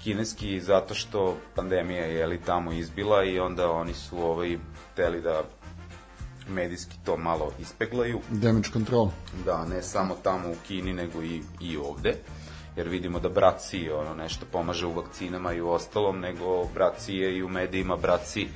Kineski 0.03 0.61
zato 0.61 0.93
što 0.93 1.37
pandemija 1.55 2.05
je 2.05 2.27
li 2.27 2.41
tamo 2.41 2.71
izbila 2.71 3.23
i 3.23 3.39
onda 3.39 3.71
oni 3.71 3.93
su 3.93 4.17
ovaj 4.17 4.57
hteli 4.91 5.21
da 5.21 5.43
medijski 6.49 6.95
to 7.05 7.17
malo 7.17 7.51
ispeglaju. 7.59 8.19
damage 8.29 8.69
control. 8.73 9.09
Da, 9.45 9.65
ne 9.65 9.81
samo 9.81 10.15
tamo 10.23 10.49
u 10.49 10.55
Kini, 10.67 10.93
nego 10.93 11.23
i, 11.23 11.41
i 11.61 11.77
ovde. 11.77 12.15
Jer 12.75 12.87
vidimo 12.89 13.19
da 13.19 13.29
braci 13.29 13.91
ono, 13.91 14.13
nešto 14.13 14.45
pomaže 14.51 14.85
u 14.85 14.93
vakcinama 14.93 15.53
i 15.53 15.61
u 15.61 15.69
ostalom, 15.69 16.19
nego 16.19 16.65
braci 16.73 17.15
je 17.15 17.37
i 17.37 17.43
u 17.43 17.49
medijima 17.49 17.97
braci, 17.97 18.47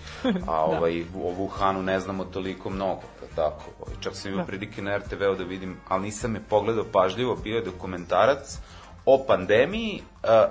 a 0.48 0.66
ovaj, 0.74 1.02
u, 1.02 1.28
o 1.28 1.34
Wuhanu 1.34 1.82
ne 1.82 2.00
znamo 2.00 2.26
toliko 2.26 2.70
mnogo, 2.70 3.02
kao 3.20 3.28
tako. 3.36 3.64
Ovaj, 3.80 3.96
Čak 4.00 4.16
sam 4.16 4.32
imao 4.32 4.46
Da. 4.46 4.48
prilike 4.48 4.82
na 4.82 4.98
RTV-u 4.98 5.36
da 5.36 5.44
vidim, 5.44 5.78
ali 5.88 6.04
nisam 6.04 6.36
je 6.36 6.42
pogledao 6.50 6.86
pažljivo, 6.92 7.36
bio 7.36 7.56
je 7.56 7.62
dokumentarac 7.66 8.58
o 9.06 9.24
pandemiji, 9.28 10.02
a, 10.24 10.48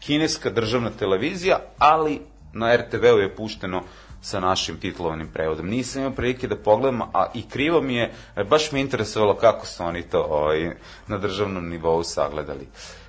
kineska 0.00 0.50
državna 0.50 0.90
televizija, 0.90 1.58
ali 1.78 2.20
na 2.52 2.76
RTV-u 2.76 3.18
je 3.18 3.36
pušteno 3.36 3.82
sa 4.26 4.40
našim 4.40 4.80
titulovanim 4.80 5.28
prevodom. 5.32 5.68
Nisam 5.68 6.02
imao 6.02 6.14
prilike 6.14 6.48
da 6.48 6.56
pogledam, 6.56 7.02
a 7.02 7.26
i 7.34 7.48
krivo 7.48 7.80
mi 7.80 7.94
je, 7.94 8.12
baš 8.50 8.72
me 8.72 8.80
interesovalo 8.80 9.34
kako 9.34 9.66
su 9.66 9.84
oni 9.84 10.02
to 10.02 10.22
ovaj, 10.22 10.74
na 11.06 11.18
državnom 11.18 11.68
nivou 11.68 12.02
sagledali. 12.02 12.66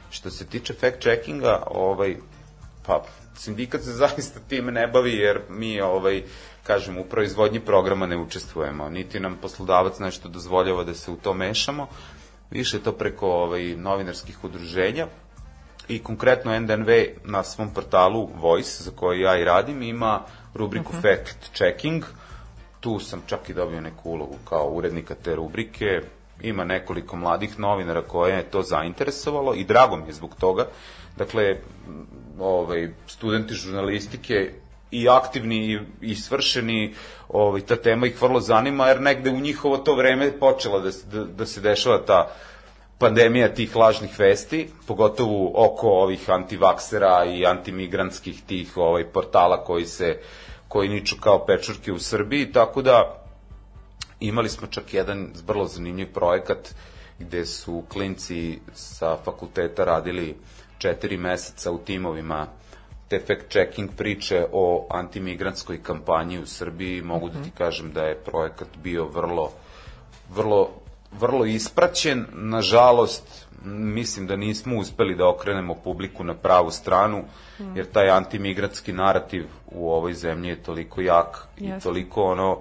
Što 0.10 0.30
se 0.30 0.46
tiče 0.46 0.74
fact-checkinga, 0.74 1.58
ovaj, 1.68 2.16
pa, 2.86 3.04
sindikat 3.36 3.82
se 3.82 3.92
zaista 4.04 4.40
time 4.50 4.72
ne 4.72 4.88
bavi, 4.88 5.14
jer 5.14 5.42
mi, 5.50 5.82
ovaj, 5.82 6.24
kažem, 6.64 6.98
u 6.98 7.04
proizvodnji 7.04 7.60
programa 7.60 8.06
ne 8.06 8.18
učestvujemo, 8.18 8.90
niti 8.90 9.20
nam 9.20 9.38
poslodavac 9.42 10.00
nešto 10.00 10.30
dozvoljava 10.30 10.84
da 10.84 10.94
se 10.94 11.12
u 11.12 11.16
to 11.16 11.34
mešamo, 11.34 11.88
više 12.52 12.80
to 12.80 12.92
preko 12.92 13.32
ovaj, 13.32 13.76
novinarskih 13.76 14.44
udruženja, 14.44 15.08
i 15.88 16.00
konkretno 16.04 16.60
NDNV 16.60 16.90
na 17.24 17.44
svom 17.44 17.74
portalu 17.74 18.30
Voice, 18.36 18.84
za 18.84 18.92
koji 18.96 19.22
ja 19.22 19.38
i 19.38 19.44
radim, 19.44 19.82
ima 19.82 20.22
rubriku 20.58 20.94
Mhm. 20.94 21.02
Fact 21.02 21.52
Checking. 21.54 22.04
Tu 22.80 23.00
sam 23.00 23.22
čak 23.28 23.50
i 23.50 23.54
dobio 23.54 23.82
neku 23.82 24.10
ulogu 24.10 24.36
kao 24.50 24.70
urednika 24.70 25.16
te 25.16 25.36
rubrike. 25.36 26.02
Ima 26.42 26.64
nekoliko 26.64 27.16
mladih 27.16 27.60
novinara 27.60 28.02
koje 28.02 28.36
je 28.36 28.44
to 28.44 28.62
zainteresovalo 28.62 29.54
i 29.54 29.64
drago 29.64 29.96
mi 29.96 30.08
je 30.08 30.14
zbog 30.14 30.36
toga. 30.40 30.68
Dakle, 31.18 31.58
ovaj, 32.40 32.90
studenti 33.08 33.54
žurnalistike 33.54 34.52
i 34.92 35.10
aktivni 35.10 35.74
i, 35.74 35.80
i 36.02 36.16
svršeni, 36.16 36.94
ovaj, 37.30 37.62
ta 37.62 37.76
tema 37.76 38.08
ih 38.08 38.22
vrlo 38.22 38.40
zanima, 38.40 38.88
jer 38.88 39.02
negde 39.02 39.30
u 39.30 39.40
njihovo 39.40 39.78
to 39.78 39.96
vreme 39.96 40.32
počela 40.40 40.80
da, 40.80 40.90
da, 41.12 41.24
da 41.24 41.46
se 41.46 41.62
dešava 41.62 41.98
ta 42.06 42.28
pandemija 42.98 43.54
tih 43.54 43.76
lažnih 43.76 44.20
vesti, 44.20 44.70
pogotovo 44.88 45.52
oko 45.56 45.88
ovih 45.90 46.30
antivaksera 46.30 47.26
i 47.26 47.46
antimigrantskih 47.46 48.42
tih 48.48 48.78
ovaj 48.78 49.06
portala 49.06 49.64
koji 49.64 49.86
se 49.86 50.20
koji 50.68 50.90
niču 50.90 51.16
kao 51.20 51.46
pečurke 51.46 51.92
u 51.92 52.00
Srbiji, 52.00 52.52
tako 52.52 52.82
da 52.82 53.24
imali 54.20 54.50
smo 54.50 54.68
čak 54.68 54.94
jedan 54.94 55.30
vrlo 55.48 55.66
zanimljiv 55.68 56.14
projekat 56.14 56.74
gde 57.20 57.46
su 57.46 57.84
klinci 57.90 58.60
sa 58.74 59.18
fakulteta 59.26 59.84
radili 59.84 60.36
četiri 60.78 61.18
meseca 61.18 61.72
u 61.72 61.78
timovima 61.78 62.48
te 63.08 63.20
fact 63.20 63.50
checking 63.50 63.90
priče 63.98 64.46
o 64.52 64.88
antimigrantskoj 64.90 65.84
kampanji 65.84 66.40
u 66.40 66.46
Srbiji. 66.46 67.02
Mogu 67.02 67.30
da 67.30 67.44
ti 67.44 67.52
kažem 67.58 67.92
da 67.92 68.04
je 68.04 68.16
projekat 68.16 68.68
bio 68.84 69.06
vrlo 69.06 69.52
vrlo, 70.30 70.70
vrlo 71.12 71.46
ispraćen. 71.46 72.26
Nažalost, 72.34 73.47
mislim 73.66 74.28
da 74.28 74.36
nismo 74.36 74.78
uspeli 74.78 75.16
da 75.16 75.30
okrenemo 75.30 75.76
publiku 75.76 76.24
na 76.24 76.34
pravu 76.34 76.72
stranu, 76.72 77.24
jer 77.76 77.86
taj 77.86 78.10
antimigratski 78.10 78.94
narativ 78.94 79.46
u 79.66 79.92
ovoj 79.92 80.14
zemlji 80.14 80.50
je 80.50 80.64
toliko 80.64 81.02
jak 81.02 81.48
i 81.58 81.72
toliko 81.84 82.24
ono, 82.24 82.58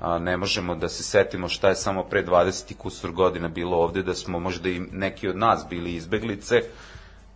a, 0.00 0.18
ne 0.18 0.36
možemo 0.36 0.74
da 0.74 0.88
se 0.88 1.02
setimo 1.02 1.48
šta 1.48 1.68
je 1.68 1.74
samo 1.74 2.04
pre 2.04 2.24
20 2.24 2.72
i 2.72 2.74
kusur 2.74 3.12
godina 3.12 3.48
bilo 3.48 3.76
ovde, 3.76 4.02
da 4.02 4.14
smo 4.14 4.40
možda 4.40 4.68
i 4.68 4.80
neki 4.92 5.28
od 5.28 5.36
nas 5.36 5.66
bili 5.70 5.94
izbeglice 5.94 6.62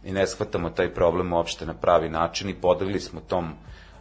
i 0.04 0.12
ne 0.12 0.26
shvatamo 0.26 0.70
taj 0.70 0.94
problem 0.94 1.32
uopšte 1.32 1.66
na 1.66 1.74
pravi 1.74 2.08
način 2.08 2.48
i 2.48 2.54
podlegli 2.54 3.00
smo 3.00 3.20
tom 3.20 3.52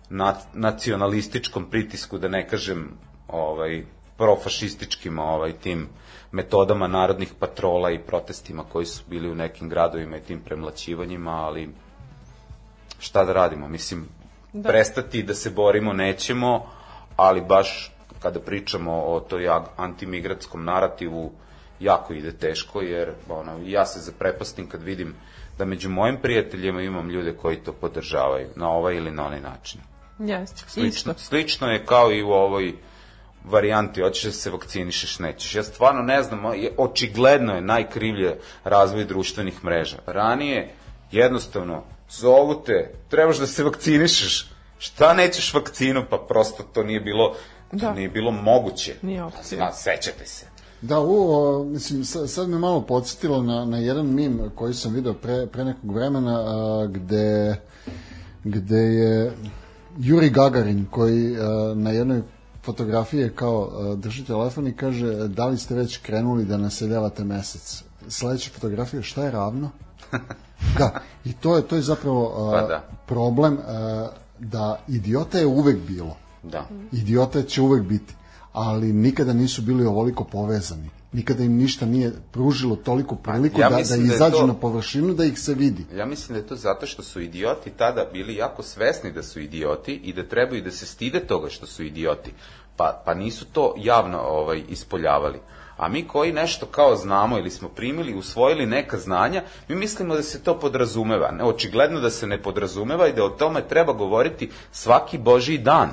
na, 0.10 0.36
nacionalističkom 0.54 1.70
pritisku, 1.70 2.18
da 2.18 2.28
ne 2.28 2.48
kažem 2.48 2.90
ovaj, 3.28 3.84
profašističkim 4.18 5.20
ovaj, 5.20 5.54
tim 5.54 5.88
metodama 6.32 6.88
narodnih 6.88 7.34
patrola 7.40 7.92
i 7.92 8.00
protestima 8.00 8.64
koji 8.72 8.86
su 8.86 9.04
bili 9.10 9.30
u 9.30 9.36
nekim 9.36 9.70
gradovima 9.70 10.18
i 10.18 10.22
tim 10.22 10.40
premlaćivanjima, 10.40 11.32
ali 11.32 11.70
šta 13.00 13.26
da 13.26 13.34
radimo? 13.34 13.68
Mislim, 13.68 14.08
da. 14.54 14.70
Prestati 14.70 15.24
da 15.24 15.34
se 15.34 15.50
borimo 15.50 15.94
nećemo, 15.94 16.66
ali 17.16 17.42
baš 17.42 17.92
kada 18.22 18.40
pričamo 18.40 19.04
o 19.04 19.20
toj 19.20 19.48
antimigratskom 19.78 20.66
narativu, 20.66 21.32
jako 21.80 22.14
ide 22.14 22.32
teško, 22.32 22.82
jer 22.82 23.14
ono, 23.30 23.52
ja 23.66 23.86
se 23.86 24.00
zaprepastim 24.00 24.70
kad 24.70 24.84
vidim 24.84 25.16
da 25.58 25.66
među 25.66 25.90
mojim 25.90 26.18
prijateljima 26.22 26.82
imam 26.82 27.10
ljude 27.10 27.34
koji 27.34 27.58
to 27.58 27.74
podržavaju, 27.74 28.48
na 28.56 28.70
ovaj 28.70 28.96
ili 28.96 29.12
na 29.12 29.26
onaj 29.26 29.42
način. 29.42 29.82
Jeste, 30.20 30.64
Slično, 30.68 31.12
isto. 31.12 31.24
slično 31.24 31.68
je 31.68 31.86
kao 31.86 32.12
i 32.12 32.24
u 32.24 32.30
ovoj 32.30 32.74
varijanti, 33.44 34.02
hoćeš 34.02 34.24
da 34.24 34.32
se 34.32 34.50
vakcinišeš, 34.50 35.20
nećeš. 35.20 35.56
Ja 35.56 35.64
stvarno 35.64 36.02
ne 36.02 36.24
znam, 36.24 36.46
je- 36.46 36.72
očigledno 36.78 37.56
je 37.56 37.62
najkrivlje 37.62 38.36
razvoj 38.64 39.06
društvenih 39.06 39.64
mreža. 39.66 39.98
Ranije, 40.06 40.74
jednostavno, 41.12 41.84
zovu 42.12 42.62
te, 42.66 42.94
trebaš 43.10 43.38
da 43.38 43.48
se 43.48 43.64
vakcinišeš, 43.64 44.52
šta 44.78 45.14
nećeš 45.14 45.54
vakcinu, 45.54 46.04
pa 46.10 46.18
prosto 46.18 46.64
to 46.64 46.84
nije 46.84 47.00
bilo, 47.00 47.30
to 47.72 47.78
Da. 47.78 47.94
nije 47.94 48.10
bilo 48.10 48.32
moguće. 48.32 48.96
Nije 49.02 49.24
opcija. 49.24 49.58
Zna, 49.58 49.72
sećate 49.74 50.26
se. 50.26 50.46
Da, 50.82 51.00
u, 51.00 51.32
o, 51.32 51.64
mislim, 51.64 52.06
sad, 52.06 52.30
sad 52.30 52.50
me 52.50 52.58
malo 52.58 52.82
podsjetilo 52.82 53.44
na, 53.44 53.66
na 53.66 53.78
jedan 53.78 54.06
mim 54.08 54.52
koji 54.56 54.74
sam 54.74 54.94
video 54.94 55.14
pre, 55.14 55.48
pre 55.48 55.64
nekog 55.64 55.96
vremena, 55.96 56.40
a, 56.40 56.88
gde, 56.88 57.56
gde 58.44 58.76
je 58.78 59.32
Juri 59.98 60.30
Gagarin, 60.30 60.86
koji 60.92 61.36
a, 61.38 61.74
na 61.76 61.92
jednoj 61.92 62.22
fotografiji 62.64 63.20
je 63.20 63.36
kao 63.36 63.70
a, 63.72 63.96
drži 63.96 64.26
telefon 64.26 64.68
i 64.68 64.76
kaže 64.76 65.28
da 65.28 65.46
li 65.46 65.58
ste 65.58 65.76
već 65.76 65.98
krenuli 65.98 66.46
da 66.46 66.58
naseljavate 66.58 67.24
mesec. 67.24 67.84
Sledeća 68.08 68.52
fotografija, 68.54 69.02
šta 69.02 69.24
je 69.24 69.32
ravno? 69.32 69.70
Da, 70.78 71.00
i 71.26 71.34
to 71.34 71.56
je, 71.56 71.62
to 71.68 71.76
je 71.76 71.82
zapravo 71.82 72.50
a, 72.50 72.52
Pa 72.52 72.68
da. 72.68 72.84
problem 73.06 73.58
a, 73.68 74.08
da 74.40 74.80
idiota 74.88 75.40
je 75.40 75.46
uvek 75.46 75.78
bilo 75.88 76.18
Da. 76.44 76.66
idiota 76.92 77.44
će 77.44 77.62
uvek 77.62 77.84
biti, 77.84 78.14
ali 78.54 78.94
nikada 78.94 79.34
nisu 79.34 79.62
bili 79.62 79.86
ovoliko 79.86 80.24
povezani. 80.24 80.90
Nikada 81.12 81.44
im 81.44 81.58
ništa 81.58 81.86
nije 81.86 82.12
pružilo 82.32 82.76
toliko 82.76 83.16
priliku 83.16 83.62
ja 83.62 83.70
da, 83.70 83.76
da 83.76 83.84
da 83.84 83.96
izađu 83.96 84.38
to- 84.38 84.48
na 84.48 84.54
površinu, 84.54 85.14
da 85.14 85.26
ih 85.26 85.40
se 85.40 85.54
vidi. 85.54 85.86
Ja 85.96 86.06
mislim 86.06 86.34
da 86.34 86.40
je 86.40 86.48
to 86.48 86.56
zato 86.56 86.86
što 86.86 87.04
su 87.04 87.22
idioti 87.22 87.70
tada 87.70 88.06
bili 88.14 88.36
jako 88.36 88.64
svesni 88.64 89.12
da 89.12 89.24
su 89.24 89.40
idioti 89.40 89.94
i 89.94 90.14
da 90.14 90.24
trebaju 90.24 90.62
da 90.62 90.72
se 90.72 90.86
stide 90.86 91.20
toga 91.20 91.50
što 91.50 91.66
su 91.66 91.84
idioti. 91.84 92.34
Pa, 92.76 93.02
pa 93.06 93.14
nisu 93.14 93.46
to 93.46 93.74
javno 93.78 94.20
ovaj, 94.22 94.64
ispoljavali. 94.70 95.40
A 95.78 95.88
mi 95.88 96.08
koji 96.08 96.34
nešto 96.34 96.66
kao 96.66 96.96
znamo 96.96 97.38
ili 97.38 97.50
smo 97.52 97.70
primili, 97.70 98.14
usvojili 98.14 98.66
neka 98.66 98.98
znanja, 98.98 99.44
mi 99.68 99.76
mislimo 99.76 100.16
da 100.16 100.24
se 100.24 100.44
to 100.44 100.60
podrazumeva. 100.60 101.32
Ne, 101.32 101.44
očigledno 101.44 102.00
da 102.00 102.10
se 102.10 102.28
ne 102.28 102.42
podrazumeva 102.42 103.08
i 103.08 103.14
da 103.14 103.24
o 103.24 103.30
tome 103.30 103.68
treba 103.68 103.94
govoriti 103.94 104.50
svaki 104.72 105.18
božiji 105.18 105.58
dan. 105.58 105.90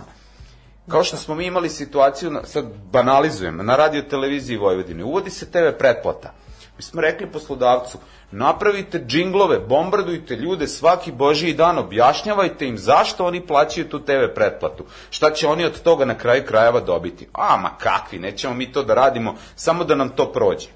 Kao 0.88 1.04
što 1.04 1.16
smo 1.16 1.34
mi 1.34 1.46
imali 1.46 1.68
situaciju, 1.68 2.40
sad 2.44 2.64
banalizujem, 2.92 3.56
na 3.56 3.76
radio 3.76 4.02
televiziji 4.02 4.56
Vojvodine, 4.56 5.04
uvodi 5.04 5.30
se 5.30 5.50
TV 5.50 5.78
pretplata. 5.78 6.32
Mi 6.76 6.82
smo 6.82 7.00
rekli 7.00 7.26
poslodavcu, 7.26 7.98
napravite 8.30 9.04
džinglove, 9.06 9.58
bombardujte 9.58 10.36
ljude 10.36 10.68
svaki 10.68 11.12
božiji 11.12 11.54
dan, 11.54 11.78
objašnjavajte 11.78 12.66
im 12.66 12.78
zašto 12.78 13.26
oni 13.26 13.46
plaćaju 13.46 13.88
tu 13.88 14.04
TV 14.04 14.34
pretplatu. 14.34 14.84
Šta 15.10 15.30
će 15.30 15.48
oni 15.48 15.64
od 15.64 15.82
toga 15.82 16.04
na 16.04 16.18
kraju 16.18 16.44
krajeva 16.46 16.80
dobiti? 16.80 17.28
A, 17.32 17.56
ma 17.56 17.70
kakvi, 17.78 18.18
nećemo 18.18 18.54
mi 18.54 18.72
to 18.72 18.82
da 18.82 18.94
radimo, 18.94 19.34
samo 19.56 19.84
da 19.84 19.94
nam 19.94 20.08
to 20.08 20.32
prođe. 20.32 20.68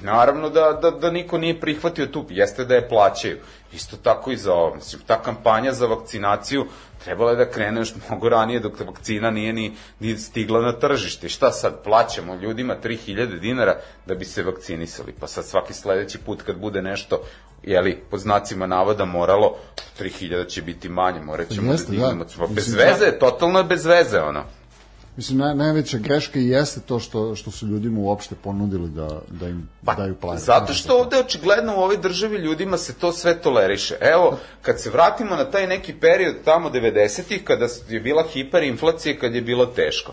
Naravno 0.00 0.50
da, 0.50 0.72
da, 0.82 0.90
da 0.90 1.10
niko 1.10 1.38
nije 1.38 1.60
prihvatio 1.60 2.06
tu, 2.06 2.24
jeste 2.28 2.64
da 2.64 2.74
je 2.74 2.88
plaćaju. 2.88 3.38
Isto 3.72 3.96
tako 3.96 4.30
i 4.30 4.36
za 4.36 4.54
ovo. 4.54 4.74
Mislim, 4.74 5.02
ta 5.06 5.22
kampanja 5.22 5.72
za 5.72 5.86
vakcinaciju 5.86 6.66
trebala 7.08 7.30
je 7.30 7.36
da 7.36 7.50
krene 7.50 7.80
još 7.80 7.94
mnogo 8.08 8.28
ranije 8.28 8.60
dok 8.60 8.80
vakcina 8.80 9.30
nije 9.30 9.52
ni, 9.52 9.72
ni 10.00 10.18
stigla 10.18 10.60
na 10.60 10.72
tržište. 10.72 11.28
Šta 11.28 11.50
sad, 11.52 11.82
plaćamo 11.84 12.34
ljudima 12.34 12.76
3000 12.84 13.38
dinara 13.38 13.80
da 14.06 14.14
bi 14.14 14.24
se 14.24 14.42
vakcinisali. 14.42 15.14
Pa 15.20 15.26
sad 15.26 15.44
svaki 15.44 15.72
sledeći 15.72 16.18
put 16.18 16.42
kad 16.42 16.58
bude 16.58 16.82
nešto, 16.82 17.22
jeli, 17.62 18.02
pod 18.10 18.20
znacima 18.20 18.66
navoda 18.66 19.04
moralo, 19.04 19.56
3000 20.00 20.48
će 20.48 20.62
biti 20.62 20.88
manje, 20.88 21.20
morat 21.20 21.48
ćemo 21.48 21.72
Jeste, 21.72 21.92
da 21.92 21.98
da. 21.98 22.06
dignemo. 22.06 22.24
Pa 22.38 22.46
bez 22.46 22.74
veze, 22.74 23.18
totalno 23.18 23.58
je 23.58 23.64
bez 23.64 23.86
veze, 23.86 24.20
ono. 24.20 24.44
Mislim, 25.18 25.38
naj, 25.38 25.54
najveća 25.54 25.98
greška 25.98 26.38
i 26.38 26.48
jeste 26.48 26.80
to 26.80 27.00
što, 27.00 27.34
što 27.34 27.50
su 27.50 27.66
ljudima 27.66 28.00
uopšte 28.00 28.34
ponudili 28.42 28.88
da, 28.88 29.20
da 29.28 29.48
im 29.48 29.68
daju 29.82 30.14
plate. 30.14 30.36
Pa, 30.36 30.40
Zato 30.40 30.72
što 30.72 30.98
ovde 30.98 31.18
očigledno 31.18 31.76
u 31.76 31.80
ovoj 31.80 31.96
državi 31.96 32.36
ljudima 32.36 32.78
se 32.78 32.94
to 32.94 33.12
sve 33.12 33.40
toleriše. 33.40 33.96
Evo, 34.00 34.38
kad 34.62 34.80
se 34.80 34.90
vratimo 34.90 35.36
na 35.36 35.44
taj 35.44 35.66
neki 35.66 35.92
period 35.92 36.34
tamo 36.44 36.70
90-ih, 36.70 37.44
kada 37.44 37.66
je 37.88 38.00
bila 38.00 38.24
hiperinflacija, 38.32 39.18
kad 39.20 39.34
je 39.34 39.42
bilo 39.42 39.66
teško. 39.66 40.12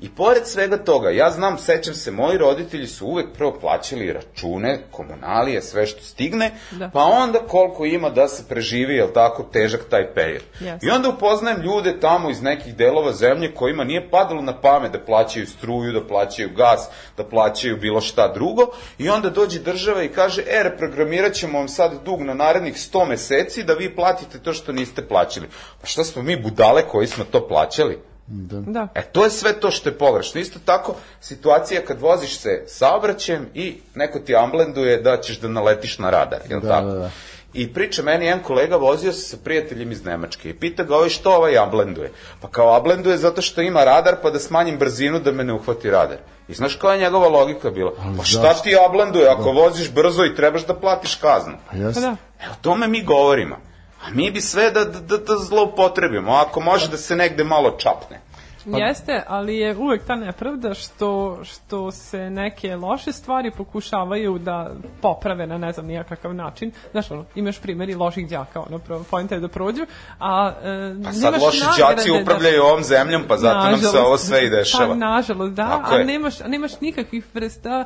I 0.00 0.08
pored 0.08 0.46
svega 0.46 0.76
toga, 0.76 1.10
ja 1.10 1.30
znam, 1.30 1.58
sećam 1.58 1.94
se, 1.94 2.10
moji 2.10 2.38
roditelji 2.38 2.86
su 2.86 3.06
uvek 3.06 3.26
prvo 3.36 3.58
plaćali 3.60 4.12
račune, 4.12 4.82
komunalije, 4.90 5.62
sve 5.62 5.86
što 5.86 6.02
stigne, 6.02 6.50
Da. 6.70 6.90
pa 6.92 7.00
onda 7.00 7.38
koliko 7.38 7.84
ima 7.84 8.10
da 8.10 8.28
se 8.28 8.48
preživi, 8.48 8.94
jel 8.94 9.08
tako, 9.14 9.42
težak 9.42 9.80
taj 9.90 10.14
period. 10.14 10.42
Jeste. 10.60 10.86
I 10.86 10.90
onda 10.90 11.08
upoznajem 11.08 11.62
ljude 11.62 12.00
tamo 12.00 12.30
iz 12.30 12.42
nekih 12.42 12.76
delova 12.76 13.12
zemlje 13.12 13.54
kojima 13.54 13.84
nije 13.84 14.10
padalo 14.10 14.42
na 14.42 14.60
pamet 14.60 14.92
da 14.92 15.00
plaćaju 15.00 15.46
struju, 15.46 15.92
da 15.92 16.06
plaćaju 16.06 16.50
gas, 16.56 16.88
da 17.16 17.24
plaćaju 17.24 17.76
bilo 17.76 18.00
šta 18.00 18.32
drugo 18.32 18.66
i 18.98 19.08
onda 19.08 19.30
dođe 19.30 19.58
država 19.58 20.02
i 20.02 20.08
kaže, 20.08 20.42
e, 20.42 20.62
reprogramirat 20.62 21.32
ćemo 21.32 21.58
vam 21.58 21.68
sad 21.68 22.04
dug 22.04 22.22
na 22.22 22.34
narednih 22.34 22.74
100 22.74 23.08
meseci 23.08 23.62
da 23.62 23.74
vi 23.74 23.94
platite 23.94 24.38
to 24.38 24.52
što 24.52 24.72
niste 24.72 25.08
plaćali. 25.08 25.48
Pa 25.80 25.86
šta 25.86 26.04
smo 26.04 26.22
mi 26.22 26.42
budale 26.42 26.82
koji 26.88 27.06
smo 27.06 27.24
to 27.24 27.48
plaćali? 27.48 28.15
Da. 28.28 28.88
E, 28.94 29.02
to 29.02 29.24
je 29.24 29.30
sve 29.30 29.52
to 29.52 29.70
što 29.70 29.88
je 29.88 29.98
pogrešno. 29.98 30.40
Isto 30.40 30.58
tako, 30.64 30.94
situacija 31.20 31.80
kad 31.84 32.00
voziš 32.00 32.38
se 32.38 32.64
saobraćajem 32.66 33.46
i 33.54 33.76
neko 33.94 34.18
ti 34.18 34.36
amblenduje 34.36 34.96
da 35.02 35.20
ćeš 35.20 35.40
da 35.40 35.48
naletiš 35.48 35.98
na 35.98 36.10
radar, 36.10 36.40
jel 36.50 36.60
Da, 36.60 36.68
tako? 36.68 36.86
da, 36.86 36.94
da. 36.94 37.10
I 37.54 37.72
priča 37.72 38.02
meni, 38.02 38.24
jedan 38.24 38.42
kolega 38.42 38.76
vozio 38.76 39.12
se 39.12 39.20
sa 39.28 39.36
prijateljem 39.44 39.92
iz 39.92 40.04
Nemačke 40.04 40.50
i 40.50 40.54
pita 40.54 40.82
ga 40.82 40.96
ovaj 40.96 41.08
što 41.08 41.34
ovaj 41.34 41.58
ablenduje. 41.58 42.12
Pa 42.40 42.48
kao 42.48 42.74
ablenduje 42.76 43.16
zato 43.16 43.42
što 43.42 43.60
ima 43.60 43.84
radar 43.84 44.16
pa 44.22 44.30
da 44.30 44.38
smanjim 44.38 44.78
brzinu 44.78 45.18
da 45.20 45.32
me 45.32 45.44
ne 45.44 45.52
uhvati 45.52 45.90
radar. 45.90 46.18
I 46.48 46.54
znaš 46.54 46.76
koja 46.76 46.94
je 46.94 47.00
njegova 47.00 47.28
logika 47.28 47.70
bila? 47.70 47.92
Pa 48.18 48.24
šta 48.24 48.40
zašto? 48.40 48.62
ti 48.62 48.76
ablenduje 48.88 49.28
ako 49.28 49.50
voziš 49.50 49.90
brzo 49.90 50.24
i 50.24 50.34
trebaš 50.34 50.66
da 50.66 50.74
platiš 50.74 51.14
kaznu? 51.14 51.54
Pa 51.70 51.76
jeste. 51.76 52.00
da. 52.00 52.16
E, 52.40 52.44
o 52.50 52.54
tome 52.62 52.88
mi 52.88 53.04
govorimo. 53.04 53.56
A 54.02 54.10
mi 54.10 54.30
bi 54.30 54.40
sve 54.40 54.70
da, 54.70 54.84
da, 54.84 55.00
da, 55.00 55.16
da 55.16 55.36
zloupotrebimo, 55.38 56.32
ako 56.32 56.60
može 56.60 56.88
da 56.88 56.96
se 56.96 57.16
negde 57.16 57.44
malo 57.44 57.70
čapne. 57.70 58.20
Jeste, 58.66 59.22
ali 59.26 59.56
je 59.56 59.76
uvek 59.76 60.04
ta 60.06 60.14
nepravda 60.14 60.74
što, 60.74 61.38
što 61.44 61.90
se 61.90 62.30
neke 62.30 62.76
loše 62.76 63.12
stvari 63.12 63.50
pokušavaju 63.50 64.38
da 64.38 64.70
poprave 65.02 65.46
na 65.46 65.58
ne 65.58 65.72
znam 65.72 65.86
nijakav 65.86 66.34
način. 66.34 66.72
Znaš, 66.90 67.10
ono, 67.10 67.24
imaš 67.34 67.58
primjer 67.58 67.88
i 67.90 67.94
loših 67.94 68.28
đaka, 68.28 68.60
ono, 68.60 68.80
poenta 69.10 69.34
je 69.34 69.40
da 69.40 69.48
prođu, 69.48 69.86
a 70.20 70.52
e, 70.64 70.94
Pa 71.04 71.12
sad 71.12 71.42
loši 71.42 71.60
đaci 71.78 72.10
da- 72.10 72.22
upravljaju 72.22 72.62
ovom 72.62 72.82
zemljom, 72.82 73.22
pa 73.28 73.36
zato 73.36 73.54
nam 73.54 73.78
se 73.78 73.84
Nažalost. 73.86 74.06
ovo 74.06 74.18
sve 74.18 74.46
i 74.46 74.50
dešava. 74.50 74.88
Pa, 74.88 74.94
nažalost, 74.94 75.54
da, 75.54 75.68
Tako 75.68 75.94
a 75.94 76.04
nemaš, 76.04 76.40
a 76.40 76.48
nemaš 76.48 76.80
nikakvih 76.80 77.24
vrsta 77.34 77.84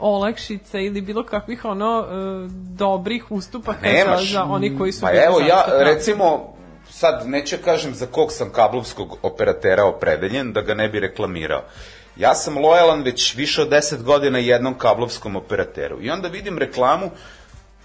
olakšica 0.00 0.78
ili 0.78 1.00
bilo 1.00 1.24
kakvih 1.24 1.64
ono 1.64 2.00
e, 2.00 2.48
dobrih 2.76 3.30
ustupaka 3.30 3.88
za, 3.88 3.92
Nemaš. 3.92 4.32
za 4.32 4.44
oni 4.44 4.78
koji 4.78 4.92
su 4.92 5.00
Pa 5.00 5.12
evo, 5.12 5.40
ja 5.40 5.64
recimo, 5.68 6.54
sad 6.90 7.28
neću 7.28 7.56
kažem 7.64 7.94
za 7.94 8.06
kog 8.06 8.32
sam 8.32 8.50
kablovskog 8.52 9.18
operatera 9.22 9.84
opredeljen, 9.84 10.52
da 10.52 10.60
ga 10.60 10.74
ne 10.74 10.88
bi 10.88 11.00
reklamirao. 11.00 11.62
Ja 12.16 12.34
sam 12.34 12.58
lojalan 12.58 13.02
već 13.02 13.34
više 13.34 13.62
od 13.62 13.68
10 13.68 14.02
godina 14.02 14.38
jednom 14.38 14.78
kablovskom 14.78 15.36
operateru. 15.36 16.02
I 16.02 16.10
onda 16.10 16.28
vidim 16.28 16.58
reklamu, 16.58 17.10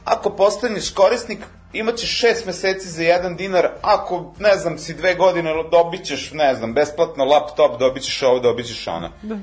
ako 0.05 0.29
postaneš 0.29 0.91
korisnik, 0.91 1.39
imaćeš 1.73 2.19
šest 2.19 2.45
meseci 2.45 2.87
za 2.89 3.03
jedan 3.03 3.35
dinar, 3.35 3.69
ako, 3.81 4.33
ne 4.39 4.57
znam, 4.57 4.77
si 4.77 4.93
dve 4.93 5.15
godine, 5.15 5.53
dobit 5.71 6.05
ćeš, 6.05 6.31
ne 6.33 6.55
znam, 6.55 6.73
besplatno 6.73 7.25
laptop, 7.25 7.79
dobit 7.79 8.03
ćeš 8.03 8.23
ovo, 8.23 8.39
dobit 8.39 8.65
ćeš 8.65 8.87
ono. 8.87 9.09
Da. 9.21 9.37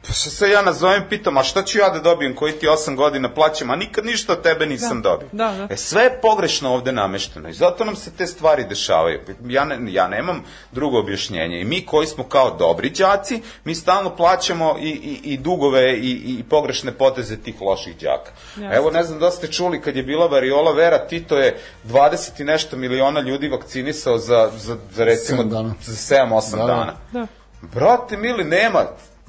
Pa 0.00 0.12
se 0.12 0.30
se 0.30 0.50
ja 0.50 0.62
nazovem, 0.62 1.02
pitam, 1.08 1.36
a 1.36 1.42
šta 1.42 1.62
ću 1.62 1.78
ja 1.78 1.88
da 1.88 1.98
dobijem 2.00 2.34
koji 2.34 2.52
ti 2.52 2.68
osam 2.68 2.96
godina 2.96 3.34
plaćam, 3.34 3.70
a 3.70 3.76
nikad 3.76 4.04
ništa 4.06 4.32
od 4.32 4.42
tebe 4.42 4.66
nisam 4.66 5.02
Da, 5.02 5.10
dobio. 5.10 5.28
da, 5.32 5.52
da. 5.58 5.66
E, 5.70 5.76
sve 5.76 6.02
je 6.02 6.20
pogrešno 6.20 6.74
ovde 6.74 6.92
namešteno 6.92 7.48
i 7.48 7.52
zato 7.52 7.84
nam 7.84 7.96
se 7.96 8.10
te 8.10 8.26
stvari 8.26 8.64
dešavaju. 8.64 9.20
Ja, 9.44 9.64
ne, 9.64 9.92
ja 9.92 10.08
nemam 10.08 10.42
drugo 10.72 10.98
objašnjenje. 10.98 11.60
I 11.60 11.64
mi 11.64 11.86
koji 11.86 12.06
smo 12.06 12.24
kao 12.24 12.50
dobri 12.50 12.90
đaci, 12.90 13.42
mi 13.64 13.74
stalno 13.74 14.16
plaćamo 14.16 14.76
i, 14.80 14.88
i, 14.88 15.20
i 15.24 15.36
dugove 15.36 15.92
i, 15.92 16.10
i 16.38 16.44
pogrešne 16.44 16.92
poteze 16.92 17.36
tih 17.36 17.60
loših 17.60 17.96
đaka. 17.96 18.30
Jasno. 18.50 18.74
Evo, 18.74 18.90
ne 18.90 19.02
znam 19.02 19.18
da 19.18 19.30
ste 19.30 19.46
čuli, 19.48 19.80
kad 19.82 19.96
je 19.96 20.02
bila 20.02 20.26
variola 20.26 20.72
vera, 20.72 20.98
Tito 20.98 21.38
je 21.38 21.58
20 21.84 22.40
i 22.40 22.44
nešto 22.44 22.76
miliona 22.76 23.20
ljudi 23.20 23.48
vakcinisao 23.48 24.18
za, 24.18 24.50
za, 24.56 24.76
za 24.90 25.04
recimo 25.04 25.36
Sedam 25.38 25.50
dana. 25.50 25.74
za 25.82 26.14
7-8 26.16 26.50
Da, 26.50 26.56
da. 26.56 26.66
dana. 26.66 26.94
Da. 27.12 27.26
Brate, 27.64 28.16
mili, 28.16 28.44
nema. 28.44 28.86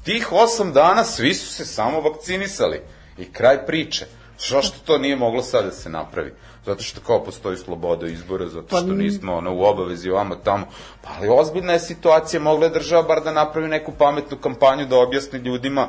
Tih 0.10 0.32
osam 0.32 0.74
dana 0.74 1.04
svi 1.04 1.34
su 1.34 1.54
se 1.54 1.66
samo 1.66 2.02
vakcinisali. 2.02 2.82
I 3.18 3.32
kraj 3.32 3.66
priče. 3.66 4.06
Što 4.38 4.62
što 4.62 4.78
to 4.86 4.98
nije 4.98 5.16
moglo 5.16 5.42
sad 5.42 5.66
da 5.66 5.72
se 5.72 5.90
napravi? 5.90 6.34
Zato 6.66 6.84
što 6.84 7.02
kao 7.02 7.24
postoji 7.24 7.58
sloboda 7.58 8.08
izbora, 8.08 8.48
zato 8.48 8.68
Pa 8.70 8.78
što 8.78 8.88
n- 8.88 8.98
nismo 8.98 9.34
ono, 9.36 9.54
u 9.54 9.64
obavezi 9.64 10.10
ovamo 10.10 10.36
tamo. 10.36 10.66
Pa 11.02 11.10
ali 11.18 11.28
ozbiljna 11.32 11.74
je 11.74 11.80
situacija, 11.80 12.40
mogla 12.40 12.66
je 12.66 12.72
država 12.72 13.04
bar 13.04 13.24
da 13.24 13.32
napravi 13.32 13.68
neku 13.68 13.92
pametnu 13.98 14.38
kampanju 14.38 14.86
da 14.86 14.98
objasni 14.98 15.40
ljudima 15.40 15.88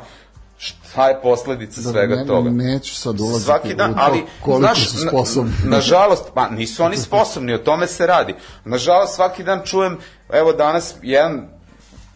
šta 0.58 1.08
je 1.08 1.20
posledica 1.22 1.82
svega 1.82 2.14
ne, 2.14 2.26
toga. 2.26 2.50
Neću 2.50 2.94
sad 2.94 3.20
ulaziti 3.20 3.44
Svaki 3.44 3.74
dan, 3.74 3.90
u 3.90 3.94
to 3.94 4.00
ali 4.02 4.24
koliko 4.44 4.60
znaš, 4.60 4.88
su 4.88 4.98
sposobni. 5.08 5.52
Na, 5.64 5.70
nažalost, 5.76 6.24
pa 6.34 6.48
nisu 6.48 6.84
oni 6.84 6.96
sposobni, 6.96 7.54
o 7.54 7.58
tome 7.58 7.86
se 7.86 8.06
radi. 8.06 8.34
Nažalost, 8.64 9.14
svaki 9.14 9.44
dan 9.44 9.60
čujem, 9.64 9.98
evo 10.32 10.52
danas 10.52 10.94
jedan 11.02 11.59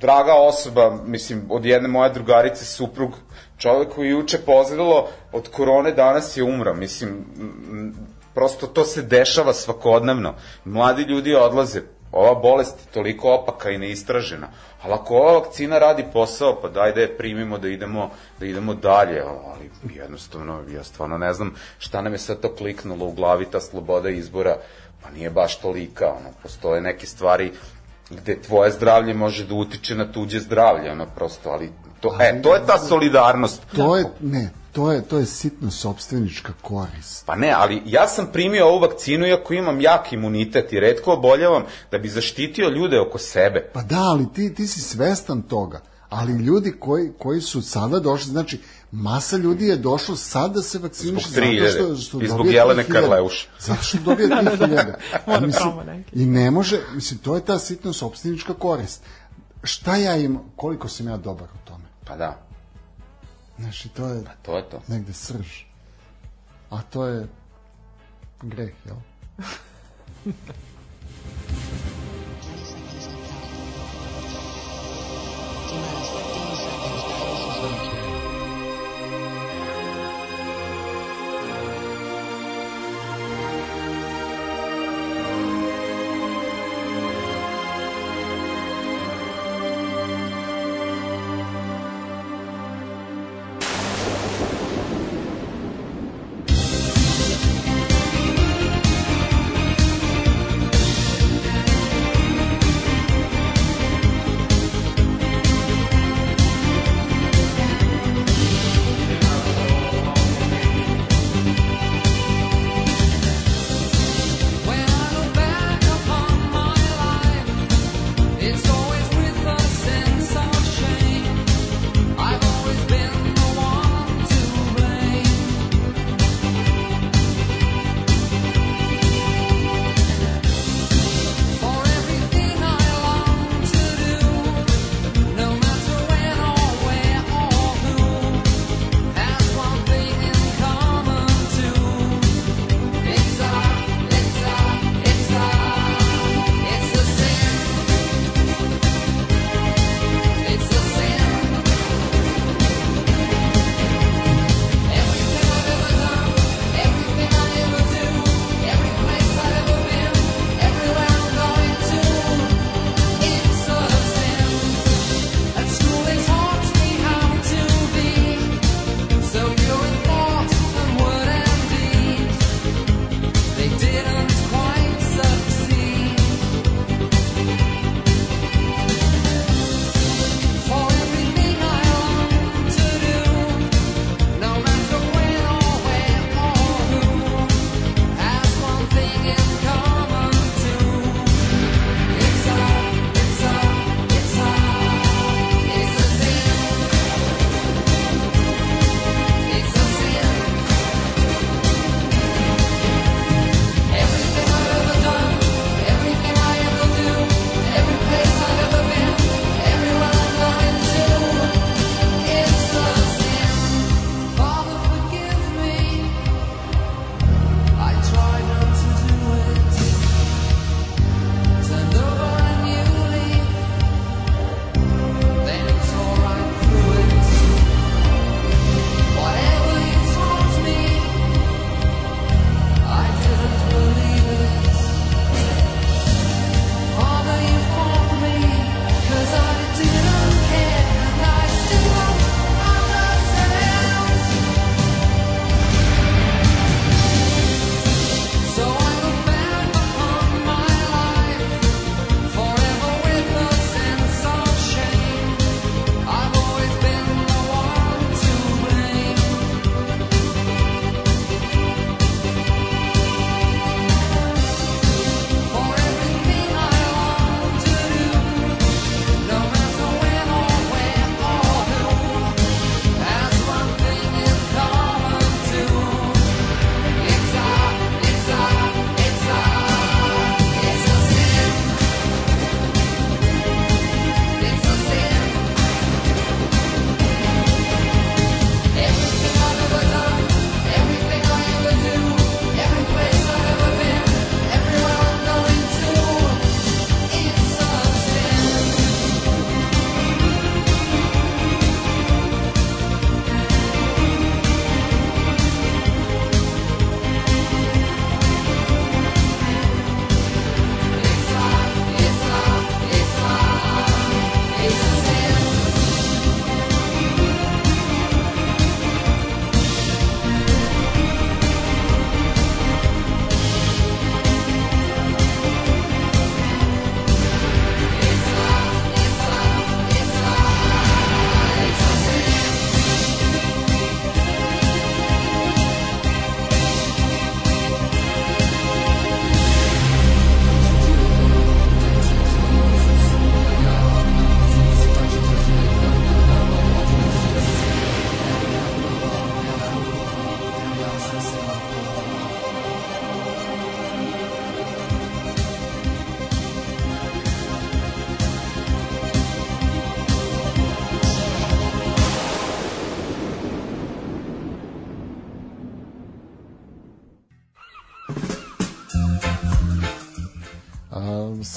draga 0.05 0.35
osoba, 0.35 0.99
mislim, 1.07 1.47
od 1.51 1.65
jedne 1.65 1.89
moje 1.89 2.11
drugarice, 2.11 2.65
suprug, 2.65 3.17
čovek 3.59 3.95
koji 3.95 4.09
juče 4.09 4.39
pozdravilo 4.39 5.09
od 5.33 5.49
korone, 5.49 5.93
danas 5.93 6.37
je 6.37 6.45
umro. 6.45 6.75
Mislim, 6.75 7.25
prosto 8.35 8.67
to 8.67 8.85
se 8.85 9.03
dešava 9.03 9.53
svakodnevno. 9.53 10.35
Mladi 10.65 11.03
ljudi 11.03 11.35
odlaze, 11.35 11.83
ova 12.13 12.35
bolest 12.35 12.75
je 12.81 12.93
toliko 12.93 13.33
opaka 13.33 13.71
i 13.71 13.79
neistražena. 13.79 14.49
Ali 14.83 14.95
ako 14.95 15.15
ova 15.17 15.33
vakcina 15.39 15.79
radi 15.79 16.05
posao, 16.13 16.61
pa 16.63 16.69
daj 16.69 16.93
da 16.93 17.01
je 17.01 17.17
primimo, 17.17 17.59
da 17.59 17.69
idemo, 17.69 18.11
da 18.41 18.47
idemo 18.47 18.75
dalje. 18.75 19.23
Ali 19.23 19.71
jednostavno, 19.95 20.61
ja 20.75 20.85
stvarno 20.85 21.19
ne 21.19 21.33
znam 21.33 21.55
šta 21.79 22.03
nam 22.03 22.13
je 22.13 22.19
sve 22.19 22.41
to 22.41 22.55
kliknulo 22.55 23.07
u 23.07 23.13
glavi, 23.13 23.47
ta 23.51 23.61
sloboda 23.61 24.11
izbora, 24.11 24.57
pa 25.03 25.11
nije 25.11 25.31
baš 25.31 25.59
tolika. 25.59 26.09
Ono, 26.09 26.29
postoje 26.43 26.81
neke 26.81 27.07
stvari 27.07 27.53
gde 28.11 28.43
tvoje 28.43 28.71
zdravlje 28.71 29.15
može 29.15 29.47
da 29.47 29.55
utiče 29.55 29.95
na 29.95 30.13
tuđe 30.13 30.41
zdravlje, 30.41 30.93
ono 30.93 31.07
prosto, 31.07 31.51
ali 31.51 31.71
to, 32.01 32.17
e, 32.21 32.43
to 32.43 32.55
je 32.55 32.67
ta 32.67 32.79
solidarnost. 32.79 33.63
To 33.77 33.97
je, 33.97 34.05
ne, 34.21 34.51
to 34.73 34.93
je, 34.93 35.03
to 35.03 35.19
je 35.19 35.27
sitno 35.27 35.71
sobstvenička 35.71 36.53
korist. 36.63 37.27
Pa 37.27 37.37
ne, 37.37 37.51
ali 37.51 37.83
ja 37.87 38.09
sam 38.09 38.27
primio 38.33 38.67
ovu 38.67 38.81
vakcinu 38.81 39.27
iako 39.27 39.55
imam 39.55 39.81
jak 39.81 40.13
imunitet 40.13 40.73
i 40.73 40.81
redko 40.81 41.13
oboljavam 41.13 41.63
da 41.91 41.99
bi 41.99 42.09
zaštitio 42.09 42.69
ljude 42.69 43.01
oko 43.01 43.19
sebe. 43.19 43.71
Pa 43.73 43.83
da, 43.83 44.01
ali 44.01 44.33
ti, 44.33 44.55
ti 44.55 44.67
si 44.67 44.81
svestan 44.81 45.43
toga. 45.43 45.81
Ali 46.09 46.33
ljudi 46.33 46.73
koji, 46.81 47.13
koji 47.19 47.41
su 47.41 47.63
sada 47.63 47.99
došli, 47.99 48.31
znači, 48.31 48.61
masa 48.95 49.37
ljudi 49.37 49.67
je 49.67 49.77
došlo 49.77 50.17
sad 50.17 50.55
da 50.55 50.63
se 50.63 50.79
vakciniše 50.79 51.29
Zbog 51.29 51.45
3000 51.45 51.73
zato 51.73 51.97
što, 51.97 51.97
što 51.97 52.23
i 52.23 52.29
zbog 52.29 52.47
Jelene 52.47 52.85
3000. 52.85 52.93
Karleuše. 52.93 53.49
Zato 53.61 53.83
što 53.83 53.99
dobije 53.99 54.29
3000. 54.29 54.95
Mora 55.27 55.39
A 55.39 55.41
mislim, 55.41 55.63
promo 55.63 55.83
neki. 55.83 56.23
I 56.23 56.27
ne 56.27 56.51
može, 56.51 56.81
mislim, 56.95 57.19
to 57.19 57.35
je 57.35 57.45
ta 57.45 57.59
sitno 57.59 57.93
sobstvenička 57.93 58.55
korist. 58.55 59.03
Šta 59.63 59.97
ja 59.97 60.17
imam, 60.17 60.43
koliko 60.57 60.89
sam 60.89 61.09
ja 61.09 61.17
dobar 61.17 61.49
u 61.49 61.69
tome? 61.69 61.85
Pa 62.05 62.17
da, 62.17 62.47
Znači, 63.59 63.89
to 63.89 64.07
je 64.09 64.25
to 64.43 64.57
je 64.57 64.71
to. 64.71 64.83
negde 64.89 65.13
srž. 65.13 65.49
A 66.71 66.83
to 66.83 67.07
je 67.07 67.29
greh, 68.43 68.75
jel? 68.87 68.97
Thank 75.75 76.34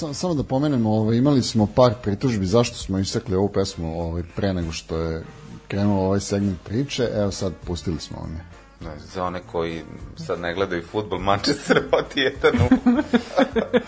sam, 0.08 0.14
samo 0.14 0.34
da 0.34 0.42
pomenemo, 0.42 0.90
ovaj, 0.90 1.16
imali 1.16 1.42
smo 1.42 1.66
par 1.66 1.94
pritužbi 2.02 2.46
zašto 2.46 2.76
smo 2.76 2.98
isekli 2.98 3.36
ovu 3.36 3.48
pesmu 3.48 4.00
ovaj, 4.00 4.22
pre 4.36 4.52
nego 4.52 4.72
što 4.72 4.96
je 4.96 5.22
krenuo 5.68 6.04
ovaj 6.04 6.20
segment 6.20 6.62
priče, 6.62 7.08
evo 7.14 7.30
sad 7.30 7.52
pustili 7.66 8.00
smo 8.00 8.18
vam 8.18 8.32
je. 8.32 8.44
Ne, 8.80 8.98
za 9.04 9.24
one 9.24 9.40
koji 9.42 9.82
sad 10.16 10.40
ne 10.40 10.54
gledaju 10.54 10.82
futbol, 10.82 11.18
Manchester 11.18 11.82
jedan 12.14 12.60
u... 12.60 12.68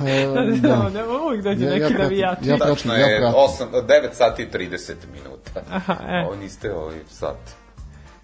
E, 0.06 0.26
da, 0.62 0.90
da, 0.92 1.04
uvijek 1.26 1.44
dođe 1.44 1.64
Ja- 1.64 1.68
ja 1.68 1.78
neki 1.78 1.94
pratim- 1.94 1.98
navijači. 1.98 2.48
ja 2.48 2.56
pratim. 2.56 2.90
Je 2.90 3.18
pratim. 3.18 3.40
8, 3.68 3.86
9 3.86 4.08
sati 4.12 4.42
i 4.42 4.48
30 4.48 4.92
minuta. 5.12 5.60
Aha, 5.70 5.96
e. 6.08 6.24
Ovo 6.26 6.36
niste 6.36 6.74
ovaj 6.74 6.98
sat 7.10 7.36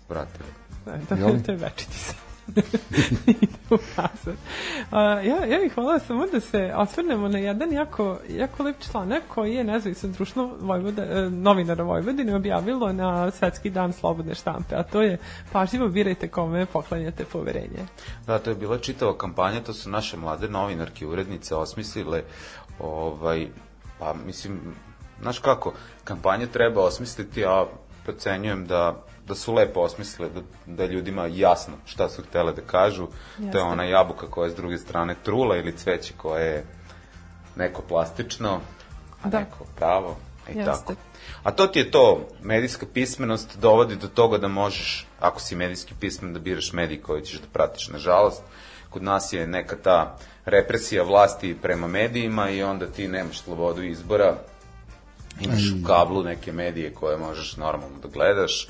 vratili. 0.09 0.49
Ne, 0.87 1.01
to, 1.09 1.15
Jel? 1.15 1.43
to 1.47 1.53
je 1.53 1.59
večiti 1.59 1.99
se. 1.99 2.13
U 3.71 3.79
ja, 5.23 5.45
ja 5.47 5.59
bih 5.63 5.75
hvala 5.75 5.99
samo 5.99 6.27
da 6.27 6.41
se 6.41 6.73
osvrnemo 6.77 7.29
na 7.29 7.39
jedan 7.39 7.73
jako, 7.73 8.19
jako 8.29 8.63
lep 8.63 8.77
članak 8.91 9.23
koji 9.29 9.55
je 9.55 9.65
nezavisan 9.65 10.13
društvo 10.13 10.57
Vojvoda, 10.61 11.03
e, 11.03 11.31
novinara 11.31 11.85
Vojvodine 11.85 12.37
objavilo 12.37 12.93
na 12.93 13.31
Svetski 13.31 13.71
dan 13.71 13.93
slobodne 13.93 14.35
štampe, 14.35 14.75
a 14.75 14.83
to 14.83 15.03
je 15.03 15.19
pažljivo 15.53 15.89
birajte 15.89 16.29
kome 16.29 16.67
poklanjate 16.67 17.25
poverenje. 17.25 17.87
Da, 18.27 18.39
to 18.39 18.51
je 18.51 18.57
bila 18.57 18.79
čitava 18.79 19.19
kampanja, 19.19 19.61
to 19.61 19.73
su 19.73 19.91
naše 19.91 20.17
mlade 20.17 20.49
novinarke, 20.49 21.07
urednice 21.07 21.55
osmislile, 21.55 22.23
ovaj, 22.79 23.47
pa 23.99 24.15
mislim, 24.27 24.61
znaš 25.21 25.39
kako, 25.39 25.73
kampanju 26.05 26.47
treba 26.47 26.85
osmisliti, 26.85 27.45
a 27.45 27.67
procenjujem 28.05 28.67
da 28.67 29.03
da 29.29 29.35
su 29.35 29.55
lepo 29.55 29.81
osmislile, 29.81 30.31
da, 30.31 30.41
da 30.67 30.83
je 30.83 30.89
ljudima 30.89 31.27
jasno 31.27 31.75
šta 31.85 32.09
su 32.09 32.23
htele 32.23 32.53
da 32.53 32.63
kažu. 32.63 33.07
To 33.53 33.59
je 33.59 33.65
ona 33.65 33.85
jabuka 33.85 34.27
koja 34.27 34.45
je 34.45 34.51
s 34.51 34.57
druge 34.57 34.79
strane 34.79 35.15
trula 35.23 35.57
ili 35.57 35.77
cveće 35.77 36.13
koje 36.17 36.47
je 36.47 36.65
neko 37.57 37.83
plastično, 37.83 38.61
a 39.23 39.29
Da. 39.29 39.39
neko 39.39 39.65
pravo. 39.77 40.17
I 40.55 40.59
Jeste. 40.59 40.73
tako. 40.87 40.95
A 41.43 41.53
to 41.53 41.67
ti 41.67 41.79
je 41.79 41.91
to, 41.91 42.29
medijska 42.43 42.87
pismenost 42.95 43.59
dovodi 43.59 43.97
do 43.97 44.09
toga 44.09 44.39
da 44.39 44.49
možeš, 44.49 45.07
ako 45.21 45.41
si 45.41 45.57
medijski 45.57 45.95
pismen, 46.01 46.33
da 46.33 46.39
biraš 46.39 46.73
medij 46.73 47.03
koji 47.03 47.23
ćeš 47.23 47.41
da 47.41 47.47
pratiš. 47.53 47.89
Nažalost, 47.89 48.43
kod 48.91 49.03
nas 49.03 49.33
je 49.33 49.47
neka 49.47 49.77
ta 49.77 50.17
represija 50.45 51.03
vlasti 51.03 51.57
prema 51.63 51.87
medijima 51.87 52.51
i 52.51 52.63
onda 52.63 52.87
ti 52.87 53.09
nemaš 53.09 53.41
slobodu 53.41 53.83
izbora, 53.83 54.37
imaš 55.41 55.63
u 55.81 55.87
kablu 55.87 56.23
neke 56.23 56.53
medije 56.53 56.95
koje 56.95 57.17
možeš 57.17 57.57
normalno 57.57 57.99
da 58.03 58.09
gledaš, 58.09 58.69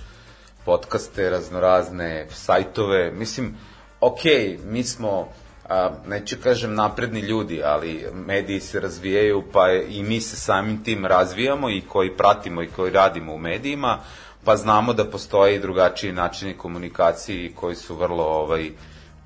podcaste, 0.67 1.31
raznorazne 1.31 2.27
sajtove, 2.31 3.11
mislim, 3.11 3.55
ok, 4.01 4.21
mi 4.65 4.85
smo, 4.85 5.29
a, 5.69 5.91
neću 6.07 6.37
kažem 6.43 6.75
napredni 6.75 7.21
ljudi, 7.21 7.63
ali 7.65 8.07
mediji 8.15 8.61
se 8.61 8.81
razvijaju, 8.81 9.45
pa 9.53 9.73
i 9.73 10.03
mi 10.03 10.21
se 10.21 10.37
samim 10.37 10.85
tim 10.85 11.07
razvijamo 11.07 11.71
i 11.71 11.81
koji 11.89 12.17
pratimo 12.17 12.63
i 12.63 12.69
koji 12.77 12.93
radimo 12.93 13.35
u 13.35 13.39
medijima, 13.39 13.99
pa 14.45 14.57
znamo 14.57 14.93
da 14.93 15.11
postoje 15.11 15.57
i 15.57 15.61
drugačiji 15.61 16.13
načini 16.13 16.55
komunikacije 16.55 17.53
koji 17.55 17.77
su 17.77 17.95
vrlo 17.95 18.25
ovaj, 18.25 18.71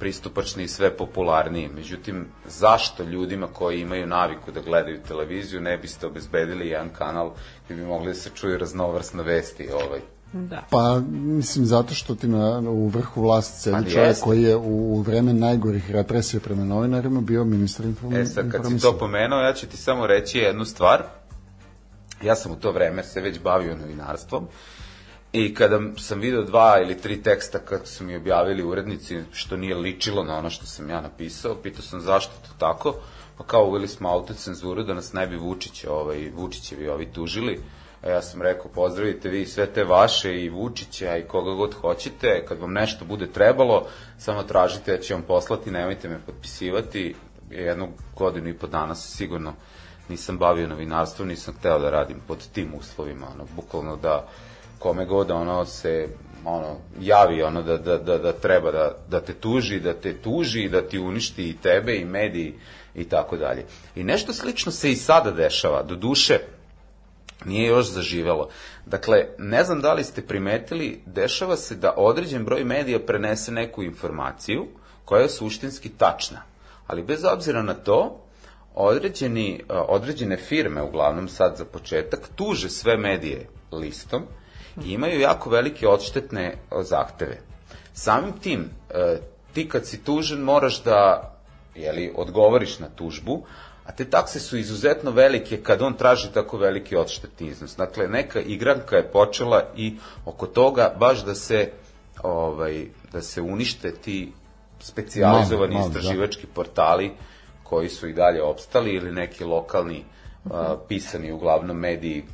pristupačni 0.01 0.65
i 0.65 0.69
sve 0.69 0.91
popularniji. 0.97 1.69
Međutim, 1.69 2.27
zašto 2.47 3.03
ljudima 3.03 3.47
koji 3.47 3.81
imaju 3.81 4.07
naviku 4.07 4.53
da 4.53 4.61
gledaju 4.61 5.03
televiziju 5.09 5.61
ne 5.61 5.77
biste 5.79 6.07
obezbedili 6.07 6.69
jedan 6.69 6.89
kanal 6.99 7.33
gde 7.65 7.75
bi 7.75 7.83
mogli 7.83 8.09
da 8.09 8.15
se 8.15 8.31
čuju 8.35 8.59
raznovrsne 8.59 9.23
vesti 9.23 9.69
ovaj, 9.73 10.01
Da. 10.33 10.63
Pa, 10.71 11.01
mislim, 11.11 11.65
zato 11.65 11.95
što 11.95 12.15
ti 12.15 12.29
na, 12.29 12.59
u 12.59 12.89
vrhu 12.89 13.23
vlasti 13.23 13.61
sedi 13.61 13.77
Ali 13.77 13.91
čovjek 13.91 14.09
jeste. 14.09 14.25
koji 14.25 14.43
je 14.43 14.57
u, 14.57 14.95
u 14.95 15.01
vreme 15.01 15.33
najgorih 15.33 15.91
represija 15.91 16.41
prema 16.41 16.65
novinarima 16.65 17.21
bio 17.21 17.45
ministar 17.45 17.87
inform, 17.87 18.15
E 18.15 18.27
sad, 18.27 18.51
kad 18.51 18.67
si 18.67 18.79
to 18.79 18.99
pomenuo, 18.99 19.41
ja 19.41 19.53
ću 19.53 19.67
ti 19.67 19.77
samo 19.77 20.07
reći 20.07 20.39
jednu 20.39 20.65
stvar. 20.65 21.03
Ja 22.23 22.35
sam 22.37 22.53
u 22.53 22.57
to 22.57 22.73
vreme 22.73 23.03
se 23.03 23.21
već 23.21 23.41
bavio 23.41 23.77
novinarstvom 23.77 24.47
i 25.33 25.55
kada 25.55 25.81
sam 25.97 26.21
video 26.21 26.45
dva 26.45 26.81
ili 26.83 26.99
tri 26.99 27.23
teksta 27.23 27.59
kako 27.59 27.87
su 27.87 28.05
mi 28.05 28.17
objavili 28.17 28.63
urednici, 28.63 29.21
što 29.33 29.57
nije 29.57 29.75
ličilo 29.75 30.25
na 30.25 30.37
ono 30.37 30.51
što 30.51 30.67
sam 30.67 30.91
ja 30.91 31.01
napisao, 31.01 31.55
pitao 31.55 31.83
sam 31.83 32.01
zašto 32.01 32.33
to 32.43 32.55
tako, 32.59 32.95
pa 33.39 33.45
kao 33.45 33.65
uveli 33.65 33.89
smo 33.89 34.09
autocenzuru 34.09 34.83
da 34.83 34.95
nas 34.95 35.13
ne 35.13 35.27
bi 35.27 35.37
Vučić, 35.37 35.85
ovaj, 35.85 36.31
Vučićevi 36.35 36.89
ovi 36.89 37.07
tužili, 37.07 37.61
A 38.03 38.09
ja 38.09 38.23
sam 38.23 38.43
rekao, 38.43 38.71
pozdravite 38.71 39.29
vi 39.29 39.47
sve 39.47 39.67
te 39.67 39.85
vaše 39.85 40.43
i 40.43 40.49
Vučića 40.49 41.17
i 41.17 41.23
koga 41.23 41.51
god 41.51 41.75
hoćete, 41.75 42.45
kad 42.49 42.59
vam 42.59 42.73
nešto 42.73 43.05
bude 43.05 43.27
trebalo, 43.27 43.87
samo 44.19 44.43
tražite, 44.43 44.93
ja 44.93 44.99
ću 44.99 45.15
vam 45.15 45.23
poslati, 45.23 45.71
nemojte 45.71 46.09
me 46.09 46.19
potpisivati, 46.27 47.15
jednu 47.51 47.89
godinu 48.17 48.49
i 48.49 48.59
po 48.59 48.67
dana 48.67 48.95
se 48.95 49.17
sigurno 49.17 49.53
nisam 50.09 50.39
bavio 50.39 50.69
novinarstvom, 50.69 51.29
nisam 51.29 51.55
hteo 51.59 51.79
da 51.79 51.91
radim 51.91 52.17
pod 52.29 52.39
tim 52.53 52.75
uslovima, 52.79 53.27
ono, 53.35 53.47
bukvalno 53.57 53.97
da 53.97 54.29
kome 54.79 55.05
god 55.05 55.31
ono 55.31 55.65
se 55.65 56.09
ono 56.45 56.77
javi 57.01 57.43
ono 57.43 57.63
da, 57.63 57.77
da, 57.79 57.99
da, 57.99 58.19
da 58.19 58.33
treba 58.33 58.71
da, 58.71 58.97
da 59.09 59.21
te 59.21 59.35
tuži, 59.35 59.81
da 59.81 59.95
te 59.95 60.15
tuži, 60.15 60.69
da 60.69 60.83
ti 60.83 60.99
uništi 60.99 61.51
i 61.51 61.57
tebe 61.57 61.97
i 61.97 62.05
mediji 62.05 62.55
i 62.95 63.05
tako 63.05 63.37
dalje. 63.37 63.65
I 63.97 64.05
nešto 64.05 64.33
slično 64.33 64.73
se 64.73 64.91
i 64.91 64.97
sada 64.97 65.31
dešava, 65.31 65.83
do 65.83 65.95
duše 65.95 66.39
nije 67.45 67.67
još 67.67 67.93
zaživelo. 67.93 68.49
Dakle, 68.87 69.27
ne 69.39 69.65
znam 69.65 69.81
da 69.81 69.93
li 69.93 70.05
ste 70.05 70.23
primetili, 70.23 71.03
dešava 71.07 71.57
se 71.57 71.77
da 71.77 71.95
određen 71.97 72.45
broj 72.45 72.65
medija 72.65 72.99
prenese 73.07 73.53
neku 73.53 73.83
informaciju 73.83 74.67
koja 75.05 75.23
je 75.23 75.29
suštinski 75.29 75.89
tačna. 75.89 76.43
Ali 76.87 77.03
bez 77.03 77.25
obzira 77.25 77.63
na 77.63 77.75
to, 77.75 78.25
određeni, 78.75 79.65
a, 79.69 79.83
određene 79.83 80.37
firme, 80.37 80.83
uglavnom 80.83 81.29
sad 81.29 81.57
za 81.57 81.65
početak, 81.65 82.29
tuže 82.35 82.71
sve 82.71 82.97
medije 82.97 83.49
listom 83.73 84.23
i 84.85 84.93
imaju 84.93 85.21
jako 85.21 85.51
velike 85.51 85.89
odštetne 85.89 86.55
a, 86.71 86.83
zahteve. 86.83 87.39
Samim 87.93 88.33
tim, 88.33 88.71
e, 88.91 89.17
ti 89.53 89.69
kad 89.69 89.87
si 89.87 90.05
tužen 90.05 90.41
moraš 90.41 90.83
da 90.83 91.31
jeli, 91.75 92.13
odgovoriš 92.17 92.79
na 92.79 92.89
tužbu, 92.89 93.45
a 93.91 93.93
te 93.93 94.05
takse 94.05 94.41
su 94.41 94.57
izuzetno 94.57 95.11
velike 95.11 95.63
kad 95.63 95.83
on 95.83 95.95
traži 95.95 96.29
tako 96.35 96.59
veliki 96.59 96.97
odštetni 96.97 97.47
iznos. 97.47 97.77
Dakle, 97.77 98.09
neka 98.09 98.41
igranka 98.41 98.97
je 98.97 99.11
počela 99.11 99.63
i 99.77 99.97
oko 100.25 100.47
toga 100.47 100.95
baš 100.99 101.25
da 101.25 101.35
se 101.35 101.71
ovaj 102.23 102.87
da 103.13 103.23
se 103.23 103.43
unište 103.43 103.93
ti 103.93 104.33
specijalizovani 104.81 105.75
malo, 105.75 105.89
da. 105.89 105.99
istraživački 105.99 106.47
portali 106.47 107.11
koji 107.63 107.89
su 107.89 108.09
i 108.09 108.13
dalje 108.13 108.43
opstali 108.43 108.95
ili 108.95 109.13
neki 109.13 109.45
lokalni 109.45 110.05
a, 110.51 110.77
pisani 110.89 111.33
uglavnom 111.33 111.77
mediji 111.77 112.25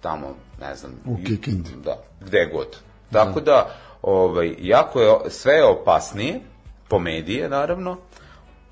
tamo, 0.00 0.34
ne 0.60 0.74
znam, 0.76 0.92
U 1.06 1.16
Kikindi. 1.26 1.70
da, 1.84 2.02
gde 2.20 2.50
god. 2.52 2.76
Tako 3.12 3.40
da, 3.40 3.70
ovaj, 4.02 4.54
jako 4.58 5.00
je, 5.00 5.30
sve 5.30 5.54
je 5.54 5.64
opasnije, 5.64 6.40
po 6.88 6.98
medije, 6.98 7.48
naravno, 7.48 7.96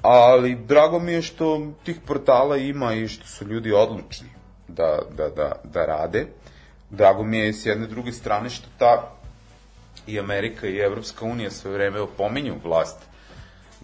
ali 0.03 0.55
drago 0.55 0.99
mi 0.99 1.12
je 1.12 1.23
što 1.23 1.73
tih 1.85 1.97
portala 2.07 2.57
ima 2.57 2.95
i 2.95 3.09
što 3.09 3.27
su 3.27 3.45
ljudi 3.45 3.73
odlučni 3.73 4.29
da, 4.69 4.99
da, 5.16 5.29
da, 5.29 5.53
da 5.65 5.87
rade. 5.87 6.27
Drago 6.91 7.23
mi 7.23 7.39
je 7.39 7.53
s 7.53 7.66
jedne 7.66 7.87
druge 7.87 8.12
strane 8.12 8.51
što 8.51 8.66
ta 8.79 9.12
i 10.07 10.20
Amerika 10.20 10.66
i 10.66 10.79
Evropska 10.79 11.24
unija 11.24 11.51
sve 11.51 11.70
vreme 11.70 12.01
opominju 12.01 12.55
vlast 12.65 12.99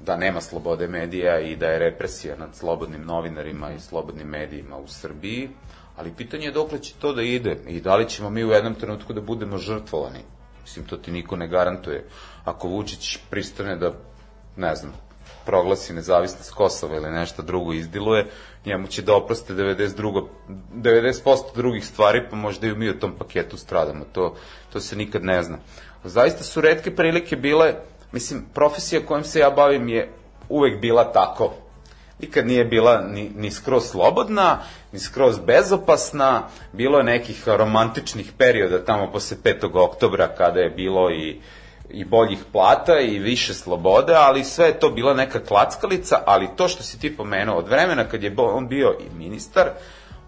da 0.04 0.16
nema 0.16 0.40
slobode 0.40 0.88
medija 0.88 1.40
i 1.40 1.56
da 1.56 1.66
je 1.66 1.78
represija 1.78 2.36
nad 2.36 2.54
slobodnim 2.54 3.04
novinarima 3.04 3.72
i 3.72 3.80
slobodnim 3.80 4.28
medijima 4.28 4.76
u 4.76 4.88
Srbiji, 4.88 5.48
ali 5.96 6.14
pitanje 6.16 6.46
je 6.46 6.52
dokle 6.52 6.78
će 6.78 6.94
to 6.94 7.12
da 7.12 7.22
ide 7.22 7.56
i 7.66 7.80
da 7.80 7.96
li 7.96 8.08
ćemo 8.08 8.30
mi 8.30 8.44
u 8.44 8.50
jednom 8.50 8.74
trenutku 8.74 9.12
da 9.12 9.20
budemo 9.20 9.58
žrtvovani. 9.58 10.20
Mislim, 10.62 10.86
to 10.86 10.96
ti 10.96 11.10
niko 11.10 11.36
ne 11.36 11.48
garantuje. 11.48 12.04
Ako 12.44 12.68
Vučić 12.68 13.18
pristane 13.30 13.76
da, 13.76 13.92
ne 14.56 14.74
znam, 14.74 14.92
proglasi 15.48 15.94
nezavisnost 15.94 16.54
Kosova 16.54 16.96
ili 16.96 17.10
nešto 17.10 17.42
drugo 17.42 17.72
izdiluje, 17.72 18.26
njemu 18.66 18.86
će 18.86 19.02
da 19.02 19.14
oproste 19.16 19.54
92, 19.54 20.26
90% 20.74 21.54
drugih 21.54 21.86
stvari, 21.86 22.20
pa 22.30 22.36
možda 22.36 22.66
i 22.66 22.74
mi 22.74 22.90
u 22.90 22.98
tom 22.98 23.14
paketu 23.18 23.56
stradamo. 23.56 24.04
To, 24.12 24.34
to 24.72 24.80
se 24.80 24.96
nikad 24.96 25.24
ne 25.24 25.42
zna. 25.42 25.58
Zaista 26.04 26.44
su 26.44 26.60
redke 26.60 26.96
prilike 26.96 27.36
bile, 27.36 27.74
mislim, 28.12 28.44
profesija 28.54 29.00
kojom 29.06 29.24
se 29.24 29.40
ja 29.40 29.50
bavim 29.50 29.88
je 29.88 30.10
uvek 30.48 30.80
bila 30.80 31.12
tako. 31.12 31.54
Nikad 32.20 32.46
nije 32.46 32.64
bila 32.64 33.00
ni, 33.00 33.30
ni 33.36 33.50
skroz 33.50 33.84
slobodna, 33.84 34.58
ni 34.92 34.98
skroz 34.98 35.38
bezopasna, 35.38 36.48
bilo 36.72 36.98
je 36.98 37.04
nekih 37.04 37.48
romantičnih 37.48 38.32
perioda 38.38 38.84
tamo 38.84 39.12
posle 39.12 39.36
5. 39.44 39.70
oktobra 39.74 40.28
kada 40.28 40.60
je 40.60 40.70
bilo 40.70 41.10
i 41.10 41.40
i 41.90 42.04
boljih 42.04 42.38
plata 42.52 43.00
i 43.00 43.18
više 43.18 43.54
slobode, 43.54 44.14
ali 44.14 44.44
sve 44.44 44.66
je 44.66 44.80
to 44.80 44.90
bila 44.90 45.14
neka 45.14 45.44
klackalica, 45.44 46.22
ali 46.26 46.48
to 46.56 46.68
što 46.68 46.82
si 46.82 47.00
ti 47.00 47.16
pomenuo, 47.16 47.56
od 47.56 47.68
vremena 47.68 48.04
kad 48.04 48.22
je 48.22 48.34
on 48.36 48.68
bio 48.68 48.96
i 49.00 49.18
ministar, 49.18 49.68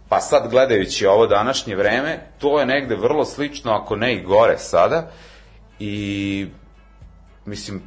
pa 0.09 0.21
sad 0.21 0.51
gledajući 0.51 1.07
ovo 1.07 1.27
današnje 1.27 1.77
vreme, 1.77 2.27
to 2.39 2.61
je 2.61 2.67
negde 2.67 2.97
vrlo 2.97 3.25
slično, 3.25 3.73
ako 3.73 3.97
ne 3.97 4.15
i 4.15 4.23
gore 4.23 4.59
sada, 4.59 5.11
i 5.79 6.47
mislim, 7.45 7.83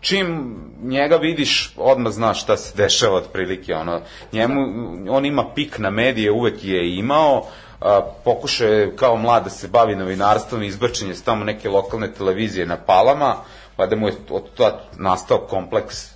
čim 0.00 0.56
njega 0.82 1.16
vidiš, 1.16 1.72
odmah 1.76 2.12
znaš 2.12 2.42
šta 2.42 2.56
se 2.56 2.76
dešava 2.82 3.16
otprilike, 3.16 3.74
ono, 3.74 4.00
njemu, 4.32 4.62
on 5.10 5.24
ima 5.24 5.44
pik 5.54 5.78
na 5.78 5.90
medije, 5.90 6.32
uvek 6.32 6.64
je 6.64 6.96
imao, 6.96 7.46
a, 7.80 8.00
pokušao 8.24 8.68
je 8.68 8.96
kao 8.96 9.16
mlad 9.16 9.44
da 9.44 9.50
se 9.50 9.68
bavi 9.68 9.96
novinarstvom, 9.96 10.62
izbrčen 10.62 11.08
je 11.08 11.14
s 11.14 11.22
tamo 11.22 11.44
neke 11.44 11.68
lokalne 11.68 12.12
televizije 12.12 12.66
na 12.66 12.76
Palama, 12.76 13.36
pa 13.76 13.86
da 13.86 13.96
mu 13.96 14.08
je 14.08 14.14
od 14.30 14.50
toga 14.54 14.80
nastao 14.96 15.38
kompleks 15.38 16.10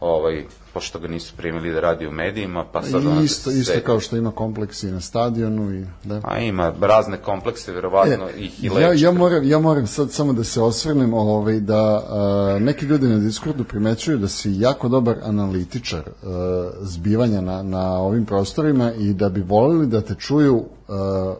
ovaj, 0.00 0.44
pošto 0.78 0.98
ga 0.98 1.08
nisu 1.08 1.32
primili 1.36 1.72
da 1.72 1.80
radi 1.80 2.06
u 2.06 2.12
medijima, 2.12 2.64
pa 2.72 2.82
sad 2.82 3.06
ono... 3.06 3.22
Isto, 3.22 3.50
isto 3.50 3.80
kao 3.86 4.00
što 4.00 4.16
ima 4.16 4.30
kompleksi 4.30 4.90
na 4.90 5.00
stadionu 5.00 5.74
i 5.74 5.84
da. 6.04 6.20
A 6.24 6.38
ima 6.38 6.72
razne 6.80 7.16
komplekse, 7.16 7.72
verovatno, 7.72 8.28
E, 8.28 8.40
ih 8.40 8.64
i 8.64 8.66
ja, 8.66 8.72
leči. 8.72 9.04
ja, 9.04 9.12
moram, 9.12 9.44
ja 9.44 9.58
moram 9.58 9.86
sad 9.86 10.12
samo 10.12 10.32
da 10.32 10.44
se 10.44 10.62
osvrnem 10.62 11.14
ovaj, 11.14 11.60
da 11.60 12.04
a, 12.08 12.58
neki 12.60 12.86
ljudi 12.86 13.08
na 13.08 13.18
Discordu 13.18 13.64
primećuju 13.64 14.18
da 14.18 14.28
si 14.28 14.52
jako 14.54 14.88
dobar 14.88 15.16
analitičar 15.22 16.02
a, 16.22 16.70
zbivanja 16.80 17.40
na, 17.40 17.62
na 17.62 17.98
ovim 17.98 18.24
prostorima 18.26 18.92
i 18.92 19.12
da 19.12 19.28
bi 19.28 19.40
volili 19.40 19.86
da 19.86 20.00
te 20.00 20.14
čuju 20.14 20.64
a, 20.88 21.34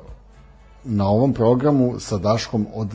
na 0.84 1.08
ovom 1.08 1.32
programu 1.32 2.00
sa 2.00 2.18
Daškom 2.18 2.66
od, 2.74 2.90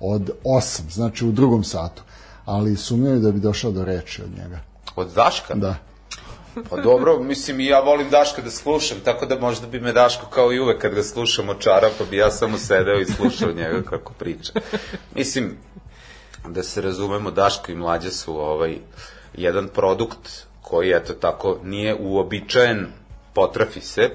od 0.00 0.30
8, 0.44 0.80
znači 0.90 1.26
u 1.26 1.32
drugom 1.32 1.64
satu 1.64 2.02
ali 2.44 2.76
sumnjaju 2.76 3.20
da 3.20 3.32
bi 3.32 3.40
došao 3.40 3.70
do 3.70 3.84
reči 3.84 4.22
od 4.22 4.30
njega. 4.38 4.67
Od 4.98 5.08
Daška? 5.14 5.54
Da. 5.54 5.74
Pa 6.70 6.76
dobro, 6.76 7.18
mislim 7.18 7.60
i 7.60 7.66
ja 7.66 7.80
volim 7.80 8.10
Daška 8.10 8.42
da 8.42 8.50
slušam, 8.50 8.98
tako 9.04 9.26
da 9.26 9.38
možda 9.38 9.66
bi 9.66 9.80
me 9.80 9.92
Daško 9.92 10.26
kao 10.26 10.52
i 10.52 10.60
uvek 10.60 10.80
kad 10.80 10.94
ga 10.94 11.02
slušam 11.02 11.48
očara, 11.48 11.90
pa 11.98 12.04
bi 12.04 12.16
ja 12.16 12.30
samo 12.30 12.58
sedeo 12.58 13.00
i 13.00 13.04
slušao 13.06 13.52
njega 13.52 13.82
kako 13.82 14.12
priča. 14.12 14.52
Mislim, 15.14 15.56
da 16.48 16.62
se 16.62 16.80
razumemo, 16.80 17.30
Daško 17.30 17.72
i 17.72 17.74
Mlađa 17.74 18.10
su 18.10 18.40
ovaj, 18.40 18.78
jedan 19.34 19.68
produkt 19.68 20.46
koji, 20.62 20.90
eto 20.90 21.12
tako, 21.12 21.58
nije 21.64 21.94
uobičajen, 21.94 22.86
potrafi 23.34 23.80
se 23.80 24.10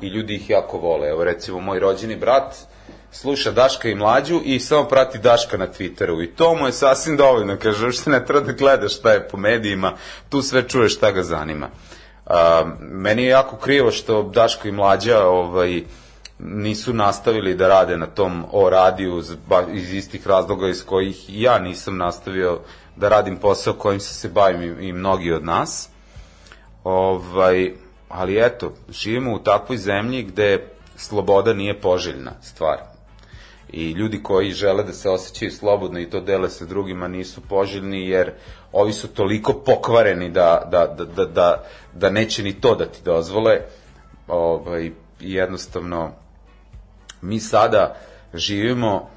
i 0.00 0.06
ljudi 0.06 0.34
ih 0.34 0.50
jako 0.50 0.78
vole. 0.78 1.08
Evo, 1.08 1.24
recimo, 1.24 1.60
moj 1.60 1.80
rođeni 1.80 2.16
brat 2.16 2.54
sluša 3.12 3.50
Daška 3.50 3.88
i 3.88 3.94
Mlađu 3.94 4.40
i 4.44 4.60
samo 4.60 4.84
prati 4.88 5.18
Daška 5.18 5.56
na 5.56 5.66
Twitteru 5.66 6.24
i 6.24 6.26
to 6.26 6.54
mu 6.54 6.66
je 6.66 6.72
sasvim 6.72 7.16
dovoljno, 7.16 7.56
kaže, 7.62 7.84
uopšte 7.84 8.10
ne 8.10 8.24
treba 8.24 8.46
da 8.46 8.52
gledaš 8.52 8.96
šta 8.96 9.12
je 9.12 9.28
po 9.28 9.36
medijima, 9.36 9.92
tu 10.28 10.42
sve 10.42 10.68
čuješ 10.68 10.96
šta 10.96 11.10
ga 11.10 11.22
zanima. 11.22 11.68
A, 12.26 12.64
meni 12.80 13.22
je 13.22 13.28
jako 13.28 13.56
krivo 13.56 13.90
što 13.90 14.22
Daško 14.22 14.68
i 14.68 14.72
Mlađa 14.72 15.24
ovaj, 15.24 15.82
nisu 16.38 16.92
nastavili 16.92 17.54
da 17.54 17.68
rade 17.68 17.96
na 17.96 18.06
tom 18.06 18.44
o 18.52 18.70
radiju 18.70 19.22
iz 19.72 19.92
istih 19.92 20.26
razloga 20.26 20.68
iz 20.68 20.84
kojih 20.84 21.24
ja 21.28 21.58
nisam 21.58 21.96
nastavio 21.96 22.60
da 22.96 23.08
radim 23.08 23.36
posao 23.36 23.74
kojim 23.74 24.00
se 24.00 24.14
se 24.14 24.28
bavim 24.28 24.62
i, 24.62 24.88
i 24.88 24.92
mnogi 24.92 25.32
od 25.32 25.44
nas. 25.44 25.88
Ovaj, 26.84 27.72
ali 28.08 28.46
eto, 28.46 28.72
živimo 28.90 29.34
u 29.34 29.38
takvoj 29.38 29.78
zemlji 29.78 30.22
gde 30.22 30.68
sloboda 30.96 31.52
nije 31.52 31.80
poželjna 31.80 32.32
stvar. 32.42 32.91
I 33.72 33.90
ljudi 33.90 34.22
koji 34.22 34.50
žele 34.50 34.84
da 34.84 34.92
se 34.92 35.10
osjećaju 35.10 35.50
slobodno 35.50 36.00
i 36.00 36.10
to 36.10 36.20
dele 36.20 36.48
sa 36.50 36.64
drugima 36.64 37.08
nisu 37.08 37.40
poželjni 37.40 38.08
jer 38.08 38.32
ovi 38.72 38.92
su 38.92 39.08
toliko 39.08 39.52
pokvareni 39.52 40.30
da, 40.30 40.68
da, 40.70 40.86
da, 40.86 41.04
da, 41.04 41.24
da, 41.24 41.64
da 41.92 42.10
neće 42.10 42.42
ni 42.42 42.60
to 42.60 42.74
da 42.74 42.86
ti 42.86 42.98
dozvole. 43.04 43.60
Ovaj, 44.28 44.90
jednostavno, 45.20 46.10
mi 47.22 47.40
sada 47.40 47.96
živimo 48.34 49.10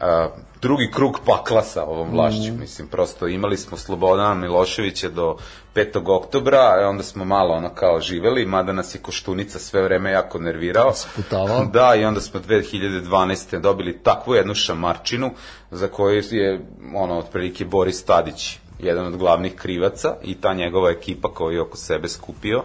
a, 0.00 0.28
drugi 0.62 0.90
krug 0.94 1.18
pakla 1.26 1.62
sa 1.62 1.84
ovom 1.84 2.10
vlašću. 2.10 2.52
Mm. 2.52 2.60
Mislim, 2.60 2.88
prosto 2.88 3.28
imali 3.28 3.56
smo 3.56 3.76
Slobodana 3.76 4.34
Miloševića 4.34 5.08
do 5.08 5.36
5. 5.74 6.16
oktobra, 6.16 6.58
a 6.58 6.88
onda 6.88 7.02
smo 7.02 7.24
malo 7.24 7.54
ono 7.54 7.74
kao 7.74 8.00
živeli, 8.00 8.46
mada 8.46 8.72
nas 8.72 8.94
je 8.94 8.98
Koštunica 8.98 9.58
sve 9.58 9.82
vreme 9.82 10.10
jako 10.10 10.38
nervirao. 10.38 10.92
Sputavao. 10.94 11.64
Da, 11.64 11.94
i 11.94 12.04
onda 12.04 12.20
smo 12.20 12.40
2012. 12.40 13.60
dobili 13.60 13.98
takvu 13.98 14.34
jednu 14.34 14.54
šamarčinu 14.54 15.30
za 15.70 15.88
koju 15.88 16.22
je, 16.30 16.60
ono, 16.94 17.18
otprilike 17.18 17.64
Boris 17.64 18.04
Tadić, 18.04 18.58
jedan 18.78 19.06
od 19.06 19.16
glavnih 19.16 19.54
krivaca 19.54 20.16
i 20.22 20.34
ta 20.34 20.54
njegova 20.54 20.90
ekipa 20.90 21.34
koju 21.34 21.54
je 21.54 21.62
oko 21.62 21.76
sebe 21.76 22.08
skupio. 22.08 22.62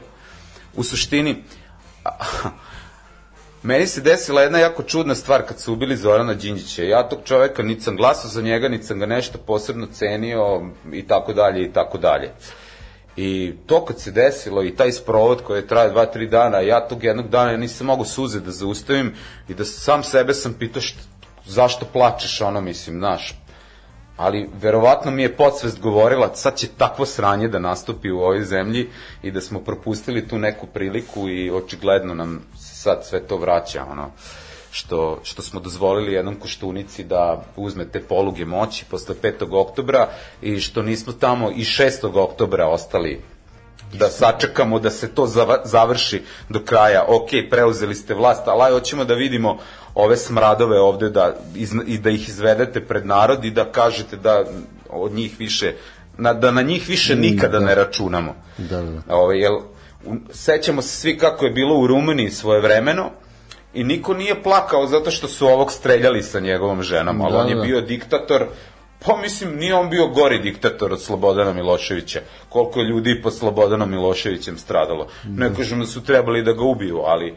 U 0.76 0.84
suštini, 0.84 1.44
Meni 3.66 3.88
se 3.88 4.02
desila 4.02 4.42
jedna 4.42 4.60
jako 4.60 4.84
čudna 4.84 5.16
stvar 5.16 5.42
kad 5.48 5.60
su 5.60 5.74
ubili 5.74 5.98
Zorana 5.98 6.34
Đinđića. 6.34 6.84
Ja 6.84 7.10
tog 7.10 7.20
čoveka 7.24 7.64
niti 7.64 7.82
sam 7.82 7.96
glasao 7.96 8.30
za 8.30 8.42
njega, 8.42 8.68
niti 8.70 8.86
sam 8.86 9.00
ga 9.00 9.06
nešto 9.06 9.38
posebno 9.38 9.88
cenio 9.94 10.62
i 10.94 11.08
tako 11.08 11.34
dalje 11.34 11.66
i 11.66 11.74
tako 11.74 11.98
dalje. 11.98 12.32
I 13.16 13.54
to 13.66 13.86
kad 13.86 14.00
se 14.00 14.12
desilo 14.12 14.64
i 14.64 14.76
taj 14.76 14.92
sprovod 14.92 15.42
koji 15.42 15.60
je 15.60 15.68
traje 15.68 15.92
2-3 15.92 16.30
dana, 16.30 16.60
ja 16.60 16.88
tog 16.88 17.04
jednog 17.04 17.30
dana 17.30 17.52
ja 17.52 17.58
nisam 17.58 17.88
mogu 17.88 18.06
suze 18.06 18.40
da 18.40 18.52
zaustavim 18.52 19.14
i 19.48 19.54
da 19.54 19.66
sam 19.66 20.04
sebe 20.04 20.34
sam 20.34 20.54
pitao 20.54 20.82
šta, 20.82 21.00
zašto 21.46 21.86
plačeš 21.94 22.42
ono, 22.42 22.62
mislim, 22.62 22.98
znaš, 22.98 23.34
ali 24.18 24.50
verovatno 24.62 25.12
mi 25.12 25.22
je 25.22 25.36
podsvest 25.36 25.80
govorila 25.80 26.36
sad 26.36 26.56
će 26.58 26.68
takvo 26.68 27.06
sranje 27.06 27.48
da 27.48 27.60
nastupi 27.60 28.12
u 28.12 28.20
ovoj 28.20 28.44
zemlji 28.44 28.90
i 29.24 29.32
da 29.32 29.42
smo 29.42 29.60
propustili 29.60 30.28
tu 30.28 30.38
neku 30.38 30.68
priliku 30.68 31.30
i 31.30 31.52
očigledno 31.52 32.14
nam 32.14 32.42
se 32.60 32.76
sad 32.76 33.06
sve 33.06 33.20
to 33.20 33.38
vraća 33.38 33.86
ono 33.92 34.12
što, 34.72 35.20
što 35.24 35.42
smo 35.42 35.60
dozvolili 35.60 36.14
jednom 36.14 36.36
koštunici 36.36 37.04
da 37.04 37.44
uzme 37.56 37.86
te 37.86 38.00
poluge 38.04 38.46
moći 38.46 38.86
posle 38.86 39.16
5. 39.24 39.60
oktobra 39.60 40.10
i 40.42 40.60
što 40.60 40.82
nismo 40.82 41.14
tamo 41.14 41.52
i 41.52 41.64
6. 41.64 42.20
oktobra 42.20 42.68
ostali 42.68 43.22
da 43.98 44.10
sačekamo 44.10 44.80
da 44.80 44.90
se 44.90 45.08
to 45.08 45.28
završi 45.64 46.22
do 46.50 46.60
kraja. 46.66 47.06
Ok, 47.08 47.30
preuzeli 47.50 47.96
ste 47.96 48.14
vlast, 48.14 48.48
ali 48.48 48.74
hoćemo 48.74 49.06
da 49.06 49.14
vidimo 49.14 49.58
ove 49.96 50.18
smradove 50.18 50.80
ovde 50.80 51.10
da, 51.10 51.36
iz, 51.56 51.74
i 51.88 51.98
da 51.98 52.10
ih 52.10 52.30
izvedete 52.30 52.82
pred 52.82 53.06
narod 53.06 53.46
i 53.46 53.52
da 53.52 53.72
kažete 53.72 54.18
da 54.18 54.44
od 54.90 55.12
njih 55.12 55.40
više 55.40 55.74
na, 56.18 56.34
da 56.34 56.52
na 56.52 56.62
njih 56.62 56.90
više 56.90 57.16
nikada 57.16 57.60
da. 57.60 57.66
ne 57.66 57.76
računamo. 57.76 58.36
Da, 58.58 58.82
da. 58.82 59.16
Ove, 59.16 59.40
jel, 59.40 59.60
sećamo 60.32 60.82
se 60.82 60.98
svi 60.98 61.18
kako 61.18 61.46
je 61.46 61.52
bilo 61.52 61.80
u 61.80 61.88
Rumuniji 61.88 62.30
svoje 62.30 62.62
vremeno 62.62 63.10
i 63.74 63.84
niko 63.84 64.14
nije 64.14 64.44
plakao 64.44 64.88
zato 64.88 65.12
što 65.12 65.28
su 65.28 65.48
ovog 65.48 65.72
streljali 65.72 66.24
sa 66.24 66.40
njegovom 66.40 66.82
ženom, 66.82 67.22
ali 67.22 67.34
da, 67.34 67.40
on 67.40 67.50
je 67.50 67.56
bio 67.56 67.82
diktator 67.82 68.46
Pa 69.06 69.18
mislim, 69.18 69.56
nije 69.56 69.76
on 69.76 69.90
bio 69.90 70.08
gori 70.08 70.40
diktator 70.40 70.94
od 70.94 71.02
Slobodana 71.02 71.54
Miloševića. 71.54 72.22
Koliko 72.50 72.80
je 72.80 72.86
ljudi 72.86 73.22
pod 73.22 73.34
Slobodanom 73.34 73.92
Miloševićem 73.92 74.58
stradalo. 74.58 75.08
Ne 75.28 75.54
kažem 75.56 75.80
da 75.80 75.86
su 75.86 76.04
trebali 76.04 76.44
da 76.44 76.54
ga 76.54 76.64
ubiju, 76.64 77.02
ali 77.06 77.36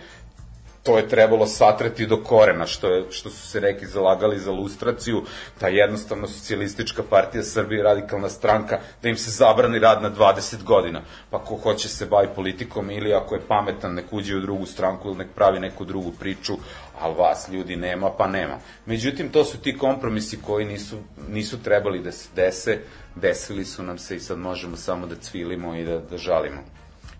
to 0.82 0.96
je 0.96 1.08
trebalo 1.08 1.46
satreti 1.46 2.06
do 2.06 2.16
korena, 2.22 2.66
što, 2.66 2.88
je, 2.88 3.04
što 3.10 3.30
su 3.30 3.48
se 3.48 3.60
neki 3.60 3.86
zalagali 3.86 4.38
za 4.38 4.52
lustraciju, 4.52 5.22
ta 5.60 5.68
jednostavno 5.68 6.28
socijalistička 6.28 7.02
partija 7.10 7.42
Srbije, 7.42 7.82
radikalna 7.82 8.28
stranka, 8.28 8.78
da 9.02 9.08
im 9.08 9.16
se 9.16 9.30
zabrani 9.30 9.78
rad 9.78 10.02
na 10.02 10.10
20 10.10 10.62
godina. 10.64 11.02
Pa 11.30 11.38
ko 11.38 11.56
hoće 11.56 11.88
se 11.88 12.06
bavi 12.06 12.28
politikom 12.34 12.90
ili 12.90 13.14
ako 13.14 13.34
je 13.34 13.46
pametan, 13.48 13.94
nek 13.94 14.12
uđe 14.12 14.36
u 14.36 14.40
drugu 14.40 14.66
stranku 14.66 15.08
ili 15.08 15.18
nek 15.18 15.28
pravi 15.34 15.60
neku 15.60 15.84
drugu 15.84 16.12
priču, 16.20 16.56
ali 17.00 17.14
vas 17.14 17.48
ljudi 17.48 17.76
nema, 17.76 18.10
pa 18.10 18.26
nema. 18.26 18.58
Međutim, 18.86 19.28
to 19.28 19.44
su 19.44 19.58
ti 19.58 19.78
kompromisi 19.78 20.38
koji 20.46 20.64
nisu, 20.66 20.96
nisu 21.28 21.62
trebali 21.62 22.02
da 22.02 22.12
se 22.12 22.28
dese, 22.36 22.78
desili 23.14 23.64
su 23.64 23.82
nam 23.82 23.98
se 23.98 24.16
i 24.16 24.20
sad 24.20 24.38
možemo 24.38 24.76
samo 24.76 25.06
da 25.06 25.16
cvilimo 25.16 25.74
i 25.74 25.84
da, 25.84 25.98
da 25.98 26.18
žalimo. 26.18 26.60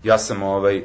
Ja 0.03 0.17
sam 0.17 0.43
ovaj, 0.43 0.83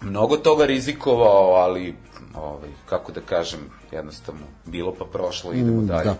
mnogo 0.00 0.36
toga 0.36 0.66
rizikovao, 0.66 1.54
ali 1.54 1.94
ovaj, 2.34 2.68
kako 2.86 3.12
da 3.12 3.20
kažem, 3.20 3.60
jednostavno 3.92 4.46
bilo 4.64 4.94
pa 4.98 5.04
prošlo, 5.04 5.52
idemo 5.52 5.82
dalje. 5.82 6.04
Da. 6.04 6.16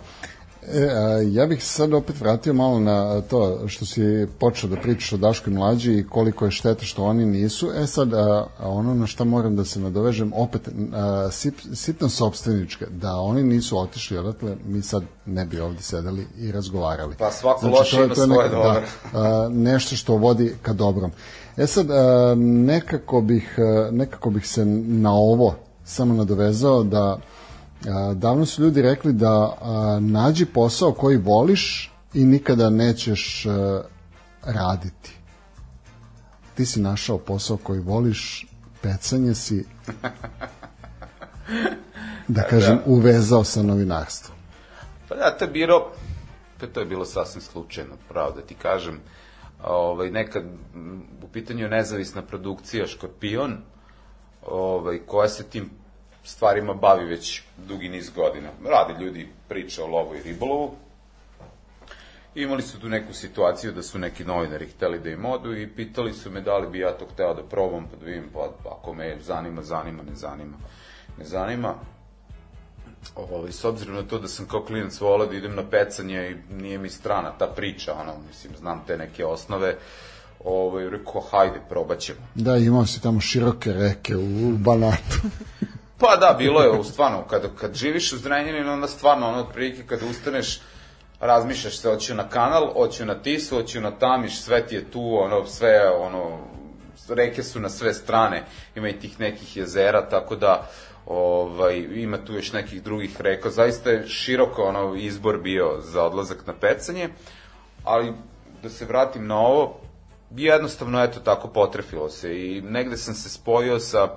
E, 0.72 0.88
a, 0.90 1.22
ja 1.32 1.46
bih 1.46 1.64
sad 1.64 1.94
opet 1.94 2.20
vratio 2.20 2.52
malo 2.52 2.80
na 2.80 3.20
to 3.20 3.68
što 3.68 3.86
si 3.86 4.26
počeo 4.38 4.70
da 4.70 4.76
pričaš 4.76 5.12
o 5.12 5.16
Daškoj 5.16 5.52
mlađi 5.52 5.92
i 5.92 6.06
koliko 6.06 6.44
je 6.44 6.50
šteta 6.50 6.84
što 6.84 7.04
oni 7.04 7.26
nisu. 7.26 7.70
E 7.76 7.86
sad, 7.86 8.14
a, 8.14 8.46
ono 8.60 8.94
na 8.94 9.06
šta 9.06 9.24
moram 9.24 9.56
da 9.56 9.64
se 9.64 9.80
nadovežem, 9.80 10.32
opet 10.34 10.68
a, 10.92 11.28
sip, 11.30 11.54
sitno 11.74 12.08
sobstvenička, 12.08 12.86
da 12.90 13.16
oni 13.16 13.42
nisu 13.42 13.78
otišli 13.78 14.18
odatle, 14.18 14.56
mi 14.66 14.82
sad 14.82 15.02
ne 15.26 15.44
bi 15.44 15.60
ovde 15.60 15.82
sedeli 15.82 16.26
i 16.38 16.52
razgovarali. 16.52 17.14
Pa 17.18 17.30
svako 17.30 17.60
znači, 17.60 17.76
loše 17.78 18.04
ima 18.04 18.14
svoje 18.14 18.48
dobro. 18.48 18.82
Da, 19.12 19.18
a, 19.18 19.48
nešto 19.52 19.96
što 19.96 20.16
vodi 20.16 20.54
ka 20.62 20.72
dobrom. 20.72 21.10
E 21.56 21.66
sad, 21.66 21.90
a, 21.90 22.34
nekako 22.38 23.20
bih, 23.20 23.58
a, 23.58 23.90
nekako 23.92 24.30
bih 24.30 24.48
se 24.48 24.64
na 24.64 25.14
ovo 25.14 25.54
samo 25.84 26.14
nadovezao 26.14 26.82
da 26.82 27.18
davno 28.14 28.46
su 28.46 28.62
ljudi 28.62 28.82
rekli 28.82 29.12
da 29.12 29.58
nađi 30.00 30.44
posao 30.46 30.92
koji 30.92 31.16
voliš 31.16 31.92
i 32.14 32.24
nikada 32.24 32.70
nećeš 32.70 33.46
raditi. 34.42 35.16
Ti 36.54 36.66
si 36.66 36.80
našao 36.80 37.18
posao 37.18 37.56
koji 37.56 37.80
voliš, 37.80 38.46
pecanje 38.82 39.34
si 39.34 39.66
da 42.28 42.42
kažem, 42.42 42.76
da. 42.76 42.82
uvezao 42.86 43.44
sa 43.44 43.62
novinarstvom. 43.62 44.38
Pa 45.08 45.14
da, 45.14 45.36
to 45.38 45.44
je 45.44 45.50
bilo 45.50 45.90
Sve 46.64 46.72
to 46.72 46.80
je 46.80 46.86
bilo 46.86 47.04
sasvim 47.04 47.42
slučajno, 47.42 47.94
pravo 48.08 48.30
da 48.30 48.40
ti 48.40 48.54
kažem. 48.54 49.00
Ovaj, 49.64 50.10
nekad 50.10 50.44
u 51.22 51.28
pitanju 51.28 51.62
je 51.62 51.68
nezavisna 51.68 52.22
produkcija 52.22 52.86
Škorpion, 52.86 53.56
ovaj, 54.46 54.98
koja 55.06 55.28
se 55.28 55.44
tim 55.44 55.70
stvarima 56.24 56.74
bavi 56.74 57.04
već 57.04 57.42
dugi 57.56 57.88
niz 57.88 58.10
godina. 58.10 58.48
Rade 58.64 59.04
ljudi 59.04 59.28
priče 59.48 59.82
o 59.82 59.86
lovu 59.86 60.14
i 60.14 60.22
ribolovu, 60.22 60.74
Imali 62.34 62.62
su 62.62 62.80
tu 62.80 62.88
neku 62.88 63.12
situaciju 63.12 63.72
da 63.72 63.82
su 63.82 63.98
neki 63.98 64.24
novinari 64.24 64.66
hteli 64.66 64.98
da 64.98 65.10
im 65.10 65.24
odu 65.24 65.56
i 65.56 65.68
pitali 65.68 66.12
su 66.12 66.30
me 66.30 66.40
da 66.40 66.58
li 66.58 66.68
bi 66.68 66.78
ja 66.78 66.92
to 66.92 67.06
hteo 67.12 67.34
da 67.34 67.42
probam, 67.42 67.86
pa 67.90 67.96
da 67.96 68.06
vidim, 68.06 68.30
pa 68.32 68.48
ako 68.70 68.94
me 68.94 69.18
zanima, 69.22 69.62
zanima, 69.62 70.02
ne 70.02 70.14
zanima, 70.14 70.56
ne 71.18 71.24
zanima. 71.24 71.74
Ovaj, 73.16 73.52
s 73.52 73.64
obzirom 73.64 73.94
na 73.94 74.02
to 74.02 74.18
da 74.18 74.28
sam 74.28 74.48
kao 74.48 74.64
klinac 74.64 75.00
volao 75.00 75.26
da 75.26 75.36
idem 75.36 75.54
na 75.54 75.62
pecanje 75.70 76.30
i 76.30 76.54
nije 76.54 76.78
mi 76.78 76.88
strana 76.88 77.30
ta 77.38 77.46
priča, 77.46 77.94
ono, 77.94 78.12
mislim, 78.28 78.56
znam 78.56 78.84
te 78.86 78.96
neke 78.98 79.24
osnove, 79.26 79.76
ovaj, 80.44 80.90
rekao, 80.90 81.20
hajde, 81.30 81.60
probat 81.68 81.98
ćemo. 81.98 82.20
Da, 82.34 82.56
imao 82.56 82.86
si 82.86 83.02
tamo 83.02 83.20
široke 83.20 83.72
reke 83.72 84.16
u 84.16 84.52
Banatu. 84.58 85.20
Pa 85.98 86.16
da, 86.16 86.34
bilo 86.38 86.62
je, 86.62 86.84
stvarno, 86.84 87.24
kad, 87.30 87.56
kad 87.60 87.74
živiš 87.74 88.12
u 88.12 88.16
Zrenjaninu, 88.18 88.72
onda 88.72 88.88
stvarno, 88.88 89.28
ono, 89.28 89.38
otprilike, 89.38 89.82
kada 89.86 90.06
ustaneš, 90.06 90.60
razmišljaš 91.20 91.78
se, 91.78 91.88
hoću 91.88 92.14
na 92.14 92.28
kanal, 92.28 92.72
hoću 92.72 93.04
na 93.04 93.14
Tisu, 93.14 93.56
hoću 93.56 93.80
na 93.80 93.90
Tamiš, 93.90 94.40
sve 94.40 94.66
ti 94.66 94.74
je 94.74 94.90
tu, 94.90 95.18
ono, 95.20 95.46
sve, 95.46 95.90
ono, 95.90 96.38
reke 97.08 97.42
su 97.42 97.60
na 97.60 97.68
sve 97.68 97.94
strane, 97.94 98.44
ima 98.74 98.88
i 98.88 98.98
tih 98.98 99.20
nekih 99.20 99.56
jezera, 99.56 100.08
tako 100.08 100.36
da, 100.36 100.70
ovaj, 101.06 101.76
ima 101.78 102.24
tu 102.24 102.32
još 102.32 102.52
nekih 102.52 102.82
drugih 102.82 103.20
reka, 103.20 103.50
zaista 103.50 103.90
je 103.90 104.08
široko 104.08 104.62
ono, 104.62 104.94
izbor 104.94 105.38
bio 105.38 105.80
za 105.80 106.04
odlazak 106.04 106.46
na 106.46 106.52
pecanje, 106.52 107.08
ali 107.84 108.12
da 108.62 108.68
se 108.68 108.84
vratim 108.84 109.26
na 109.26 109.38
ovo, 109.38 109.80
jednostavno, 110.30 111.02
eto, 111.02 111.20
tako 111.20 111.48
potrefilo 111.48 112.10
se 112.10 112.40
i 112.40 112.62
negde 112.62 112.96
sam 112.96 113.14
se 113.14 113.28
spojio 113.28 113.78
sa 113.78 114.08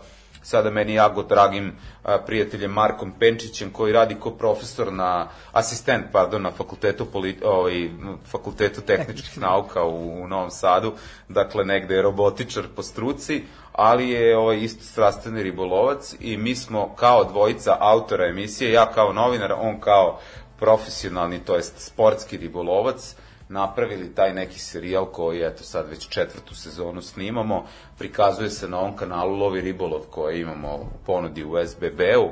sada 0.47 0.69
meni 0.69 0.93
jako 0.93 1.23
dragim 1.23 1.75
a, 2.03 2.17
prijateljem 2.25 2.71
Markom 2.71 3.11
Penčićem 3.19 3.71
koji 3.71 3.93
radi 3.93 4.15
kao 4.23 4.31
profesor 4.31 4.93
na 4.93 5.27
asistent 5.51 6.05
pardon 6.11 6.41
na 6.41 6.51
fakultetu 6.51 7.05
polit, 7.05 7.43
ovaj 7.43 7.89
fakultetu 8.31 8.81
tehničkih 8.81 9.37
nauka 9.37 9.83
u, 9.83 10.23
u 10.23 10.27
Novom 10.27 10.51
Sadu 10.51 10.93
dakle 11.29 11.65
negde 11.65 11.95
je 11.95 12.01
robotičar 12.01 12.63
po 12.75 12.83
struci 12.83 13.43
ali 13.73 14.09
je 14.09 14.37
ovaj 14.37 14.63
isto 14.63 14.83
strastveni 14.83 15.43
ribolovac 15.43 16.15
i 16.19 16.37
mi 16.37 16.55
smo 16.55 16.95
kao 16.95 17.23
dvojica 17.23 17.77
autora 17.79 18.25
emisije 18.25 18.71
ja 18.71 18.91
kao 18.91 19.13
novinar 19.13 19.53
on 19.59 19.79
kao 19.79 20.19
profesionalni 20.59 21.39
to 21.39 21.55
jest 21.55 21.73
sportski 21.77 22.37
ribolovac 22.37 23.15
napravili 23.49 24.15
taj 24.15 24.33
neki 24.33 24.59
serijal 24.59 25.05
koji, 25.05 25.41
eto 25.41 25.63
sad 25.63 25.89
već 25.89 26.09
četvrtu 26.09 26.55
sezonu 26.55 27.01
snimamo, 27.01 27.65
prikazuje 27.97 28.49
se 28.49 28.67
na 28.67 28.79
ovom 28.79 28.95
kanalu 28.95 29.35
Lovi 29.35 29.61
Ribolov 29.61 30.01
koji 30.09 30.41
imamo 30.41 30.75
u 30.75 30.85
ponudi 31.05 31.43
u 31.43 31.67
SBB-u, 31.67 32.29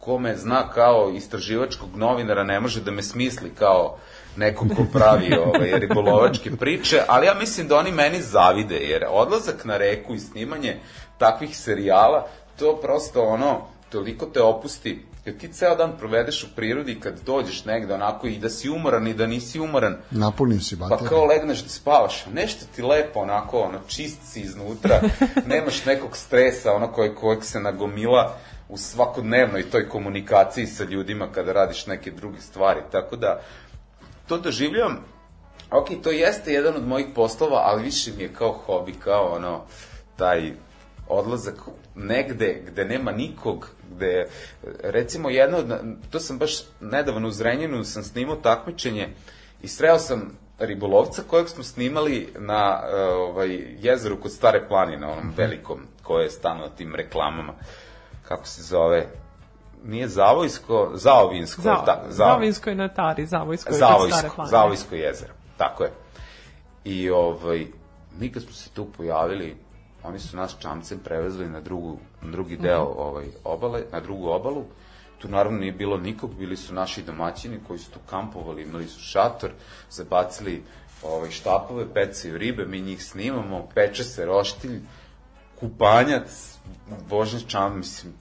ko 0.00 0.18
me 0.18 0.36
zna 0.36 0.70
kao 0.70 1.10
istraživačkog 1.14 1.96
novinara 1.96 2.44
ne 2.44 2.60
može 2.60 2.80
da 2.80 2.90
me 2.90 3.02
smisli 3.02 3.50
kao 3.58 3.98
neko 4.36 4.66
ko 4.76 4.84
pravi 4.92 5.34
ovaj, 5.46 5.78
ribolovačke 5.78 6.50
priče, 6.56 7.02
ali 7.08 7.26
ja 7.26 7.34
mislim 7.34 7.68
da 7.68 7.76
oni 7.76 7.92
meni 7.92 8.22
zavide, 8.22 8.76
jer 8.76 9.04
odlazak 9.10 9.64
na 9.64 9.76
reku 9.76 10.14
i 10.14 10.18
snimanje 10.18 10.76
takvih 11.18 11.58
serijala, 11.58 12.26
to 12.58 12.76
prosto 12.82 13.22
ono, 13.22 13.60
toliko 13.90 14.26
te 14.26 14.42
opusti 14.42 15.02
kad 15.26 15.36
ti 15.38 15.52
ceo 15.52 15.74
dan 15.74 15.92
provedeš 15.98 16.44
u 16.44 16.46
prirodi, 16.56 17.00
kad 17.00 17.20
dođeš 17.20 17.64
negde 17.64 17.94
onako 17.94 18.26
i 18.26 18.38
da 18.38 18.48
si 18.48 18.70
umoran 18.70 19.06
i 19.06 19.14
da 19.14 19.26
nisi 19.26 19.60
umoran, 19.60 19.96
Napunim 20.10 20.60
si 20.60 20.78
pa 20.78 20.86
bateriju. 20.86 21.08
kao 21.08 21.24
legneš 21.24 21.62
da 21.62 21.68
spavaš, 21.68 22.26
nešto 22.32 22.64
ti 22.76 22.82
lepo 22.82 23.20
onako, 23.20 23.58
ono, 23.58 23.78
čist 23.86 24.18
si 24.24 24.40
iznutra, 24.40 25.00
nemaš 25.50 25.84
nekog 25.84 26.16
stresa, 26.16 26.72
ono 26.72 26.92
koje, 26.92 27.14
kojeg 27.14 27.44
se 27.44 27.60
nagomila 27.60 28.38
u 28.68 28.76
svakodnevnoj 28.76 29.70
toj 29.70 29.88
komunikaciji 29.88 30.66
sa 30.66 30.84
ljudima 30.84 31.32
kada 31.32 31.52
radiš 31.52 31.86
neke 31.86 32.10
druge 32.10 32.40
stvari, 32.40 32.80
tako 32.92 33.16
da 33.16 33.40
to 34.28 34.38
doživljavam, 34.38 35.04
ok, 35.70 35.88
to 36.02 36.10
jeste 36.10 36.52
jedan 36.52 36.76
od 36.76 36.88
mojih 36.88 37.06
poslova, 37.14 37.62
ali 37.64 37.82
više 37.82 38.10
mi 38.16 38.22
je 38.22 38.32
kao 38.32 38.52
hobi, 38.52 38.92
kao 38.92 39.34
ono, 39.34 39.60
taj 40.16 40.52
odlazak 41.08 41.54
negde 41.96 42.62
gde 42.66 42.84
nema 42.84 43.12
nikog, 43.12 43.68
gde, 43.90 44.26
recimo 44.82 45.30
jedno, 45.30 45.58
od- 45.58 45.80
to 46.10 46.20
sam 46.20 46.38
baš 46.38 46.52
nedavno 46.80 47.28
u 47.28 47.30
Zrenjinu, 47.30 47.84
sam 47.84 48.02
snimao 48.02 48.36
takmičenje 48.36 49.08
i 49.62 49.68
sreo 49.68 49.98
sam 49.98 50.38
ribolovca 50.58 51.22
kojeg 51.26 51.48
smo 51.48 51.64
snimali 51.64 52.32
na 52.38 52.82
uh, 52.82 52.90
ovaj, 53.30 53.48
jezeru 53.80 54.20
kod 54.20 54.32
Stare 54.32 54.68
planine, 54.68 55.06
onom 55.06 55.32
velikom, 55.36 55.80
koje 56.02 56.24
je 56.24 56.30
stano 56.30 56.60
na 56.60 56.68
tim 56.68 56.94
reklamama, 56.94 57.52
kako 58.28 58.46
se 58.46 58.62
zove, 58.62 59.06
nije 59.84 60.08
Zavojsko, 60.08 60.90
Zaovinsko, 60.94 61.62
Za, 61.62 61.74
da, 61.86 62.04
Zavinsko 62.08 62.70
je 62.70 62.76
na 62.76 62.88
Tari, 62.88 63.26
Zavojsko 63.26 63.68
je 63.68 63.70
kod 63.70 63.76
stare 63.76 63.92
Zavojsko, 63.92 64.34
planine. 64.34 64.50
Zavojsko 64.50 64.94
jezero, 64.94 65.32
tako 65.56 65.84
je. 65.84 65.90
I 66.84 67.10
ovaj, 67.10 67.66
mi 68.18 68.32
kad 68.32 68.42
smo 68.42 68.52
se 68.52 68.70
tu 68.70 68.84
pojavili, 68.96 69.56
oni 70.06 70.18
su 70.18 70.36
nas 70.36 70.56
čamcem 70.58 70.98
prevezli 70.98 71.48
na, 71.48 71.60
drugu, 71.60 71.98
na 72.22 72.30
drugi 72.30 72.56
deo 72.56 72.84
ovaj, 72.98 73.26
obale, 73.44 73.82
na 73.92 74.00
drugu 74.00 74.28
obalu. 74.28 74.64
Tu 75.18 75.28
naravno 75.28 75.58
nije 75.58 75.72
bilo 75.72 75.96
nikog, 75.96 76.34
bili 76.34 76.56
su 76.56 76.74
naši 76.74 77.02
domaćini 77.02 77.58
koji 77.66 77.78
su 77.78 77.90
tu 77.90 77.98
kampovali, 78.10 78.62
imali 78.62 78.86
su 78.86 79.00
šator, 79.00 79.50
zabacili 79.90 80.62
ovaj, 81.02 81.30
štapove, 81.30 81.94
pecaju 81.94 82.38
ribe, 82.38 82.66
mi 82.66 82.80
njih 82.80 83.04
snimamo, 83.04 83.68
peče 83.74 84.04
se 84.04 84.26
roštilj, 84.26 84.80
kupanjac, 85.60 86.58
božni 87.08 87.40
čam, 87.48 87.78
mislim, 87.78 88.12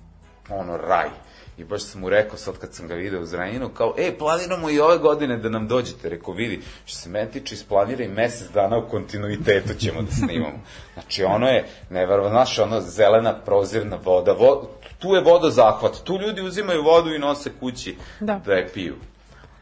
ono, 0.50 0.78
raj. 0.78 1.10
I 1.58 1.64
baš 1.64 1.84
sam 1.84 2.02
mu 2.02 2.10
rekao 2.10 2.38
sad 2.38 2.58
kad 2.58 2.74
sam 2.74 2.88
ga 2.88 2.96
video 2.96 3.22
u 3.22 3.26
Zrenjinu, 3.26 3.70
kao, 3.70 3.94
e, 3.98 4.18
planiramo 4.18 4.70
i 4.70 4.80
ove 4.80 4.98
godine 4.98 5.38
da 5.38 5.50
nam 5.50 5.68
dođete. 5.68 6.10
Rekao, 6.10 6.34
vidi, 6.34 6.62
što 6.86 6.98
se 6.98 7.10
meni 7.10 7.32
tiče, 7.32 7.56
isplanira 7.56 8.04
i 8.04 8.08
mesec 8.08 8.52
dana 8.52 8.78
u 8.78 8.90
kontinuitetu 8.90 9.74
ćemo 9.74 10.02
da 10.02 10.12
snimamo. 10.12 10.60
Znači, 10.94 11.24
ono 11.24 11.48
je, 11.48 11.66
nevarno, 11.90 12.30
znaš, 12.30 12.60
ono, 12.60 12.82
zelena 12.82 13.34
prozirna 13.34 13.98
voda, 14.04 14.32
vo, 14.32 14.70
tu 15.00 15.16
je 15.16 15.22
vodozahvat, 15.22 16.04
tu 16.04 16.20
ljudi 16.22 16.42
uzimaju 16.42 16.84
vodu 16.84 17.14
i 17.14 17.20
nose 17.20 17.52
kući 17.60 17.96
Da. 18.20 18.42
da 18.46 18.54
je 18.54 18.68
piju. 18.74 18.96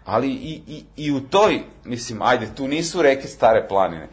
Ali 0.06 0.30
i, 0.30 0.62
i, 0.68 0.84
i 0.98 1.12
u 1.12 1.20
toj, 1.20 1.60
mislim, 1.84 2.22
ajde, 2.22 2.48
tu 2.56 2.68
nisu 2.68 3.02
reke 3.02 3.28
stare 3.28 3.68
planine, 3.68 4.08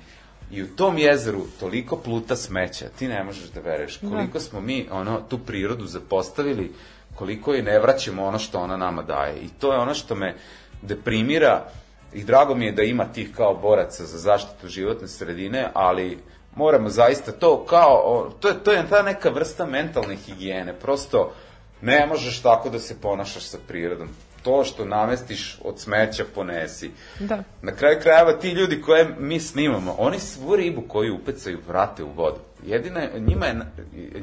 I 0.50 0.62
u 0.62 0.66
tom 0.76 0.98
jezeru 0.98 1.44
toliko 1.60 1.96
pluta 1.96 2.36
smeća, 2.36 2.88
ti 2.98 3.08
ne 3.08 3.24
možeš 3.24 3.50
da 3.54 3.60
veruješ 3.60 4.00
koliko 4.08 4.40
smo 4.40 4.60
mi 4.60 4.88
ono 4.90 5.20
tu 5.28 5.38
prirodu 5.38 5.86
zapostavili, 5.86 6.72
koliko 7.20 7.54
je 7.54 7.62
ne 7.62 7.78
vraćamo 7.78 8.24
ono 8.24 8.38
što 8.38 8.58
ona 8.58 8.76
nama 8.76 9.02
daje. 9.02 9.36
I 9.36 9.48
to 9.48 9.72
je 9.72 9.78
ono 9.78 9.94
što 9.94 10.14
me 10.14 10.34
deprimira 10.82 11.64
i 12.12 12.24
drago 12.24 12.54
mi 12.54 12.66
je 12.66 12.72
da 12.72 12.82
ima 12.82 13.04
tih 13.04 13.34
kao 13.36 13.54
boraca 13.54 14.04
za 14.04 14.18
zaštitu 14.18 14.68
životne 14.68 15.08
sredine, 15.08 15.68
ali 15.74 16.18
moramo 16.56 16.88
zaista 16.88 17.32
to 17.32 17.64
kao, 17.64 18.30
to 18.40 18.48
je, 18.48 18.54
to 18.64 18.72
je 18.72 18.86
ta 18.90 19.02
neka 19.02 19.30
vrsta 19.30 19.66
mentalne 19.66 20.16
higijene, 20.16 20.72
prosto 20.72 21.32
ne 21.80 22.06
možeš 22.06 22.42
tako 22.42 22.70
da 22.70 22.78
se 22.78 23.00
ponašaš 23.00 23.44
sa 23.44 23.58
prirodom. 23.68 24.08
To 24.42 24.64
što 24.64 24.84
namestiš 24.84 25.58
od 25.64 25.80
smeća 25.80 26.24
ponesi. 26.34 26.90
Da. 27.18 27.42
Na 27.62 27.72
kraju 27.72 27.98
krajeva 28.02 28.32
ti 28.32 28.50
ljudi 28.50 28.82
koje 28.82 29.08
mi 29.18 29.40
snimamo, 29.40 29.94
oni 29.98 30.18
svu 30.18 30.56
ribu 30.56 30.82
koju 30.82 31.14
upecaju 31.14 31.58
vrate 31.68 32.04
u 32.04 32.10
vodu. 32.10 32.38
Jedina, 32.66 33.00
je- 33.00 33.20
njima 33.20 33.46
je, 33.46 33.56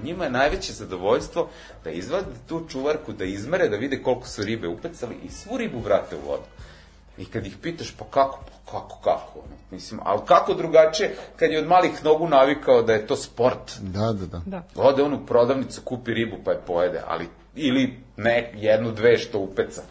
njima 0.03 0.23
je 0.23 0.30
najveće 0.31 0.73
zadovoljstvo 0.73 1.49
da 1.84 1.89
izvade 1.89 2.26
tu 2.48 2.65
čuvarku, 2.69 3.14
da 3.14 3.26
izmere, 3.26 3.69
da 3.69 3.77
vide 3.77 4.02
koliko 4.02 4.27
su 4.27 4.44
ribe 4.44 4.68
upecali 4.68 5.15
i 5.23 5.30
svu 5.30 5.57
ribu 5.57 5.80
vrate 5.80 6.15
u 6.15 6.30
vodu. 6.30 6.44
I 7.18 7.26
kad 7.26 7.45
ih 7.45 7.57
pitaš, 7.57 7.91
pa 7.91 8.06
kako, 8.06 8.39
pa 8.45 8.72
kako, 8.72 8.99
kako, 9.03 9.31
ono, 9.35 9.56
mislim, 9.72 9.99
ali 10.03 10.19
kako 10.26 10.53
drugačije 10.53 11.15
kad 11.35 11.52
je 11.52 11.60
od 11.60 11.68
malih 11.68 12.03
nogu 12.03 12.27
navikao 12.27 12.81
da 12.81 12.94
je 12.94 13.07
to 13.07 13.15
sport. 13.15 13.72
Da, 13.80 14.14
da, 14.14 14.26
da. 14.26 14.41
Da. 14.45 14.64
Ode 14.76 15.03
on 15.03 15.14
u 15.14 15.26
prodavnicu, 15.26 15.81
kupi 15.81 16.14
ribu 16.14 16.35
pa 16.45 16.52
je 16.52 16.61
pojede, 16.68 17.02
ali, 17.07 17.26
ili 17.56 17.94
ne, 18.18 18.52
jednu, 18.56 18.91
dve 18.91 19.18
što 19.18 19.39
upeca. 19.39 19.81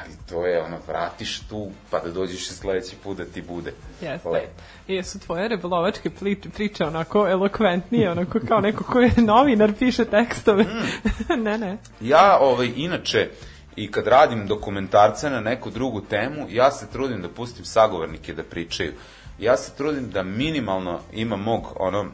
Ali 0.00 0.10
to 0.28 0.46
je 0.46 0.62
ono, 0.62 0.76
vratiš 0.88 1.40
tu, 1.40 1.68
pa 1.90 1.98
da 1.98 2.10
dođeš 2.10 2.50
i 2.50 2.54
sledeći 2.54 2.96
put 3.02 3.16
da 3.16 3.24
ti 3.24 3.42
bude 3.42 3.72
Jeste. 4.00 4.28
lepo. 4.28 4.62
I 4.88 4.94
jesu 4.94 5.18
tvoje 5.18 5.48
rebolovačke 5.48 6.10
priče, 6.10 6.50
priče 6.50 6.84
onako 6.84 7.28
elokventnije, 7.28 8.10
onako 8.10 8.38
kao 8.48 8.60
neko 8.60 8.84
ko 8.84 9.00
je 9.00 9.12
novinar, 9.16 9.72
piše 9.78 10.04
tekstove. 10.04 10.64
Mm. 10.64 11.42
ne, 11.44 11.58
ne. 11.58 11.78
Ja, 12.00 12.38
ovaj, 12.40 12.72
inače, 12.76 13.28
i 13.76 13.90
kad 13.90 14.06
radim 14.06 14.46
dokumentarce 14.46 15.30
na 15.30 15.40
neku 15.40 15.70
drugu 15.70 16.00
temu, 16.00 16.46
ja 16.50 16.70
se 16.70 16.86
trudim 16.92 17.22
da 17.22 17.28
pustim 17.28 17.64
sagovornike 17.64 18.34
da 18.34 18.42
pričaju. 18.42 18.92
Ja 19.38 19.56
se 19.56 19.76
trudim 19.76 20.10
da 20.10 20.22
minimalno 20.22 21.00
ima 21.12 21.36
mog, 21.36 21.72
ono, 21.76 22.06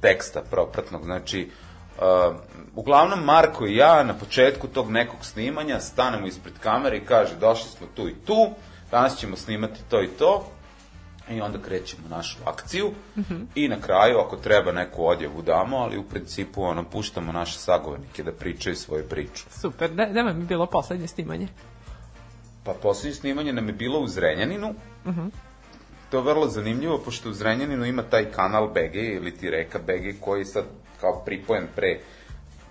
teksta 0.00 0.42
propratnog, 0.50 1.04
znači, 1.04 1.50
uh, 1.98 2.36
uglavnom 2.76 3.24
Marko 3.24 3.66
i 3.66 3.76
ja 3.76 4.04
na 4.04 4.14
početku 4.14 4.68
tog 4.68 4.90
nekog 4.90 5.24
snimanja 5.24 5.80
stanemo 5.80 6.26
ispred 6.26 6.54
kamere 6.60 6.96
i 6.96 7.04
kaže 7.04 7.36
došli 7.36 7.70
smo 7.70 7.86
tu 7.94 8.08
i 8.08 8.14
tu, 8.14 8.50
danas 8.90 9.18
ćemo 9.18 9.36
snimati 9.36 9.80
to 9.90 10.02
i 10.02 10.08
to, 10.08 10.46
i 11.30 11.40
onda 11.40 11.58
krećemo 11.58 12.08
našu 12.08 12.38
akciju 12.44 12.90
i 13.54 13.68
na 13.68 13.80
kraju 13.80 14.18
ako 14.18 14.36
treba 14.36 14.72
neku 14.72 15.06
odjavu 15.06 15.42
damo, 15.42 15.76
ali 15.76 15.98
u 15.98 16.02
principu 16.02 16.62
ono, 16.62 16.84
puštamo 16.84 17.32
naše 17.32 17.58
sagovornike 17.58 18.22
da 18.22 18.32
pričaju 18.32 18.76
svoju 18.76 19.04
priču. 19.08 19.44
Super, 19.50 19.90
da, 19.90 20.06
da 20.06 20.22
vam 20.22 20.40
je 20.40 20.46
bilo 20.46 20.66
poslednje 20.66 21.06
snimanje? 21.06 21.48
Pa 22.64 22.72
poslednje 22.82 23.14
snimanje 23.14 23.52
nam 23.52 23.66
je 23.66 23.72
bilo 23.72 24.00
u 24.00 24.08
Zrenjaninu. 24.08 24.74
To 26.10 26.16
je 26.16 26.22
vrlo 26.22 26.48
zanimljivo, 26.48 26.98
pošto 26.98 27.30
u 27.30 27.32
Zrenjaninu 27.32 27.84
ima 27.84 28.02
taj 28.02 28.24
kanal 28.24 28.68
BG 28.68 28.96
ili 28.96 29.30
ti 29.30 29.50
reka 29.50 29.78
BG 29.78 30.20
koji 30.20 30.40
je 30.40 30.44
sad 30.44 30.64
kao 31.00 31.22
pripojen 31.24 31.66
pre 31.76 32.00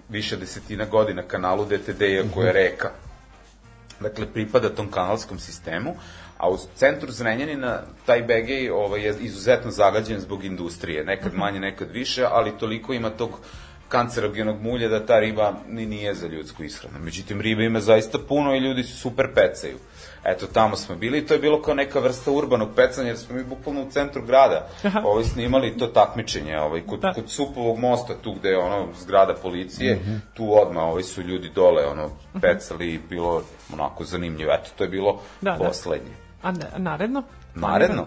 više 0.09 0.37
desetina 0.37 0.85
godina 0.85 1.23
kanalu 1.23 1.65
DTD, 1.65 2.01
iako 2.01 2.43
je 2.43 2.53
reka. 2.53 2.89
Dakle, 3.99 4.25
pripada 4.33 4.69
tom 4.69 4.91
kanalskom 4.91 5.39
sistemu, 5.39 5.95
a 6.37 6.49
u 6.49 6.57
centru 6.75 7.11
Zrenjanina 7.11 7.81
taj 8.05 8.21
BG 8.21 8.71
ovaj, 8.73 9.01
je 9.05 9.15
izuzetno 9.19 9.71
zagađen 9.71 10.19
zbog 10.19 10.43
industrije, 10.43 11.03
nekad 11.03 11.33
manje, 11.33 11.59
nekad 11.59 11.91
više, 11.91 12.25
ali 12.31 12.57
toliko 12.59 12.93
ima 12.93 13.09
tog 13.09 13.39
kancerogenog 13.89 14.61
mulja 14.61 14.89
da 14.89 15.05
ta 15.05 15.19
riba 15.19 15.53
ni 15.69 15.85
nije 15.85 16.13
za 16.13 16.27
ljudsku 16.27 16.63
ishranu. 16.63 16.99
Međutim, 16.99 17.41
ribe 17.41 17.65
ima 17.65 17.79
zaista 17.79 18.19
puno 18.19 18.55
i 18.55 18.59
ljudi 18.59 18.83
se 18.83 18.95
super 18.95 19.27
pecaju. 19.35 19.77
Eto, 20.25 20.47
tamo 20.47 20.75
smo 20.75 20.95
bili 20.95 21.17
i 21.17 21.25
to 21.25 21.33
je 21.33 21.39
bilo 21.39 21.61
kao 21.61 21.73
neka 21.73 21.99
vrsta 21.99 22.31
urbanog 22.31 22.69
pecanja, 22.75 23.07
jer 23.07 23.17
smo 23.17 23.35
mi 23.35 23.43
bukvalno 23.43 23.81
u 23.81 23.91
centru 23.91 24.21
grada 24.25 24.67
ovaj, 25.03 25.23
snimali 25.23 25.77
to 25.77 25.87
takmičenje, 25.87 26.59
ovaj, 26.59 26.81
kod, 26.87 26.99
Da. 26.99 27.13
kod 27.13 27.29
Supovog 27.29 27.79
mosta, 27.79 28.13
tu 28.21 28.33
gde 28.33 28.49
je 28.49 28.57
ono 28.57 28.87
zgrada 28.99 29.33
policije, 29.41 29.99
tu 30.33 30.61
odmah 30.61 30.83
ovaj, 30.83 31.03
su 31.03 31.21
ljudi 31.21 31.49
dole 31.49 31.85
ono, 31.87 32.09
pecali 32.41 32.93
i 32.93 32.99
bilo 33.09 33.41
onako 33.73 34.03
zanimljivo. 34.03 34.51
Eto, 34.53 34.69
to 34.77 34.83
je 34.83 34.89
bilo 34.89 35.19
Da, 35.41 35.51
da. 35.51 35.57
poslednje. 35.67 36.11
A 36.41 36.51
ne, 36.51 36.65
naredno? 36.77 37.23
Naredno. 37.55 38.05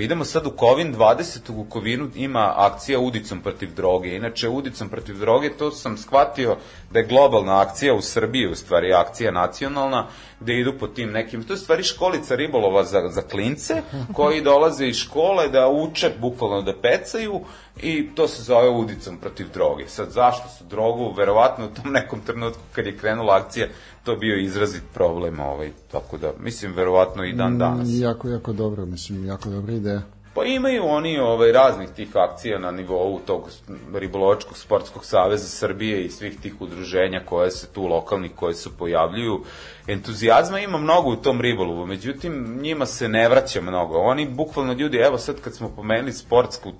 Pa 0.00 0.04
idemo 0.04 0.24
sad 0.24 0.46
u 0.46 0.50
Kovin 0.50 0.94
20. 0.94 1.38
u 1.56 1.64
Kovinu 1.64 2.10
ima 2.14 2.54
akcija 2.56 3.00
udicom 3.00 3.40
protiv 3.40 3.74
droge. 3.74 4.16
Inače, 4.16 4.48
udicom 4.48 4.88
protiv 4.88 5.18
droge, 5.18 5.50
to 5.50 5.70
sam 5.70 5.96
shvatio 5.96 6.56
da 6.90 6.98
je 6.98 7.06
globalna 7.06 7.60
akcija 7.60 7.94
u 7.94 8.00
Srbiji, 8.02 8.46
u 8.46 8.54
stvari 8.54 8.92
akcija 8.92 9.30
nacionalna, 9.30 10.06
gde 10.40 10.58
idu 10.58 10.72
po 10.78 10.86
tim 10.86 11.10
nekim, 11.10 11.42
to 11.42 11.52
je 11.52 11.56
stvari 11.56 11.82
školica 11.82 12.36
ribolova 12.36 12.84
za, 12.84 13.08
za 13.08 13.22
klince, 13.22 13.82
koji 14.16 14.42
dolaze 14.42 14.86
iz 14.86 14.96
škole 14.96 15.48
da 15.48 15.68
uče, 15.68 16.10
bukvalno 16.20 16.62
da 16.62 16.72
pecaju, 16.82 17.40
i 17.82 18.08
to 18.14 18.28
se 18.28 18.42
zove 18.42 18.68
udicom 18.68 19.16
protiv 19.16 19.46
droge. 19.52 19.88
Sad, 19.88 20.10
zašto 20.10 20.48
su 20.48 20.64
drogu? 20.64 21.14
Verovatno 21.16 21.66
u 21.66 21.68
tom 21.68 21.92
nekom 21.92 22.20
trenutku 22.20 22.62
kad 22.72 22.86
je 22.86 22.96
krenula 22.96 23.36
akcija, 23.36 23.68
to 24.10 24.16
bio 24.16 24.36
izrazit 24.36 24.82
problem, 24.94 25.40
ovaj, 25.40 25.70
tako 25.92 26.18
da, 26.18 26.32
mislim, 26.40 26.72
verovatno 26.72 27.24
i 27.24 27.32
dan 27.32 27.58
danas. 27.58 27.88
Mm, 27.88 28.02
Jako, 28.02 28.28
jako 28.28 28.52
dobro, 28.52 28.86
mislim, 28.86 29.26
jako 29.26 29.50
dobra 29.50 29.72
ideja. 29.74 30.02
Pa 30.34 30.44
imaju 30.44 30.84
oni 30.84 31.18
ovaj, 31.18 31.52
raznih 31.52 31.88
tih 31.96 32.08
akcija 32.14 32.58
na 32.58 32.70
nivou 32.70 33.20
tog 33.26 33.50
ribolovačkog 33.94 34.56
sportskog 34.56 35.04
saveza 35.04 35.48
Srbije 35.48 36.04
i 36.04 36.10
svih 36.10 36.40
tih 36.40 36.54
udruženja 36.60 37.22
koje 37.26 37.50
se 37.50 37.66
tu 37.66 37.86
lokalnih 37.86 38.30
koje 38.36 38.54
se 38.54 38.70
pojavljuju. 38.78 39.44
Entuzijazma 39.86 40.60
ima 40.60 40.78
mnogo 40.78 41.10
u 41.10 41.16
tom 41.16 41.40
ribolovu, 41.40 41.86
međutim 41.86 42.58
njima 42.62 42.86
se 42.86 43.08
ne 43.08 43.28
vraća 43.28 43.60
mnogo. 43.60 43.98
Oni 43.98 44.28
bukvalno 44.28 44.72
ljudi, 44.72 44.96
evo 44.96 45.18
sad 45.18 45.40
kad 45.40 45.54
smo 45.54 45.68
pomenuli 45.68 46.12
sportsku, 46.12 46.72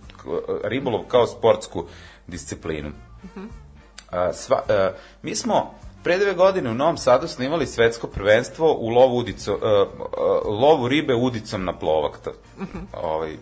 ribolov 0.64 1.02
kao 1.08 1.26
sportsku 1.26 1.84
disciplinu. 2.26 2.90
A, 4.10 4.32
sva, 4.32 4.62
a, 4.68 4.90
mi 5.22 5.34
smo 5.34 5.79
pre 6.02 6.18
dve 6.18 6.34
godine 6.34 6.70
u 6.70 6.74
Novom 6.74 6.96
Sadu 6.96 7.28
snimali 7.28 7.66
svetsko 7.66 8.06
prvenstvo 8.06 8.74
u 8.74 8.88
lovu, 8.88 9.16
udico, 9.16 9.58
a, 9.62 9.86
a, 10.16 10.48
lovu 10.48 10.88
ribe 10.88 11.14
udicom 11.14 11.64
na 11.64 11.78
plovak. 11.78 12.18
To, 12.18 12.32
ovaj, 12.94 13.36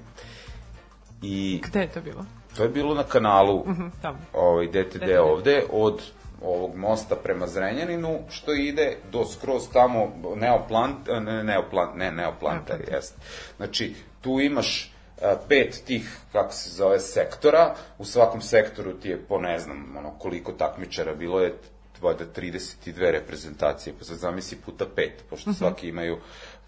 I 1.23 1.61
Gde 1.65 1.81
je 1.81 1.89
to 1.89 2.01
bilo? 2.01 2.25
to 2.57 2.63
je 2.63 2.69
bilo 2.69 2.95
na 2.95 3.03
kanalu 3.03 3.65
Tamo. 4.03 4.19
ovaj, 4.33 4.67
DTD 4.67 4.95
DTD. 4.95 5.11
ovde, 5.23 5.65
od 5.73 6.03
ovog 6.43 6.77
mosta 6.77 7.17
prema 7.17 7.47
Zrenjaninu, 7.47 8.19
što 8.31 8.53
ide 8.53 8.97
do 9.13 9.25
skroz 9.25 9.63
tamo 9.73 10.07
Neoplant, 10.37 11.09
e, 11.09 11.21
ne, 11.21 11.45
Neoplant, 11.45 11.97
ne, 11.97 12.13
Neoplanta, 12.13 12.73
Neoplanta. 12.73 12.95
jeste. 12.97 13.17
Znači, 13.57 13.95
tu 14.21 14.41
imaš 14.41 14.93
a, 15.23 15.37
pet 15.49 15.83
tih, 15.87 16.19
kako 16.33 16.53
se 16.53 16.71
zove, 16.71 16.99
sektora, 17.01 17.75
u 17.99 18.05
svakom 18.05 18.41
sektoru 18.41 18.93
ti 18.93 19.09
je 19.09 19.23
po, 19.29 19.39
ne 19.39 19.59
znam, 19.59 19.95
ono, 19.99 20.11
koliko 20.11 20.53
takmičara 20.53 21.15
bilo 21.15 21.41
je, 21.41 21.55
valjda 22.03 22.25
32 22.37 23.11
reprezentacije, 23.11 23.95
pa 23.99 24.05
sad 24.05 24.17
zamisli 24.17 24.59
puta 24.65 24.87
pet, 24.97 25.25
pošto 25.31 25.53
svaki 25.53 25.89
imaju 25.89 26.19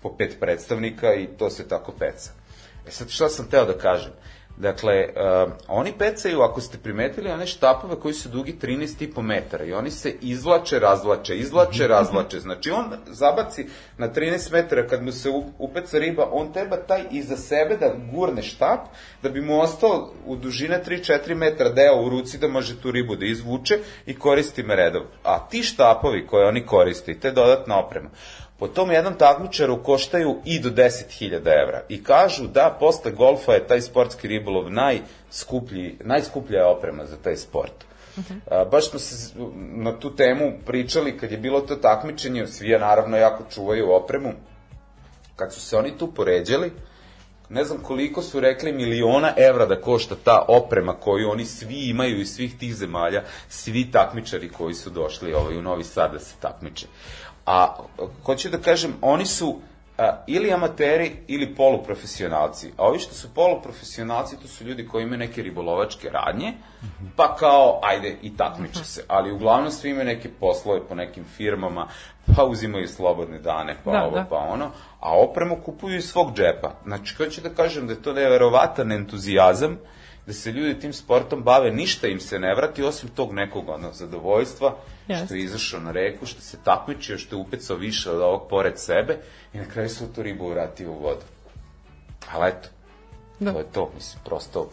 po 0.03 0.17
pet 0.17 0.37
predstavnika 0.41 1.15
i 1.15 1.27
to 1.27 1.51
se 1.51 1.69
tako 1.69 1.93
peca. 1.93 2.31
E 2.87 2.91
sad 2.91 3.09
šta 3.09 3.29
sam 3.29 3.51
teo 3.51 3.65
da 3.65 3.79
kažem? 3.79 4.13
Dakle, 4.61 5.09
uh, 5.09 5.53
oni 5.69 5.93
pecaju, 5.99 6.41
ako 6.41 6.61
ste 6.61 6.79
primetili, 6.79 7.31
one 7.31 7.47
štapove 7.47 7.97
koji 8.01 8.15
su 8.15 8.29
dugi 8.29 8.57
13,5 8.63 9.23
metara 9.23 9.65
i 9.65 9.73
oni 9.73 9.91
se 9.91 10.15
izvlače, 10.21 10.79
razvlače, 10.79 11.37
izvlače, 11.37 11.87
razvlače. 11.87 12.41
Znači, 12.41 12.71
on 12.71 12.85
zabaci 13.07 13.67
na 13.99 14.13
13 14.13 14.53
metara, 14.53 14.87
kad 14.87 15.03
mu 15.03 15.13
se 15.13 15.29
upeca 15.59 15.99
riba, 15.99 16.29
on 16.33 16.53
treba 16.53 16.77
taj 16.77 17.03
iza 17.11 17.37
sebe 17.37 17.77
da 17.77 17.95
gurne 18.13 18.43
štap, 18.43 18.81
da 19.23 19.29
bi 19.29 19.41
mu 19.41 19.61
ostao 19.61 20.13
u 20.27 20.37
dužine 20.37 20.83
3-4 20.87 21.35
metra 21.35 21.69
deo 21.69 22.03
u 22.03 22.09
ruci 22.09 22.39
da 22.39 22.49
može 22.49 22.81
tu 22.81 22.91
ribu 22.91 23.17
da 23.17 23.27
izvuče 23.27 23.79
i 24.07 24.15
koristi 24.19 24.63
meredov. 24.63 25.03
A 25.25 25.49
ti 25.49 25.63
štapovi 25.63 26.27
koje 26.27 26.49
oni 26.49 26.67
koriste 26.67 27.21
te 27.21 27.31
dodatna 27.31 27.79
oprema, 27.79 28.11
po 28.61 28.69
tom 28.69 28.91
jednom 28.91 29.15
takmičaru 29.15 29.83
koštaju 29.83 30.37
i 30.45 30.61
do 30.61 30.71
10.000 30.71 31.35
evra. 31.35 31.83
I 31.89 32.05
kažu 32.05 32.47
da 32.47 32.77
posle 32.81 33.11
golfa 33.11 33.53
je 33.53 33.67
taj 33.67 33.81
sportski 33.81 34.29
ribolov 34.29 34.71
najskuplji, 34.73 35.97
najskuplja 36.01 36.59
je 36.59 36.67
oprema 36.67 37.07
za 37.07 37.17
taj 37.17 37.37
sport. 37.37 37.73
A, 38.51 38.65
baš 38.65 38.91
smo 38.91 38.99
se 38.99 39.33
na 39.57 39.99
tu 39.99 40.17
temu 40.17 40.53
pričali 40.67 41.19
kad 41.19 41.33
je 41.33 41.39
bilo 41.39 41.61
to 41.61 41.77
takmičenje, 41.77 42.47
svi 42.47 42.69
je 42.69 42.79
naravno 42.79 43.17
jako 43.17 43.45
čuvaju 43.55 43.93
opremu. 43.93 44.33
Kad 45.37 45.55
su 45.55 45.61
se 45.61 45.77
oni 45.77 45.99
tu 45.99 46.15
poređali, 46.15 46.73
ne 47.49 47.65
znam 47.65 47.79
koliko 47.79 48.23
su 48.23 48.41
rekli 48.41 48.73
miliona 48.73 49.33
evra 49.37 49.67
da 49.67 49.81
košta 49.81 50.15
ta 50.25 50.45
oprema 50.49 50.93
koju 50.93 51.31
oni 51.31 51.45
svi 51.45 51.89
imaju 51.89 52.21
iz 52.21 52.35
svih 52.35 52.59
tih 52.59 52.75
zemalja, 52.75 53.23
svi 53.49 53.91
takmičari 53.91 54.49
koji 54.49 54.75
su 54.75 54.91
došli 54.91 55.33
ovaj, 55.33 55.59
u 55.59 55.63
Novi 55.63 55.85
Sad 55.85 56.13
da 56.13 56.19
se 56.19 56.35
takmiče. 56.41 56.87
A 57.51 57.77
hoću 58.25 58.49
da 58.49 58.59
kažem, 58.59 58.95
oni 59.03 59.27
su 59.27 59.59
a, 59.99 60.25
ili 60.27 60.53
amateri 60.53 61.13
ili 61.29 61.55
poluprofesionalci. 61.55 62.73
A 62.77 62.87
ovi 62.87 62.99
što 62.99 63.15
su 63.15 63.35
poluprofesionalci, 63.35 64.37
to 64.43 64.49
su 64.49 64.65
ljudi 64.65 64.89
koji 64.89 65.03
imaju 65.03 65.19
neke 65.19 65.43
ribolovačke 65.43 66.11
radnje, 66.11 66.53
pa 67.17 67.37
kao, 67.37 67.81
ajde, 67.83 68.17
i 68.23 68.37
takmiče 68.37 68.85
se. 68.85 69.05
Ali 69.09 69.33
uglavnom 69.33 69.71
svi 69.71 69.91
imaju 69.91 70.07
neke 70.07 70.29
poslove 70.41 70.81
po 70.89 70.95
nekim 70.95 71.25
firmama, 71.37 71.89
pa 72.37 72.45
uzimaju 72.45 72.89
slobodne 72.89 73.39
dane, 73.39 73.77
pa 73.85 73.91
Da, 73.91 74.05
ovo, 74.05 74.17
da. 74.17 74.27
pa 74.31 74.37
ono, 74.37 74.71
a 75.01 75.19
opremu 75.19 75.57
kupuju 75.65 75.97
iz 75.97 76.05
svog 76.11 76.37
džepa. 76.37 76.71
Znači, 76.85 77.15
hoću 77.15 77.41
da 77.41 77.49
kažem 77.49 77.87
da 77.87 77.93
je 77.93 78.03
to 78.03 78.13
neverovatan 78.13 78.93
entuzijazam, 78.93 79.79
da 80.31 80.35
se 80.35 80.53
ljudi 80.53 80.81
tim 80.81 80.93
sportom 80.93 81.43
bave, 81.43 81.71
ništa 81.71 82.09
im 82.09 82.21
se 82.21 82.39
ne 82.39 82.55
vrati, 82.55 82.83
osim 82.83 83.09
tog 83.09 83.33
nekog 83.33 83.69
ono, 83.69 83.93
zadovoljstva, 83.93 84.77
Jeste. 85.09 85.27
što 85.27 85.35
je 85.35 85.43
izašao 85.43 85.81
na 85.81 85.93
reku, 85.93 86.27
što 86.27 86.41
se 86.41 86.59
takmičio, 86.65 87.19
što 87.19 87.37
je 87.37 87.41
upecao 87.41 87.77
više 87.77 88.11
od 88.11 88.21
ovog 88.21 88.49
pored 88.51 88.79
sebe 88.79 89.19
i 89.55 89.59
na 89.59 89.65
kraju 89.65 89.89
su 89.89 90.13
tu 90.15 90.23
ribu 90.23 90.49
vratio 90.49 90.91
u 90.91 91.03
vodu. 91.03 91.27
Ali 92.33 92.49
eto, 92.49 92.69
Da. 93.41 93.53
to 93.53 93.59
je 93.59 93.65
to, 93.73 93.91
mislim, 93.95 94.23
prosto 94.25 94.71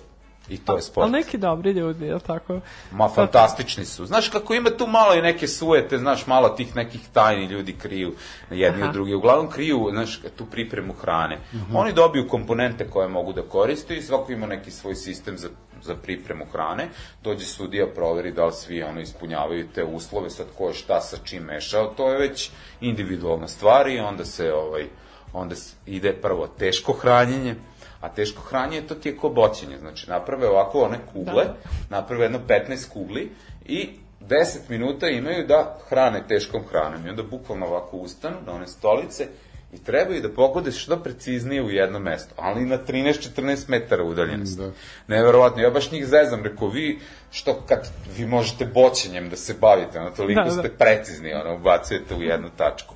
i 0.50 0.58
to 0.58 0.76
je 0.76 0.82
sport. 0.82 1.04
Ali 1.04 1.12
neki 1.12 1.38
dobri 1.38 1.72
ljudi, 1.72 2.06
je 2.06 2.20
tako? 2.20 2.60
Ma, 2.92 3.10
fantastični 3.10 3.86
su. 3.86 4.06
Znaš, 4.06 4.30
kako 4.30 4.54
ima 4.54 4.70
tu 4.70 4.88
malo 4.88 5.14
i 5.14 5.22
neke 5.22 5.48
sujete, 5.48 5.98
znaš, 5.98 6.28
malo 6.28 6.50
tih 6.50 6.76
nekih 6.76 7.02
tajni 7.14 7.46
ljudi 7.46 7.76
kriju 7.80 8.14
jedni 8.52 8.82
Aha. 8.82 8.90
od 8.90 8.94
drugi. 8.94 9.14
Uglavnom 9.14 9.50
kriju, 9.50 9.88
znaš, 9.92 10.20
tu 10.38 10.46
pripremu 10.46 10.94
hrane. 10.94 11.38
Oni 11.74 11.94
dobiju 11.94 12.28
komponente 12.28 12.90
koje 12.90 13.08
mogu 13.08 13.34
da 13.34 13.42
koriste 13.42 13.98
i 13.98 14.02
svako 14.02 14.32
ima 14.32 14.48
neki 14.48 14.72
svoj 14.72 14.96
sistem 14.96 15.38
za, 15.38 15.50
za 15.82 15.96
pripremu 15.96 16.46
hrane. 16.52 16.90
Dođe 17.24 17.46
sudija, 17.46 17.88
proveri 17.96 18.32
da 18.32 18.46
li 18.46 18.54
svi 18.54 18.84
ono 18.84 19.02
ispunjavaju 19.02 19.68
te 19.76 19.84
uslove, 19.84 20.30
sad 20.30 20.46
ko 20.58 20.68
je 20.68 20.74
šta 20.74 21.02
sa 21.02 21.18
čim 21.24 21.44
mešao, 21.44 21.94
to 21.98 22.12
je 22.12 22.18
već 22.18 22.50
individualna 22.82 23.48
stvar 23.48 23.88
i 23.88 24.00
onda 24.00 24.26
se, 24.26 24.54
ovaj, 24.54 24.86
onda 25.34 25.56
ide 25.86 26.14
prvo 26.14 26.48
teško 26.48 26.94
hranjenje, 26.94 27.56
a 28.02 28.10
teško 28.10 28.42
hranjenje 28.42 28.88
to 28.88 28.96
ti 28.96 29.10
je 29.10 29.18
ko 29.18 29.30
boćenje, 29.30 29.78
znači 29.78 30.10
naprave 30.10 30.50
ovako 30.50 30.80
one 30.82 30.98
kugle, 31.14 31.46
Da. 31.46 31.56
naprave 31.90 32.24
jedno 32.26 32.40
15 32.48 32.90
kugli 32.90 33.32
i 33.66 33.90
10 34.22 34.36
minuta 34.70 35.10
imaju 35.10 35.48
da 35.48 35.78
hrane 35.90 36.24
teškom 36.28 36.62
hranom 36.70 37.06
i 37.06 37.10
onda 37.10 37.24
bukvalno 37.24 37.66
ovako 37.66 37.98
ustanu 37.98 38.36
na 38.46 38.54
one 38.54 38.68
stolice 38.68 39.28
i 39.74 39.84
trebaju 39.84 40.22
da 40.22 40.30
pogode 40.30 40.72
što 40.72 40.98
preciznije 40.98 41.64
u 41.64 41.70
jedno 41.70 42.00
mesto, 42.00 42.34
ali 42.38 42.66
na 42.66 42.78
13-14 42.88 43.70
metara 43.70 44.04
udaljenosti. 44.04 44.62
Da. 44.62 44.72
Neverovatno, 45.08 45.62
ja 45.62 45.70
baš 45.70 45.92
njih 45.92 46.06
zezam, 46.08 46.44
rekao, 46.44 46.68
vi, 46.68 47.00
što 47.32 47.54
kad 47.68 47.88
vi 48.18 48.26
možete 48.26 48.66
boćenjem 48.66 49.30
da 49.30 49.36
se 49.36 49.54
bavite, 49.54 50.00
ono, 50.00 50.12
toliko 50.12 50.42
Da, 50.42 50.46
da. 50.46 50.52
ste 50.52 50.70
precizni, 50.70 51.34
ono, 51.34 51.56
ubacujete 51.56 52.16
u 52.16 52.22
jednu 52.22 52.50
tačku. 52.58 52.96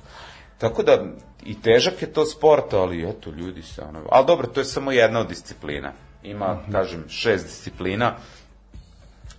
Tako 0.58 0.82
da, 0.82 1.04
i 1.42 1.60
težak 1.62 2.02
je 2.02 2.12
to 2.12 2.24
sport, 2.24 2.72
ali 2.72 3.08
eto, 3.08 3.30
ljudi 3.30 3.62
se 3.62 3.82
ono... 3.82 4.00
Ali 4.10 4.26
dobro, 4.26 4.46
to 4.46 4.60
je 4.60 4.64
samo 4.64 4.92
jedna 4.92 5.20
od 5.20 5.28
disciplina. 5.28 5.92
Ima, 6.22 6.58
kažem, 6.72 7.04
šest 7.08 7.44
disciplina. 7.44 8.14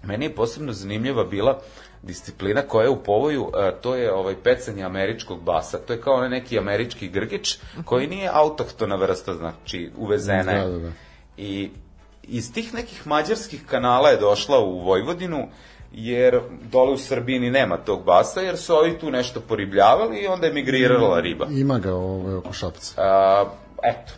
Meni 0.03 0.25
je 0.25 0.35
posebno 0.35 0.73
zanimljiva 0.73 1.23
bila 1.23 1.61
disciplina 2.01 2.61
koja 2.61 2.83
je 2.83 2.89
u 2.89 3.03
povoju, 3.03 3.49
a, 3.53 3.71
to 3.71 3.95
je 3.95 4.13
ovaj 4.13 4.35
pecanje 4.43 4.83
američkog 4.83 5.43
basa. 5.43 5.77
To 5.77 5.93
je 5.93 6.01
kao 6.01 6.13
onaj 6.13 6.29
neki 6.29 6.59
američki 6.59 7.07
grgić 7.07 7.57
koji 7.85 8.07
nije 8.07 8.29
autohtona 8.33 8.95
vrsta, 8.95 9.33
znači 9.33 9.91
uvezena 9.97 10.51
je. 10.51 10.63
Da, 10.63 10.69
da, 10.69 10.79
da. 10.79 10.91
I 11.37 11.69
iz 12.23 12.53
tih 12.53 12.73
nekih 12.73 13.07
mađarskih 13.07 13.65
kanala 13.65 14.09
je 14.09 14.17
došla 14.17 14.59
u 14.59 14.79
Vojvodinu, 14.79 15.47
jer 15.93 16.39
dole 16.71 16.91
u 16.91 16.97
Srbiji 16.97 17.39
ni 17.39 17.51
nema 17.51 17.77
tog 17.77 18.03
basa, 18.03 18.41
jer 18.41 18.57
su 18.57 18.75
ovi 18.75 18.99
tu 18.99 19.11
nešto 19.11 19.41
poribljavali 19.41 20.19
i 20.19 20.27
onda 20.27 20.47
je 20.47 20.53
migrirala 20.53 21.19
riba. 21.19 21.47
Ima 21.49 21.79
ga 21.79 21.93
ovaj, 21.93 22.35
oko 22.35 22.53
Šapca. 22.53 23.01
A, 23.01 23.45
eto. 23.83 24.13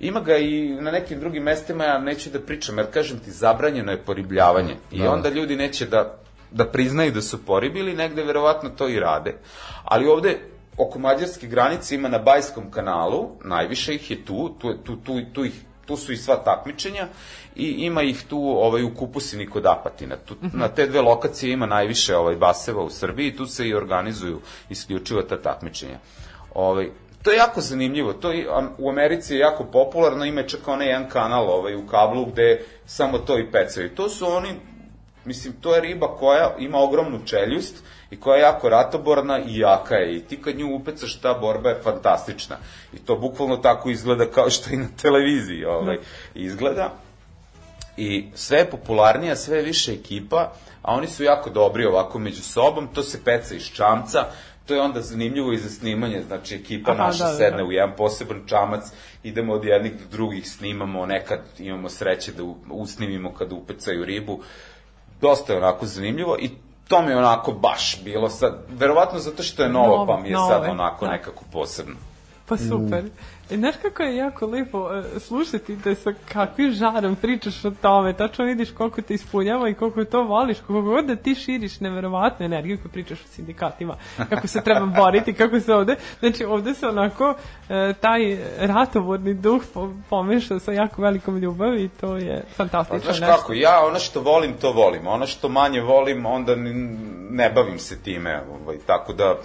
Ima 0.00 0.20
ga 0.20 0.36
i 0.36 0.68
na 0.80 0.90
nekim 0.90 1.20
drugim 1.20 1.42
mestima, 1.42 1.84
ja 1.84 1.98
neću 1.98 2.30
da 2.30 2.40
pričam, 2.40 2.78
jer 2.78 2.86
kažem 2.92 3.18
ti, 3.18 3.30
zabranjeno 3.30 3.92
je 3.92 4.02
poribljavanje. 4.02 4.74
I 4.92 5.02
Da. 5.02 5.10
onda 5.12 5.28
ljudi 5.28 5.56
neće 5.56 5.86
da, 5.86 6.18
da 6.50 6.64
priznaju 6.64 7.12
da 7.12 7.22
su 7.22 7.44
poribili, 7.46 7.94
negde 7.94 8.24
verovatno 8.24 8.70
to 8.70 8.88
i 8.88 9.00
rade. 9.00 9.34
Ali 9.84 10.06
ovde, 10.06 10.38
oko 10.78 10.98
mađarske 10.98 11.46
granice 11.46 11.94
ima 11.94 12.08
na 12.08 12.18
Bajskom 12.18 12.70
kanalu, 12.70 13.28
najviše 13.44 13.94
ih 13.94 14.10
je 14.10 14.24
tu, 14.24 14.54
tu, 14.58 14.74
tu, 14.74 14.96
tu, 14.96 15.20
tu, 15.32 15.44
ih, 15.44 15.60
tu 15.86 15.96
su 15.96 16.12
i 16.12 16.16
sva 16.16 16.36
takmičenja 16.36 17.08
i 17.56 17.66
ima 17.68 18.02
ih 18.02 18.24
tu 18.28 18.38
ovaj, 18.38 18.82
u 18.82 18.94
Kupusini 18.94 19.50
kod 19.50 19.66
Apatina. 19.66 20.16
Tu, 20.16 20.36
Na 20.52 20.68
te 20.68 20.86
dve 20.86 21.00
lokacije 21.00 21.52
ima 21.52 21.66
najviše 21.66 22.16
ovaj, 22.16 22.36
baseva 22.36 22.82
u 22.82 22.90
Srbiji 22.90 23.36
tu 23.36 23.46
se 23.46 23.68
i 23.68 23.74
organizuju 23.74 24.40
isključivo 24.70 25.22
ta 25.22 25.42
takmičenja. 25.42 25.98
Ovaj, 26.54 26.90
to 27.22 27.30
je 27.30 27.36
jako 27.36 27.60
zanimljivo. 27.60 28.12
To 28.12 28.32
je, 28.32 28.46
u 28.78 28.90
Americi 28.90 29.34
je 29.34 29.38
jako 29.38 29.64
popularno, 29.64 30.24
ima 30.24 30.42
čak 30.42 30.68
onaj 30.68 30.86
jedan 30.86 31.08
kanal 31.08 31.50
ovaj, 31.50 31.74
u 31.74 31.86
kablu 31.86 32.24
gde 32.26 32.64
samo 32.86 33.18
to 33.18 33.38
i 33.38 33.50
pecaju. 33.50 33.94
To 33.94 34.08
su 34.08 34.26
oni, 34.26 34.48
mislim, 35.24 35.54
to 35.60 35.74
je 35.74 35.80
riba 35.80 36.16
koja 36.16 36.54
ima 36.58 36.78
ogromnu 36.78 37.18
čeljust 37.24 37.84
i 38.10 38.20
koja 38.20 38.36
je 38.36 38.42
jako 38.42 38.68
ratoborna 38.68 39.38
i 39.38 39.58
jaka 39.58 39.94
je. 39.94 40.16
I 40.16 40.20
ti 40.20 40.42
kad 40.42 40.58
nju 40.58 40.74
upecaš, 40.74 41.20
ta 41.20 41.34
borba 41.34 41.68
je 41.68 41.82
fantastična. 41.82 42.56
I 42.92 42.98
to 42.98 43.16
bukvalno 43.16 43.56
tako 43.56 43.90
izgleda 43.90 44.26
kao 44.26 44.50
što 44.50 44.70
i 44.70 44.76
na 44.76 44.88
televiziji 45.02 45.64
ovaj, 45.64 45.98
izgleda 46.34 46.94
i 47.96 48.24
sve 48.34 48.58
je 48.58 48.70
popularnija, 48.70 49.36
sve 49.36 49.56
je 49.56 49.64
više 49.64 49.92
ekipa, 49.92 50.52
a 50.82 50.94
oni 50.94 51.06
su 51.06 51.24
jako 51.24 51.50
dobri 51.50 51.84
ovako 51.84 52.18
među 52.18 52.42
sobom, 52.42 52.88
to 52.94 53.02
se 53.02 53.24
peca 53.24 53.54
iz 53.54 53.70
čamca, 53.72 54.24
to 54.66 54.74
je 54.74 54.80
onda 54.80 55.00
zanimljivo 55.00 55.52
i 55.52 55.58
za 55.58 55.70
snimanje, 55.70 56.22
znači 56.26 56.54
ekipa 56.54 56.90
Aha, 56.90 57.06
naša 57.06 57.24
da, 57.24 57.30
da, 57.30 57.36
sedne 57.36 57.58
da. 57.58 57.64
u 57.64 57.72
jedan 57.72 57.96
poseban 57.96 58.42
čamac, 58.46 58.84
idemo 59.22 59.52
od 59.52 59.64
jednih 59.64 59.92
do 59.92 60.04
drugih, 60.10 60.50
snimamo, 60.50 61.06
nekad 61.06 61.40
imamo 61.58 61.88
sreće 61.88 62.32
da 62.32 62.42
usnimimo 62.70 63.34
kada 63.34 63.54
upecaju 63.54 64.04
ribu, 64.04 64.40
dosta 65.20 65.52
je 65.52 65.58
onako 65.58 65.86
zanimljivo 65.86 66.36
i 66.40 66.50
to 66.88 67.02
mi 67.02 67.10
je 67.10 67.18
onako 67.18 67.52
baš 67.52 68.00
bilo 68.04 68.28
sad, 68.28 68.64
verovatno 68.68 69.18
zato 69.18 69.42
što 69.42 69.62
je 69.62 69.68
novo, 69.68 69.86
Novo, 69.86 70.06
pa 70.06 70.20
mi 70.20 70.28
je 70.28 70.34
novo 70.34 70.48
sad 70.48 70.68
onako 70.70 71.04
da. 71.04 71.10
nekako 71.10 71.44
posebno. 71.52 71.94
Pa 72.48 72.56
super. 72.56 73.04
E, 73.50 73.56
znaš 73.56 73.74
kako 73.82 74.02
je 74.02 74.16
jako 74.16 74.46
lepo 74.46 74.88
e, 74.94 75.20
slušati 75.20 75.82
te 75.82 75.94
sa 75.94 76.12
kakvim 76.32 76.72
žarom 76.72 77.16
pričaš 77.16 77.64
o 77.64 77.70
tome, 77.70 78.12
tačno 78.12 78.44
vidiš 78.44 78.70
koliko 78.70 79.02
te 79.02 79.14
ispunjava 79.14 79.68
i 79.68 79.74
koliko 79.74 80.04
to 80.04 80.22
voliš, 80.22 80.58
koliko 80.66 80.90
god 80.90 81.04
da 81.04 81.16
ti 81.16 81.34
širiš 81.34 81.80
neverovatnu 81.80 82.46
energiju 82.46 82.78
kad 82.82 82.92
pričaš 82.92 83.20
o 83.20 83.28
sindikatima, 83.28 83.96
kako 84.28 84.46
se 84.46 84.60
treba 84.64 84.86
boriti, 84.86 85.32
kako 85.40 85.60
se 85.60 85.74
ovde, 85.74 85.96
znači 86.20 86.44
ovde 86.44 86.74
se 86.74 86.86
onako 86.86 87.34
e, 87.68 87.92
taj 88.00 88.38
ratovorni 88.58 89.34
duh 89.34 89.62
po, 89.74 89.92
pomeša 90.10 90.58
sa 90.58 90.72
jako 90.72 91.02
velikom 91.02 91.38
ljubavi 91.38 91.84
i 91.84 91.88
to 91.88 92.16
je 92.16 92.42
Pa 92.42 92.54
fantastično 92.54 93.00
znaš 93.00 93.20
nešto. 93.20 93.36
kako, 93.36 93.52
ja 93.52 93.86
ono 93.86 93.98
što 93.98 94.20
volim, 94.20 94.52
to 94.60 94.72
volim. 94.72 95.06
Ono 95.06 95.26
što 95.26 95.48
manje 95.48 95.80
volim, 95.80 96.26
onda 96.26 96.54
ne 97.30 97.50
bavim 97.50 97.78
se 97.78 98.02
time. 98.02 98.42
Ovaj, 98.60 98.76
tako 98.86 99.12
da, 99.12 99.36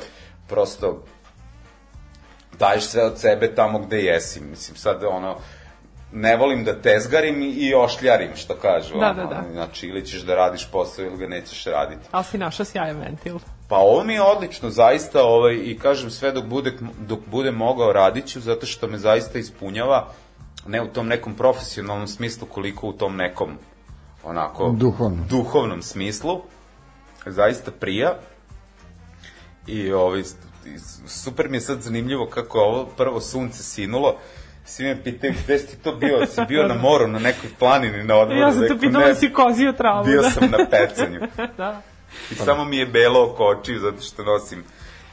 prosto, 0.48 1.04
daješ 2.62 2.84
sve 2.84 3.04
od 3.04 3.20
sebe 3.20 3.56
tamo 3.56 3.80
gde 3.80 3.98
jesi. 3.98 4.42
Mislim, 4.42 4.78
sad, 4.78 5.04
ono, 5.04 5.36
ne 6.14 6.36
volim 6.38 6.64
da 6.64 6.82
tezgarim 6.82 7.42
i 7.42 7.74
ošljarim, 7.76 8.36
što 8.36 8.56
kažu. 8.56 9.00
Da, 9.00 9.10
ono, 9.10 9.14
da, 9.14 9.26
da. 9.26 9.44
Znači, 9.52 9.88
ili 9.88 10.06
ćeš 10.06 10.22
da 10.22 10.36
radiš 10.36 10.68
posao 10.72 11.06
ili 11.06 11.18
ga 11.18 11.28
nećeš 11.28 11.66
raditi. 11.66 12.08
Ali 12.12 12.24
si 12.24 12.38
našao 12.38 12.66
sjajan 12.66 13.00
ventil. 13.00 13.40
Pa 13.70 13.78
ovo 13.78 14.04
mi 14.04 14.14
je 14.14 14.22
odlično, 14.22 14.70
zaista, 14.70 15.24
ovaj, 15.24 15.54
i 15.64 15.78
kažem 15.80 16.10
sve 16.12 16.32
dok, 16.32 16.46
bude, 16.46 16.74
dok 17.00 17.20
budem 17.26 17.56
mogao 17.56 17.94
radit 17.94 18.28
ću, 18.28 18.40
zato 18.40 18.66
što 18.66 18.88
me 18.88 18.98
zaista 18.98 19.40
ispunjava, 19.40 20.08
ne 20.68 20.82
u 20.82 20.88
tom 20.88 21.08
nekom 21.08 21.34
profesionalnom 21.36 22.08
smislu, 22.08 22.48
koliko 22.48 22.88
u 22.88 22.94
tom 22.94 23.16
nekom, 23.16 23.58
onako, 24.24 24.72
Duhovnom. 24.78 25.26
duhovnom 25.30 25.82
smislu, 25.82 26.42
zaista 27.26 27.72
prija. 27.72 28.16
I 29.68 29.92
ovaj, 29.94 30.24
super 31.08 31.50
mi 31.50 31.58
je 31.58 31.62
sad 31.62 31.82
zanimljivo 31.82 32.26
kako 32.26 32.58
je 32.58 32.64
ovo 32.64 32.86
prvo 32.88 33.22
sunce 33.22 33.64
sinulo, 33.64 34.16
svi 34.66 34.84
me 34.86 35.04
pitaju 35.04 35.34
gde 35.44 35.60
si 35.60 35.68
ti 35.68 35.76
to 35.76 35.96
bio, 35.96 36.26
si 36.26 36.42
bio 36.48 36.68
na 36.68 36.74
moru, 36.76 37.08
na 37.08 37.20
nekoj 37.20 37.50
planini, 37.60 38.04
na 38.04 38.16
odmoru. 38.16 38.40
Ja 38.40 38.52
sam 38.52 38.60
te 38.60 38.64
Rekao, 38.64 38.80
pitala 38.80 39.04
"Ne, 39.04 39.10
da 39.10 39.16
si 39.16 39.34
kozio 39.34 39.72
travu. 39.72 40.06
Bio 40.06 40.22
da. 40.22 40.30
sam 40.30 40.52
na 40.52 40.58
pecanju. 40.70 41.20
da. 41.58 41.82
I 42.32 42.36
samo 42.36 42.66
mi 42.66 42.78
je 42.78 42.86
belo 42.86 43.24
oko 43.26 43.44
očiju 43.46 43.80
zato 43.80 44.02
što 44.02 44.24
nosim 44.24 44.64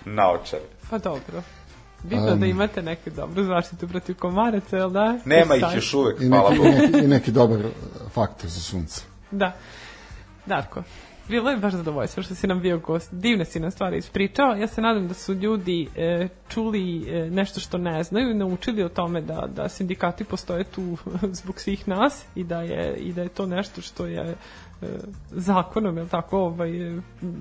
naočare. 0.04 0.62
Pa 0.90 0.98
dobro. 0.98 1.42
Bitno 2.02 2.36
da 2.36 2.46
imate 2.46 2.82
neku 2.82 3.10
dobru 3.10 3.44
zaštitu 3.44 3.88
protiv 3.88 4.16
komaraca, 4.16 4.76
jel 4.76 4.90
da? 4.90 5.18
Nema 5.24 5.56
ih 5.56 5.64
još 5.74 5.94
uvek, 5.94 6.20
I 6.20 6.28
hvala 6.28 6.54
i 6.54 6.58
Bogu. 6.58 6.68
neki, 6.70 6.98
i 6.98 7.08
neki 7.08 7.30
dobar 7.30 7.58
faktor 8.14 8.50
za 8.50 8.60
sunce. 8.60 9.00
Da. 9.30 9.52
Darko, 10.46 10.82
bilo 11.28 11.50
je 11.50 11.56
baš 11.56 11.72
zadovoljstvo 11.72 12.22
što 12.22 12.34
si 12.34 12.46
nam 12.46 12.60
bio 12.60 12.78
gost. 12.78 13.14
Divne 13.14 13.44
si 13.44 13.60
nam 13.60 13.70
stvari 13.70 13.98
ispričao. 13.98 14.54
Ja 14.54 14.66
se 14.66 14.80
nadam 14.80 15.08
da 15.08 15.14
su 15.14 15.34
ljudi 15.34 15.88
e, 15.96 16.28
čuli 16.48 17.08
e, 17.08 17.30
nešto 17.30 17.60
što 17.60 17.78
ne 17.78 18.02
znaju 18.02 18.30
i 18.30 18.34
naučili 18.34 18.82
o 18.82 18.88
tome 18.88 19.20
da, 19.20 19.48
da 19.54 19.68
sindikati 19.68 20.24
postoje 20.24 20.64
tu 20.64 20.96
zbog 21.42 21.60
svih 21.60 21.88
nas 21.88 22.24
i 22.34 22.44
da 22.44 22.62
je, 22.62 22.96
i 22.96 23.12
da 23.12 23.22
je 23.22 23.28
to 23.28 23.46
nešto 23.46 23.80
što 23.80 24.06
je 24.06 24.34
e, 24.82 24.86
zakonom, 25.30 25.98
je 25.98 26.08
tako, 26.08 26.38
ovaj, 26.38 26.70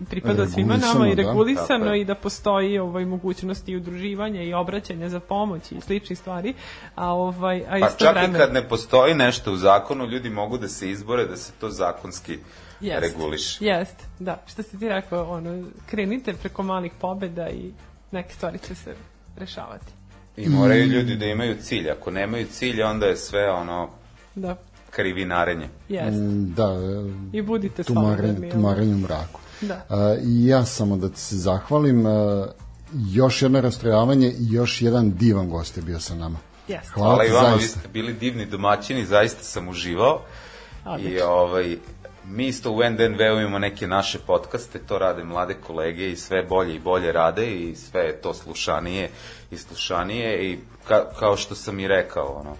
pripada 0.09 0.47
svima 0.47 0.77
nama 0.77 1.07
i 1.07 1.15
Regulisano, 1.15 1.85
da. 1.85 1.95
i 1.95 2.05
da 2.05 2.15
postoji 2.15 2.79
ovaj, 2.79 3.05
mogućnosti 3.05 3.71
i 3.71 3.75
udruživanja 3.75 4.41
i 4.41 4.53
obraćanja 4.53 5.09
za 5.09 5.19
pomoć 5.19 5.71
i 5.71 5.81
sličnih 5.81 6.19
stvari, 6.19 6.53
a, 6.95 7.13
ovaj, 7.13 7.63
a 7.69 7.79
Pa 7.79 7.89
čak 7.89 8.15
vreme... 8.15 8.37
i 8.37 8.41
kad 8.41 8.53
ne 8.53 8.67
postoji 8.67 9.13
nešto 9.13 9.53
u 9.53 9.55
zakonu, 9.55 10.05
ljudi 10.05 10.29
mogu 10.29 10.57
da 10.57 10.67
se 10.67 10.89
izbore 10.89 11.25
da 11.25 11.37
se 11.37 11.51
to 11.59 11.69
zakonski 11.69 12.37
Jest. 12.81 13.01
reguliše. 13.01 13.65
Jest, 13.65 13.95
da. 14.19 14.41
Što 14.47 14.63
si 14.63 14.79
ti 14.79 14.89
rekao, 14.89 15.31
ono, 15.31 15.63
krenite 15.85 16.33
preko 16.33 16.63
malih 16.63 16.91
pobeda 17.01 17.49
i 17.49 17.71
neke 18.11 18.33
stvari 18.33 18.59
će 18.59 18.75
se 18.75 18.95
rešavati. 19.37 19.85
I 20.37 20.49
moraju 20.49 20.85
ljudi 20.85 21.15
da 21.15 21.25
imaju 21.25 21.55
cilj. 21.57 21.91
Ako 21.91 22.11
nemaju 22.11 22.47
cilja, 22.47 22.87
onda 22.87 23.05
je 23.05 23.17
sve 23.17 23.51
ono 23.51 23.89
Da, 24.35 24.55
krivinarenje. 24.91 25.67
jest. 25.89 26.17
Mm, 26.17 26.53
Da, 26.53 26.75
I 27.33 27.41
budite 27.41 27.83
tumarenje, 27.83 28.49
tumarenje 28.49 28.95
u 28.95 28.99
mraku. 28.99 29.39
Da. 29.61 29.85
I 30.23 30.45
ja 30.45 30.65
samo 30.65 30.97
da 30.97 31.09
ti 31.09 31.19
se 31.19 31.35
zahvalim, 31.35 32.05
a, 32.05 32.47
još 33.05 33.41
jedno 33.41 33.61
rastrojavanje 33.61 34.27
i 34.29 34.51
još 34.51 34.81
jedan 34.81 35.11
divan 35.11 35.49
gost 35.49 35.77
je 35.77 35.83
bio 35.83 35.99
sa 35.99 36.15
nama. 36.15 36.37
Jest. 36.67 36.87
Hvala, 36.87 37.09
Hvala 37.09 37.25
i 37.25 37.31
vama, 37.31 37.47
vi 37.49 37.59
zaista. 37.59 37.79
ste 37.79 37.89
bili 37.89 38.13
divni 38.13 38.45
domaćini, 38.45 39.05
zaista 39.05 39.43
sam 39.43 39.67
uživao. 39.67 40.21
I 40.77 40.89
Odlično. 40.89 41.25
ovaj, 41.27 41.77
mi 42.27 42.47
isto 42.47 42.71
u 42.71 42.83
NDNV-u 42.83 43.39
imamo 43.39 43.59
neke 43.59 43.87
naše 43.87 44.19
podcaste, 44.19 44.79
to 44.79 44.99
rade 44.99 45.23
mlade 45.23 45.53
kolege 45.57 46.09
i 46.09 46.15
sve 46.15 46.43
bolje 46.43 46.75
i 46.75 46.79
bolje 46.79 47.11
rade 47.11 47.47
i 47.47 47.75
sve 47.75 48.01
je 48.01 48.21
to 48.21 48.33
slušanije 48.33 49.09
i 49.51 49.57
slušanije 49.57 50.43
i 50.43 50.57
ka, 50.83 51.05
kao 51.09 51.37
što 51.37 51.55
sam 51.55 51.79
i 51.79 51.87
rekao, 51.87 52.33
ono, 52.35 52.55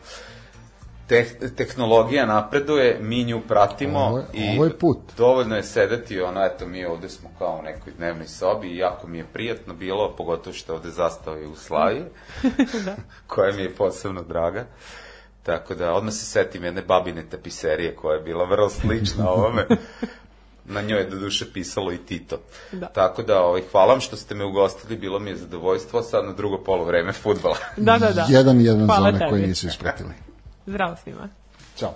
Teh, 1.07 1.27
tehnologija 1.57 2.25
napreduje, 2.25 2.99
mi 3.01 3.23
nju 3.23 3.41
pratimo 3.41 3.99
Ovo 3.99 4.17
je- 4.17 4.25
i 4.33 4.55
ovo 4.55 4.65
je 4.65 4.77
put. 4.77 4.97
dovoljno 5.17 5.55
je 5.55 5.63
sedeti, 5.63 6.21
ono, 6.21 6.45
eto, 6.45 6.65
mi 6.65 6.85
ovde 6.85 7.09
smo 7.09 7.29
kao 7.37 7.57
u 7.59 7.63
nekoj 7.63 7.93
dnevnoj 7.93 8.27
sobi 8.27 8.67
i 8.67 8.77
jako 8.77 9.07
mi 9.07 9.17
je 9.17 9.25
prijatno 9.25 9.73
bilo, 9.73 10.15
pogotovo 10.17 10.53
što 10.53 10.71
je 10.71 10.77
ovde 10.77 10.89
zastao 10.89 11.37
i 11.37 11.45
u 11.45 11.55
Slavi, 11.55 12.03
koja 13.27 13.51
mi 13.53 13.61
je 13.61 13.75
posebno 13.75 14.21
draga. 14.23 14.65
Tako 15.47 15.75
da, 15.75 15.93
odmah 15.93 16.13
se 16.13 16.25
setim 16.25 16.63
jedne 16.63 16.81
babine 16.81 17.23
tapiserije 17.29 17.95
koja 17.95 18.15
je 18.15 18.21
bila 18.23 18.45
vrlo 18.45 18.69
slična 18.69 19.29
ovome. 19.37 19.65
Na 20.65 20.81
njoj 20.81 20.99
je 20.99 21.09
do 21.09 21.17
duše 21.17 21.45
pisalo 21.53 21.91
i 21.91 21.97
Tito. 21.97 22.37
Da. 22.71 22.85
Tako 22.87 23.23
da, 23.23 23.41
ovaj, 23.41 23.61
hvala 23.71 23.91
vam 23.91 24.01
što 24.01 24.15
ste 24.15 24.35
me 24.35 24.45
ugostili, 24.45 24.97
bilo 24.97 25.19
mi 25.19 25.29
je 25.29 25.35
zadovoljstvo, 25.37 26.01
sad 26.01 26.25
na 26.25 26.33
drugo 26.33 26.57
polo 26.57 26.83
vreme 26.83 27.13
futbala. 27.13 27.57
Da, 27.77 27.97
da, 27.97 28.11
da. 28.11 28.25
Jedan 28.29 28.61
jedan 28.61 28.79
za 28.79 28.85
Hvala 28.85 29.07
one 29.07 29.19
tebi. 29.19 29.29
koji 29.29 29.47
nisu 29.47 29.67
ispratili. 29.67 30.13
Zdravo 30.65 30.95
svima. 31.03 31.29
Ćao. 31.77 31.93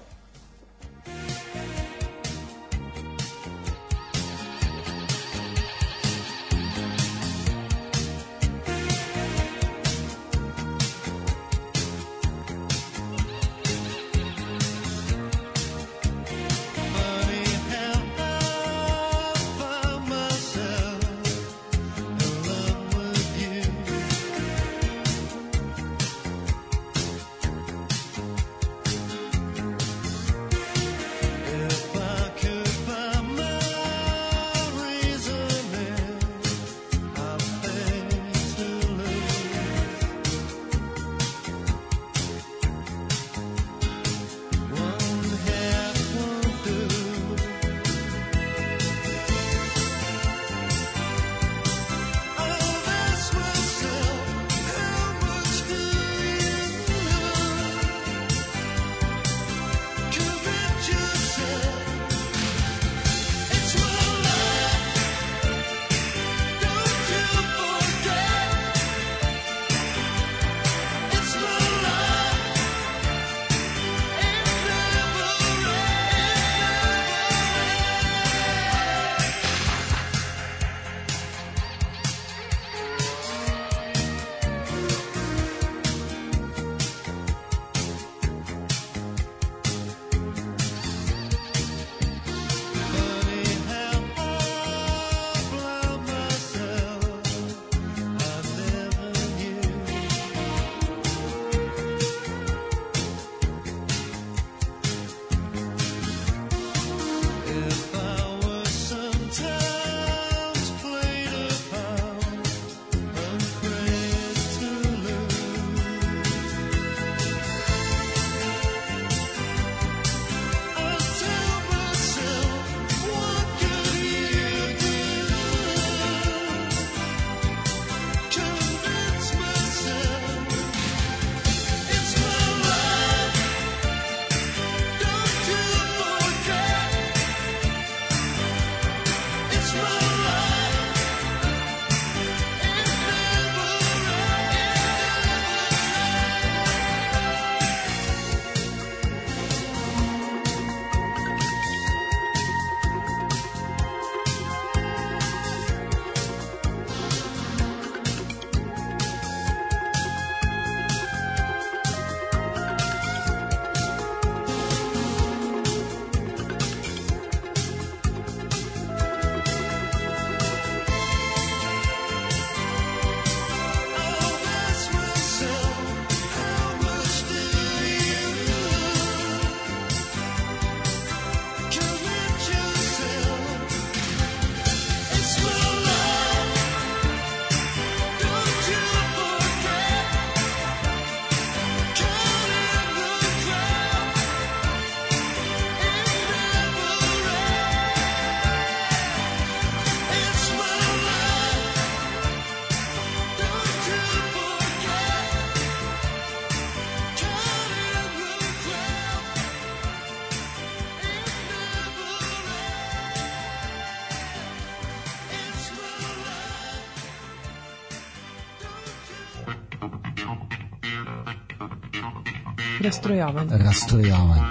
Rastrojavanje. 222.81 223.57
Rastrojavanje. 223.57 224.41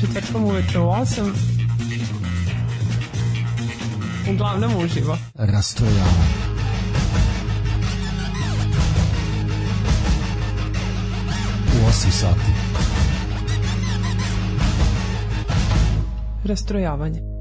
Četvrtkom 0.00 0.44
uveče 0.44 0.78
u 0.78 0.82
8. 0.82 1.32
Uglavnom 4.30 4.72
uživo. 4.84 5.18
Rastrojavanje. 5.34 6.32
U 11.66 11.88
8 11.88 12.10
sati. 12.10 12.52
Rastrojavanje. 16.44 17.31